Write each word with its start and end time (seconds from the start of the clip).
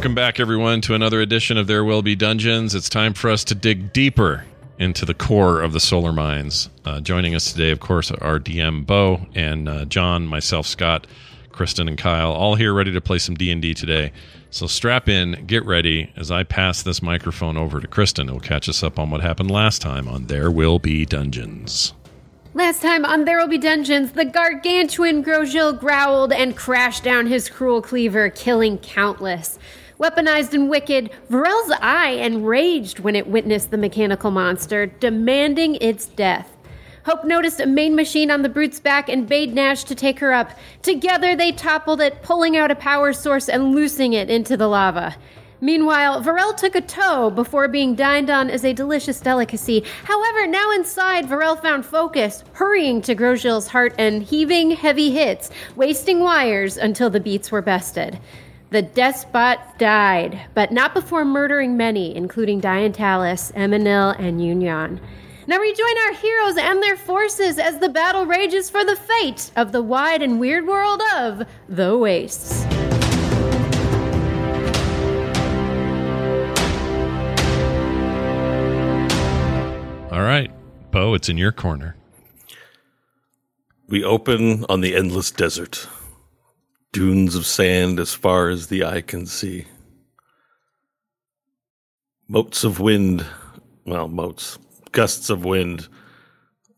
Welcome 0.00 0.14
back, 0.14 0.40
everyone, 0.40 0.80
to 0.80 0.94
another 0.94 1.20
edition 1.20 1.58
of 1.58 1.66
There 1.66 1.84
Will 1.84 2.00
Be 2.00 2.16
Dungeons. 2.16 2.74
It's 2.74 2.88
time 2.88 3.12
for 3.12 3.28
us 3.28 3.44
to 3.44 3.54
dig 3.54 3.92
deeper 3.92 4.46
into 4.78 5.04
the 5.04 5.12
core 5.12 5.60
of 5.60 5.74
the 5.74 5.78
solar 5.78 6.10
mines. 6.10 6.70
Uh, 6.86 7.00
joining 7.00 7.34
us 7.34 7.52
today, 7.52 7.70
of 7.70 7.80
course, 7.80 8.10
are 8.10 8.38
DM 8.38 8.86
Bo 8.86 9.26
and 9.34 9.68
uh, 9.68 9.84
John, 9.84 10.26
myself, 10.26 10.66
Scott, 10.66 11.06
Kristen, 11.52 11.86
and 11.86 11.98
Kyle, 11.98 12.32
all 12.32 12.54
here 12.54 12.72
ready 12.72 12.90
to 12.92 13.00
play 13.02 13.18
some 13.18 13.34
D 13.34 13.50
and 13.50 13.60
D 13.60 13.74
today. 13.74 14.10
So 14.48 14.66
strap 14.66 15.06
in, 15.06 15.44
get 15.46 15.66
ready 15.66 16.10
as 16.16 16.30
I 16.30 16.44
pass 16.44 16.82
this 16.82 17.02
microphone 17.02 17.58
over 17.58 17.78
to 17.78 17.86
Kristen. 17.86 18.26
Who'll 18.26 18.40
catch 18.40 18.70
us 18.70 18.82
up 18.82 18.98
on 18.98 19.10
what 19.10 19.20
happened 19.20 19.50
last 19.50 19.82
time 19.82 20.08
on 20.08 20.28
There 20.28 20.50
Will 20.50 20.78
Be 20.78 21.04
Dungeons. 21.04 21.92
Last 22.54 22.80
time 22.80 23.04
on 23.04 23.26
There 23.26 23.36
Will 23.36 23.48
Be 23.48 23.58
Dungeons, 23.58 24.12
the 24.12 24.24
gargantuan 24.24 25.22
Grosjean 25.22 25.78
growled 25.78 26.32
and 26.32 26.56
crashed 26.56 27.04
down 27.04 27.26
his 27.26 27.50
cruel 27.50 27.82
cleaver, 27.82 28.30
killing 28.30 28.78
countless. 28.78 29.58
Weaponized 30.00 30.54
and 30.54 30.70
wicked, 30.70 31.10
Varel's 31.30 31.70
eye 31.82 32.12
enraged 32.12 33.00
when 33.00 33.14
it 33.14 33.26
witnessed 33.26 33.70
the 33.70 33.76
mechanical 33.76 34.30
monster, 34.30 34.86
demanding 34.86 35.74
its 35.74 36.06
death. 36.06 36.56
Hope 37.04 37.26
noticed 37.26 37.60
a 37.60 37.66
main 37.66 37.94
machine 37.94 38.30
on 38.30 38.40
the 38.40 38.48
brute's 38.48 38.80
back 38.80 39.10
and 39.10 39.28
bade 39.28 39.52
Nash 39.52 39.84
to 39.84 39.94
take 39.94 40.18
her 40.20 40.32
up. 40.32 40.52
Together 40.80 41.36
they 41.36 41.52
toppled 41.52 42.00
it, 42.00 42.22
pulling 42.22 42.56
out 42.56 42.70
a 42.70 42.76
power 42.76 43.12
source 43.12 43.50
and 43.50 43.74
loosing 43.74 44.14
it 44.14 44.30
into 44.30 44.56
the 44.56 44.68
lava. 44.68 45.16
Meanwhile, 45.60 46.22
Varel 46.22 46.56
took 46.56 46.74
a 46.76 46.80
toe 46.80 47.28
before 47.28 47.68
being 47.68 47.94
dined 47.94 48.30
on 48.30 48.48
as 48.48 48.64
a 48.64 48.72
delicious 48.72 49.20
delicacy. 49.20 49.84
However, 50.04 50.46
now 50.46 50.70
inside, 50.70 51.26
Varel 51.26 51.60
found 51.60 51.84
focus, 51.84 52.42
hurrying 52.54 53.02
to 53.02 53.14
Grosjean's 53.14 53.68
heart 53.68 53.94
and 53.98 54.22
heaving 54.22 54.70
heavy 54.70 55.10
hits, 55.10 55.50
wasting 55.76 56.20
wires 56.20 56.78
until 56.78 57.10
the 57.10 57.20
beats 57.20 57.52
were 57.52 57.60
bested. 57.60 58.18
The 58.70 58.82
despot 58.82 59.58
died, 59.78 60.42
but 60.54 60.70
not 60.70 60.94
before 60.94 61.24
murdering 61.24 61.76
many, 61.76 62.14
including 62.14 62.60
Diantalis, 62.60 63.52
Emanil, 63.54 64.16
and 64.16 64.40
Yunyan. 64.40 65.00
Now 65.48 65.58
rejoin 65.58 65.98
our 66.06 66.12
heroes 66.12 66.56
and 66.56 66.80
their 66.80 66.96
forces 66.96 67.58
as 67.58 67.80
the 67.80 67.88
battle 67.88 68.26
rages 68.26 68.70
for 68.70 68.84
the 68.84 68.94
fate 68.94 69.50
of 69.56 69.72
the 69.72 69.82
wide 69.82 70.22
and 70.22 70.38
weird 70.38 70.68
world 70.68 71.02
of 71.16 71.48
the 71.68 71.98
Wastes. 71.98 72.64
All 80.12 80.22
right, 80.22 80.52
Bo, 80.92 81.14
it's 81.14 81.28
in 81.28 81.36
your 81.36 81.50
corner. 81.50 81.96
We 83.88 84.04
open 84.04 84.64
on 84.68 84.80
the 84.80 84.94
endless 84.94 85.32
desert. 85.32 85.88
Dunes 86.92 87.36
of 87.36 87.46
sand 87.46 88.00
as 88.00 88.14
far 88.14 88.48
as 88.48 88.66
the 88.66 88.84
eye 88.84 89.00
can 89.00 89.26
see. 89.26 89.66
Motes 92.26 92.64
of 92.64 92.80
wind, 92.80 93.24
well, 93.84 94.08
motes, 94.08 94.58
gusts 94.92 95.30
of 95.30 95.44
wind 95.44 95.88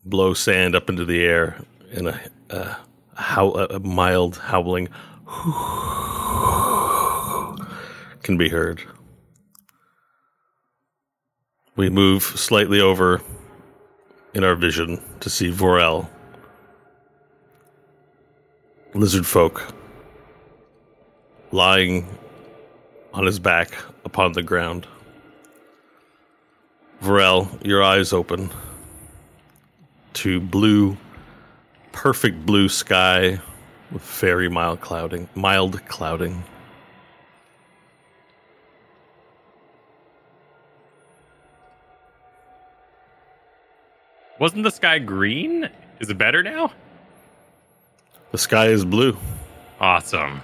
blow 0.05 0.33
sand 0.33 0.75
up 0.75 0.89
into 0.89 1.05
the 1.05 1.23
air 1.23 1.63
in 1.91 2.07
a, 2.07 2.19
a, 2.49 2.77
a 3.17 3.79
mild 3.79 4.37
howling 4.37 4.89
can 8.23 8.37
be 8.37 8.49
heard. 8.49 8.83
We 11.75 11.89
move 11.89 12.21
slightly 12.21 12.79
over 12.79 13.21
in 14.35 14.43
our 14.43 14.55
vision 14.55 15.01
to 15.21 15.29
see 15.29 15.51
Vorel, 15.51 16.07
lizard 18.93 19.25
folk, 19.25 19.73
lying 21.53 22.07
on 23.13 23.27
his 23.27 23.37
back 23.37 23.71
upon 24.05 24.33
the 24.33 24.41
ground. 24.41 24.87
Varel, 27.01 27.47
your 27.63 27.83
eyes 27.83 28.11
open 28.11 28.49
to 30.13 30.39
blue, 30.39 30.97
perfect 31.91 32.43
blue 32.43 32.67
sky 32.67 33.39
with 33.91 34.01
very 34.01 34.49
mild 34.49 34.81
clouding, 34.81 35.29
mild 35.35 35.85
clouding. 35.85 36.43
Wasn't 44.39 44.63
the 44.63 44.71
sky 44.71 44.97
green? 44.97 45.69
Is 45.99 46.09
it 46.09 46.17
better 46.17 46.41
now? 46.41 46.73
The 48.31 48.39
sky 48.39 48.67
is 48.67 48.83
blue. 48.83 49.15
Awesome. 49.79 50.41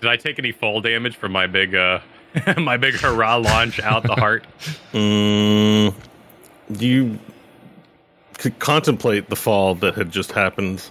Did 0.00 0.10
I 0.10 0.16
take 0.16 0.38
any 0.38 0.52
fall 0.52 0.80
damage 0.80 1.16
from 1.16 1.32
my 1.32 1.46
big 1.46 1.74
uh 1.74 2.00
my 2.58 2.76
big 2.76 2.94
hurrah 2.94 3.36
launch 3.36 3.80
out 3.80 4.02
the 4.02 4.14
heart? 4.14 4.46
Mm, 4.92 5.94
you 6.78 7.18
could 8.38 8.58
contemplate 8.58 9.28
the 9.28 9.36
fall 9.36 9.74
that 9.76 9.94
had 9.94 10.10
just 10.10 10.32
happened 10.32 10.88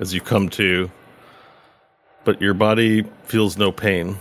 as 0.00 0.12
you 0.12 0.20
come 0.20 0.48
to, 0.48 0.90
but 2.24 2.40
your 2.40 2.52
body 2.54 3.04
feels 3.24 3.56
no 3.56 3.70
pain. 3.70 4.16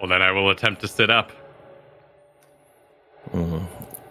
Well 0.00 0.08
then 0.08 0.22
I 0.22 0.30
will 0.30 0.50
attempt 0.50 0.80
to 0.82 0.88
sit 0.88 1.10
up. 1.10 1.32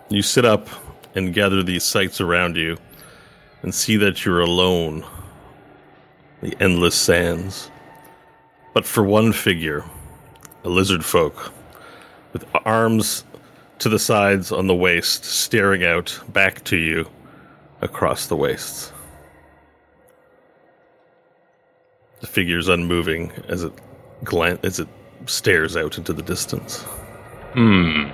You 0.09 0.21
sit 0.21 0.45
up 0.45 0.69
and 1.15 1.33
gather 1.33 1.63
these 1.63 1.83
sights 1.83 2.21
around 2.21 2.55
you 2.55 2.77
and 3.63 3.73
see 3.73 3.97
that 3.97 4.25
you're 4.25 4.41
alone. 4.41 5.05
The 6.41 6.55
endless 6.59 6.95
sands. 6.95 7.71
But 8.73 8.85
for 8.85 9.03
one 9.03 9.33
figure, 9.33 9.83
a 10.63 10.69
lizard 10.69 11.03
folk, 11.03 11.51
with 12.33 12.45
arms 12.65 13.23
to 13.79 13.89
the 13.89 13.99
sides 13.99 14.51
on 14.51 14.67
the 14.67 14.75
waist, 14.75 15.25
staring 15.25 15.83
out 15.83 16.19
back 16.29 16.63
to 16.65 16.77
you 16.77 17.09
across 17.81 18.27
the 18.27 18.35
wastes. 18.35 18.91
The 22.19 22.27
figure's 22.27 22.67
unmoving 22.67 23.31
as 23.47 23.63
it 23.63 23.73
glan- 24.23 24.59
as 24.63 24.79
it 24.79 24.87
stares 25.25 25.75
out 25.77 25.97
into 25.97 26.13
the 26.13 26.23
distance. 26.23 26.81
Hmm. 27.53 28.09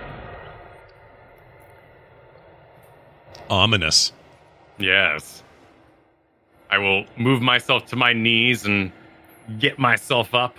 Ominous. 3.50 4.12
Yes. 4.78 5.44
I 6.70 6.78
will 6.78 7.06
move 7.18 7.42
myself 7.42 7.86
to 7.88 7.96
my 7.96 8.14
knees 8.14 8.66
and 8.66 8.92
get 9.60 9.78
myself 9.78 10.34
up. 10.34 10.58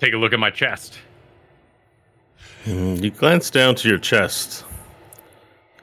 Take 0.00 0.14
a 0.14 0.16
look 0.16 0.32
at 0.32 0.38
my 0.38 0.50
chest. 0.50 0.98
You 2.64 3.10
glance 3.10 3.50
down 3.50 3.74
to 3.76 3.88
your 3.88 3.98
chest. 3.98 4.64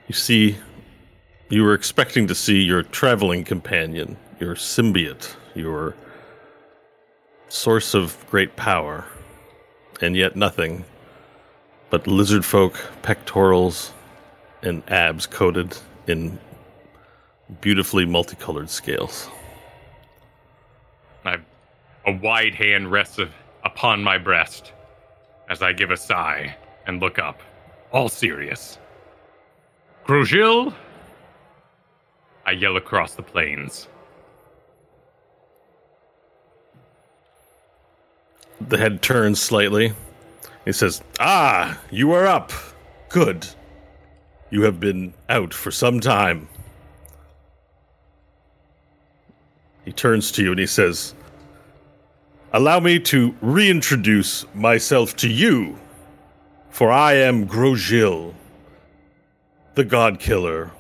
You 0.08 0.16
see, 0.16 0.58
you 1.50 1.64
were 1.64 1.74
expecting 1.74 2.28
to 2.28 2.36
see 2.36 2.62
your 2.62 2.84
traveling 2.84 3.44
companion, 3.44 4.18
your 4.40 4.56
symbiote, 4.56 5.36
your 5.54 5.96
source 7.50 7.94
of 7.94 8.26
great 8.30 8.56
power, 8.56 9.06
and 10.02 10.16
yet 10.16 10.36
nothing 10.36 10.86
but 11.90 12.08
lizard 12.08 12.44
folk, 12.44 12.80
pectorals, 13.04 13.94
and 14.62 14.84
abs 14.90 15.26
coated 15.26 15.78
in 16.08 16.40
beautifully 17.62 18.06
multicolored 18.06 18.70
scales. 18.70 19.30
I, 21.24 21.38
a 22.06 22.14
wide 22.14 22.56
hand 22.56 22.92
rests 22.92 23.20
upon 23.64 24.04
my 24.04 24.18
breast 24.18 24.74
as 25.50 25.62
I 25.62 25.74
give 25.74 25.92
a 25.92 25.98
sigh 25.98 26.56
and 26.88 27.00
look 27.00 27.20
up, 27.20 27.42
all 27.92 28.10
serious. 28.10 28.78
Grosjean? 30.06 30.74
I 32.46 32.52
yell 32.52 32.78
across 32.78 33.16
the 33.16 33.24
plains. 33.24 33.88
The 38.62 38.78
head 38.78 39.02
turns 39.02 39.42
slightly. 39.42 39.94
He 40.64 40.72
says, 40.72 41.04
Ah, 41.20 41.80
you 41.92 42.12
are 42.12 42.26
up. 42.26 42.52
Good. 43.10 43.48
You 44.50 44.64
have 44.64 44.80
been 44.80 45.14
out 45.28 45.54
for 45.54 45.72
some 45.72 46.00
time. 46.00 46.48
He 49.84 49.92
turns 49.92 50.32
to 50.34 50.44
you 50.44 50.52
and 50.52 50.60
he 50.60 50.68
says, 50.68 51.14
Allow 52.54 52.80
me 52.80 53.00
to 53.02 53.36
reintroduce 53.42 54.46
myself 54.54 55.16
to 55.18 55.30
you, 55.30 55.78
for 56.70 56.92
I 56.92 57.14
am 57.14 57.48
Grosjean, 57.48 58.34
the 59.74 59.84
God 59.84 60.20
Killer, 60.20 60.72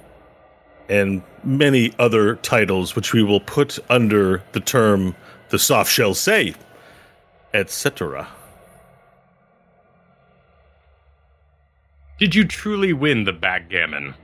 and 0.87 1.21
many 1.43 1.93
other 1.99 2.35
titles 2.37 2.95
which 2.95 3.13
we 3.13 3.23
will 3.23 3.41
put 3.41 3.77
under 3.89 4.43
the 4.53 4.59
term 4.59 5.15
the 5.49 5.59
soft 5.59 5.91
shell 5.91 6.13
say, 6.13 6.55
etc. 7.53 8.27
Did 12.17 12.33
you 12.33 12.45
truly 12.45 12.93
win 12.93 13.25
the 13.25 13.33
backgammon? 13.33 14.15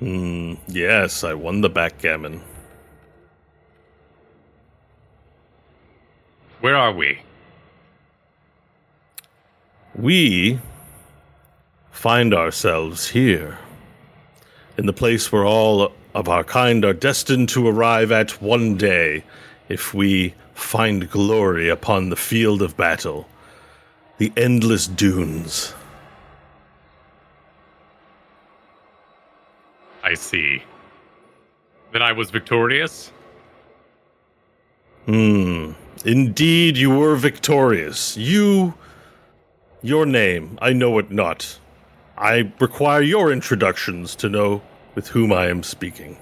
Hmm, 0.00 0.54
yes, 0.68 1.24
I 1.24 1.32
won 1.32 1.62
the 1.62 1.70
backgammon. 1.70 2.42
Where 6.60 6.76
are 6.76 6.92
we? 6.92 7.20
We 9.94 10.60
find 11.90 12.34
ourselves 12.34 13.08
here, 13.08 13.58
in 14.76 14.84
the 14.84 14.92
place 14.92 15.32
where 15.32 15.46
all 15.46 15.92
of 16.14 16.28
our 16.28 16.44
kind 16.44 16.84
are 16.84 16.92
destined 16.92 17.48
to 17.50 17.66
arrive 17.66 18.12
at 18.12 18.42
one 18.42 18.76
day 18.76 19.24
if 19.70 19.94
we 19.94 20.34
find 20.52 21.10
glory 21.10 21.70
upon 21.70 22.10
the 22.10 22.16
field 22.16 22.60
of 22.60 22.76
battle. 22.76 23.26
The 24.18 24.32
endless 24.36 24.86
dunes. 24.86 25.72
I 30.10 30.14
see. 30.14 30.60
Then 31.92 32.02
I 32.02 32.10
was 32.10 32.32
victorious? 32.32 33.12
Hmm. 35.06 35.72
Indeed, 36.04 36.76
you 36.76 36.90
were 36.90 37.14
victorious. 37.14 38.16
You. 38.16 38.74
Your 39.82 40.06
name, 40.06 40.58
I 40.60 40.72
know 40.72 40.98
it 40.98 41.12
not. 41.12 41.60
I 42.18 42.52
require 42.58 43.02
your 43.02 43.30
introductions 43.32 44.16
to 44.16 44.28
know 44.28 44.62
with 44.96 45.06
whom 45.06 45.32
I 45.32 45.46
am 45.46 45.62
speaking. 45.62 46.18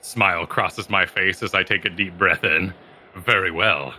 Smile 0.00 0.46
crosses 0.46 0.88
my 0.88 1.04
face 1.04 1.42
as 1.42 1.52
I 1.52 1.64
take 1.64 1.84
a 1.84 1.90
deep 1.90 2.16
breath 2.16 2.44
in. 2.44 2.72
Very 3.14 3.50
well. 3.50 3.92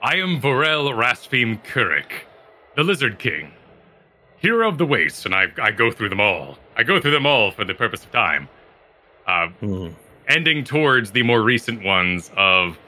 I 0.00 0.14
am 0.18 0.40
Vorel 0.40 0.94
Rasphim 0.94 1.60
Kurik, 1.64 2.12
the 2.76 2.84
Lizard 2.84 3.18
King. 3.18 3.50
Hero 4.44 4.68
of 4.68 4.76
the 4.76 4.84
Waste, 4.84 5.24
and 5.24 5.34
I, 5.34 5.46
I 5.56 5.70
go 5.70 5.90
through 5.90 6.10
them 6.10 6.20
all. 6.20 6.58
I 6.76 6.82
go 6.82 7.00
through 7.00 7.12
them 7.12 7.24
all 7.24 7.50
for 7.50 7.64
the 7.64 7.72
purpose 7.72 8.04
of 8.04 8.12
time. 8.12 8.46
Uh, 9.26 9.48
Hmm. 9.60 9.88
ending 10.28 10.64
towards 10.64 11.10
the 11.12 11.22
more 11.22 11.40
recent 11.42 11.82
ones 11.82 12.30
of 12.36 12.78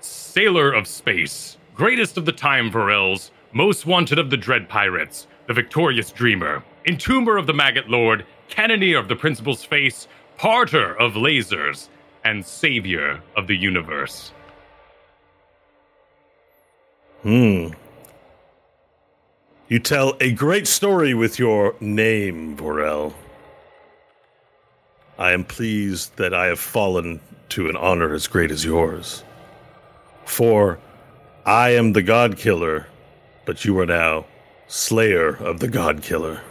Sailor 0.00 0.70
of 0.70 0.86
Space, 0.86 1.56
greatest 1.74 2.18
of 2.18 2.26
the 2.26 2.32
Time 2.32 2.70
Vorels, 2.70 3.30
most 3.52 3.86
wanted 3.86 4.18
of 4.18 4.28
the 4.28 4.36
Dread 4.36 4.68
Pirates, 4.68 5.26
the 5.46 5.54
Victorious 5.54 6.10
Dreamer, 6.12 6.62
Entomber 6.86 7.38
of 7.38 7.46
the 7.46 7.54
Maggot 7.54 7.88
Lord, 7.88 8.26
Cannoneer 8.50 8.98
of 8.98 9.08
the 9.08 9.16
Principal's 9.16 9.64
Face, 9.64 10.08
Parter 10.38 10.94
of 10.98 11.14
Lasers, 11.14 11.88
and 12.22 12.44
Savior 12.44 13.22
of 13.34 13.46
the 13.46 13.56
Universe. 13.56 14.32
Hmm. 17.22 17.68
You 19.72 19.78
tell 19.78 20.18
a 20.20 20.30
great 20.30 20.68
story 20.68 21.14
with 21.14 21.38
your 21.38 21.74
name, 21.80 22.58
Vorel. 22.58 23.14
I 25.16 25.32
am 25.32 25.44
pleased 25.44 26.14
that 26.18 26.34
I 26.34 26.48
have 26.48 26.60
fallen 26.60 27.20
to 27.48 27.70
an 27.70 27.76
honor 27.78 28.12
as 28.12 28.26
great 28.26 28.50
as 28.50 28.66
yours. 28.66 29.24
For 30.26 30.78
I 31.46 31.70
am 31.70 31.94
the 31.94 32.02
God 32.02 32.36
Killer, 32.36 32.86
but 33.46 33.64
you 33.64 33.78
are 33.78 33.86
now 33.86 34.26
Slayer 34.68 35.36
of 35.36 35.60
the 35.60 35.68
God 35.68 36.02
Killer. 36.02 36.42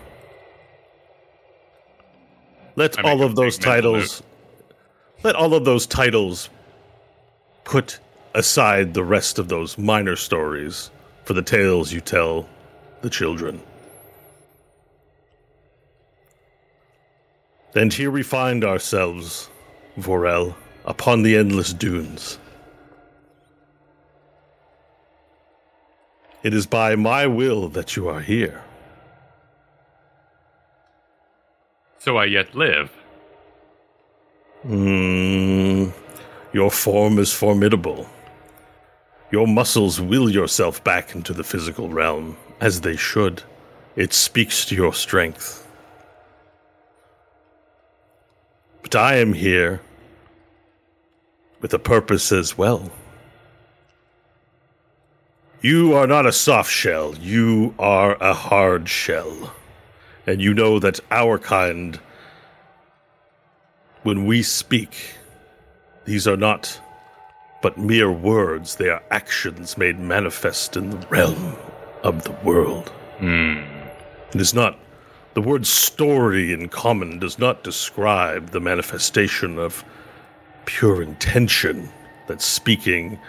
Let 2.75 2.97
I 2.97 3.07
all 3.07 3.21
of 3.21 3.35
those 3.35 3.56
titles 3.56 4.24
let 5.21 5.35
all 5.35 5.53
of 5.53 5.63
those 5.63 5.85
titles 5.85 6.50
put 7.65 8.00
aside 8.33 8.95
the 8.95 9.03
rest 9.03 9.38
of 9.38 9.47
those 9.47 9.77
minor 9.77 10.15
stories 10.15 10.89
for 11.25 11.33
the 11.33 11.44
tales 11.44 11.94
you 11.94 12.01
tell 12.01 12.50
the 13.01 13.09
children. 13.09 13.62
And 17.74 17.94
here 17.94 18.12
we 18.12 18.24
find 18.24 18.63
ourselves, 18.63 19.50
Vorel, 19.98 20.56
upon 20.86 21.24
the 21.24 21.38
endless 21.38 21.74
dunes. 21.74 22.38
It 26.44 26.53
is 26.53 26.65
by 26.65 26.95
my 26.95 27.27
will 27.27 27.69
that 27.69 27.95
you 27.95 28.09
are 28.09 28.19
here. 28.19 28.63
So 32.00 32.18
I 32.18 32.25
yet 32.25 32.56
live. 32.56 32.92
Hmm. 34.63 35.89
Your 36.51 36.71
form 36.71 37.19
is 37.19 37.31
formidable. 37.31 38.09
Your 39.31 39.48
muscles 39.48 40.01
will 40.01 40.30
yourself 40.30 40.83
back 40.83 41.15
into 41.15 41.31
the 41.31 41.44
physical 41.44 41.89
realm, 41.89 42.36
as 42.62 42.81
they 42.81 42.96
should. 42.96 43.42
It 43.96 44.13
speaks 44.13 44.63
to 44.66 44.75
your 44.75 44.94
strength. 44.94 45.68
But 48.84 48.96
I 48.96 49.16
am 49.16 49.34
here 49.34 49.81
with 51.60 51.74
a 51.74 51.80
purpose 51.80 52.31
as 52.31 52.58
well. 52.58 52.90
You 55.62 55.94
are 55.94 56.08
not 56.08 56.25
a 56.25 56.31
soft 56.31 56.72
shell, 56.72 57.16
you 57.19 57.75
are 57.78 58.16
a 58.22 58.34
hard 58.34 58.88
shell. 58.88 59.54
And 60.25 60.40
you 60.40 60.54
know 60.54 60.80
that 60.80 61.00
our 61.10 61.38
kind 61.38 62.00
when 64.04 64.25
we 64.25 64.42
speak, 64.42 65.16
these 66.06 66.28
are 66.28 66.38
not 66.38 66.80
but 67.62 67.78
mere 67.78 68.12
words, 68.12 68.78
they 68.78 68.90
are 68.90 69.04
actions 69.12 69.78
made 69.78 70.00
manifest 70.00 70.75
in 70.75 70.90
the 70.90 71.08
realm 71.08 71.56
of 72.03 72.24
the 72.24 72.31
world. 72.44 72.89
Hmm. 73.19 73.63
It 74.33 74.42
is 74.42 74.53
not, 74.53 74.77
the 75.33 75.42
word 75.42 75.65
story 75.65 76.53
in 76.53 76.69
common 76.69 77.19
does 77.19 77.38
not 77.38 77.63
describe 77.63 78.51
the 78.51 78.59
manifestation 78.59 79.57
of 79.57 79.83
pure 80.65 81.01
intention 81.01 81.89
that 82.27 82.42
speaking 82.42 83.19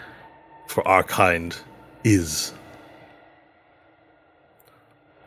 for 0.67 0.87
our 0.87 1.03
kind 1.03 1.55
is. 2.03 2.53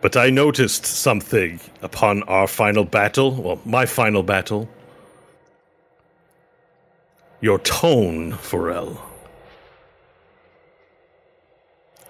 But 0.00 0.16
I 0.16 0.30
noticed 0.30 0.86
something 0.86 1.60
upon 1.82 2.22
our 2.24 2.46
final 2.46 2.84
battle, 2.84 3.32
well, 3.34 3.60
my 3.64 3.86
final 3.86 4.22
battle 4.22 4.68
your 7.40 7.58
tone, 7.60 8.32
Varel. 8.32 8.98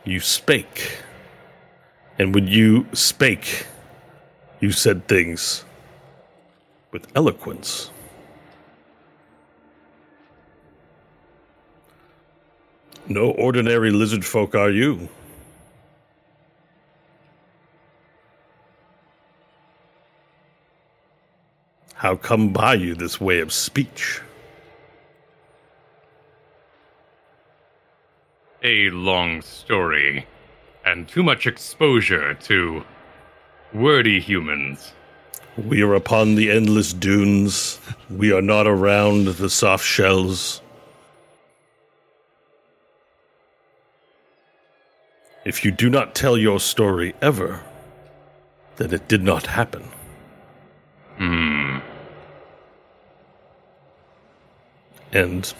You 0.04 0.20
spake. 0.20 0.98
And 2.18 2.34
when 2.34 2.46
you 2.46 2.86
spake, 2.92 3.66
you 4.60 4.72
said 4.72 5.06
things 5.06 5.64
with 6.90 7.06
eloquence. 7.14 7.90
No 13.08 13.30
ordinary 13.32 13.90
lizard 13.90 14.24
folk 14.24 14.54
are 14.54 14.70
you. 14.70 15.08
How 21.94 22.16
come 22.16 22.52
by 22.52 22.74
you 22.74 22.94
this 22.94 23.20
way 23.20 23.40
of 23.40 23.52
speech? 23.52 24.20
A 28.62 28.90
long 28.90 29.42
story, 29.42 30.26
and 30.86 31.08
too 31.08 31.22
much 31.24 31.48
exposure 31.48 32.32
to 32.34 32.84
wordy 33.74 34.20
humans. 34.20 34.92
We 35.58 35.82
are 35.82 35.94
upon 35.94 36.36
the 36.36 36.50
endless 36.50 36.92
dunes. 36.92 37.80
We 38.08 38.32
are 38.32 38.40
not 38.40 38.68
around 38.68 39.26
the 39.26 39.50
soft 39.50 39.84
shells. 39.84 40.62
If 45.44 45.64
you 45.64 45.72
do 45.72 45.90
not 45.90 46.14
tell 46.14 46.38
your 46.38 46.60
story 46.60 47.14
ever, 47.20 47.62
then 48.76 48.92
it 48.94 49.08
did 49.08 49.22
not 49.22 49.46
happen. 49.46 49.90
Hmm. 51.16 51.78
And 55.12 55.52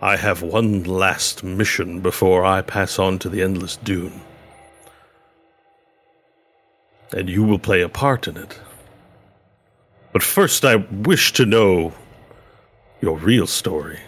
I 0.00 0.16
have 0.16 0.42
one 0.42 0.84
last 0.84 1.42
mission 1.42 2.00
before 2.00 2.44
I 2.44 2.62
pass 2.62 2.98
on 2.98 3.18
to 3.20 3.28
the 3.28 3.42
endless 3.42 3.76
dune. 3.76 4.20
And 7.12 7.28
you 7.28 7.44
will 7.44 7.58
play 7.58 7.82
a 7.82 7.88
part 7.88 8.26
in 8.26 8.36
it. 8.36 8.58
But 10.12 10.22
first, 10.22 10.64
I 10.64 10.76
wish 10.76 11.32
to 11.34 11.46
know 11.46 11.92
your 13.00 13.18
real 13.18 13.46
story. 13.46 14.00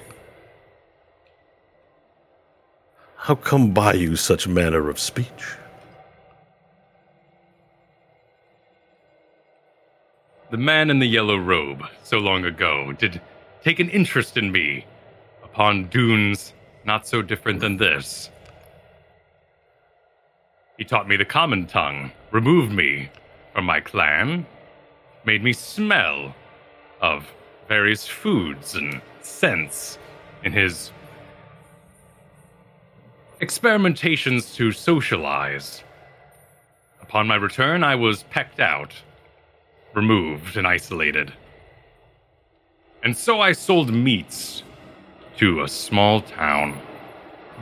How 3.16 3.34
come 3.34 3.72
by 3.72 3.92
you 3.92 4.16
such 4.16 4.48
manner 4.48 4.88
of 4.88 4.98
speech? 4.98 5.56
The 10.50 10.56
man 10.56 10.88
in 10.88 10.98
the 10.98 11.06
yellow 11.06 11.36
robe, 11.36 11.82
so 12.02 12.16
long 12.16 12.46
ago, 12.46 12.92
did 12.92 13.20
take 13.62 13.80
an 13.80 13.90
interest 13.90 14.38
in 14.38 14.50
me 14.50 14.86
upon 15.44 15.88
dunes 15.88 16.54
not 16.86 17.06
so 17.06 17.20
different 17.20 17.60
than 17.60 17.76
this. 17.76 18.30
He 20.78 20.84
taught 20.84 21.06
me 21.06 21.16
the 21.16 21.26
common 21.26 21.66
tongue, 21.66 22.12
removed 22.30 22.72
me 22.72 23.10
from 23.54 23.64
my 23.64 23.80
clan, 23.80 24.46
made 25.24 25.42
me 25.42 25.52
smell 25.52 26.34
of 27.00 27.26
various 27.68 28.06
foods 28.06 28.74
and 28.74 29.00
scents 29.22 29.98
in 30.44 30.52
his 30.52 30.92
experimentations 33.40 34.54
to 34.54 34.72
socialize. 34.72 35.82
Upon 37.02 37.26
my 37.26 37.36
return, 37.36 37.84
I 37.84 37.94
was 37.94 38.24
pecked 38.24 38.60
out, 38.60 38.92
removed, 39.94 40.56
and 40.56 40.66
isolated. 40.66 41.32
And 43.02 43.16
so 43.16 43.40
I 43.40 43.52
sold 43.52 43.92
meats 43.92 44.62
to 45.38 45.62
a 45.62 45.68
small 45.68 46.20
town, 46.20 46.80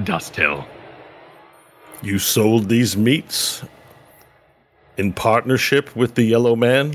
Dust 0.03 0.35
Hill. 0.35 0.67
You 2.03 2.19
sold 2.19 2.69
these 2.69 2.97
meats 2.97 3.63
in 4.97 5.13
partnership 5.13 5.95
with 5.95 6.15
the 6.15 6.23
yellow 6.23 6.57
man, 6.57 6.95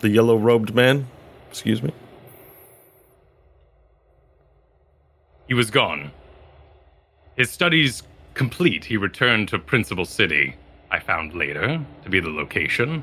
the 0.00 0.08
yellow 0.08 0.36
robed 0.36 0.74
man. 0.74 1.06
Excuse 1.50 1.82
me. 1.82 1.92
He 5.48 5.54
was 5.54 5.70
gone. 5.70 6.12
His 7.36 7.50
studies 7.50 8.02
complete, 8.34 8.84
he 8.84 8.96
returned 8.96 9.48
to 9.48 9.58
Principal 9.58 10.04
City. 10.04 10.54
I 10.92 11.00
found 11.00 11.34
later 11.34 11.84
to 12.04 12.08
be 12.08 12.20
the 12.20 12.28
location. 12.28 13.02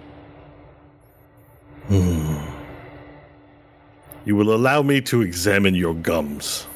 Hmm. 1.87 2.37
You 4.25 4.35
will 4.35 4.53
allow 4.53 4.81
me 4.81 4.99
to 5.01 5.21
examine 5.21 5.73
your 5.73 5.93
gums. 5.93 6.67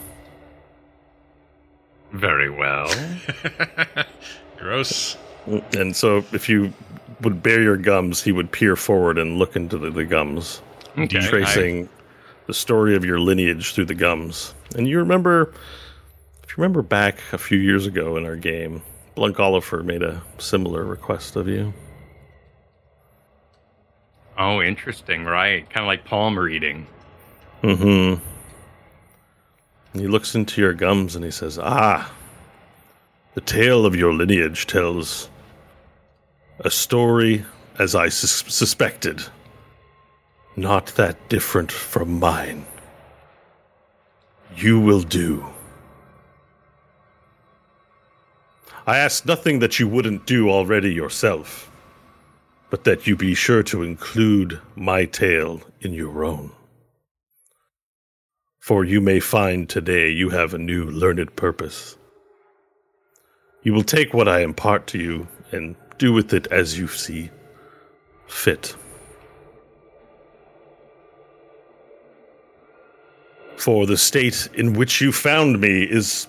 Very 2.13 2.49
well. 2.49 2.89
Gross. 4.57 5.17
And 5.73 5.95
so, 5.95 6.23
if 6.31 6.47
you 6.47 6.73
would 7.21 7.41
bare 7.41 7.61
your 7.61 7.77
gums, 7.77 8.21
he 8.21 8.31
would 8.31 8.51
peer 8.51 8.75
forward 8.75 9.17
and 9.17 9.37
look 9.37 9.55
into 9.55 9.77
the, 9.77 9.89
the 9.89 10.05
gums, 10.05 10.61
Okay, 10.97 11.19
tracing 11.21 11.89
the 12.47 12.53
story 12.53 12.95
of 12.95 13.05
your 13.05 13.19
lineage 13.19 13.73
through 13.73 13.85
the 13.85 13.95
gums. 13.95 14.53
And 14.75 14.87
you 14.87 14.97
remember, 14.97 15.53
if 16.43 16.49
you 16.49 16.55
remember 16.57 16.81
back 16.81 17.19
a 17.31 17.37
few 17.37 17.57
years 17.57 17.85
ago 17.85 18.17
in 18.17 18.25
our 18.25 18.35
game, 18.35 18.81
Blunk 19.15 19.39
Oliver 19.39 19.83
made 19.83 20.03
a 20.03 20.21
similar 20.37 20.83
request 20.83 21.35
of 21.35 21.47
you. 21.47 21.73
Oh, 24.37 24.61
interesting, 24.61 25.25
right? 25.25 25.69
Kind 25.69 25.83
of 25.83 25.87
like 25.87 26.05
palm 26.05 26.37
reading. 26.39 26.87
Mm-hmm. 27.63 28.23
He 29.99 30.07
looks 30.07 30.35
into 30.35 30.61
your 30.61 30.73
gums 30.73 31.15
and 31.15 31.23
he 31.23 31.31
says, 31.31 31.59
Ah, 31.61 32.11
the 33.33 33.41
tale 33.41 33.85
of 33.85 33.95
your 33.95 34.13
lineage 34.13 34.67
tells 34.67 35.29
a 36.59 36.69
story 36.69 37.45
as 37.79 37.95
I 37.95 38.09
sus- 38.09 38.43
suspected, 38.53 39.23
not 40.55 40.87
that 40.97 41.29
different 41.29 41.71
from 41.71 42.19
mine. 42.19 42.65
You 44.55 44.79
will 44.79 45.01
do. 45.01 45.45
I 48.85 48.97
ask 48.97 49.25
nothing 49.25 49.59
that 49.59 49.79
you 49.79 49.87
wouldn't 49.87 50.25
do 50.25 50.49
already 50.49 50.93
yourself, 50.93 51.71
but 52.69 52.83
that 52.83 53.07
you 53.07 53.15
be 53.15 53.33
sure 53.33 53.63
to 53.63 53.83
include 53.83 54.59
my 54.75 55.05
tale 55.05 55.61
in 55.81 55.93
your 55.93 56.25
own. 56.25 56.51
For 58.59 58.85
you 58.85 59.01
may 59.01 59.19
find 59.19 59.67
today 59.67 60.09
you 60.09 60.29
have 60.29 60.53
a 60.53 60.59
new 60.59 60.85
learned 60.85 61.35
purpose. 61.35 61.97
You 63.63 63.73
will 63.73 63.83
take 63.83 64.13
what 64.13 64.27
I 64.27 64.41
impart 64.41 64.87
to 64.87 64.99
you 64.99 65.27
and 65.51 65.75
do 66.01 66.11
with 66.11 66.33
it 66.33 66.47
as 66.47 66.79
you 66.79 66.87
see 66.87 67.29
fit. 68.25 68.75
For 73.55 73.85
the 73.85 73.97
state 73.97 74.49
in 74.55 74.73
which 74.73 74.99
you 74.99 75.11
found 75.11 75.61
me 75.61 75.83
is 75.83 76.25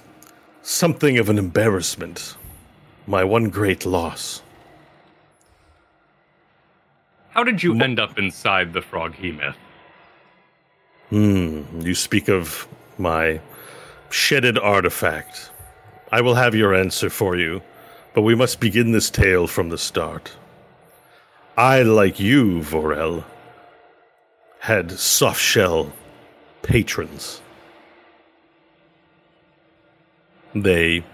something 0.61 1.17
of 1.17 1.31
an 1.31 1.39
embarrassment, 1.39 2.37
my 3.07 3.25
one 3.25 3.49
great 3.49 3.87
loss. 3.87 4.43
How 7.31 7.43
did 7.43 7.63
you 7.63 7.73
end 7.81 7.99
up 7.99 8.19
inside 8.19 8.75
the 8.75 8.83
Froghemoth? 8.83 9.57
Hmm, 11.09 11.63
you 11.81 11.95
speak 11.95 12.29
of 12.29 12.69
my 12.99 13.41
shedded 14.11 14.59
artifact. 14.59 15.51
I 16.11 16.21
will 16.21 16.35
have 16.35 16.55
your 16.55 16.75
answer 16.75 17.09
for 17.09 17.37
you, 17.37 17.63
but 18.15 18.23
we 18.23 18.35
must 18.35 18.61
begin 18.61 18.93
this 18.93 19.11
tale 19.11 19.47
from 19.47 19.69
the 19.69 19.79
start. 19.79 20.33
I, 21.57 21.83
like 21.83 22.19
you, 22.19 22.61
Vorel, 22.61 23.25
had 24.61 24.93
soft 24.93 25.41
shell 25.41 25.93
patrons. 26.63 27.43
They 30.55 31.05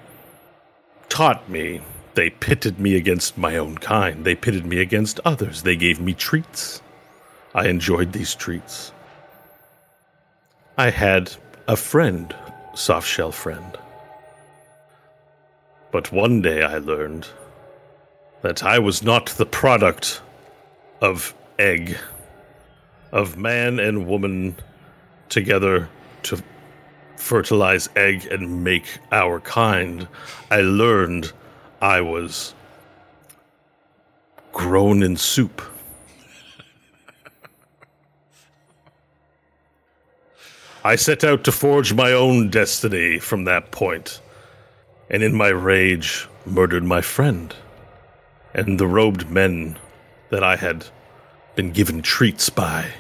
taught 1.09 1.49
me. 1.49 1.81
They 2.15 2.31
pitted 2.31 2.81
me 2.81 2.97
against 2.97 3.39
my 3.39 3.57
own 3.57 3.79
kind. 3.79 4.25
They 4.25 4.35
pitted 4.35 4.67
me 4.67 4.81
against 4.81 5.21
others. 5.25 5.63
They 5.63 5.77
gave 5.77 6.01
me 6.01 6.15
treats. 6.15 6.83
I 7.55 7.69
enjoyed 7.69 8.13
these 8.13 8.35
treats. 8.35 8.93
I 10.77 10.91
had 10.91 11.33
a 11.67 11.77
friend, 11.77 12.35
soft 12.75 13.09
shell 13.09 13.33
friend. 13.33 13.79
But 15.91 16.13
one 16.13 16.43
day 16.43 16.63
I 16.63 16.79
learned 16.79 17.27
that 18.43 18.63
I 18.63 18.79
was 18.79 19.03
not 19.03 19.27
the 19.27 19.47
product 19.47 20.21
of 21.01 21.35
egg, 21.59 21.97
of 23.13 23.37
man 23.37 23.79
and 23.79 24.07
woman 24.07 24.57
together 25.29 25.89
to 26.25 26.43
fertilize 27.17 27.89
egg 27.97 28.27
and 28.31 28.63
make 28.63 28.87
our 29.13 29.41
kind. 29.41 30.07
I 30.51 30.61
learned 30.61 31.33
I 31.81 32.01
was 32.01 32.55
grown 34.53 35.03
in 35.03 35.17
soup. 35.17 35.63
I 40.85 40.97
set 40.97 41.25
out 41.25 41.45
to 41.45 41.53
forge 41.53 41.93
my 41.93 42.13
own 42.13 42.51
destiny 42.51 43.19
from 43.19 43.45
that 43.45 43.71
point, 43.73 44.21
and 45.11 45.23
in 45.23 45.35
my 45.35 45.49
rage 45.49 46.29
murdered 46.45 46.85
my 46.85 47.01
friend 47.01 47.55
and 48.55 48.79
the 48.79 48.87
robed 48.87 49.31
men 49.31 49.79
that 50.31 50.43
I 50.43 50.57
had 50.57 50.87
been 51.55 51.71
given 51.73 52.03
treats 52.03 52.51
by. 52.51 52.93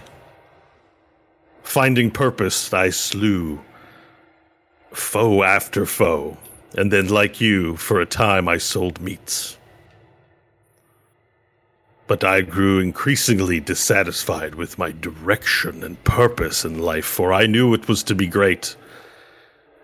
Finding 1.62 2.10
purpose, 2.10 2.72
I 2.72 2.90
slew 2.90 3.60
foe 4.92 5.42
after 5.42 5.86
foe, 5.86 6.36
and 6.76 6.92
then, 6.92 7.08
like 7.08 7.40
you, 7.40 7.76
for 7.76 8.00
a 8.00 8.06
time 8.06 8.48
I 8.48 8.58
sold 8.58 9.00
meats. 9.00 9.56
But 12.06 12.24
I 12.24 12.40
grew 12.40 12.80
increasingly 12.80 13.60
dissatisfied 13.60 14.54
with 14.54 14.78
my 14.78 14.92
direction 14.92 15.84
and 15.84 16.02
purpose 16.04 16.64
in 16.64 16.78
life, 16.78 17.04
for 17.04 17.32
I 17.32 17.46
knew 17.46 17.74
it 17.74 17.86
was 17.86 18.02
to 18.04 18.14
be 18.14 18.26
great, 18.26 18.76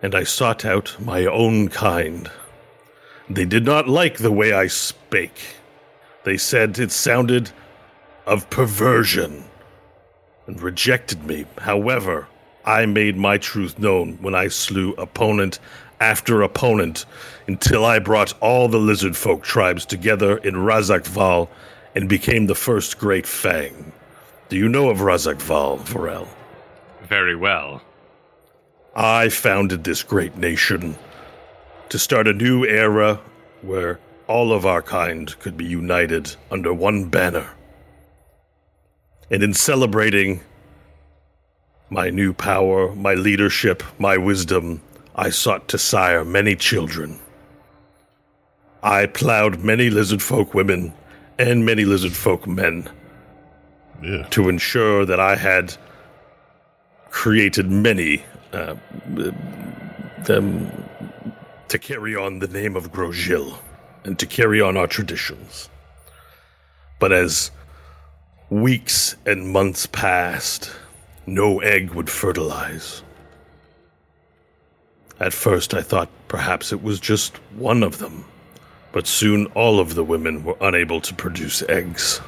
and 0.05 0.15
I 0.15 0.23
sought 0.23 0.67
out 0.67 0.95
my 1.01 1.25
own 1.25 1.69
kind. 1.69 2.31
They 3.31 3.47
did 3.47 3.65
not 3.65 3.89
like 3.89 4.19
the 4.19 4.31
way 4.31 4.53
I 4.53 4.67
spake. 4.67 5.57
They 6.25 6.37
said 6.37 6.79
it 6.79 6.93
sounded 6.93 7.51
of 8.27 8.51
perversion 8.51 9.45
and 10.47 10.61
rejected 10.61 11.25
me. 11.25 11.47
However, 11.57 12.29
I 12.67 12.85
made 12.85 13.17
my 13.17 13.39
truth 13.39 13.79
known 13.79 14.19
when 14.21 14.35
I 14.35 14.49
slew 14.49 14.93
opponent 14.99 15.59
after 16.01 16.43
opponent 16.43 17.07
until 17.47 17.87
I 17.87 17.99
brought 17.99 18.39
all 18.43 18.69
the 18.69 18.77
lizard 18.77 19.17
folk 19.17 19.43
tribes 19.43 19.87
together 19.87 20.37
in 20.37 20.55
Razakval 20.55 21.49
and 21.95 22.11
became 22.11 22.45
the 22.45 22.55
first 22.55 22.99
great 22.99 23.27
Fang. 23.27 23.91
Do 24.51 24.59
you 24.59 24.69
know 24.69 24.91
of 24.91 24.99
Razakval, 24.99 25.81
Varel? 25.81 26.29
Very 27.09 27.35
well. 27.35 27.81
I 28.97 29.29
founded 29.29 29.85
this 29.85 30.03
great 30.03 30.37
nation 30.37 30.97
to 31.89 31.99
start 31.99 32.29
a 32.29 32.33
new 32.33 32.65
era 32.65 33.21
where 33.63 33.99
all 34.29 34.53
of 34.53 34.65
our 34.65 34.83
kind 34.83 35.37
could 35.41 35.57
be 35.57 35.65
united 35.65 36.35
under 36.51 36.73
one 36.73 37.07
banner. 37.09 37.51
And 39.31 39.43
in 39.43 39.53
celebrating 39.55 40.41
my 41.91 42.11
new 42.11 42.33
power, 42.33 42.95
my 42.95 43.15
leadership, 43.15 43.83
my 43.99 44.17
wisdom, 44.17 44.81
I 45.17 45.31
sought 45.31 45.69
to 45.69 45.79
sire 45.79 46.25
many 46.25 46.57
children. 46.57 47.19
I 48.83 49.07
plowed 49.07 49.61
many 49.61 49.91
lizard 49.91 50.23
folk 50.23 50.55
women 50.55 50.93
and 51.39 51.65
many 51.67 51.85
lizard 51.85 52.13
folk 52.13 52.47
men 52.47 52.89
Yeah. 54.03 54.25
to 54.31 54.49
ensure 54.49 55.05
that 55.07 55.19
I 55.21 55.37
had 55.37 55.77
created 57.11 57.71
many 57.71 58.25
uh, 58.55 58.77
them 60.25 60.71
to 61.69 61.79
carry 61.79 62.15
on 62.15 62.39
the 62.39 62.49
name 62.49 62.77
of 62.77 62.93
Grosjean 62.93 63.59
and 64.05 64.19
to 64.19 64.27
carry 64.27 64.61
on 64.61 64.77
our 64.77 64.87
traditions. 64.87 65.69
But 66.99 67.13
as 67.13 67.51
Weeks 68.55 69.17
and 69.25 69.49
months 69.49 69.87
passed. 69.87 70.71
No 71.27 71.61
egg 71.61 71.91
would 71.91 72.09
fertilize. 72.09 73.03
At 75.19 75.33
first, 75.33 75.73
I 75.73 75.81
thought 75.81 76.09
perhaps 76.29 76.71
it 76.71 76.83
was 76.83 77.01
just 77.01 77.37
one 77.57 77.83
of 77.83 77.99
them, 77.99 78.25
but 78.93 79.07
soon 79.07 79.47
all 79.55 79.81
of 79.81 79.95
the 79.95 80.05
women 80.05 80.45
were 80.45 80.57
unable 80.61 81.01
to 81.01 81.15
produce 81.15 81.63
eggs. 81.69 82.21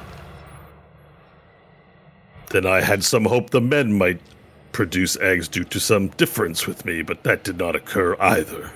Then 2.49 2.65
I 2.65 2.81
had 2.81 3.05
some 3.05 3.23
hope 3.23 3.51
the 3.51 3.61
men 3.61 3.97
might 3.97 4.19
produce 4.71 5.17
eggs 5.17 5.47
due 5.47 5.63
to 5.65 5.79
some 5.79 6.07
difference 6.09 6.67
with 6.67 6.85
me, 6.85 7.01
but 7.01 7.23
that 7.23 7.43
did 7.43 7.57
not 7.57 7.75
occur 7.75 8.15
either. 8.19 8.71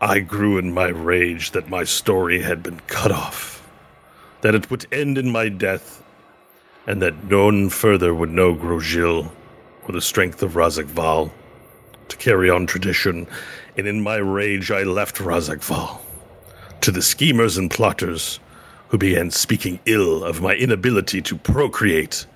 I 0.00 0.20
grew 0.20 0.58
in 0.58 0.72
my 0.72 0.88
rage 0.88 1.52
that 1.52 1.68
my 1.68 1.84
story 1.84 2.40
had 2.40 2.62
been 2.62 2.80
cut 2.88 3.12
off, 3.12 3.68
that 4.40 4.54
it 4.54 4.70
would 4.70 4.86
end 4.92 5.16
in 5.16 5.30
my 5.30 5.48
death, 5.48 6.02
and 6.86 7.00
that 7.02 7.24
none 7.24 7.68
further 7.70 8.12
would 8.14 8.30
know 8.30 8.54
Grosjean 8.54 9.30
or 9.86 9.92
the 9.92 10.00
strength 10.00 10.42
of 10.42 10.54
Razakval 10.54 11.30
to 12.08 12.16
carry 12.16 12.50
on 12.50 12.66
tradition, 12.66 13.26
and 13.76 13.86
in 13.86 14.02
my 14.02 14.16
rage 14.16 14.70
I 14.70 14.82
left 14.82 15.16
Razakval 15.16 16.00
to 16.80 16.90
the 16.90 17.02
schemers 17.02 17.56
and 17.56 17.70
plotters 17.70 18.40
who 18.88 18.98
began 18.98 19.30
speaking 19.30 19.78
ill 19.86 20.24
of 20.24 20.42
my 20.42 20.54
inability 20.54 21.22
to 21.22 21.36
procreate. 21.36 22.26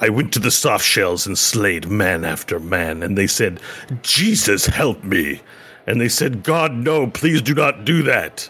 I 0.00 0.08
went 0.08 0.32
to 0.32 0.38
the 0.38 0.50
soft 0.50 0.84
shells 0.84 1.26
and 1.26 1.38
slayed 1.38 1.88
man 1.88 2.24
after 2.24 2.58
man, 2.58 3.02
and 3.02 3.16
they 3.16 3.26
said, 3.26 3.60
Jesus, 4.02 4.66
help 4.66 5.04
me. 5.04 5.40
And 5.86 6.00
they 6.00 6.08
said, 6.08 6.42
God, 6.42 6.72
no, 6.74 7.06
please 7.06 7.42
do 7.42 7.54
not 7.54 7.84
do 7.84 8.02
that. 8.04 8.48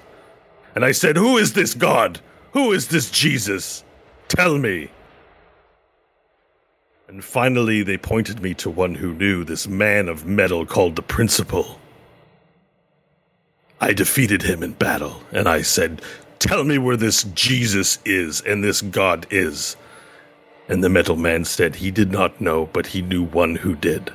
And 0.75 0.85
I 0.85 0.93
said, 0.93 1.17
Who 1.17 1.37
is 1.39 1.53
this 1.53 1.75
God? 1.75 2.21
Who 2.53 2.73
is 2.73 2.89
this 2.89 3.11
Jesus? 3.11 3.85
Tell 4.29 4.59
me. 4.59 4.91
And 7.09 7.23
finally, 7.23 7.83
they 7.83 7.99
pointed 7.99 8.41
me 8.41 8.55
to 8.55 8.71
one 8.71 8.95
who 8.95 9.13
knew 9.13 9.45
this 9.45 9.69
man 9.69 10.09
of 10.09 10.25
metal 10.25 10.65
called 10.65 10.97
the 10.97 11.03
Principal. 11.03 11.79
I 13.81 13.93
defeated 13.93 14.43
him 14.43 14.63
in 14.63 14.73
battle, 14.73 15.23
and 15.33 15.49
I 15.49 15.63
said, 15.63 16.01
Tell 16.39 16.65
me 16.65 16.79
where 16.79 16.97
this 16.97 17.25
Jesus 17.35 17.99
is 18.05 18.41
and 18.41 18.65
this 18.65 18.81
God 18.81 19.27
is. 19.31 19.77
And 20.69 20.83
the 20.83 20.89
metal 20.89 21.17
man 21.17 21.45
said 21.45 21.75
he 21.75 21.91
did 21.91 22.11
not 22.11 22.41
know, 22.41 22.67
but 22.73 22.87
he 22.87 23.03
knew 23.03 23.25
one 23.25 23.57
who 23.57 23.75
did. 23.75 24.13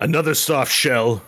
Another 0.00 0.34
soft 0.34 0.72
shell, 0.72 1.22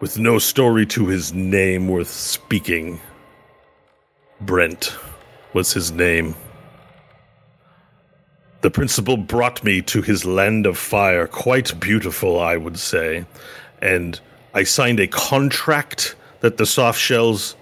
with 0.00 0.18
no 0.18 0.38
story 0.38 0.84
to 0.84 1.06
his 1.06 1.32
name 1.32 1.86
worth 1.86 2.10
speaking. 2.10 3.00
Brent 4.40 4.96
was 5.52 5.72
his 5.72 5.92
name. 5.92 6.34
The 8.62 8.70
principal 8.70 9.16
brought 9.16 9.62
me 9.62 9.80
to 9.82 10.02
his 10.02 10.24
land 10.24 10.66
of 10.66 10.76
fire, 10.76 11.28
quite 11.28 11.78
beautiful, 11.78 12.40
I 12.40 12.56
would 12.56 12.78
say, 12.78 13.24
and 13.80 14.18
I 14.54 14.64
signed 14.64 14.98
a 14.98 15.06
contract 15.06 16.16
that 16.40 16.56
the 16.56 16.66
soft 16.66 16.98
shells 16.98 17.54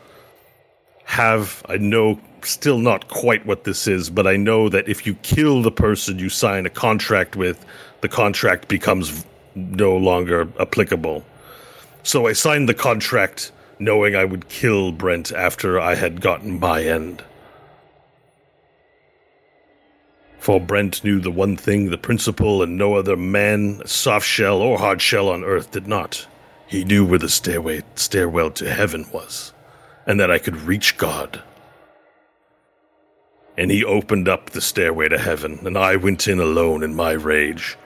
have. 1.04 1.62
I 1.68 1.76
know 1.76 2.18
still 2.46 2.78
not 2.78 3.08
quite 3.08 3.46
what 3.46 3.64
this 3.64 3.86
is, 3.86 4.10
but 4.10 4.26
I 4.26 4.36
know 4.36 4.68
that 4.68 4.88
if 4.88 5.06
you 5.06 5.14
kill 5.16 5.62
the 5.62 5.70
person 5.70 6.18
you 6.18 6.28
sign 6.28 6.66
a 6.66 6.70
contract 6.70 7.36
with, 7.36 7.64
the 8.00 8.08
contract 8.08 8.68
becomes 8.68 9.24
no 9.54 9.96
longer 9.96 10.48
applicable. 10.58 11.24
So 12.02 12.26
I 12.26 12.32
signed 12.32 12.68
the 12.68 12.74
contract 12.74 13.52
knowing 13.78 14.14
I 14.14 14.24
would 14.24 14.48
kill 14.48 14.92
Brent 14.92 15.32
after 15.32 15.80
I 15.80 15.94
had 15.94 16.20
gotten 16.20 16.60
my 16.60 16.82
end. 16.82 17.24
For 20.38 20.58
Brent 20.58 21.04
knew 21.04 21.20
the 21.20 21.30
one 21.30 21.56
thing 21.56 21.90
the 21.90 21.98
principal 21.98 22.62
and 22.62 22.78
no 22.78 22.94
other 22.94 23.16
man, 23.16 23.82
soft 23.86 24.26
shell 24.26 24.62
or 24.62 24.78
hard 24.78 25.02
shell 25.02 25.28
on 25.28 25.44
earth, 25.44 25.70
did 25.70 25.86
not. 25.86 26.26
He 26.66 26.84
knew 26.84 27.04
where 27.04 27.18
the 27.18 27.28
stairway 27.28 27.82
stairwell 27.94 28.50
to 28.52 28.72
heaven 28.72 29.04
was, 29.12 29.52
and 30.06 30.18
that 30.20 30.30
I 30.30 30.38
could 30.38 30.56
reach 30.62 30.96
God. 30.96 31.42
And 33.56 33.70
he 33.70 33.84
opened 33.84 34.28
up 34.28 34.50
the 34.50 34.60
stairway 34.60 35.08
to 35.08 35.18
heaven, 35.18 35.60
and 35.64 35.76
I 35.76 35.96
went 35.96 36.28
in 36.28 36.38
alone 36.38 36.82
in 36.82 36.94
my 36.94 37.12
rage. 37.12 37.76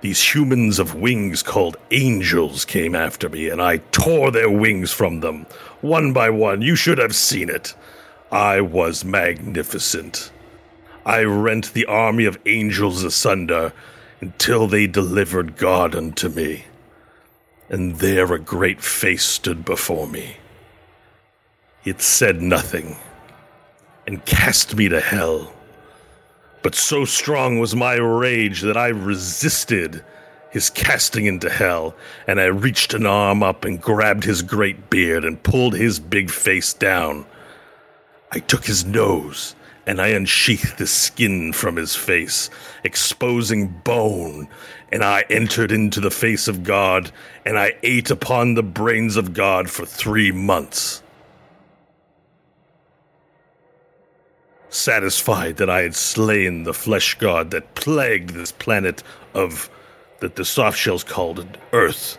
These 0.00 0.34
humans 0.34 0.78
of 0.78 0.94
wings 0.94 1.42
called 1.42 1.76
angels 1.90 2.64
came 2.64 2.94
after 2.94 3.28
me, 3.28 3.48
and 3.48 3.60
I 3.60 3.78
tore 3.90 4.30
their 4.30 4.50
wings 4.50 4.92
from 4.92 5.20
them, 5.20 5.46
one 5.80 6.12
by 6.12 6.30
one. 6.30 6.62
You 6.62 6.76
should 6.76 6.98
have 6.98 7.14
seen 7.14 7.50
it. 7.50 7.74
I 8.30 8.60
was 8.60 9.04
magnificent. 9.04 10.30
I 11.04 11.22
rent 11.22 11.72
the 11.72 11.86
army 11.86 12.24
of 12.24 12.38
angels 12.46 13.04
asunder 13.04 13.72
until 14.20 14.66
they 14.66 14.86
delivered 14.86 15.56
God 15.56 15.94
unto 15.94 16.28
me. 16.28 16.64
And 17.68 17.96
there 17.96 18.32
a 18.32 18.38
great 18.38 18.82
face 18.82 19.24
stood 19.24 19.64
before 19.64 20.06
me. 20.06 20.36
It 21.84 22.02
said 22.02 22.42
nothing, 22.42 22.96
and 24.06 24.24
cast 24.24 24.76
me 24.76 24.88
to 24.88 25.00
hell. 25.00 25.52
But 26.62 26.74
so 26.74 27.04
strong 27.04 27.58
was 27.58 27.76
my 27.76 27.94
rage 27.94 28.62
that 28.62 28.76
I 28.76 28.88
resisted 28.88 30.04
his 30.50 30.70
casting 30.70 31.26
into 31.26 31.50
hell, 31.50 31.94
and 32.26 32.40
I 32.40 32.46
reached 32.46 32.94
an 32.94 33.06
arm 33.06 33.42
up 33.42 33.64
and 33.64 33.80
grabbed 33.80 34.24
his 34.24 34.42
great 34.42 34.88
beard 34.90 35.24
and 35.24 35.42
pulled 35.42 35.74
his 35.74 36.00
big 36.00 36.30
face 36.30 36.72
down. 36.72 37.26
I 38.32 38.38
took 38.40 38.64
his 38.64 38.84
nose 38.84 39.54
and 39.86 40.00
I 40.00 40.08
unsheathed 40.08 40.78
the 40.78 40.86
skin 40.86 41.52
from 41.52 41.76
his 41.76 41.94
face, 41.94 42.50
exposing 42.82 43.68
bone, 43.84 44.48
and 44.90 45.04
I 45.04 45.24
entered 45.30 45.70
into 45.70 46.00
the 46.00 46.10
face 46.10 46.48
of 46.48 46.64
God, 46.64 47.12
and 47.44 47.56
I 47.56 47.76
ate 47.84 48.10
upon 48.10 48.54
the 48.54 48.64
brains 48.64 49.16
of 49.16 49.32
God 49.32 49.70
for 49.70 49.86
three 49.86 50.32
months. 50.32 51.02
Satisfied 54.76 55.56
that 55.56 55.70
I 55.70 55.82
had 55.82 55.94
slain 55.94 56.64
the 56.64 56.74
flesh 56.74 57.14
god 57.14 57.50
that 57.50 57.74
plagued 57.74 58.30
this 58.30 58.52
planet 58.52 59.02
of 59.34 59.70
that 60.20 60.36
the 60.36 60.44
soft 60.44 60.78
shells 60.78 61.04
called 61.04 61.58
Earth. 61.72 62.18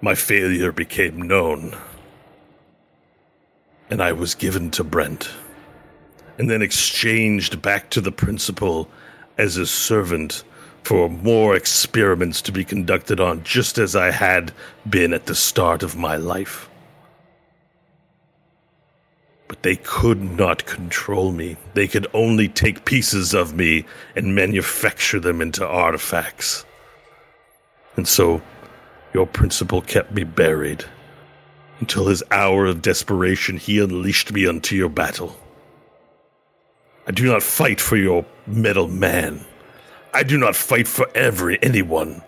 My 0.00 0.14
failure 0.14 0.72
became 0.72 1.22
known, 1.22 1.76
and 3.90 4.02
I 4.02 4.12
was 4.12 4.34
given 4.34 4.70
to 4.72 4.84
Brent, 4.84 5.30
and 6.38 6.50
then 6.50 6.62
exchanged 6.62 7.62
back 7.62 7.90
to 7.90 8.00
the 8.00 8.12
principal 8.12 8.88
as 9.38 9.56
a 9.56 9.66
servant 9.66 10.44
for 10.82 11.08
more 11.08 11.56
experiments 11.56 12.40
to 12.42 12.52
be 12.52 12.64
conducted 12.64 13.18
on, 13.18 13.42
just 13.42 13.78
as 13.78 13.96
I 13.96 14.10
had 14.10 14.52
been 14.88 15.12
at 15.12 15.26
the 15.26 15.34
start 15.34 15.82
of 15.82 15.96
my 15.96 16.16
life 16.16 16.68
but 19.48 19.62
they 19.62 19.76
could 19.76 20.22
not 20.22 20.66
control 20.66 21.32
me. 21.32 21.56
They 21.74 21.88
could 21.88 22.06
only 22.14 22.48
take 22.48 22.84
pieces 22.84 23.34
of 23.34 23.54
me 23.54 23.84
and 24.14 24.34
manufacture 24.34 25.20
them 25.20 25.40
into 25.40 25.66
artifacts. 25.66 26.64
And 27.96 28.06
so, 28.06 28.42
your 29.14 29.26
principal 29.26 29.80
kept 29.80 30.12
me 30.12 30.24
buried 30.24 30.84
until 31.80 32.06
his 32.06 32.22
hour 32.30 32.66
of 32.66 32.82
desperation 32.82 33.56
he 33.56 33.78
unleashed 33.78 34.32
me 34.32 34.46
unto 34.46 34.74
your 34.74 34.88
battle. 34.88 35.36
I 37.06 37.12
do 37.12 37.24
not 37.26 37.42
fight 37.42 37.80
for 37.80 37.96
your 37.96 38.24
metal 38.46 38.88
man. 38.88 39.44
I 40.12 40.22
do 40.22 40.38
not 40.38 40.56
fight 40.56 40.88
for 40.88 41.08
every 41.14 41.62
anyone. 41.62 42.22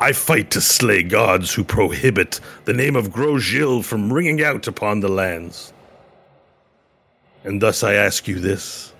I 0.00 0.12
fight 0.12 0.50
to 0.52 0.60
slay 0.60 1.02
gods 1.02 1.52
who 1.52 1.64
prohibit 1.64 2.40
the 2.64 2.72
name 2.72 2.96
of 2.96 3.10
Grosjean 3.10 3.84
from 3.84 4.12
ringing 4.12 4.42
out 4.42 4.66
upon 4.66 5.00
the 5.00 5.08
lands. 5.08 5.72
And 7.44 7.60
thus 7.60 7.82
I 7.82 7.94
ask 7.94 8.28
you 8.28 8.38
this 8.38 8.92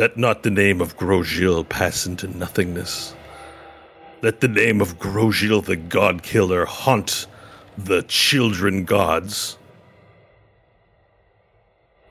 let 0.00 0.16
not 0.16 0.42
the 0.42 0.50
name 0.50 0.80
of 0.80 0.96
Grosjean 0.96 1.68
pass 1.68 2.06
into 2.06 2.26
nothingness. 2.26 3.14
Let 4.22 4.40
the 4.40 4.48
name 4.48 4.80
of 4.80 4.98
Grosjean 4.98 5.64
the 5.64 5.76
God 5.76 6.22
Killer 6.22 6.64
haunt 6.64 7.26
the 7.76 8.02
children 8.04 8.84
gods. 8.84 9.58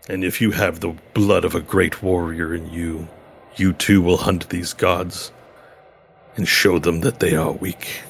And 0.07 0.23
if 0.23 0.39
you 0.39 0.51
have 0.51 0.79
the 0.79 0.95
blood 1.13 1.45
of 1.45 1.55
a 1.55 1.61
great 1.61 2.03
warrior 2.03 2.53
in 2.53 2.71
you, 2.71 3.07
you 3.55 3.73
too 3.73 4.01
will 4.01 4.17
hunt 4.17 4.49
these 4.49 4.73
gods 4.73 5.31
and 6.35 6.47
show 6.47 6.79
them 6.79 7.01
that 7.01 7.19
they 7.19 7.35
are 7.35 7.51
weak. 7.51 8.01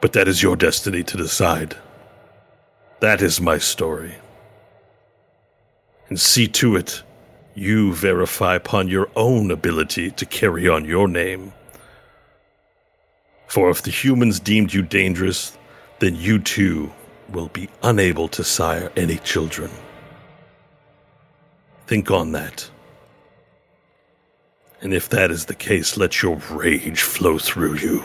But 0.00 0.14
that 0.14 0.28
is 0.28 0.42
your 0.42 0.56
destiny 0.56 1.02
to 1.04 1.16
decide. 1.16 1.76
That 3.00 3.22
is 3.22 3.40
my 3.40 3.58
story. 3.58 4.14
And 6.08 6.20
see 6.20 6.46
to 6.48 6.76
it 6.76 7.02
you 7.54 7.94
verify 7.94 8.54
upon 8.54 8.88
your 8.88 9.08
own 9.16 9.50
ability 9.50 10.10
to 10.12 10.26
carry 10.26 10.68
on 10.68 10.84
your 10.84 11.08
name. 11.08 11.52
For 13.46 13.70
if 13.70 13.82
the 13.82 13.90
humans 13.90 14.38
deemed 14.38 14.72
you 14.72 14.82
dangerous, 14.82 15.56
then 15.98 16.14
you 16.14 16.38
too 16.38 16.92
will 17.30 17.48
be 17.48 17.68
unable 17.82 18.28
to 18.28 18.44
sire 18.44 18.92
any 18.96 19.16
children. 19.18 19.70
Think 21.86 22.10
on 22.10 22.32
that. 22.32 22.70
And 24.82 24.94
if 24.94 25.08
that 25.08 25.30
is 25.30 25.46
the 25.46 25.54
case, 25.54 25.96
let 25.96 26.22
your 26.22 26.36
rage 26.50 27.02
flow 27.02 27.38
through 27.38 27.76
you 27.76 28.04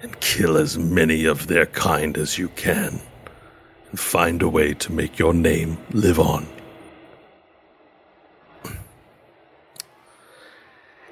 and 0.00 0.18
kill 0.20 0.56
as 0.56 0.78
many 0.78 1.24
of 1.24 1.46
their 1.46 1.66
kind 1.66 2.16
as 2.18 2.38
you 2.38 2.48
can, 2.50 3.00
find 3.94 4.42
a 4.42 4.48
way 4.48 4.74
to 4.74 4.92
make 4.92 5.18
your 5.18 5.34
name 5.34 5.78
live 5.90 6.18
on. 6.18 6.46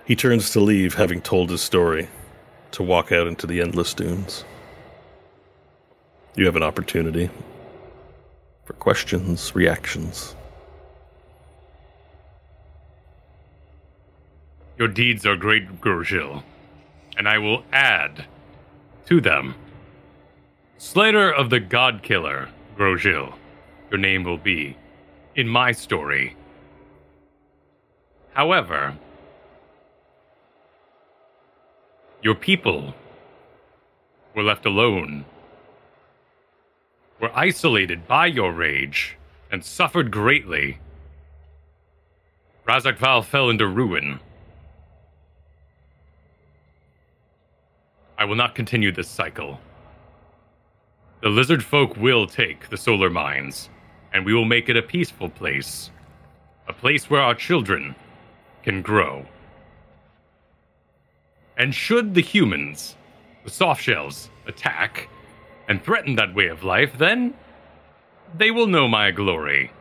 He 0.05 0.16
turns 0.16 0.51
to 0.51 0.61
leave, 0.61 0.95
having 0.95 1.21
told 1.21 1.51
his 1.51 1.61
story, 1.61 2.09
to 2.73 2.83
walk 2.83 3.12
out 3.12 3.27
into 3.27 3.47
the 3.47 3.61
endless 3.61 3.95
dunes. 3.95 4.45
You 6.35 6.47
have 6.47 6.57
an 6.57 6.62
opportunity 6.62 7.31
for 8.64 8.73
questions, 8.75 9.55
reactions. 9.55 10.35
Your 14.79 14.88
deeds 14.88 15.27
are 15.27 15.37
great, 15.37 15.81
Gurgil, 15.81 16.43
and 17.16 17.29
I 17.29 17.38
will 17.38 17.62
add 17.73 18.25
to 19.07 19.21
them. 19.21 19.55
Slayer 20.79 21.31
of 21.31 21.51
the 21.51 21.61
God 21.61 22.03
Killer, 22.03 22.49
Grosjil, 22.81 23.35
your 23.90 24.01
name 24.01 24.25
will 24.25 24.38
be 24.38 24.75
in 25.37 25.47
my 25.47 25.71
story. 25.71 26.35
However, 28.33 28.97
your 32.23 32.35
people 32.35 32.95
were 34.35 34.43
left 34.43 34.64
alone, 34.64 35.27
were 37.21 37.31
isolated 37.35 38.09
by 38.09 38.25
your 38.25 38.51
rage, 38.51 39.19
and 39.53 39.62
suffered 39.62 40.11
greatly. 40.11 40.79
Razakval 42.66 43.27
fell 43.27 43.51
into 43.51 43.66
ruin. 43.66 44.21
I 48.16 48.25
will 48.25 48.37
not 48.37 48.55
continue 48.55 48.90
this 48.90 49.09
cycle. 49.09 49.61
The 51.22 51.28
lizard 51.28 51.62
folk 51.62 51.96
will 51.98 52.26
take 52.26 52.70
the 52.70 52.78
solar 52.78 53.11
mines, 53.11 53.68
and 54.12 54.24
we 54.24 54.33
will 54.33 54.46
make 54.46 54.70
it 54.70 54.76
a 54.76 54.83
peaceful 54.83 55.28
place. 55.28 55.90
A 56.66 56.72
place 56.72 57.11
where 57.11 57.20
our 57.20 57.35
children 57.35 57.94
can 58.62 58.80
grow. 58.80 59.26
And 61.59 61.74
should 61.74 62.14
the 62.14 62.22
humans, 62.22 62.96
the 63.44 63.50
soft 63.50 63.83
shells, 63.83 64.30
attack 64.46 65.09
and 65.68 65.83
threaten 65.83 66.16
that 66.16 66.35
way 66.35 66.48
of 66.48 66.64
life, 66.64 66.96
then 66.96 67.35
they 68.37 68.50
will 68.50 68.66
know 68.66 68.88
my 68.88 69.11
glory. 69.11 69.72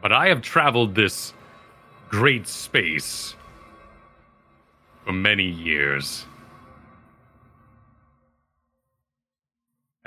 But 0.00 0.12
I 0.12 0.28
have 0.28 0.40
traveled 0.40 0.94
this 0.94 1.34
great 2.08 2.48
space 2.48 3.34
for 5.04 5.12
many 5.12 5.44
years. 5.44 6.24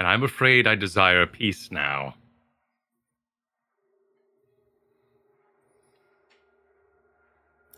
And 0.03 0.11
I'm 0.11 0.23
afraid 0.23 0.67
I 0.67 0.75
desire 0.75 1.25
peace 1.25 1.71
now. 1.71 2.15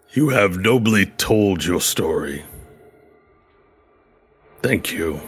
You 0.09 0.29
have 0.29 0.57
nobly 0.57 1.05
told 1.05 1.63
your 1.63 1.79
story. 1.79 2.43
Thank 4.63 4.91
you. 4.91 5.21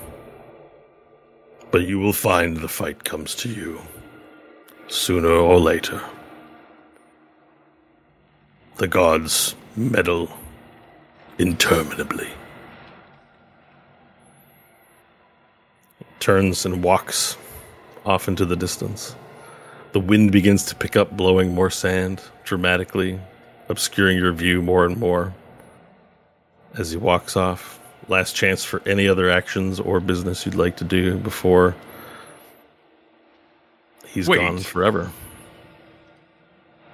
But 1.70 1.88
you 1.88 2.00
will 2.00 2.14
find 2.14 2.58
the 2.58 2.68
fight 2.68 3.04
comes 3.04 3.36
to 3.36 3.50
you, 3.50 3.80
sooner 4.88 5.30
or 5.30 5.60
later. 5.60 6.02
The 8.78 8.88
gods 8.88 9.54
meddle 9.76 10.32
interminably. 11.38 12.30
Turns 16.20 16.66
and 16.66 16.84
walks 16.84 17.38
off 18.06 18.28
into 18.28 18.46
the 18.46 18.56
distance. 18.56 19.16
The 19.92 20.00
wind 20.00 20.32
begins 20.32 20.64
to 20.66 20.76
pick 20.76 20.96
up, 20.96 21.16
blowing 21.16 21.54
more 21.54 21.70
sand 21.70 22.22
dramatically, 22.44 23.20
obscuring 23.70 24.18
your 24.18 24.32
view 24.32 24.62
more 24.62 24.86
and 24.86 24.98
more. 24.98 25.34
As 26.76 26.92
he 26.92 26.98
walks 26.98 27.36
off, 27.36 27.80
last 28.08 28.36
chance 28.36 28.64
for 28.64 28.82
any 28.86 29.08
other 29.08 29.30
actions 29.30 29.80
or 29.80 30.00
business 30.00 30.46
you'd 30.46 30.56
like 30.56 30.78
to 30.78 30.84
do 30.84 31.18
before 31.18 31.76
he's 34.06 34.28
Wait. 34.28 34.38
gone 34.38 34.60
forever. 34.60 35.12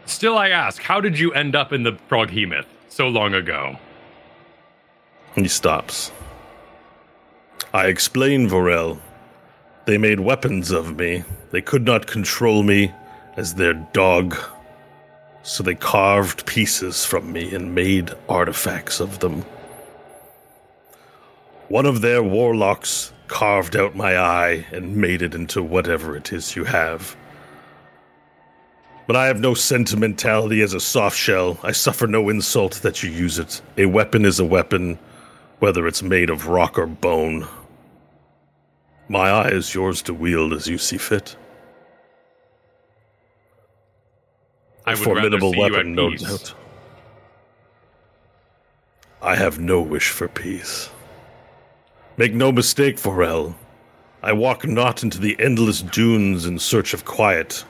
Still, 0.05 0.37
I 0.37 0.49
ask, 0.49 0.81
how 0.81 0.99
did 0.99 1.17
you 1.17 1.33
end 1.33 1.55
up 1.55 1.71
in 1.71 1.83
the 1.83 1.93
Froghemoth 2.09 2.65
so 2.89 3.07
long 3.07 3.33
ago? 3.33 3.77
He 5.35 5.47
stops. 5.47 6.11
I 7.73 7.87
explain, 7.87 8.47
Vorel. 8.47 8.99
They 9.85 9.97
made 9.97 10.21
weapons 10.21 10.71
of 10.71 10.97
me. 10.97 11.23
They 11.51 11.61
could 11.61 11.85
not 11.85 12.07
control 12.07 12.63
me 12.63 12.93
as 13.35 13.55
their 13.55 13.73
dog. 13.73 14.37
So 15.43 15.61
they 15.61 15.75
carved 15.75 16.45
pieces 16.45 17.05
from 17.05 17.33
me 17.33 17.53
and 17.53 17.75
made 17.75 18.11
artifacts 18.29 19.01
of 19.01 19.19
them. 19.19 19.43
One 21.67 21.85
of 21.85 22.01
their 22.01 22.23
warlocks 22.23 23.11
carved 23.27 23.75
out 23.75 23.95
my 23.95 24.17
eye 24.17 24.65
and 24.71 24.95
made 24.95 25.21
it 25.21 25.35
into 25.35 25.61
whatever 25.61 26.15
it 26.15 26.31
is 26.31 26.55
you 26.55 26.63
have. 26.63 27.15
But 29.05 29.17
I 29.17 29.27
have 29.27 29.41
no 29.41 29.53
sentimentality 29.53 30.61
as 30.61 30.73
a 30.73 30.79
soft 30.79 31.17
shell. 31.17 31.59
I 31.61 31.73
suffer 31.73 32.07
no 32.07 32.29
insult 32.29 32.75
that 32.83 33.03
you 33.03 33.09
use 33.09 33.37
it. 33.37 33.61
A 33.77 33.85
weapon 33.85 34.23
is 34.23 34.39
a 34.39 34.45
weapon, 34.45 34.97
whether 35.59 35.87
it's 35.87 36.01
made 36.01 36.29
of 36.29 36.47
rock 36.47 36.79
or 36.79 36.87
bone. 36.87 37.47
My 39.13 39.29
eye 39.29 39.49
is 39.49 39.75
yours 39.75 40.01
to 40.03 40.13
wield 40.15 40.53
as 40.53 40.65
you 40.67 40.79
see 40.79 40.97
fit. 40.97 41.35
I 44.87 44.93
A 44.93 44.95
formidable 44.95 45.51
rather 45.51 45.53
see 45.53 45.67
you 45.67 45.73
weapon, 45.73 45.93
no 45.93 46.09
peace. 46.09 46.21
doubt. 46.23 46.53
I 49.21 49.35
have 49.35 49.59
no 49.59 49.81
wish 49.81 50.09
for 50.09 50.27
peace. 50.27 50.89
Make 52.17 52.33
no 52.33 52.51
mistake, 52.51 52.97
Vorel. 52.97 53.53
I 54.23 54.33
walk 54.33 54.65
not 54.65 55.03
into 55.03 55.19
the 55.19 55.39
endless 55.39 55.83
dunes 55.83 56.47
in 56.47 56.57
search 56.57 56.95
of 56.95 57.05
quiet. 57.05 57.63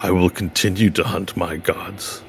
I 0.00 0.10
will 0.10 0.28
continue 0.28 0.90
to 0.90 1.02
hunt 1.02 1.34
my 1.34 1.56
gods. 1.56 2.22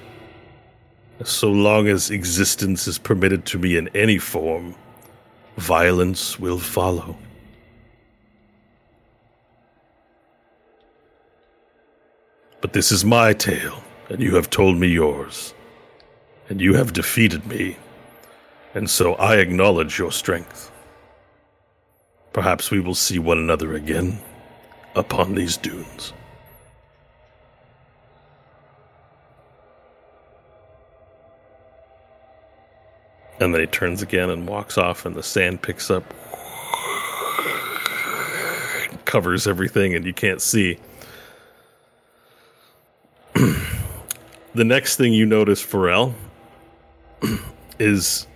So 1.25 1.51
long 1.51 1.89
as 1.89 2.09
existence 2.09 2.87
is 2.87 2.97
permitted 2.97 3.45
to 3.47 3.59
me 3.59 3.75
in 3.75 3.89
any 3.89 4.17
form, 4.17 4.75
violence 5.57 6.39
will 6.39 6.57
follow. 6.57 7.17
But 12.61 12.73
this 12.73 12.91
is 12.91 13.03
my 13.03 13.33
tale, 13.33 13.83
and 14.09 14.21
you 14.21 14.35
have 14.35 14.49
told 14.49 14.77
me 14.77 14.87
yours. 14.87 15.53
And 16.47 16.61
you 16.61 16.75
have 16.75 16.93
defeated 16.93 17.45
me, 17.47 17.77
and 18.73 18.89
so 18.89 19.15
I 19.15 19.37
acknowledge 19.37 19.97
your 19.97 20.11
strength. 20.11 20.71
Perhaps 22.33 22.71
we 22.71 22.79
will 22.79 22.93
see 22.93 23.19
one 23.19 23.37
another 23.37 23.73
again 23.73 24.19
upon 24.95 25.33
these 25.35 25.57
dunes. 25.57 26.13
And 33.39 33.53
then 33.53 33.61
he 33.61 33.67
turns 33.67 34.01
again 34.01 34.29
and 34.29 34.47
walks 34.47 34.77
off, 34.77 35.05
and 35.05 35.15
the 35.15 35.23
sand 35.23 35.61
picks 35.63 35.89
up, 35.89 36.03
covers 39.05 39.47
everything, 39.47 39.95
and 39.95 40.05
you 40.05 40.13
can't 40.13 40.41
see. 40.41 40.77
the 44.53 44.63
next 44.63 44.97
thing 44.97 45.13
you 45.13 45.25
notice, 45.25 45.65
Varel, 45.65 46.13
is 47.79 48.27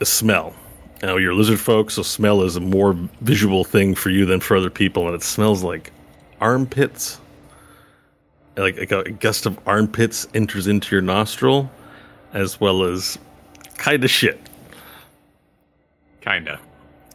a 0.00 0.04
smell. 0.04 0.54
Now, 1.02 1.16
you're 1.16 1.34
lizard 1.34 1.60
folk, 1.60 1.90
so 1.90 2.02
smell 2.02 2.42
is 2.42 2.56
a 2.56 2.60
more 2.60 2.94
visual 3.20 3.62
thing 3.62 3.94
for 3.94 4.10
you 4.10 4.26
than 4.26 4.40
for 4.40 4.56
other 4.56 4.70
people, 4.70 5.06
and 5.06 5.14
it 5.14 5.22
smells 5.22 5.62
like 5.62 5.92
armpits. 6.40 7.20
Like, 8.56 8.76
like 8.76 8.90
a 8.90 9.10
gust 9.12 9.46
of 9.46 9.58
armpits 9.66 10.26
enters 10.34 10.66
into 10.66 10.94
your 10.94 11.02
nostril, 11.02 11.70
as 12.32 12.60
well 12.60 12.82
as 12.82 13.16
kind 13.76 14.02
of 14.02 14.10
shit. 14.10 14.40
Kinda. 16.20 16.58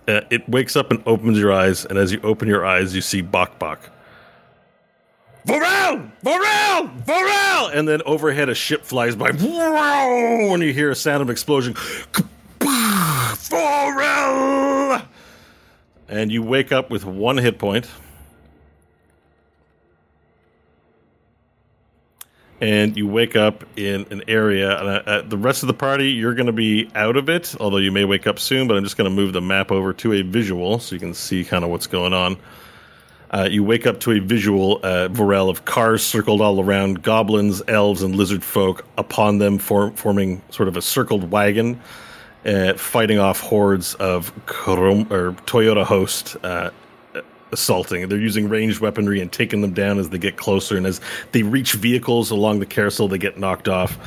Uh, 0.07 0.21
it 0.29 0.47
wakes 0.47 0.77
up 0.77 0.91
and 0.91 1.03
opens 1.05 1.37
your 1.37 1.51
eyes, 1.51 1.83
and 1.83 1.97
as 1.97 2.13
you 2.13 2.21
open 2.23 2.47
your 2.47 2.65
eyes, 2.65 2.95
you 2.95 3.01
see 3.01 3.21
Bok 3.21 3.59
Bok. 3.59 3.89
Vorel! 5.45 6.11
Vorel! 6.23 7.03
Vorel! 7.05 7.71
And 7.73 7.87
then 7.87 8.01
overhead, 8.05 8.49
a 8.49 8.55
ship 8.55 8.83
flies 8.83 9.15
by, 9.15 9.29
and 9.29 10.63
you 10.63 10.73
hear 10.73 10.91
a 10.91 10.95
sound 10.95 11.21
of 11.21 11.29
explosion. 11.29 11.73
Vorel! 13.43 15.05
And 16.07 16.31
you 16.31 16.43
wake 16.43 16.71
up 16.71 16.89
with 16.89 17.03
one 17.05 17.37
hit 17.37 17.57
point. 17.57 17.89
And 22.61 22.95
you 22.95 23.07
wake 23.07 23.35
up 23.35 23.65
in 23.75 24.05
an 24.09 24.23
area. 24.27 24.79
And 24.79 24.87
uh, 24.87 25.03
uh, 25.05 25.21
the 25.23 25.37
rest 25.37 25.63
of 25.63 25.67
the 25.67 25.73
party, 25.73 26.11
you're 26.11 26.35
going 26.35 26.45
to 26.45 26.53
be 26.53 26.89
out 26.95 27.17
of 27.17 27.27
it, 27.27 27.55
although 27.59 27.77
you 27.77 27.91
may 27.91 28.05
wake 28.05 28.25
up 28.27 28.39
soon. 28.39 28.69
But 28.69 28.77
I'm 28.77 28.85
just 28.85 28.95
going 28.95 29.09
to 29.09 29.15
move 29.15 29.33
the 29.33 29.41
map 29.41 29.69
over 29.71 29.91
to 29.91 30.13
a 30.13 30.21
visual 30.21 30.79
so 30.79 30.95
you 30.95 30.99
can 30.99 31.13
see 31.13 31.43
kind 31.43 31.65
of 31.65 31.69
what's 31.71 31.87
going 31.87 32.13
on. 32.13 32.37
Uh, 33.33 33.47
you 33.49 33.63
wake 33.63 33.87
up 33.87 33.99
to 33.99 34.11
a 34.11 34.19
visual, 34.19 34.79
uh, 34.83 35.09
Vorel, 35.09 35.49
of 35.49 35.65
cars 35.65 36.05
circled 36.05 36.39
all 36.39 36.61
around, 36.61 37.01
goblins, 37.01 37.63
elves, 37.67 38.03
and 38.03 38.15
lizard 38.15 38.43
folk 38.43 38.85
upon 38.95 39.39
them, 39.39 39.57
form, 39.57 39.91
forming 39.95 40.39
sort 40.51 40.67
of 40.67 40.77
a 40.77 40.81
circled 40.83 41.31
wagon, 41.31 41.81
uh, 42.45 42.75
fighting 42.75 43.17
off 43.17 43.39
hordes 43.39 43.95
of 43.95 44.31
Krom- 44.45 45.11
or 45.11 45.31
Toyota 45.47 45.83
host 45.83 46.37
uh, 46.43 46.69
assaulting. 47.51 48.07
They're 48.07 48.19
using 48.19 48.49
ranged 48.49 48.81
weaponry 48.81 49.19
and 49.19 49.31
taking 49.31 49.61
them 49.61 49.73
down 49.73 49.97
as 49.97 50.09
they 50.09 50.19
get 50.19 50.37
closer, 50.37 50.77
and 50.77 50.85
as 50.85 51.01
they 51.31 51.41
reach 51.41 51.73
vehicles 51.73 52.29
along 52.29 52.59
the 52.59 52.67
carousel, 52.67 53.07
they 53.07 53.17
get 53.17 53.39
knocked 53.39 53.67
off. 53.67 53.97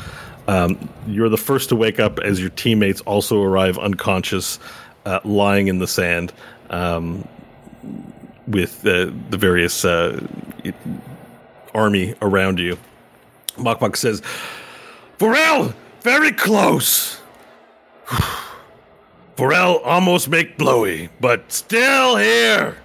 Um, 0.47 0.89
you're 1.09 1.29
the 1.29 1.37
first 1.37 1.71
to 1.71 1.77
wake 1.77 1.99
up 1.99 2.21
as 2.21 2.39
your 2.39 2.51
teammates 2.51 3.01
also 3.01 3.43
arrive 3.43 3.77
unconscious, 3.77 4.61
uh, 5.05 5.19
lying 5.25 5.67
in 5.67 5.81
the 5.81 5.89
sand. 5.89 6.33
Um, 6.71 7.27
with 8.47 8.83
the 8.83 9.15
the 9.31 9.37
various 9.37 9.85
uh, 9.85 10.27
army 11.75 12.15
around 12.23 12.59
you. 12.59 12.79
Mokmok 13.57 13.97
says, 13.97 14.23
"Vorel, 15.19 15.75
very 16.03 16.33
close. 16.33 17.21
Vorel 19.37 19.81
almost 19.85 20.29
make 20.29 20.57
blowy, 20.57 21.11
but 21.21 21.51
still 21.53 22.17
here." 22.17 22.77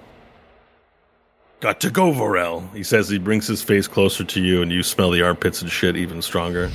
Got 1.61 1.79
to 1.81 1.91
go, 1.91 2.11
Vorel. 2.11 2.73
He 2.75 2.81
says 2.81 3.07
he 3.07 3.19
brings 3.19 3.45
his 3.45 3.61
face 3.61 3.87
closer 3.87 4.23
to 4.23 4.41
you, 4.41 4.63
and 4.63 4.71
you 4.71 4.81
smell 4.81 5.11
the 5.11 5.21
armpits 5.21 5.61
and 5.61 5.71
shit 5.71 5.95
even 5.95 6.21
stronger. 6.21 6.71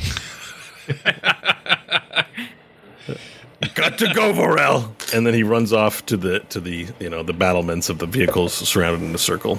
Got 3.75 3.99
to 3.99 4.13
go, 4.13 4.33
Vorel. 4.33 4.93
And 5.15 5.27
then 5.27 5.33
he 5.33 5.43
runs 5.43 5.73
off 5.73 6.05
to 6.07 6.17
the 6.17 6.41
to 6.41 6.61
the 6.61 6.89
you 7.01 7.09
know 7.09 7.23
the 7.23 7.33
battlements 7.33 7.89
of 7.89 7.99
the 7.99 8.07
vehicles 8.07 8.53
surrounded 8.53 9.03
in 9.03 9.15
a 9.15 9.19
circle. 9.19 9.59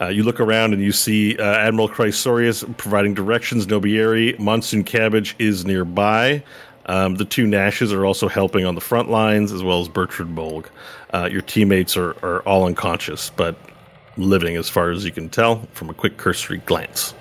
Uh, 0.00 0.08
you 0.08 0.22
look 0.22 0.40
around 0.40 0.72
and 0.72 0.82
you 0.82 0.92
see 0.92 1.36
uh, 1.38 1.44
Admiral 1.44 1.88
Chrysorius 1.88 2.76
providing 2.76 3.14
directions. 3.14 3.66
Nobieri, 3.66 4.38
Monsoon 4.38 4.84
Cabbage 4.84 5.36
is 5.38 5.64
nearby. 5.64 6.42
Um, 6.86 7.14
the 7.14 7.24
two 7.24 7.46
Nashes 7.46 7.92
are 7.92 8.04
also 8.04 8.28
helping 8.28 8.64
on 8.64 8.74
the 8.74 8.80
front 8.80 9.10
lines, 9.10 9.52
as 9.52 9.62
well 9.62 9.80
as 9.80 9.88
Bertrand 9.88 10.36
Bolg. 10.36 10.66
Uh, 11.14 11.28
your 11.30 11.42
teammates 11.42 11.96
are, 11.96 12.16
are 12.24 12.40
all 12.42 12.64
unconscious, 12.64 13.30
but 13.30 13.54
living 14.16 14.56
as 14.56 14.68
far 14.68 14.90
as 14.90 15.04
you 15.04 15.12
can 15.12 15.28
tell 15.28 15.68
from 15.74 15.88
a 15.88 15.94
quick 15.94 16.16
cursory 16.16 16.58
glance. 16.58 17.14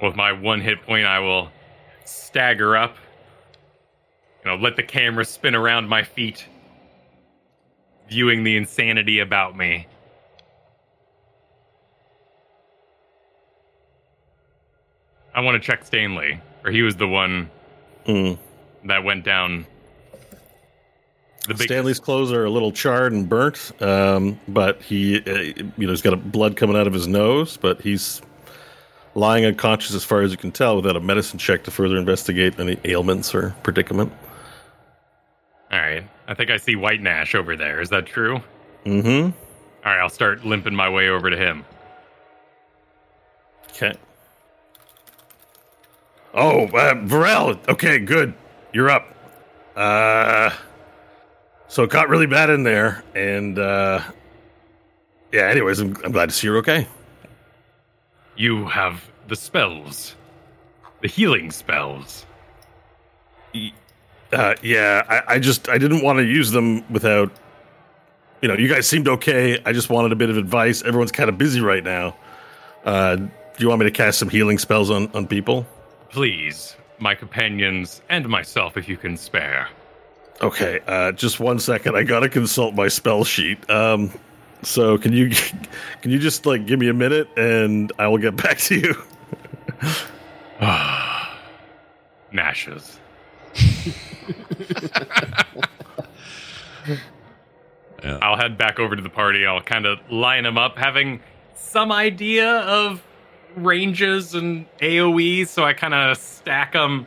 With 0.00 0.14
my 0.14 0.32
one 0.32 0.60
hit 0.60 0.82
point, 0.82 1.04
I 1.04 1.18
will 1.18 1.50
stagger 2.04 2.76
up. 2.76 2.96
You 4.44 4.50
know, 4.50 4.56
let 4.56 4.76
the 4.76 4.82
camera 4.82 5.24
spin 5.24 5.54
around 5.54 5.88
my 5.88 6.02
feet, 6.02 6.46
viewing 8.08 8.42
the 8.42 8.56
insanity 8.56 9.18
about 9.18 9.56
me. 9.56 9.86
I 15.34 15.40
want 15.40 15.60
to 15.62 15.66
check 15.66 15.84
Stanley, 15.84 16.40
or 16.64 16.70
he 16.70 16.82
was 16.82 16.96
the 16.96 17.06
one 17.08 17.50
Mm. 18.06 18.38
that 18.84 19.04
went 19.04 19.24
down. 19.24 19.66
The 21.46 21.54
big 21.54 21.68
Stanley's 21.68 22.00
clothes 22.00 22.32
are 22.32 22.44
a 22.44 22.50
little 22.50 22.72
charred 22.72 23.12
and 23.12 23.28
burnt, 23.28 23.72
um, 23.80 24.38
but 24.48 24.80
he, 24.82 25.18
uh, 25.18 25.38
you 25.76 25.86
know, 25.86 25.90
he's 25.90 26.02
got 26.02 26.12
a 26.12 26.16
blood 26.16 26.56
coming 26.56 26.76
out 26.76 26.86
of 26.86 26.92
his 26.92 27.06
nose, 27.06 27.56
but 27.56 27.80
he's 27.80 28.20
lying 29.14 29.44
unconscious 29.44 29.94
as 29.94 30.04
far 30.04 30.22
as 30.22 30.30
you 30.30 30.36
can 30.36 30.52
tell 30.52 30.76
without 30.76 30.96
a 30.96 31.00
medicine 31.00 31.38
check 31.38 31.64
to 31.64 31.70
further 31.70 31.96
investigate 31.96 32.58
any 32.58 32.78
ailments 32.84 33.34
or 33.34 33.54
predicament. 33.62 34.12
All 35.72 35.78
right, 35.78 36.08
I 36.26 36.34
think 36.34 36.50
I 36.50 36.56
see 36.56 36.76
White 36.76 37.00
Nash 37.00 37.34
over 37.34 37.56
there. 37.56 37.80
Is 37.80 37.90
that 37.90 38.06
true? 38.06 38.40
Mm-hmm. 38.84 39.30
All 39.84 39.92
right, 39.92 40.00
I'll 40.00 40.08
start 40.08 40.44
limping 40.44 40.74
my 40.74 40.88
way 40.88 41.08
over 41.08 41.30
to 41.30 41.36
him. 41.36 41.64
Okay. 43.70 43.94
Oh, 46.34 46.64
uh, 46.66 46.94
Varel. 46.94 47.58
Okay, 47.68 47.98
good. 47.98 48.34
You're 48.72 48.90
up. 48.90 49.14
Uh, 49.74 50.50
so 51.68 51.84
it 51.84 51.90
got 51.90 52.08
really 52.08 52.26
bad 52.26 52.50
in 52.50 52.62
there, 52.62 53.02
and 53.14 53.58
uh, 53.58 54.02
yeah. 55.32 55.48
Anyways, 55.48 55.78
I'm, 55.80 55.96
I'm 56.04 56.12
glad 56.12 56.28
to 56.28 56.34
see 56.34 56.46
you're 56.46 56.58
okay. 56.58 56.86
You 58.40 58.64
have 58.68 59.06
the 59.28 59.36
spells, 59.36 60.16
the 61.02 61.08
healing 61.08 61.50
spells. 61.50 62.24
Uh, 64.32 64.54
yeah, 64.62 65.02
I, 65.10 65.34
I 65.34 65.38
just 65.38 65.68
I 65.68 65.76
didn't 65.76 66.02
want 66.02 66.20
to 66.20 66.24
use 66.24 66.50
them 66.50 66.90
without. 66.90 67.30
You 68.40 68.48
know, 68.48 68.54
you 68.54 68.66
guys 68.66 68.88
seemed 68.88 69.08
okay. 69.08 69.60
I 69.66 69.74
just 69.74 69.90
wanted 69.90 70.12
a 70.12 70.16
bit 70.16 70.30
of 70.30 70.38
advice. 70.38 70.82
Everyone's 70.82 71.12
kind 71.12 71.28
of 71.28 71.36
busy 71.36 71.60
right 71.60 71.84
now. 71.84 72.16
Uh, 72.82 73.16
do 73.16 73.30
you 73.58 73.68
want 73.68 73.80
me 73.80 73.84
to 73.84 73.90
cast 73.90 74.18
some 74.18 74.30
healing 74.30 74.56
spells 74.56 74.88
on 74.88 75.08
on 75.12 75.26
people? 75.26 75.66
Please, 76.08 76.76
my 76.98 77.14
companions 77.14 78.00
and 78.08 78.26
myself, 78.26 78.78
if 78.78 78.88
you 78.88 78.96
can 78.96 79.18
spare. 79.18 79.68
Okay, 80.40 80.80
uh, 80.86 81.12
just 81.12 81.40
one 81.40 81.58
second. 81.58 81.94
I 81.94 82.04
gotta 82.04 82.30
consult 82.30 82.74
my 82.74 82.88
spell 82.88 83.22
sheet. 83.22 83.68
Um, 83.68 84.10
so 84.62 84.98
can 84.98 85.12
you 85.12 85.28
can 86.02 86.10
you 86.10 86.18
just 86.18 86.46
like 86.46 86.66
give 86.66 86.78
me 86.78 86.88
a 86.88 86.94
minute 86.94 87.28
and 87.36 87.92
I 87.98 88.08
will 88.08 88.18
get 88.18 88.36
back 88.42 88.58
to 88.58 88.76
you. 88.76 88.94
Nashes. 92.32 92.98
Yeah. 98.02 98.18
I'll 98.22 98.36
head 98.36 98.56
back 98.56 98.78
over 98.78 98.96
to 98.96 99.02
the 99.02 99.10
party. 99.10 99.44
I'll 99.44 99.60
kind 99.60 99.86
of 99.86 99.98
line 100.10 100.44
them 100.44 100.56
up, 100.56 100.78
having 100.78 101.20
some 101.54 101.92
idea 101.92 102.60
of 102.60 103.02
ranges 103.56 104.34
and 104.34 104.66
AoEs, 104.78 105.48
so 105.48 105.64
I 105.64 105.74
kind 105.74 105.94
of 105.94 106.16
stack 106.16 106.72
them 106.72 107.06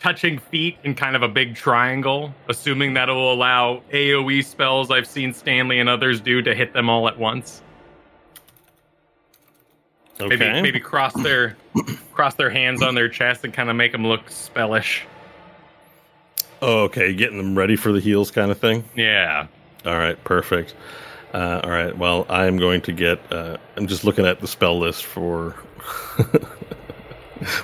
touching 0.00 0.38
feet 0.38 0.78
in 0.84 0.94
kind 0.94 1.16
of 1.16 1.22
a 1.22 1.28
big 1.28 1.54
triangle, 1.54 2.32
assuming 2.48 2.94
that 2.94 3.08
will 3.08 3.32
allow 3.32 3.82
AoE 3.92 4.44
spells 4.44 4.90
I've 4.90 5.06
seen 5.06 5.32
Stanley 5.32 5.80
and 5.80 5.88
others 5.88 6.20
do 6.20 6.42
to 6.42 6.54
hit 6.54 6.72
them 6.72 6.88
all 6.88 7.08
at 7.08 7.18
once. 7.18 7.62
Okay. 10.20 10.36
Maybe 10.36 10.62
maybe 10.62 10.80
cross 10.80 11.14
their 11.22 11.56
cross 12.12 12.34
their 12.34 12.50
hands 12.50 12.82
on 12.82 12.94
their 12.96 13.08
chest 13.08 13.44
and 13.44 13.54
kind 13.54 13.70
of 13.70 13.76
make 13.76 13.92
them 13.92 14.06
look 14.06 14.28
spellish. 14.30 15.06
Oh, 16.60 16.84
okay, 16.84 17.14
getting 17.14 17.38
them 17.38 17.56
ready 17.56 17.76
for 17.76 17.92
the 17.92 18.00
heals 18.00 18.32
kind 18.32 18.50
of 18.50 18.58
thing. 18.58 18.82
Yeah. 18.96 19.46
All 19.86 19.96
right, 19.96 20.22
perfect. 20.24 20.74
Uh, 21.32 21.60
all 21.62 21.70
right, 21.70 21.96
well, 21.96 22.26
I'm 22.28 22.56
going 22.56 22.80
to 22.82 22.92
get. 22.92 23.20
Uh, 23.32 23.58
I'm 23.76 23.86
just 23.86 24.02
looking 24.02 24.26
at 24.26 24.40
the 24.40 24.48
spell 24.48 24.78
list 24.78 25.04
for. 25.04 25.54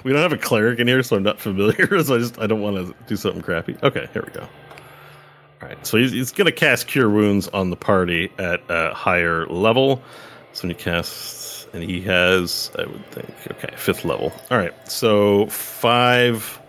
we 0.04 0.12
don't 0.12 0.22
have 0.22 0.32
a 0.32 0.38
cleric 0.38 0.78
in 0.78 0.86
here, 0.86 1.02
so 1.02 1.16
I'm 1.16 1.22
not 1.22 1.40
familiar. 1.40 1.88
So 2.04 2.16
I 2.16 2.18
just 2.18 2.38
I 2.38 2.46
don't 2.46 2.60
want 2.60 2.76
to 2.76 2.94
do 3.06 3.16
something 3.16 3.42
crappy. 3.42 3.76
Okay, 3.82 4.08
here 4.12 4.22
we 4.22 4.32
go. 4.32 4.48
All 5.62 5.68
right, 5.68 5.86
so 5.86 5.96
he's, 5.96 6.12
he's 6.12 6.32
going 6.32 6.46
to 6.46 6.52
cast 6.52 6.88
Cure 6.88 7.08
Wounds 7.08 7.48
on 7.48 7.70
the 7.70 7.76
party 7.76 8.30
at 8.38 8.62
a 8.68 8.92
higher 8.92 9.46
level. 9.46 10.02
So 10.52 10.62
when 10.62 10.76
he 10.76 10.82
casts, 10.82 11.66
and 11.74 11.82
he 11.82 12.00
has, 12.02 12.70
I 12.78 12.86
would 12.86 13.06
think, 13.10 13.34
okay, 13.50 13.74
fifth 13.76 14.04
level. 14.04 14.32
All 14.50 14.58
right, 14.58 14.72
so 14.90 15.46
five. 15.46 16.60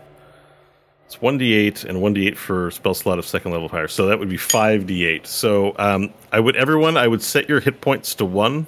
It's 1.05 1.21
one 1.21 1.37
d8 1.37 1.85
and 1.85 2.01
one 2.01 2.15
d8 2.15 2.35
for 2.35 2.71
spell 2.71 2.95
slot 2.95 3.19
of 3.19 3.27
second 3.27 3.51
level 3.51 3.69
higher. 3.69 3.87
So 3.87 4.07
that 4.07 4.17
would 4.17 4.29
be 4.29 4.37
five 4.37 4.83
d8. 4.83 5.27
So 5.27 5.75
um, 5.77 6.11
I 6.31 6.39
would 6.39 6.55
everyone 6.55 6.97
I 6.97 7.07
would 7.07 7.21
set 7.21 7.47
your 7.47 7.59
hit 7.59 7.79
points 7.79 8.15
to 8.15 8.25
one, 8.25 8.65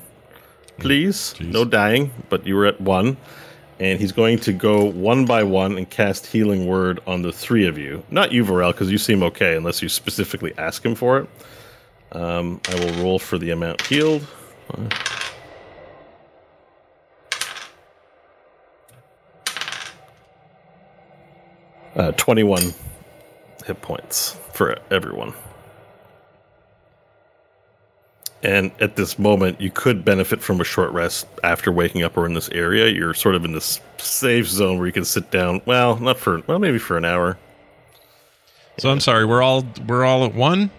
please. 0.77 1.33
Jeez. 1.37 1.51
No 1.51 1.65
dying, 1.65 2.11
but 2.29 2.45
you 2.45 2.55
were 2.55 2.67
at 2.67 2.79
one. 2.79 3.17
And 3.79 3.99
he's 3.99 4.11
going 4.11 4.39
to 4.39 4.53
go 4.53 4.85
one 4.85 5.25
by 5.25 5.43
one 5.43 5.77
and 5.77 5.87
cast 5.89 6.25
healing 6.25 6.65
word 6.65 6.99
on 7.05 7.21
the 7.21 7.31
three 7.31 7.67
of 7.67 7.77
you. 7.77 8.03
Not 8.09 8.31
you, 8.31 8.43
Varel, 8.43 8.71
because 8.71 8.91
you 8.91 8.97
seem 8.97 9.21
okay 9.23 9.55
unless 9.55 9.81
you 9.81 9.89
specifically 9.89 10.53
ask 10.57 10.83
him 10.83 10.95
for 10.95 11.19
it. 11.19 11.29
Um, 12.11 12.59
I 12.69 12.75
will 12.75 13.03
roll 13.03 13.19
for 13.19 13.37
the 13.37 13.51
amount 13.51 13.81
healed. 13.83 14.25
Uh, 21.95 22.11
21 22.13 22.73
hit 23.65 23.81
points 23.81 24.37
for 24.53 24.77
everyone. 24.91 25.33
And 28.47 28.71
at 28.79 28.95
this 28.95 29.19
moment, 29.19 29.59
you 29.59 29.69
could 29.69 30.05
benefit 30.05 30.41
from 30.41 30.61
a 30.61 30.63
short 30.63 30.93
rest 30.93 31.27
after 31.43 31.69
waking 31.69 32.03
up 32.03 32.15
or 32.15 32.25
in 32.25 32.33
this 32.33 32.47
area. 32.49 32.87
You're 32.87 33.13
sort 33.13 33.35
of 33.35 33.43
in 33.43 33.51
this 33.51 33.81
safe 33.97 34.47
zone 34.47 34.77
where 34.77 34.87
you 34.87 34.93
can 34.93 35.03
sit 35.03 35.31
down. 35.31 35.61
Well, 35.65 35.97
not 35.97 36.17
for 36.17 36.41
well, 36.47 36.57
maybe 36.57 36.79
for 36.79 36.95
an 36.97 37.03
hour. 37.03 37.37
So 38.77 38.89
I'm 38.89 39.01
sorry. 39.01 39.25
We're 39.25 39.41
all 39.41 39.65
we're 39.85 40.05
all 40.05 40.23
at 40.23 40.33
one. 40.33 40.71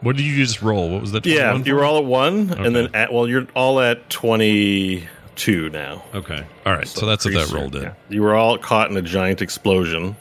What 0.00 0.16
did 0.16 0.24
you 0.24 0.34
just 0.36 0.62
roll? 0.62 0.88
What 0.90 1.02
was 1.02 1.12
that? 1.12 1.26
Yeah, 1.26 1.54
you 1.58 1.74
were 1.74 1.84
all 1.84 1.98
at 1.98 2.06
one, 2.06 2.50
Okay. 2.50 2.64
and 2.64 2.74
then 2.74 2.88
at 2.94 3.12
well, 3.12 3.28
you're 3.28 3.46
all 3.54 3.78
at 3.80 4.08
twenty 4.08 5.06
two 5.36 5.68
now. 5.68 6.02
Okay. 6.14 6.42
All 6.64 6.72
right. 6.72 6.88
So, 6.88 7.04
that's 7.04 7.26
what 7.26 7.34
that 7.34 7.50
roll 7.50 7.68
did. 7.68 7.82
Yeah. 7.82 7.94
You 8.08 8.22
were 8.22 8.34
all 8.34 8.56
caught 8.56 8.90
in 8.90 8.96
a 8.96 9.02
giant 9.02 9.42
explosion. 9.42 10.16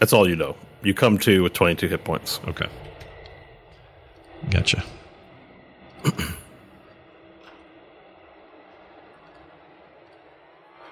That's 0.00 0.14
all 0.14 0.26
you 0.26 0.36
know. 0.36 0.56
You 0.82 0.94
come 0.94 1.18
to 1.18 1.42
with 1.42 1.52
twenty 1.52 1.74
two 1.74 1.88
hit 1.88 2.04
points. 2.04 2.40
Okay. 2.48 2.66
Gotcha. 4.48 4.82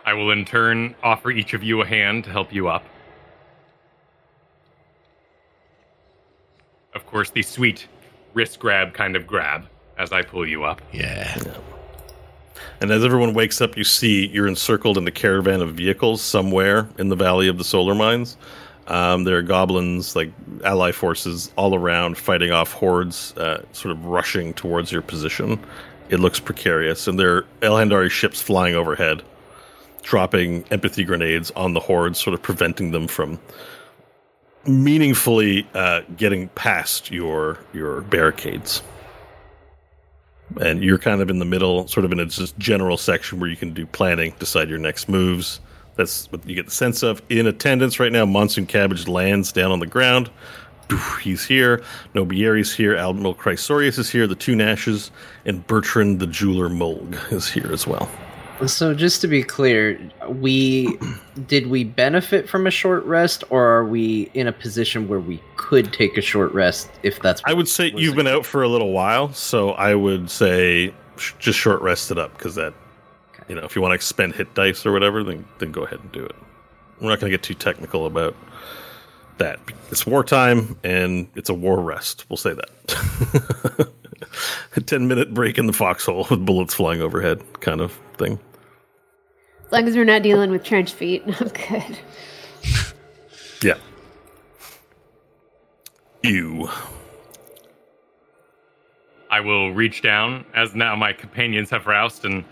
I 0.05 0.13
will 0.13 0.31
in 0.31 0.45
turn 0.45 0.95
offer 1.03 1.31
each 1.31 1.53
of 1.53 1.65
you 1.65 1.83
a 1.83 1.87
hand 1.87 2.25
to 2.25 2.31
help 2.31 2.53
you 2.53 2.69
up. 2.69 2.85
Of 6.95 7.05
course, 7.07 7.31
the 7.31 7.43
sweet 7.43 7.89
wrist 8.33 8.61
grab 8.61 8.95
kind 8.95 9.17
of 9.17 9.27
grab 9.27 9.67
as 9.99 10.13
I 10.13 10.23
pull 10.23 10.47
you 10.47 10.65
up. 10.65 10.81
Yeah. 10.93 11.37
And 12.81 12.91
as 12.91 13.05
everyone 13.05 13.35
wakes 13.35 13.61
up, 13.61 13.77
you 13.77 13.85
see 13.85 14.27
you're 14.27 14.47
encircled 14.47 14.97
in 14.97 15.05
the 15.05 15.11
caravan 15.11 15.61
of 15.61 15.75
vehicles 15.75 16.23
somewhere 16.23 16.89
in 16.99 17.09
the 17.09 17.17
valley 17.17 17.49
of 17.49 17.59
the 17.59 17.65
solar 17.65 17.95
mines. 17.95 18.37
Um, 18.89 19.25
there 19.25 19.37
are 19.37 19.43
goblins, 19.43 20.15
like 20.15 20.33
ally 20.65 20.93
forces, 20.93 21.51
all 21.57 21.75
around 21.75 22.17
fighting 22.17 22.53
off 22.53 22.73
hordes, 22.73 23.37
uh, 23.37 23.65
sort 23.73 23.93
of 23.93 24.05
rushing 24.05 24.55
towards 24.55 24.93
your 24.93 25.03
position. 25.03 25.59
It 26.09 26.21
looks 26.21 26.39
precarious, 26.39 27.09
and 27.09 27.19
there 27.19 27.37
are 27.37 27.47
Elhandari 27.63 28.11
ships 28.11 28.41
flying 28.41 28.77
overhead, 28.77 29.23
dropping 30.03 30.65
empathy 30.71 31.05
grenades 31.05 31.51
on 31.53 31.75
the 31.75 31.81
hordes, 31.81 32.21
sort 32.21 32.35
of 32.35 32.43
preventing 32.43 32.93
them 32.93 33.09
from 33.09 33.41
meaningfully 34.67 35.67
uh, 35.75 36.03
getting 36.17 36.49
past 36.51 37.11
your 37.11 37.59
your 37.73 38.03
barricades 38.03 38.83
and 40.61 40.83
you're 40.83 40.99
kind 40.99 41.21
of 41.21 41.31
in 41.31 41.39
the 41.39 41.45
middle, 41.45 41.87
sort 41.89 42.05
of 42.05 42.13
in 42.13 42.21
a 42.21 42.27
just 42.27 42.57
general 42.59 42.97
section 42.97 43.41
where 43.41 43.49
you 43.49 43.57
can 43.57 43.73
do 43.73 43.87
planning, 43.87 44.35
decide 44.39 44.69
your 44.69 44.79
next 44.79 45.09
moves. 45.09 45.61
That's 45.97 46.31
what 46.31 46.47
you 46.49 46.55
get 46.55 46.67
the 46.67 46.73
sense 46.73 47.03
of. 47.03 47.23
In 47.29 47.47
attendance 47.47 47.99
right 47.99 48.13
now, 48.13 48.25
Monsoon 48.27 48.67
Cabbage 48.67 49.09
lands 49.09 49.53
down 49.53 49.73
on 49.73 49.81
the 49.81 49.87
ground. 49.87 50.31
He's 51.23 51.45
here. 51.45 51.83
Nobieri's 52.15 52.75
here. 52.75 52.95
Admiral 52.97 53.35
Chrysorius 53.35 53.99
is 53.99 54.11
here. 54.11 54.27
The 54.27 54.35
two 54.35 54.55
Nashes 54.55 55.11
and 55.45 55.67
Bertrand 55.67 56.21
the 56.21 56.27
Jeweler 56.27 56.69
Mulg 56.69 57.17
is 57.33 57.49
here 57.49 57.73
as 57.73 57.87
well. 57.87 58.09
So 58.65 58.95
just 58.95 59.21
to 59.21 59.29
be 59.29 59.43
clear, 59.43 60.01
we 60.29 60.99
did 61.47 61.67
we 61.67 61.85
benefit 61.85 62.49
from 62.49 62.67
a 62.67 62.71
short 62.71 63.05
rest, 63.05 63.45
or 63.51 63.67
are 63.67 63.85
we 63.85 64.31
in 64.33 64.47
a 64.47 64.53
position 64.53 65.09
where 65.09 65.21
we 65.21 65.43
could 65.57 65.93
take 65.93 66.17
a 66.17 66.23
short 66.23 66.53
rest 66.55 66.89
if 67.03 67.21
that's? 67.21 67.43
I 67.45 67.53
would 67.53 67.69
say 67.69 67.93
you've 67.95 68.17
been 68.17 68.27
out 68.27 68.47
for 68.47 68.63
a 68.63 68.69
little 68.69 68.93
while, 68.93 69.31
so 69.35 69.73
I 69.73 69.95
would 69.95 70.31
say 70.31 70.95
sh- 71.19 71.35
just 71.39 71.59
short 71.59 71.83
rest 71.83 72.11
it 72.11 72.17
up 72.19 72.33
because 72.33 72.55
that, 72.55 72.73
you 73.49 73.55
know, 73.55 73.63
if 73.63 73.77
you 73.77 73.83
want 73.83 73.93
to 73.93 73.97
expend 73.97 74.35
hit 74.35 74.55
dice 74.55 74.85
or 74.85 74.93
whatever, 74.93 75.23
then 75.23 75.45
then 75.59 75.73
go 75.73 75.83
ahead 75.85 76.01
and 76.01 76.13
do 76.13 76.25
it. 76.25 76.35
We're 77.01 77.11
not 77.11 77.21
going 77.21 77.31
to 77.31 77.37
get 77.37 77.43
too 77.43 77.55
technical 77.55 78.07
about 78.07 78.35
that. 79.39 79.61
It's 79.91 80.07
wartime 80.07 80.79
and 80.83 81.29
it's 81.35 81.51
a 81.51 81.55
war 81.55 81.81
rest. 81.81 82.25
We'll 82.29 82.37
say 82.39 82.55
that. 82.55 83.91
a 84.77 84.81
ten 84.81 85.09
minute 85.09 85.35
break 85.35 85.59
in 85.59 85.67
the 85.67 85.73
foxhole 85.73 86.27
with 86.31 86.45
bullets 86.45 86.75
flying 86.75 87.01
overhead, 87.01 87.43
kind 87.61 87.81
of 87.81 87.93
thing. 88.17 88.39
As 89.67 89.73
long 89.73 89.89
as 89.89 89.97
we're 89.97 90.05
not 90.05 90.23
dealing 90.23 90.51
with 90.51 90.65
trench 90.65 90.93
feet, 90.93 91.23
I'm 91.41 91.49
good. 91.49 91.99
Yeah. 93.63 93.79
You. 96.23 96.69
I 99.31 99.41
will 99.41 99.73
reach 99.73 100.03
down 100.03 100.47
as 100.55 100.75
now 100.75 100.95
my 100.95 101.13
companions 101.13 101.69
have 101.71 101.87
roused 101.87 102.25
and 102.25 102.45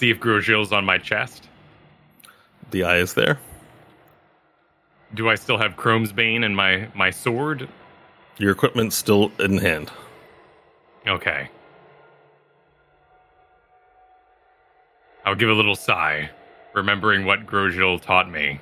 see 0.00 0.10
if 0.10 0.18
Grosjean's 0.18 0.72
on 0.72 0.86
my 0.86 0.96
chest. 0.96 1.48
The 2.70 2.84
eye 2.84 2.96
is 2.96 3.12
there. 3.12 3.38
Do 5.12 5.28
I 5.28 5.34
still 5.34 5.58
have 5.58 5.76
Chrome's 5.76 6.10
Bane 6.10 6.42
and 6.42 6.56
my, 6.56 6.88
my 6.94 7.10
sword? 7.10 7.68
Your 8.38 8.50
equipment's 8.50 8.96
still 8.96 9.30
in 9.38 9.58
hand. 9.58 9.90
Okay. 11.06 11.50
I'll 15.26 15.34
give 15.34 15.50
a 15.50 15.54
little 15.54 15.76
sigh, 15.76 16.30
remembering 16.72 17.26
what 17.26 17.44
Grosjean 17.44 18.00
taught 18.00 18.30
me. 18.30 18.58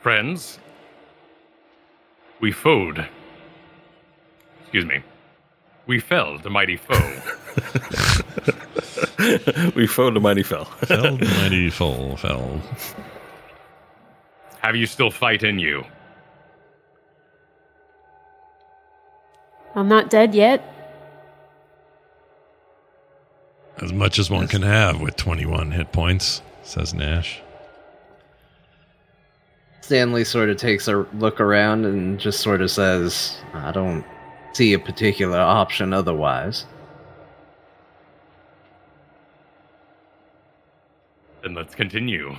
Friends, 0.00 0.58
we 2.40 2.50
foed. 2.50 3.06
Excuse 4.62 4.84
me. 4.84 5.02
We 5.88 5.98
fell, 6.00 6.38
the 6.38 6.50
mighty 6.50 6.76
foe. 6.76 6.94
we 9.74 9.86
fell, 9.86 10.12
the 10.12 10.20
mighty 10.20 10.42
fell. 10.42 10.64
Fell 10.66 11.16
the 11.16 11.24
mighty 11.40 11.70
foe 11.70 12.14
fell. 12.16 12.60
Have 14.60 14.76
you 14.76 14.86
still 14.86 15.10
fight 15.10 15.42
in 15.42 15.58
you? 15.58 15.82
I'm 19.74 19.88
not 19.88 20.10
dead 20.10 20.34
yet. 20.34 20.62
As 23.78 23.90
much 23.90 24.18
as 24.18 24.28
one 24.28 24.46
can 24.46 24.60
have 24.60 25.00
with 25.00 25.16
21 25.16 25.70
hit 25.70 25.90
points, 25.90 26.42
says 26.64 26.92
Nash. 26.92 27.40
Stanley 29.80 30.24
sort 30.24 30.50
of 30.50 30.58
takes 30.58 30.86
a 30.86 31.06
look 31.14 31.40
around 31.40 31.86
and 31.86 32.20
just 32.20 32.40
sort 32.40 32.60
of 32.60 32.70
says, 32.70 33.38
"I 33.54 33.70
don't 33.70 34.04
see 34.58 34.72
a 34.72 34.78
particular 34.78 35.38
option 35.38 35.92
otherwise." 35.92 36.66
Then 41.42 41.54
let's 41.54 41.76
continue. 41.76 42.36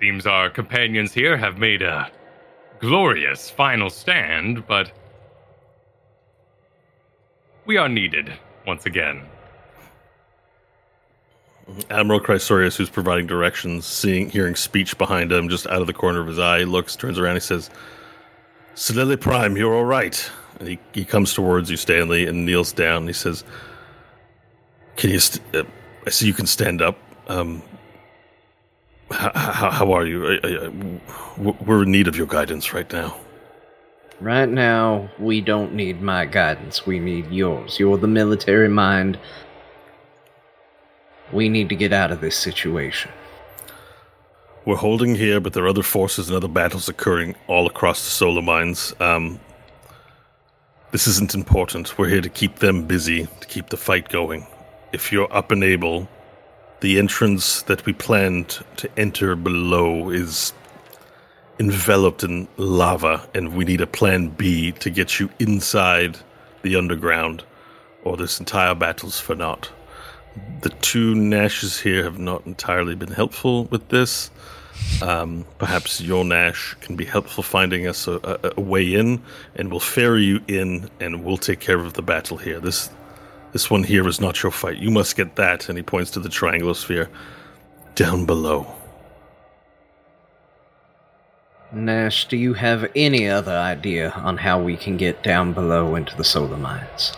Seems 0.00 0.26
our 0.26 0.50
companions 0.50 1.14
here 1.14 1.36
have 1.36 1.58
made 1.58 1.80
a 1.80 2.10
glorious 2.80 3.48
final 3.48 3.88
stand, 3.88 4.66
but 4.66 4.90
we 7.64 7.76
are 7.76 7.88
needed 7.88 8.32
once 8.66 8.86
again. 8.86 9.22
Admiral 11.88 12.20
Chrysorius, 12.20 12.76
who's 12.76 12.90
providing 12.90 13.26
directions, 13.26 13.86
seeing, 13.86 14.28
hearing 14.28 14.56
speech 14.56 14.98
behind 14.98 15.32
him, 15.32 15.48
just 15.48 15.66
out 15.68 15.80
of 15.80 15.86
the 15.86 15.94
corner 15.94 16.20
of 16.20 16.26
his 16.26 16.38
eye, 16.38 16.64
looks, 16.64 16.96
turns 16.96 17.18
around, 17.18 17.36
he 17.36 17.40
says, 17.40 17.70
"Solili 18.74 19.20
Prime, 19.20 19.56
you're 19.56 19.74
all 19.74 19.84
right." 19.84 20.30
And 20.60 20.68
he, 20.68 20.78
he 20.92 21.04
comes 21.04 21.34
towards 21.34 21.70
you, 21.70 21.76
Stanley, 21.76 22.26
and 22.26 22.46
kneels 22.46 22.72
down. 22.72 22.98
And 22.98 23.08
he 23.08 23.12
says, 23.12 23.44
"Can 24.96 25.10
you? 25.10 25.18
St- 25.18 25.42
uh, 25.54 25.64
I 26.06 26.10
see 26.10 26.26
you 26.26 26.34
can 26.34 26.46
stand 26.46 26.80
up. 26.82 26.96
Um, 27.28 27.62
how, 29.10 29.32
how, 29.34 29.70
how 29.70 29.92
are 29.92 30.06
you? 30.06 30.26
I, 30.26 30.38
I, 30.44 30.66
I- 30.66 31.54
we're 31.66 31.82
in 31.82 31.90
need 31.90 32.08
of 32.08 32.16
your 32.16 32.26
guidance 32.26 32.72
right 32.72 32.90
now." 32.92 33.16
Right 34.20 34.48
now, 34.48 35.10
we 35.18 35.40
don't 35.40 35.74
need 35.74 36.00
my 36.00 36.24
guidance. 36.24 36.86
We 36.86 37.00
need 37.00 37.30
yours. 37.32 37.80
You're 37.80 37.98
the 37.98 38.06
military 38.06 38.68
mind. 38.68 39.18
We 41.32 41.48
need 41.48 41.68
to 41.70 41.74
get 41.74 41.92
out 41.92 42.12
of 42.12 42.20
this 42.20 42.36
situation. 42.36 43.10
We're 44.66 44.76
holding 44.76 45.14
here, 45.14 45.40
but 45.40 45.52
there 45.52 45.64
are 45.64 45.68
other 45.68 45.82
forces 45.82 46.28
and 46.28 46.36
other 46.36 46.48
battles 46.48 46.88
occurring 46.88 47.34
all 47.48 47.66
across 47.66 48.02
the 48.02 48.10
solar 48.10 48.40
mines. 48.40 48.94
Um, 48.98 49.38
this 50.90 51.06
isn't 51.06 51.34
important. 51.34 51.98
We're 51.98 52.08
here 52.08 52.22
to 52.22 52.30
keep 52.30 52.60
them 52.60 52.86
busy, 52.86 53.26
to 53.40 53.46
keep 53.46 53.68
the 53.68 53.76
fight 53.76 54.08
going. 54.08 54.46
If 54.94 55.12
you're 55.12 55.30
up 55.36 55.50
and 55.50 55.62
able, 55.62 56.08
the 56.80 56.98
entrance 56.98 57.60
that 57.62 57.84
we 57.84 57.92
planned 57.92 58.64
to 58.78 58.88
enter 58.98 59.36
below 59.36 60.08
is 60.08 60.54
enveloped 61.58 62.24
in 62.24 62.48
lava, 62.56 63.28
and 63.34 63.54
we 63.54 63.66
need 63.66 63.82
a 63.82 63.86
plan 63.86 64.28
B 64.28 64.72
to 64.72 64.88
get 64.88 65.20
you 65.20 65.28
inside 65.38 66.16
the 66.62 66.76
underground, 66.76 67.44
or 68.02 68.16
this 68.16 68.40
entire 68.40 68.74
battle's 68.74 69.20
for 69.20 69.34
naught. 69.34 69.70
The 70.62 70.70
two 70.70 71.14
Nashes 71.14 71.80
here 71.80 72.02
have 72.02 72.18
not 72.18 72.46
entirely 72.46 72.94
been 72.94 73.12
helpful 73.12 73.64
with 73.66 73.88
this. 73.90 74.30
Um, 75.02 75.44
perhaps 75.58 76.00
your 76.00 76.24
Nash 76.24 76.74
can 76.80 76.96
be 76.96 77.04
helpful 77.04 77.42
finding 77.42 77.86
us 77.86 78.06
a, 78.06 78.14
a, 78.22 78.52
a 78.56 78.60
way 78.60 78.94
in, 78.94 79.22
and 79.56 79.70
we'll 79.70 79.80
ferry 79.80 80.24
you 80.24 80.40
in, 80.46 80.88
and 81.00 81.24
we'll 81.24 81.36
take 81.36 81.60
care 81.60 81.78
of 81.78 81.94
the 81.94 82.02
battle 82.02 82.36
here. 82.36 82.60
This 82.60 82.90
this 83.52 83.70
one 83.70 83.84
here 83.84 84.08
is 84.08 84.20
not 84.20 84.42
your 84.42 84.52
fight. 84.52 84.78
You 84.78 84.90
must 84.90 85.16
get 85.16 85.36
that, 85.36 85.68
and 85.68 85.78
he 85.78 85.82
points 85.82 86.10
to 86.12 86.20
the 86.20 86.28
triangular 86.28 86.74
sphere 86.74 87.08
down 87.94 88.26
below. 88.26 88.66
Nash, 91.72 92.28
do 92.28 92.36
you 92.36 92.54
have 92.54 92.90
any 92.94 93.28
other 93.28 93.56
idea 93.56 94.10
on 94.10 94.36
how 94.36 94.62
we 94.62 94.76
can 94.76 94.96
get 94.96 95.22
down 95.22 95.52
below 95.52 95.96
into 95.96 96.16
the 96.16 96.24
solar 96.24 96.56
mines? 96.56 97.12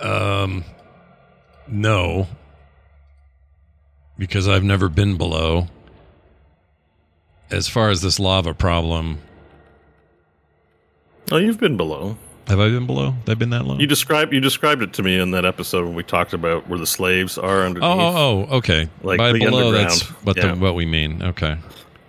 Um, 0.00 0.64
no, 1.66 2.28
because 4.16 4.46
I've 4.46 4.64
never 4.64 4.88
been 4.88 5.16
below. 5.16 5.66
As 7.54 7.68
far 7.68 7.90
as 7.90 8.00
this 8.02 8.18
lava 8.18 8.52
problem, 8.54 9.18
Oh, 11.32 11.38
you've 11.38 11.58
been 11.60 11.76
below. 11.76 12.18
have 12.48 12.60
I 12.60 12.68
been 12.68 12.86
below? 12.86 13.12
Have 13.12 13.28
I 13.28 13.34
been 13.34 13.50
that 13.50 13.64
low? 13.64 13.78
You 13.78 13.86
described 13.86 14.32
you 14.34 14.40
described 14.40 14.82
it 14.82 14.92
to 14.94 15.02
me 15.02 15.18
in 15.18 15.30
that 15.30 15.44
episode 15.46 15.84
when 15.86 15.94
we 15.94 16.02
talked 16.02 16.32
about 16.34 16.68
where 16.68 16.78
the 16.78 16.86
slaves 16.86 17.38
are 17.38 17.62
underneath. 17.62 17.88
oh, 17.88 17.98
oh, 18.00 18.46
oh, 18.50 18.56
okay. 18.58 18.88
Like 19.02 19.18
By 19.18 19.32
the 19.32 19.38
below, 19.38 19.72
that's 19.72 20.02
underground. 20.02 20.24
what 20.26 20.36
Yeah. 20.36 20.54
the, 20.54 20.60
what 20.60 20.74
we 20.74 20.84
mean. 20.84 21.22
Okay, 21.22 21.56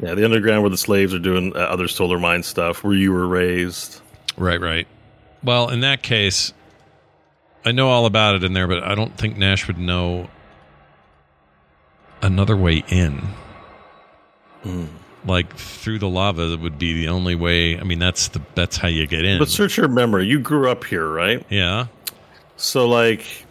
Yeah, 0.02 0.16
the 0.16 0.26
underground 0.26 0.64
where 0.64 0.70
the 0.72 0.78
slaves 0.78 1.14
are 1.14 1.20
doing 1.20 1.56
uh, 1.56 1.60
other 1.60 1.88
solar 1.88 2.20
mine 2.20 2.44
stuff, 2.44 2.84
where 2.84 2.94
you 2.94 3.14
were 3.14 3.28
raised. 3.28 4.02
right, 4.38 4.60
right. 4.60 4.88
Well, 5.44 5.70
in 5.70 5.80
that 5.82 6.02
case, 6.02 6.52
I 7.64 7.72
know 7.72 7.88
all 7.90 8.06
about 8.06 8.36
it 8.36 8.44
in 8.44 8.54
there, 8.54 8.68
but 8.68 8.84
I 8.84 8.96
don't 8.96 9.16
think 9.18 9.38
Nash 9.38 9.68
would 9.68 9.78
know 9.78 10.28
another 12.22 12.58
way 12.58 12.84
in. 12.90 13.20
Hmm. 14.64 14.86
Like 15.26 15.56
through 15.56 16.00
the 16.00 16.10
lava 16.10 16.48
that 16.48 16.60
would 16.60 16.78
be 16.78 16.94
the 16.94 17.08
only 17.08 17.36
way. 17.36 17.80
I 17.80 17.84
mean, 17.84 18.00
that's 18.00 18.28
the 18.28 18.42
that's 18.54 18.78
how 18.78 18.88
you 18.88 19.08
get 19.08 19.26
in. 19.26 19.40
But 19.40 19.50
search 19.50 19.78
your 19.78 19.88
memory. 19.88 20.28
You 20.28 20.40
grew 20.40 20.70
up 20.70 20.84
here, 20.84 21.08
right? 21.08 21.44
yeah. 21.50 21.88
So, 22.58 22.88
like, 22.88 23.46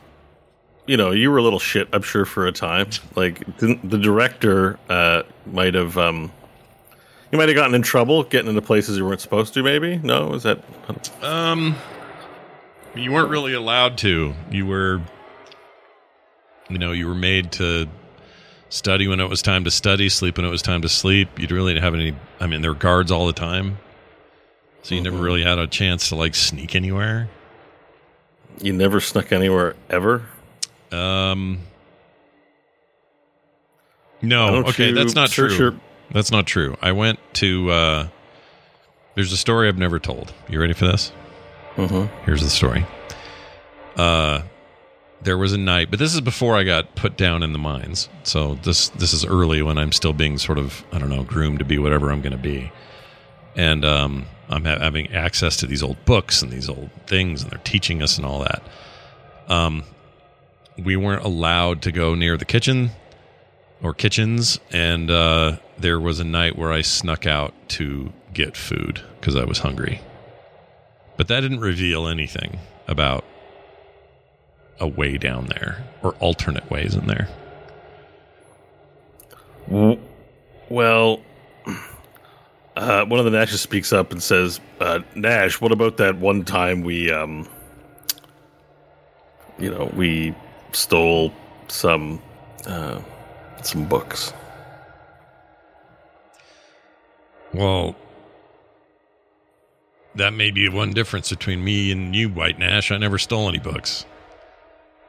you 0.86 0.96
know, 0.96 1.10
you 1.10 1.30
were 1.30 1.38
a 1.38 1.42
little 1.42 1.58
shit, 1.58 1.88
I'm 1.92 2.02
sure, 2.02 2.24
for 2.24 2.46
a 2.46 2.52
time. 2.52 2.88
Like, 3.14 3.58
didn't, 3.58 3.88
the 3.88 3.98
director 3.98 4.78
uh, 4.88 5.22
might 5.46 5.74
have, 5.74 5.98
um, 5.98 6.32
you 7.30 7.38
might 7.38 7.48
have 7.48 7.56
gotten 7.56 7.74
in 7.74 7.82
trouble 7.82 8.22
getting 8.22 8.48
into 8.48 8.62
places 8.62 8.96
you 8.96 9.04
weren't 9.04 9.20
supposed 9.20 9.54
to. 9.54 9.62
Maybe 9.62 9.98
no, 9.98 10.34
is 10.34 10.44
that? 10.44 10.64
Um, 11.22 11.76
you 12.94 13.12
weren't 13.12 13.30
really 13.30 13.54
allowed 13.54 13.98
to. 13.98 14.34
You 14.50 14.66
were, 14.66 15.02
you 16.68 16.78
know, 16.78 16.92
you 16.92 17.06
were 17.06 17.14
made 17.14 17.52
to 17.52 17.88
study 18.74 19.06
when 19.06 19.20
it 19.20 19.28
was 19.30 19.40
time 19.40 19.62
to 19.64 19.70
study, 19.70 20.08
sleep 20.08 20.36
when 20.36 20.44
it 20.44 20.50
was 20.50 20.60
time 20.62 20.82
to 20.82 20.88
sleep. 20.88 21.28
You 21.38 21.46
really 21.48 21.74
didn't 21.74 21.84
have 21.84 21.94
any. 21.94 22.14
I 22.40 22.46
mean, 22.46 22.60
there 22.60 22.72
were 22.72 22.78
guards 22.78 23.10
all 23.12 23.26
the 23.26 23.32
time, 23.32 23.78
so 24.82 24.94
you 24.94 25.00
never 25.00 25.16
really 25.18 25.42
had 25.44 25.58
a 25.58 25.66
chance 25.66 26.08
to 26.08 26.16
like 26.16 26.34
sneak 26.34 26.74
anywhere. 26.74 27.28
You 28.60 28.72
never 28.72 29.00
snuck 29.00 29.32
anywhere 29.32 29.74
ever. 29.90 30.22
Um, 30.92 31.60
no, 34.22 34.64
okay, 34.66 34.92
that's 34.92 35.14
not 35.14 35.30
true. 35.30 35.54
your- 35.56 35.74
That's 36.12 36.30
not 36.30 36.46
true. 36.46 36.76
I 36.82 36.92
went 36.92 37.18
to. 37.34 37.70
uh 37.70 38.08
There's 39.14 39.32
a 39.32 39.36
story 39.36 39.68
I've 39.68 39.78
never 39.78 39.98
told. 40.00 40.32
You 40.48 40.60
ready 40.60 40.72
for 40.72 40.86
this? 40.86 41.12
Mhm. 41.76 42.08
Here's 42.24 42.42
the 42.42 42.50
story. 42.50 42.84
Uh, 43.96 44.42
there 45.24 45.38
was 45.38 45.52
a 45.52 45.58
night, 45.58 45.90
but 45.90 45.98
this 45.98 46.14
is 46.14 46.20
before 46.20 46.54
I 46.54 46.64
got 46.64 46.94
put 46.94 47.16
down 47.16 47.42
in 47.42 47.52
the 47.52 47.58
mines. 47.58 48.08
So 48.22 48.54
this 48.56 48.90
this 48.90 49.12
is 49.12 49.24
early 49.24 49.62
when 49.62 49.78
I'm 49.78 49.92
still 49.92 50.12
being 50.12 50.38
sort 50.38 50.58
of 50.58 50.84
I 50.92 50.98
don't 50.98 51.08
know 51.08 51.24
groomed 51.24 51.58
to 51.58 51.64
be 51.64 51.78
whatever 51.78 52.10
I'm 52.10 52.20
going 52.20 52.32
to 52.32 52.38
be, 52.38 52.70
and 53.56 53.84
um, 53.84 54.26
I'm 54.48 54.64
ha- 54.64 54.78
having 54.78 55.12
access 55.12 55.56
to 55.58 55.66
these 55.66 55.82
old 55.82 56.04
books 56.04 56.42
and 56.42 56.52
these 56.52 56.68
old 56.68 56.90
things, 57.06 57.42
and 57.42 57.50
they're 57.50 57.60
teaching 57.64 58.02
us 58.02 58.18
and 58.18 58.26
all 58.26 58.40
that. 58.40 58.62
Um, 59.48 59.84
we 60.82 60.96
weren't 60.96 61.24
allowed 61.24 61.82
to 61.82 61.92
go 61.92 62.14
near 62.14 62.36
the 62.36 62.44
kitchen 62.44 62.90
or 63.82 63.94
kitchens, 63.94 64.58
and 64.70 65.10
uh, 65.10 65.56
there 65.78 65.98
was 65.98 66.20
a 66.20 66.24
night 66.24 66.56
where 66.56 66.72
I 66.72 66.82
snuck 66.82 67.26
out 67.26 67.54
to 67.70 68.12
get 68.32 68.56
food 68.56 69.02
because 69.20 69.36
I 69.36 69.44
was 69.44 69.58
hungry. 69.58 70.00
But 71.16 71.28
that 71.28 71.40
didn't 71.40 71.60
reveal 71.60 72.08
anything 72.08 72.58
about 72.88 73.24
a 74.80 74.86
way 74.88 75.16
down 75.18 75.46
there 75.46 75.84
or 76.02 76.14
alternate 76.14 76.68
ways 76.70 76.94
in 76.94 77.06
there. 77.06 77.28
Well, 80.68 81.20
uh, 82.76 83.04
one 83.04 83.18
of 83.18 83.24
the 83.24 83.30
Nashes 83.30 83.58
speaks 83.60 83.92
up 83.92 84.12
and 84.12 84.22
says, 84.22 84.60
uh, 84.80 85.00
"Nash, 85.14 85.60
what 85.60 85.72
about 85.72 85.96
that 85.98 86.16
one 86.16 86.44
time 86.44 86.82
we, 86.82 87.10
um, 87.10 87.48
you 89.58 89.70
know, 89.70 89.90
we 89.94 90.34
stole 90.72 91.32
some, 91.68 92.20
uh, 92.66 93.00
some 93.62 93.84
books." 93.84 94.32
Well, 97.52 97.94
that 100.16 100.32
may 100.32 100.50
be 100.50 100.68
one 100.68 100.90
difference 100.92 101.30
between 101.30 101.62
me 101.62 101.92
and 101.92 102.14
you, 102.14 102.28
White 102.28 102.58
Nash. 102.58 102.90
I 102.90 102.98
never 102.98 103.18
stole 103.18 103.48
any 103.48 103.60
books. 103.60 104.04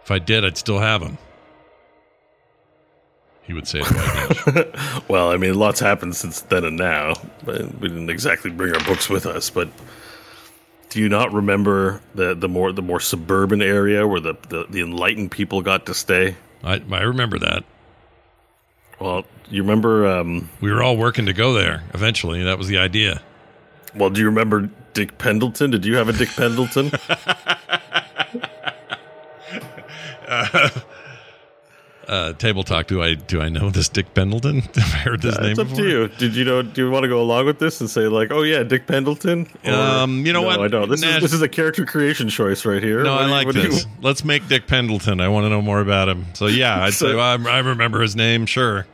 If 0.05 0.11
I 0.11 0.19
did, 0.19 0.45
I'd 0.45 0.57
still 0.57 0.79
have 0.79 1.01
them. 1.01 1.17
He 3.43 3.53
would 3.53 3.67
say 3.67 3.79
Nash. 3.79 4.45
Well, 5.07 5.31
I 5.31 5.37
mean, 5.37 5.55
lots 5.55 5.79
happened 5.79 6.15
since 6.15 6.41
then 6.41 6.63
and 6.63 6.77
now. 6.77 7.13
But 7.43 7.79
we 7.79 7.87
didn't 7.89 8.09
exactly 8.09 8.49
bring 8.51 8.73
our 8.73 8.83
books 8.85 9.07
with 9.09 9.25
us. 9.27 9.49
But 9.51 9.69
do 10.89 10.99
you 10.99 11.09
not 11.09 11.31
remember 11.33 12.01
the 12.15 12.33
the 12.33 12.47
more 12.49 12.71
the 12.71 12.81
more 12.81 12.99
suburban 12.99 13.61
area 13.61 14.07
where 14.07 14.19
the 14.19 14.33
the, 14.49 14.65
the 14.69 14.81
enlightened 14.81 15.29
people 15.31 15.61
got 15.61 15.85
to 15.87 15.93
stay? 15.93 16.35
I, 16.63 16.81
I 16.91 17.01
remember 17.01 17.37
that. 17.39 17.63
Well, 18.99 19.25
you 19.49 19.61
remember. 19.61 20.07
Um, 20.07 20.49
We 20.61 20.71
were 20.71 20.81
all 20.81 20.97
working 20.97 21.25
to 21.27 21.33
go 21.33 21.53
there 21.53 21.83
eventually. 21.93 22.43
That 22.43 22.57
was 22.57 22.67
the 22.67 22.77
idea. 22.79 23.21
well, 23.95 24.09
do 24.09 24.21
you 24.21 24.25
remember 24.27 24.69
Dick 24.93 25.17
Pendleton? 25.19 25.69
Did 25.69 25.85
you 25.85 25.97
have 25.97 26.09
a 26.09 26.13
Dick 26.13 26.29
Pendleton? 26.29 26.91
Uh, 32.07 32.33
table 32.33 32.63
talk. 32.63 32.85
Do 32.85 33.01
I 33.01 33.15
do 33.15 33.41
I 33.41 33.49
know 33.49 33.71
this 33.71 33.89
Dick 33.89 34.13
Pendleton? 34.13 34.59
Have 34.75 34.77
I 34.77 34.97
heard 34.97 35.23
this 35.23 35.39
name 35.39 35.49
it's 35.53 35.59
up 35.59 35.69
before? 35.69 35.83
to 35.85 35.89
you. 35.89 36.07
Did 36.07 36.35
you 36.35 36.45
know? 36.45 36.61
Do 36.61 36.85
you 36.85 36.91
want 36.91 37.01
to 37.01 37.09
go 37.09 37.19
along 37.19 37.47
with 37.47 37.57
this 37.57 37.81
and 37.81 37.89
say 37.89 38.01
like, 38.01 38.29
"Oh 38.31 38.43
yeah, 38.43 38.61
Dick 38.61 38.85
Pendleton"? 38.85 39.47
Or- 39.65 39.71
Um, 39.73 40.23
you 40.23 40.31
know 40.31 40.41
No, 40.41 40.47
what? 40.47 40.59
I 40.61 40.67
don't. 40.67 40.87
This 40.87 41.01
Nash- 41.01 41.15
is 41.15 41.21
this 41.23 41.33
is 41.33 41.41
a 41.41 41.49
character 41.49 41.83
creation 41.83 42.29
choice 42.29 42.63
right 42.63 42.83
here. 42.83 43.01
No, 43.03 43.13
What 43.13 43.21
I 43.23 43.25
you- 43.25 43.31
like 43.31 43.45
what 43.47 43.55
you- 43.55 43.61
this. 43.69 43.87
Let's 44.03 44.23
make 44.23 44.47
Dick 44.47 44.67
Pendleton. 44.67 45.19
I 45.19 45.29
want 45.29 45.45
to 45.45 45.49
know 45.49 45.63
more 45.63 45.79
about 45.81 46.07
him. 46.07 46.27
So 46.35 46.45
yeah, 46.45 46.83
I'd 46.83 46.93
So- 46.93 47.11
say 47.13 47.19
I, 47.19 47.33
I 47.37 47.57
remember 47.57 48.01
his 48.03 48.15
name. 48.15 48.45
Sure. 48.45 48.85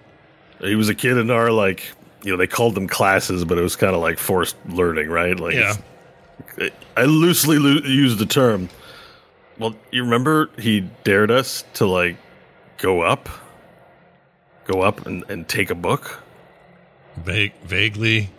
he 0.61 0.75
was 0.75 0.87
a 0.87 0.95
kid 0.95 1.17
in 1.17 1.29
our 1.31 1.51
like, 1.51 1.91
you 2.23 2.31
know, 2.31 2.37
they 2.37 2.47
called 2.47 2.75
them 2.75 2.87
classes, 2.87 3.43
but 3.43 3.57
it 3.57 3.61
was 3.61 3.75
kind 3.75 3.93
of 3.93 4.01
like 4.01 4.19
forced 4.19 4.55
learning, 4.69 5.09
right? 5.09 5.37
Like, 5.37 5.55
Yeah. 5.55 5.73
I 6.95 7.03
loosely 7.03 7.59
lo- 7.59 7.81
used 7.83 8.19
the 8.19 8.25
term. 8.25 8.69
Well, 9.61 9.75
you 9.91 10.03
remember 10.03 10.49
he 10.57 10.81
dared 11.03 11.29
us 11.29 11.63
to 11.75 11.85
like 11.85 12.17
go 12.79 13.01
up, 13.01 13.29
go 14.65 14.81
up 14.81 15.05
and, 15.05 15.23
and 15.29 15.47
take 15.47 15.69
a 15.69 15.75
book. 15.75 16.19
Vague, 17.17 17.53
vaguely, 17.63 18.31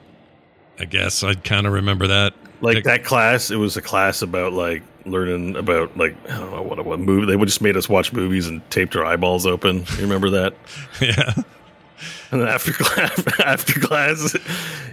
I 0.80 0.84
guess 0.84 1.22
I 1.22 1.34
kind 1.34 1.68
of 1.68 1.74
remember 1.74 2.08
that. 2.08 2.34
like 2.60 2.82
that 2.82 3.04
class 3.04 3.52
it 3.52 3.56
was 3.56 3.76
a 3.76 3.82
class 3.82 4.20
about 4.20 4.52
like 4.52 4.82
learning 5.04 5.54
about 5.56 5.96
like 5.96 6.16
i 6.30 6.38
don't 6.38 6.50
know 6.52 6.62
what 6.62 6.84
what 6.84 6.98
movie 7.00 7.26
they 7.26 7.34
would 7.36 7.48
just 7.48 7.60
made 7.60 7.76
us 7.76 7.88
watch 7.88 8.12
movies 8.12 8.46
and 8.46 8.68
taped 8.70 8.94
our 8.94 9.04
eyeballs 9.04 9.46
open 9.46 9.78
you 9.96 10.02
remember 10.02 10.30
that 10.30 10.54
Yeah. 11.00 11.34
and 12.30 12.40
then 12.40 12.48
after 12.48 12.72
class 12.72 13.40
after 13.40 13.80
class 13.86 14.36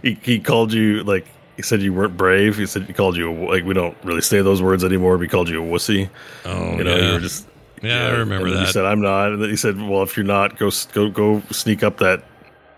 he, 0.01 0.13
he 0.23 0.39
called 0.39 0.73
you 0.73 1.03
like 1.03 1.27
he 1.59 1.63
said 1.63 1.81
you 1.81 1.91
weren't 1.91 2.15
brave 2.15 2.55
he 2.55 2.65
said 2.65 2.83
he 2.83 2.93
called 2.93 3.17
you 3.17 3.29
a, 3.29 3.33
like 3.49 3.65
we 3.65 3.73
don't 3.73 3.97
really 4.05 4.21
say 4.21 4.41
those 4.41 4.61
words 4.61 4.81
anymore 4.81 5.21
he 5.21 5.27
called 5.27 5.49
you 5.49 5.61
a 5.61 5.67
wussy 5.67 6.09
Oh, 6.45 6.77
you 6.77 6.85
know 6.85 6.95
yeah. 6.95 7.07
you 7.07 7.13
were 7.15 7.19
just 7.19 7.45
Yeah, 7.81 8.07
I 8.07 8.11
remember 8.11 8.49
that. 8.51 8.65
he 8.67 8.71
said 8.71 8.85
i'm 8.85 9.01
not 9.01 9.33
and 9.33 9.41
then 9.43 9.49
he 9.49 9.57
said 9.57 9.75
well 9.77 10.01
if 10.03 10.15
you're 10.15 10.25
not 10.25 10.57
go 10.57 10.69
go 10.93 11.09
go 11.09 11.41
sneak 11.51 11.83
up 11.83 11.97
that 11.97 12.23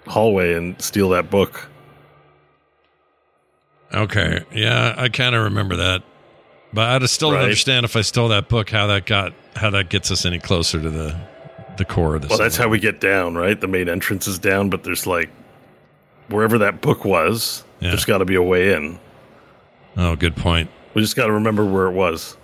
hallway 0.07 0.55
and 0.55 0.81
steal 0.81 1.09
that 1.09 1.29
book 1.29 1.67
Okay. 3.93 4.43
Yeah, 4.53 4.95
I 4.97 5.09
kind 5.09 5.35
of 5.35 5.43
remember 5.43 5.75
that. 5.75 6.01
But 6.73 6.89
I 6.89 6.99
just 6.99 7.13
still 7.13 7.29
don't 7.31 7.39
Right. 7.39 7.43
understand 7.43 7.83
if 7.83 7.97
I 7.97 8.01
stole 8.01 8.29
that 8.29 8.47
book, 8.47 8.69
how 8.69 8.87
that 8.87 9.05
got, 9.05 9.33
how 9.57 9.69
that 9.71 9.89
gets 9.89 10.09
us 10.11 10.25
any 10.25 10.39
closer 10.39 10.81
to 10.81 10.89
the, 10.89 11.19
the 11.75 11.83
core 11.83 12.15
of 12.15 12.21
this. 12.21 12.29
Well, 12.29 12.37
that's 12.39 12.55
how 12.55 12.69
we 12.69 12.79
get 12.79 13.01
down, 13.01 13.35
right? 13.35 13.59
The 13.59 13.67
main 13.67 13.89
entrance 13.89 14.27
is 14.27 14.39
down, 14.39 14.69
but 14.69 14.83
there's 14.85 15.05
like 15.05 15.29
wherever 16.29 16.57
that 16.59 16.79
book 16.79 17.03
was, 17.03 17.65
Yeah. 17.81 17.89
there's 17.89 18.05
got 18.05 18.19
to 18.19 18.25
be 18.25 18.35
a 18.35 18.43
way 18.43 18.73
in. 18.73 18.99
Oh, 19.97 20.15
good 20.15 20.35
point. 20.35 20.69
We 20.93 21.01
just 21.01 21.15
got 21.15 21.25
to 21.25 21.33
remember 21.33 21.65
where 21.65 21.87
it 21.87 21.91
was. 21.91 22.37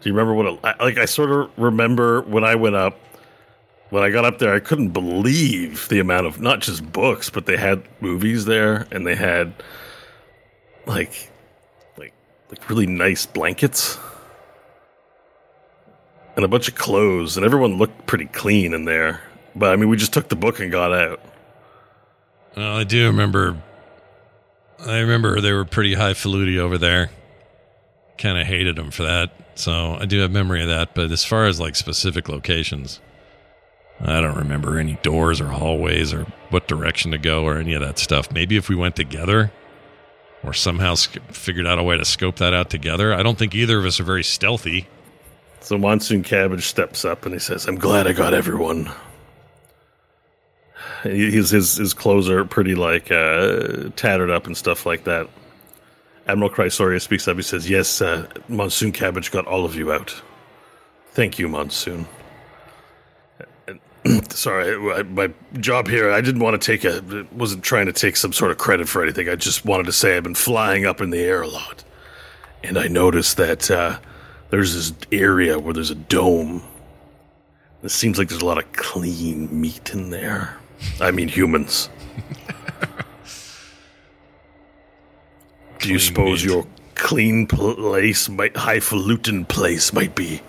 Do 0.00 0.08
you 0.08 0.14
remember 0.14 0.34
what 0.34 0.46
it 0.46 0.82
like? 0.82 0.98
I 0.98 1.04
sort 1.04 1.30
of 1.30 1.50
remember 1.56 2.22
when 2.22 2.44
I 2.44 2.56
went 2.56 2.74
up. 2.74 2.98
When 3.90 4.02
I 4.02 4.10
got 4.10 4.24
up 4.24 4.38
there, 4.38 4.54
I 4.54 4.58
couldn't 4.58 4.88
believe 4.88 5.86
the 5.88 6.00
amount 6.00 6.26
of 6.26 6.40
not 6.40 6.60
just 6.60 6.90
books, 6.92 7.30
but 7.30 7.46
they 7.46 7.56
had 7.56 7.82
movies 8.00 8.46
there, 8.46 8.86
and 8.90 9.06
they 9.06 9.14
had 9.14 9.52
like, 10.86 11.30
like, 11.98 12.14
like 12.50 12.68
really 12.68 12.86
nice 12.86 13.26
blankets 13.26 13.98
and 16.36 16.44
a 16.44 16.48
bunch 16.48 16.68
of 16.68 16.74
clothes, 16.74 17.36
and 17.36 17.44
everyone 17.44 17.76
looked 17.76 18.06
pretty 18.06 18.26
clean 18.26 18.72
in 18.72 18.86
there. 18.86 19.20
But 19.54 19.72
I 19.72 19.76
mean, 19.76 19.88
we 19.88 19.96
just 19.96 20.12
took 20.12 20.28
the 20.28 20.36
book 20.36 20.58
and 20.60 20.72
got 20.72 20.92
out. 20.92 21.20
Well, 22.56 22.76
I 22.76 22.84
do 22.84 23.06
remember. 23.06 23.62
I 24.80 24.98
remember 24.98 25.40
they 25.40 25.52
were 25.52 25.64
pretty 25.64 25.94
highfalutin 25.94 26.58
over 26.58 26.76
there. 26.76 27.10
Kind 28.18 28.38
of 28.38 28.46
hated 28.46 28.76
them 28.76 28.90
for 28.90 29.04
that, 29.04 29.32
so 29.54 29.94
I 29.94 30.06
do 30.06 30.18
have 30.20 30.30
memory 30.30 30.62
of 30.62 30.68
that. 30.68 30.94
But 30.94 31.10
as 31.10 31.24
far 31.24 31.46
as 31.46 31.58
like 31.60 31.76
specific 31.76 32.28
locations, 32.28 33.00
I 34.00 34.20
don't 34.20 34.36
remember 34.36 34.78
any 34.78 34.98
doors 35.02 35.40
or 35.40 35.48
hallways 35.48 36.12
or 36.12 36.26
what 36.50 36.68
direction 36.68 37.12
to 37.12 37.18
go 37.18 37.44
or 37.44 37.58
any 37.58 37.74
of 37.74 37.80
that 37.82 37.98
stuff. 37.98 38.32
Maybe 38.32 38.56
if 38.56 38.68
we 38.68 38.74
went 38.74 38.96
together 38.96 39.52
or 40.44 40.52
somehow 40.52 40.94
sc- 40.94 41.20
figured 41.30 41.66
out 41.66 41.78
a 41.78 41.82
way 41.82 41.96
to 41.96 42.04
scope 42.04 42.36
that 42.36 42.52
out 42.52 42.68
together. 42.68 43.14
I 43.14 43.22
don't 43.22 43.38
think 43.38 43.54
either 43.54 43.78
of 43.78 43.84
us 43.84 44.00
are 44.00 44.04
very 44.04 44.24
stealthy. 44.24 44.88
So 45.60 45.78
Monsoon 45.78 46.24
Cabbage 46.24 46.66
steps 46.66 47.04
up 47.04 47.24
and 47.24 47.32
he 47.32 47.38
says, 47.38 47.66
I'm 47.66 47.76
glad 47.76 48.06
I 48.08 48.12
got 48.12 48.34
everyone. 48.34 48.90
His, 51.02 51.50
his, 51.50 51.76
his 51.76 51.94
clothes 51.94 52.28
are 52.28 52.44
pretty 52.44 52.74
like 52.74 53.10
uh, 53.10 53.90
tattered 53.96 54.30
up 54.30 54.46
and 54.46 54.56
stuff 54.56 54.86
like 54.86 55.04
that. 55.04 55.28
Admiral 56.28 56.50
Chrysorius 56.50 57.02
speaks 57.02 57.26
up. 57.26 57.36
He 57.36 57.42
says, 57.42 57.68
Yes, 57.68 58.00
uh, 58.00 58.26
Monsoon 58.48 58.92
Cabbage 58.92 59.30
got 59.30 59.46
all 59.46 59.64
of 59.64 59.74
you 59.74 59.92
out. 59.92 60.14
Thank 61.10 61.38
you, 61.38 61.48
Monsoon. 61.48 62.06
Sorry, 64.30 65.04
my 65.04 65.32
job 65.60 65.86
here, 65.88 66.10
I 66.10 66.20
didn't 66.20 66.40
want 66.40 66.60
to 66.60 66.66
take 66.66 66.84
a, 66.84 67.26
wasn't 67.32 67.62
trying 67.62 67.86
to 67.86 67.92
take 67.92 68.16
some 68.16 68.32
sort 68.32 68.50
of 68.50 68.58
credit 68.58 68.88
for 68.88 69.02
anything. 69.02 69.28
I 69.28 69.36
just 69.36 69.64
wanted 69.64 69.86
to 69.86 69.92
say 69.92 70.16
I've 70.16 70.24
been 70.24 70.34
flying 70.34 70.86
up 70.86 71.00
in 71.00 71.10
the 71.10 71.20
air 71.20 71.42
a 71.42 71.48
lot. 71.48 71.84
And 72.64 72.78
I 72.78 72.88
noticed 72.88 73.36
that 73.36 73.70
uh, 73.70 73.98
there's 74.50 74.74
this 74.74 74.92
area 75.12 75.58
where 75.58 75.74
there's 75.74 75.90
a 75.90 75.96
dome. 75.96 76.62
It 77.82 77.90
seems 77.90 78.18
like 78.18 78.28
there's 78.28 78.42
a 78.42 78.46
lot 78.46 78.58
of 78.58 78.72
clean 78.72 79.60
meat 79.60 79.92
in 79.92 80.10
there. 80.10 80.56
I 81.00 81.10
mean, 81.10 81.28
humans. 81.28 81.88
Do 85.78 85.88
you 85.88 85.98
Clean 85.98 85.98
suppose 85.98 86.44
meat. 86.44 86.52
your 86.52 86.66
clean 86.94 87.46
place, 87.46 88.28
might, 88.28 88.56
highfalutin 88.56 89.44
place, 89.44 89.92
might 89.92 90.14
be 90.14 90.40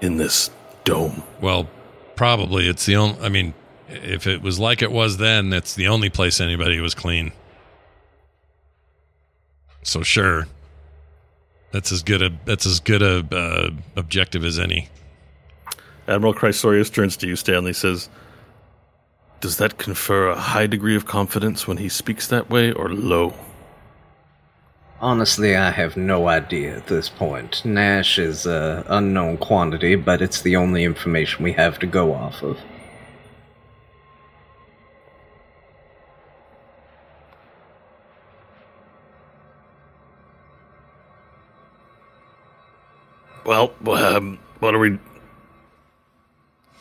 in 0.00 0.16
this 0.16 0.50
dome? 0.84 1.22
Well, 1.40 1.68
probably 2.16 2.68
it's 2.68 2.84
the 2.84 2.96
only. 2.96 3.20
I 3.22 3.28
mean, 3.28 3.54
if 3.88 4.26
it 4.26 4.42
was 4.42 4.58
like 4.58 4.82
it 4.82 4.90
was 4.90 5.18
then, 5.18 5.52
it's 5.52 5.74
the 5.74 5.86
only 5.88 6.10
place 6.10 6.40
anybody 6.40 6.80
was 6.80 6.94
clean. 6.94 7.32
So 9.82 10.02
sure, 10.02 10.48
that's 11.70 11.92
as 11.92 12.02
good 12.02 12.22
a 12.22 12.30
that's 12.44 12.66
as 12.66 12.80
good 12.80 13.02
a 13.02 13.24
uh, 13.34 13.70
objective 13.96 14.44
as 14.44 14.58
any. 14.58 14.88
Admiral 16.08 16.34
Chrysorius 16.34 16.92
turns 16.92 17.16
to 17.18 17.28
you, 17.28 17.36
Stanley, 17.36 17.72
says, 17.72 18.08
Does 19.40 19.56
that 19.56 19.78
confer 19.78 20.28
a 20.28 20.38
high 20.38 20.66
degree 20.66 20.94
of 20.94 21.06
confidence 21.06 21.66
when 21.66 21.78
he 21.78 21.88
speaks 21.88 22.26
that 22.26 22.50
way, 22.50 22.72
or 22.72 22.90
low? 22.90 23.32
Honestly, 25.00 25.56
I 25.56 25.70
have 25.70 25.96
no 25.96 26.28
idea 26.28 26.76
at 26.76 26.88
this 26.88 27.08
point. 27.08 27.64
Nash 27.64 28.18
is 28.18 28.44
a 28.44 28.84
unknown 28.88 29.38
quantity, 29.38 29.94
but 29.94 30.20
it's 30.20 30.42
the 30.42 30.56
only 30.56 30.84
information 30.84 31.42
we 31.42 31.52
have 31.54 31.78
to 31.78 31.86
go 31.86 32.12
off 32.12 32.42
of. 32.42 32.58
Well, 43.46 43.72
um, 43.86 44.38
what 44.58 44.74
are 44.74 44.78
we? 44.78 44.98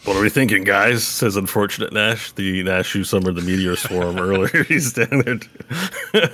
What 0.09 0.17
are 0.17 0.21
we 0.21 0.29
thinking, 0.31 0.63
guys? 0.63 1.03
Says 1.03 1.35
unfortunate 1.35 1.93
Nash, 1.93 2.31
the 2.31 2.63
Nash 2.63 2.93
who 2.93 3.03
summoned 3.03 3.37
the 3.37 3.43
meteor 3.43 3.75
swarm 3.75 4.17
earlier. 4.19 4.63
He's 4.67 4.89
standing 4.89 5.21
there. 5.21 6.31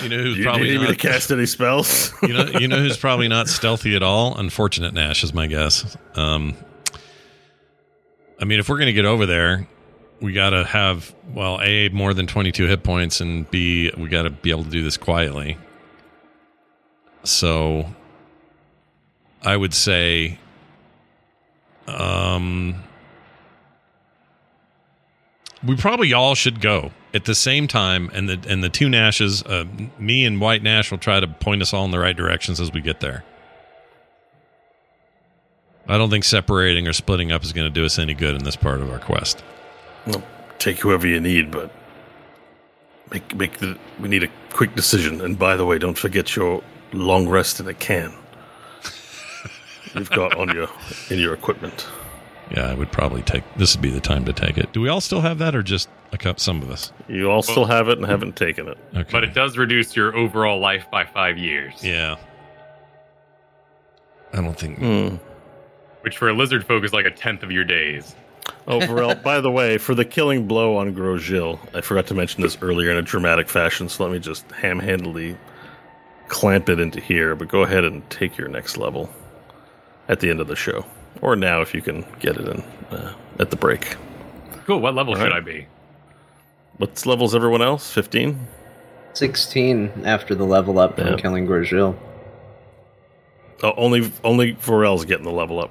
You 0.00 0.08
know 0.08 0.18
who's 0.18 0.38
you 0.38 0.44
probably 0.44 0.68
need 0.68 0.78
me 0.78 0.84
to 0.84 0.92
not, 0.92 0.98
cast 0.98 1.32
any 1.32 1.44
spells? 1.44 2.14
you 2.22 2.32
know 2.32 2.46
you 2.60 2.68
know 2.68 2.78
who's 2.78 2.96
probably 2.96 3.26
not 3.26 3.48
stealthy 3.48 3.96
at 3.96 4.02
all. 4.04 4.38
Unfortunate 4.38 4.94
Nash 4.94 5.24
is 5.24 5.34
my 5.34 5.48
guess. 5.48 5.96
Um, 6.14 6.54
I 8.40 8.44
mean, 8.44 8.60
if 8.60 8.68
we're 8.68 8.78
gonna 8.78 8.92
get 8.92 9.06
over 9.06 9.26
there, 9.26 9.66
we 10.20 10.32
gotta 10.32 10.64
have 10.64 11.12
well, 11.34 11.60
a 11.62 11.88
more 11.88 12.14
than 12.14 12.28
twenty 12.28 12.52
two 12.52 12.68
hit 12.68 12.84
points, 12.84 13.20
and 13.20 13.50
b 13.50 13.90
we 13.98 14.08
gotta 14.08 14.30
be 14.30 14.50
able 14.52 14.62
to 14.62 14.70
do 14.70 14.84
this 14.84 14.96
quietly. 14.96 15.58
So, 17.24 17.92
I 19.42 19.56
would 19.56 19.74
say, 19.74 20.38
um, 21.88 22.84
we 25.64 25.76
probably 25.76 26.12
all 26.12 26.34
should 26.34 26.60
go 26.60 26.92
at 27.14 27.24
the 27.24 27.34
same 27.34 27.66
time, 27.66 28.10
and 28.12 28.28
the 28.28 28.40
and 28.48 28.62
the 28.62 28.68
two 28.68 28.88
Nashes, 28.88 29.42
uh, 29.46 29.64
me 29.98 30.24
and 30.24 30.40
White 30.40 30.62
Nash, 30.62 30.90
will 30.90 30.98
try 30.98 31.18
to 31.20 31.26
point 31.26 31.62
us 31.62 31.72
all 31.72 31.84
in 31.84 31.90
the 31.90 31.98
right 31.98 32.16
directions 32.16 32.60
as 32.60 32.72
we 32.72 32.80
get 32.80 33.00
there. 33.00 33.24
I 35.88 35.98
don't 35.98 36.10
think 36.10 36.24
separating 36.24 36.88
or 36.88 36.92
splitting 36.92 37.30
up 37.30 37.44
is 37.44 37.52
going 37.52 37.66
to 37.66 37.70
do 37.72 37.84
us 37.84 37.98
any 37.98 38.14
good 38.14 38.34
in 38.34 38.44
this 38.44 38.56
part 38.56 38.80
of 38.80 38.90
our 38.90 38.98
quest. 38.98 39.42
well, 40.06 40.22
take 40.58 40.80
whoever 40.80 41.06
you 41.06 41.20
need, 41.20 41.50
but 41.50 41.70
make 43.10 43.34
make 43.34 43.58
the. 43.58 43.78
We 44.00 44.08
need 44.08 44.24
a 44.24 44.28
quick 44.50 44.74
decision. 44.74 45.20
And 45.20 45.38
by 45.38 45.56
the 45.56 45.64
way, 45.64 45.78
don't 45.78 45.96
forget 45.96 46.36
your 46.36 46.62
long 46.92 47.28
rest 47.28 47.60
in 47.60 47.68
a 47.68 47.74
can. 47.74 48.12
You've 49.94 50.10
got 50.10 50.36
on 50.36 50.54
your 50.54 50.68
in 51.08 51.18
your 51.18 51.32
equipment. 51.34 51.86
Yeah, 52.50 52.70
I 52.70 52.74
would 52.74 52.92
probably 52.92 53.22
take 53.22 53.42
this 53.56 53.74
would 53.74 53.82
be 53.82 53.90
the 53.90 54.00
time 54.00 54.24
to 54.26 54.32
take 54.32 54.56
it. 54.56 54.72
Do 54.72 54.80
we 54.80 54.88
all 54.88 55.00
still 55.00 55.20
have 55.20 55.38
that, 55.38 55.54
or 55.56 55.62
just 55.62 55.88
a 56.12 56.18
cup 56.18 56.38
some 56.38 56.62
of 56.62 56.70
us? 56.70 56.92
You 57.08 57.30
all 57.30 57.42
still 57.42 57.64
have 57.64 57.88
it 57.88 57.98
and 57.98 58.06
haven't 58.06 58.36
taken 58.36 58.68
it. 58.68 58.78
Okay, 58.94 59.08
But 59.10 59.24
it 59.24 59.34
does 59.34 59.58
reduce 59.58 59.96
your 59.96 60.16
overall 60.16 60.60
life 60.60 60.86
by 60.90 61.04
five 61.04 61.38
years. 61.38 61.82
yeah. 61.82 62.16
I 64.32 64.42
don't 64.42 64.58
think. 64.58 64.78
Hmm. 64.78 65.16
Which 66.02 66.18
for 66.18 66.28
a 66.28 66.32
lizard 66.34 66.64
folk 66.66 66.84
is 66.84 66.92
like 66.92 67.06
a 67.06 67.10
tenth 67.10 67.42
of 67.42 67.50
your 67.50 67.64
days. 67.64 68.14
Oh, 68.68 68.78
Varel, 68.80 69.20
by 69.24 69.40
the 69.40 69.50
way, 69.50 69.78
for 69.78 69.94
the 69.94 70.04
killing 70.04 70.46
blow 70.46 70.76
on 70.76 70.94
Grosjean, 70.94 71.58
I 71.74 71.80
forgot 71.80 72.06
to 72.08 72.14
mention 72.14 72.42
this 72.42 72.58
earlier 72.60 72.90
in 72.90 72.96
a 72.96 73.02
dramatic 73.02 73.48
fashion, 73.48 73.88
so 73.88 74.04
let 74.04 74.12
me 74.12 74.18
just 74.18 74.48
ham 74.52 74.78
handedly 74.78 75.36
clamp 76.28 76.68
it 76.68 76.78
into 76.78 77.00
here. 77.00 77.34
But 77.34 77.48
go 77.48 77.62
ahead 77.62 77.84
and 77.84 78.08
take 78.10 78.36
your 78.36 78.48
next 78.48 78.76
level 78.76 79.08
at 80.08 80.20
the 80.20 80.28
end 80.30 80.40
of 80.40 80.48
the 80.48 80.56
show. 80.56 80.84
Or 81.22 81.36
now 81.36 81.60
if 81.60 81.74
you 81.74 81.82
can 81.82 82.04
get 82.20 82.36
it 82.36 82.48
in 82.48 82.60
uh, 82.90 83.14
at 83.38 83.50
the 83.50 83.56
break. 83.56 83.96
Cool. 84.66 84.80
What 84.80 84.94
level 84.94 85.14
All 85.14 85.20
should 85.20 85.30
right. 85.32 85.36
I 85.36 85.40
be? 85.40 85.66
What's 86.78 87.06
levels 87.06 87.34
everyone 87.34 87.62
else? 87.62 87.90
15? 87.92 88.38
16 89.14 90.02
after 90.04 90.34
the 90.34 90.44
level 90.44 90.78
up 90.78 90.96
from 90.98 91.16
killing 91.16 91.46
Gorgil. 91.46 91.96
Oh, 93.62 93.72
only 93.78 94.12
only 94.22 94.52
Varel's 94.56 95.06
getting 95.06 95.24
the 95.24 95.30
level 95.32 95.58
up. 95.60 95.70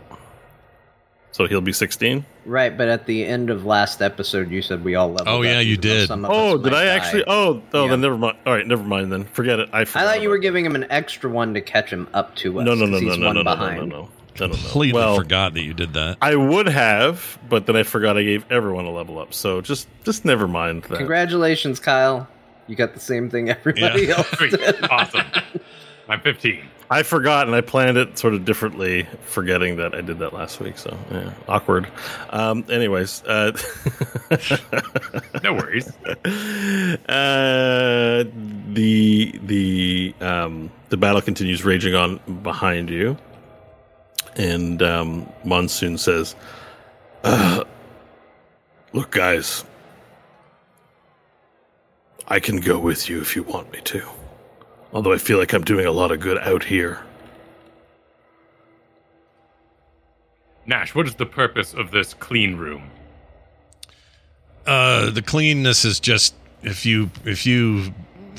So 1.32 1.46
he'll 1.48 1.62
be 1.62 1.74
16? 1.74 2.26
Right, 2.46 2.76
but 2.76 2.88
at 2.88 3.06
the 3.06 3.26
end 3.26 3.50
of 3.50 3.66
last 3.66 4.02
episode, 4.02 4.50
you 4.50 4.62
said 4.62 4.84
we 4.86 4.96
all 4.96 5.10
leveled 5.10 5.28
Oh, 5.28 5.39
up, 5.39 5.43
yeah, 5.46 5.60
you 5.60 5.76
did. 5.76 6.08
some 6.08 6.26
Oh, 6.28 6.58
did 6.58 6.74
I 6.74 6.86
die. 6.86 6.96
actually? 6.96 7.24
Oh, 7.28 7.62
oh, 7.74 7.84
Yeah. 7.84 7.91
then 7.91 8.02
never 8.02 8.18
mind. 8.18 8.38
All 8.46 8.54
right, 8.54 8.66
never 8.66 8.84
mind 8.84 9.12
then. 9.12 9.26
Forget 9.26 9.60
it. 9.60 9.70
I 9.74 9.82
I 9.82 9.86
thought 9.86 10.22
you 10.22 10.30
were 10.30 10.36
about- 10.36 10.41
giving 10.43 10.66
him 10.66 10.76
an 10.76 10.88
extra 10.89 11.30
one 11.30 11.54
to 11.54 11.62
catch 11.62 11.91
him 11.91 12.08
up 12.14 12.34
to 12.38 12.60
us. 12.62 12.66
No, 12.66 12.74
no, 12.74 12.86
no, 12.86 12.93
'cause 12.93 13.02
no, 13.02 13.10
he's 13.10 13.18
no, 13.20 13.26
one 13.28 13.36
no, 13.36 13.41
no, 13.43 13.52
no, 13.52 13.56
behind. 13.58 13.78
no, 13.78 13.86
no, 13.86 13.89
no, 13.89 14.02
no, 14.04 14.04
no. 14.08 14.10
Completely 14.36 14.94
Well, 14.94 15.16
forgot 15.16 15.54
that 15.54 15.64
you 15.64 15.74
did 15.74 15.94
that. 15.94 16.18
I 16.22 16.36
would 16.36 16.68
have, 16.68 17.40
but 17.50 17.66
then 17.66 17.76
I 17.76 17.84
forgot 17.84 18.18
I 18.18 18.24
gave 18.24 18.46
everyone 18.52 18.86
a 18.86 18.92
level 18.92 19.18
up. 19.20 19.34
So 19.34 19.62
just 19.62 19.88
just 20.04 20.26
never 20.26 20.48
mind 20.48 20.84
that. 20.84 20.98
Congratulations, 20.98 21.80
Kyle. 21.80 22.28
You 22.68 22.76
got 22.76 22.94
the 22.94 23.00
same 23.00 23.30
thing 23.30 23.50
everybody 23.50 24.04
Yeah. 24.08 24.18
else 24.18 24.32
did. 24.40 24.84
awesome. 24.92 25.26
I'm 26.10 26.20
15. 26.22 26.62
I 26.90 27.02
forgot 27.02 27.48
and 27.48 27.56
I 27.56 27.62
planned 27.62 27.98
it 27.98 28.18
sort 28.18 28.36
of 28.36 28.46
differently, 28.46 29.08
forgetting 29.26 29.78
that 29.78 29.96
I 29.96 30.02
did 30.02 30.20
that 30.20 30.34
last 30.34 30.60
week. 30.60 30.78
So 30.78 30.96
yeah, 31.12 31.32
awkward. 31.48 31.88
Um, 32.30 32.64
anyways, 32.70 33.24
uh, 33.24 33.54
No 35.44 35.54
worries. 35.54 35.92
uh, 37.10 38.24
the 38.74 39.40
the 39.44 40.14
um, 40.22 40.72
the 40.90 40.98
battle 40.98 41.22
continues 41.22 41.64
raging 41.66 41.96
on 41.96 42.20
behind 42.44 42.90
you, 42.90 43.18
and 44.36 44.82
um, 44.82 45.30
Monsoon 45.44 45.98
says, 45.98 46.36
uh, 47.24 47.64
"Look, 48.94 49.12
guys, 49.12 49.66
I 52.28 52.40
can 52.40 52.58
go 52.60 52.80
with 52.80 53.10
you 53.10 53.22
if 53.22 53.36
you 53.36 53.44
want 53.44 53.72
me 53.72 53.82
to. 53.86 54.04
Although 54.94 55.14
I 55.14 55.18
feel 55.18 55.38
like 55.38 55.54
I'm 55.54 55.64
doing 55.64 55.86
a 55.86 55.92
lot 55.92 56.12
of 56.12 56.20
good 56.20 56.38
out 56.40 56.64
here." 56.64 57.00
Nash, 60.68 60.96
what 60.96 61.06
is 61.06 61.16
the 61.16 61.28
purpose 61.28 61.74
of 61.74 61.92
this 61.92 62.14
clean 62.16 62.56
room? 62.56 62.90
Uh, 64.66 65.12
the 65.12 65.22
cleanness 65.22 65.86
is 65.86 66.00
just 66.00 66.34
if 66.64 66.86
you 66.86 67.12
if 67.24 67.46
you 67.46 67.94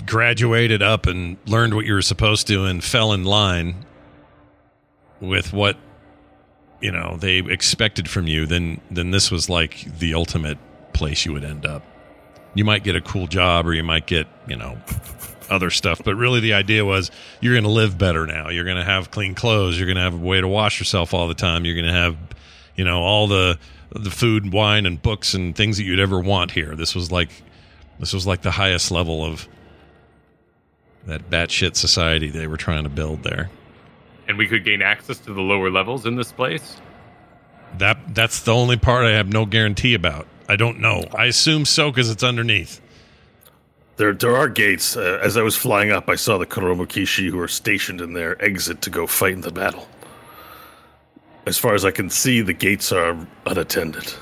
graduated 0.05 0.83
up 0.83 1.07
and 1.07 1.37
learned 1.47 1.75
what 1.75 1.87
you 1.87 1.95
were 1.95 2.03
supposed 2.03 2.47
to 2.49 2.65
and 2.65 2.83
fell 2.83 3.13
in 3.13 3.25
line 3.25 3.87
with 5.21 5.53
what 5.53 5.77
you 6.81 6.93
know 6.93 7.17
they 7.19 7.39
expected 7.39 8.09
from 8.09 8.27
you, 8.27 8.47
then 8.47 8.81
then 8.91 9.11
this 9.11 9.31
was 9.31 9.49
like 9.49 9.99
the 9.99 10.15
ultimate 10.15 10.59
place 10.93 11.25
you 11.25 11.33
would 11.33 11.45
end 11.45 11.67
up. 11.67 11.83
you 12.55 12.65
might 12.65 12.83
get 12.83 12.97
a 12.97 13.01
cool 13.01 13.27
job 13.27 13.67
or 13.67 13.75
you 13.75 13.83
might 13.85 14.07
get 14.07 14.27
you 14.49 14.57
know 14.57 14.79
other 15.51 15.71
stuff. 15.71 16.01
But 16.05 16.17
really, 16.17 16.41
the 16.41 16.55
idea 16.55 16.85
was 16.85 17.11
you're 17.41 17.55
going 17.55 17.65
to 17.65 17.71
live 17.71 17.97
better 17.99 18.27
now. 18.27 18.49
You're 18.49 18.65
going 18.65 18.79
to 18.79 18.85
have 18.85 19.11
clean 19.11 19.35
clothes. 19.35 19.79
You're 19.79 19.87
going 19.87 19.97
to 19.97 20.03
have 20.03 20.15
a 20.15 20.19
way 20.19 20.41
to 20.41 20.49
wash 20.49 20.81
yourself 20.81 21.15
all 21.15 21.29
the 21.29 21.35
time. 21.35 21.65
You're 21.65 21.75
going 21.75 21.87
to 21.87 21.93
have, 21.93 22.17
you 22.75 22.85
know, 22.85 23.01
all 23.03 23.27
the 23.29 23.59
the 23.91 24.11
food, 24.11 24.45
and 24.45 24.53
wine, 24.53 24.85
and 24.87 25.01
books 25.01 25.35
and 25.35 25.55
things 25.55 25.77
that 25.77 25.85
you'd 25.85 26.01
ever 26.01 26.19
want 26.19 26.51
here. 26.51 26.75
This 26.75 26.95
was 26.95 27.13
like 27.13 27.31
this 28.01 28.13
was 28.13 28.27
like 28.27 28.43
the 28.43 28.51
highest 28.51 28.91
level 28.91 29.25
of 29.25 29.47
that 31.07 31.31
batshit 31.31 31.77
society 31.77 32.31
they 32.31 32.47
were 32.49 32.57
trying 32.57 32.83
to 32.83 32.91
build 32.91 33.23
there. 33.23 33.49
And 34.29 34.37
we 34.37 34.47
could 34.47 34.65
gain 34.65 34.83
access 34.83 35.19
to 35.21 35.33
the 35.33 35.41
lower 35.41 35.71
levels 35.71 36.07
in 36.07 36.17
this 36.17 36.33
place. 36.33 36.81
That 37.79 38.15
that's 38.15 38.41
the 38.41 38.53
only 38.53 38.77
part 38.77 39.05
I 39.05 39.13
have 39.13 39.33
no 39.33 39.47
guarantee 39.47 39.95
about. 39.95 40.27
I 40.49 40.57
don't 40.57 40.81
know. 40.81 41.05
I 41.15 41.27
assume 41.27 41.65
so 41.65 41.91
because 41.91 42.11
it's 42.11 42.23
underneath. 42.23 42.81
There, 43.97 44.13
there 44.13 44.37
are 44.37 44.49
gates. 44.49 44.97
Uh, 44.97 45.19
as 45.23 45.37
I 45.37 45.43
was 45.43 45.57
flying 45.57 45.91
up, 45.91 46.09
I 46.09 46.17
saw 46.17 46.39
the 46.39 46.47
Kuromukishi 46.47 47.31
who 47.31 47.41
are 47.41 47.49
stationed 47.49 48.01
in 48.01 48.13
their 48.13 48.43
exit 48.45 48.83
to 48.83 48.91
go 48.91 49.07
fight 49.07 49.33
in 49.33 49.41
the 49.41 49.51
battle. 49.51 49.89
As 51.47 51.57
far 51.57 51.75
as 51.75 51.85
I 51.85 51.91
can 51.91 52.11
see, 52.11 52.41
the 52.43 52.53
gates 52.53 52.93
are 52.93 53.17
unattended. 53.47 54.13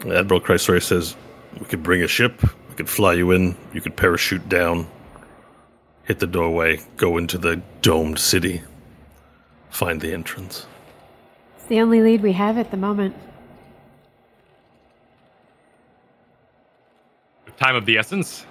Admiral 0.00 0.40
Chrysorius 0.40 0.84
says, 0.84 1.16
We 1.58 1.66
could 1.66 1.82
bring 1.82 2.02
a 2.02 2.08
ship, 2.08 2.40
we 2.70 2.76
could 2.76 2.88
fly 2.88 3.14
you 3.14 3.32
in, 3.32 3.56
you 3.74 3.80
could 3.80 3.96
parachute 3.96 4.48
down, 4.48 4.86
hit 6.04 6.20
the 6.20 6.26
doorway, 6.26 6.80
go 6.96 7.18
into 7.18 7.36
the 7.36 7.60
domed 7.82 8.18
city, 8.18 8.62
find 9.70 10.00
the 10.00 10.12
entrance. 10.12 10.66
It's 11.56 11.66
the 11.66 11.80
only 11.80 12.00
lead 12.00 12.22
we 12.22 12.32
have 12.32 12.56
at 12.58 12.70
the 12.70 12.76
moment. 12.76 13.16
With 17.44 17.56
time 17.56 17.74
of 17.74 17.86
the 17.86 17.98
essence, 17.98 18.46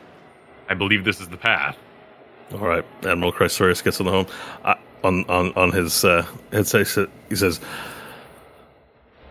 I 0.68 0.74
believe 0.74 1.06
this 1.06 1.22
is 1.22 1.30
the 1.30 1.38
path. 1.38 1.78
All 2.52 2.60
right, 2.60 2.86
Admiral 3.04 3.32
Chrysorius 3.32 3.82
gets 3.82 4.02
on 4.02 4.06
the 4.06 4.12
home. 4.12 4.28
Uh, 4.66 4.76
on 5.04 5.24
on 5.30 5.54
on 5.54 5.72
his 5.72 6.04
uh, 6.04 6.26
headset, 6.52 7.10
he 7.30 7.36
says, 7.36 7.62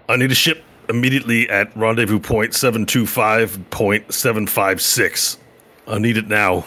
"I 0.09 0.17
need 0.17 0.31
a 0.31 0.37
ship 0.37 0.65
immediately 0.89 1.49
at 1.49 1.75
rendezvous 1.77 2.19
point 2.19 2.55
seven 2.55 2.87
two 2.87 3.07
five 3.07 3.59
point 3.71 4.13
seven 4.13 4.47
five 4.47 4.81
six. 4.81 5.39
I 5.87 5.99
need 5.99 6.17
it 6.17 6.29
now." 6.29 6.65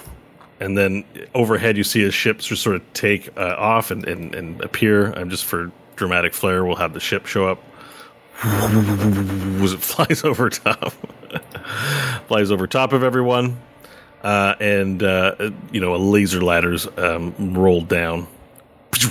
And 0.59 0.77
then 0.77 1.03
overhead, 1.33 1.75
you 1.75 1.83
see 1.83 2.03
a 2.03 2.11
ship 2.11 2.37
just 2.37 2.61
sort 2.61 2.75
of 2.75 2.93
take 2.93 3.35
uh, 3.35 3.55
off 3.57 3.89
and, 3.89 4.07
and, 4.07 4.35
and 4.35 4.61
appear. 4.61 5.11
I'm 5.13 5.31
just 5.31 5.45
for 5.45 5.71
dramatic 5.95 6.35
flair, 6.35 6.63
we'll 6.63 6.75
have 6.75 6.93
the 6.93 6.99
ship 6.99 7.25
show 7.25 7.47
up. 7.47 7.63
Was 9.59 9.73
it 9.73 9.81
flies 9.81 10.23
over 10.23 10.49
top? 10.51 10.93
flies 12.27 12.51
over 12.51 12.67
top 12.67 12.93
of 12.93 13.03
everyone 13.03 13.57
uh, 14.23 14.55
and 14.59 15.03
uh, 15.03 15.51
you 15.71 15.79
know 15.79 15.95
a 15.95 15.97
laser 15.97 16.41
ladder's 16.41 16.87
um, 16.97 17.33
rolled 17.53 17.87
down. 17.87 18.27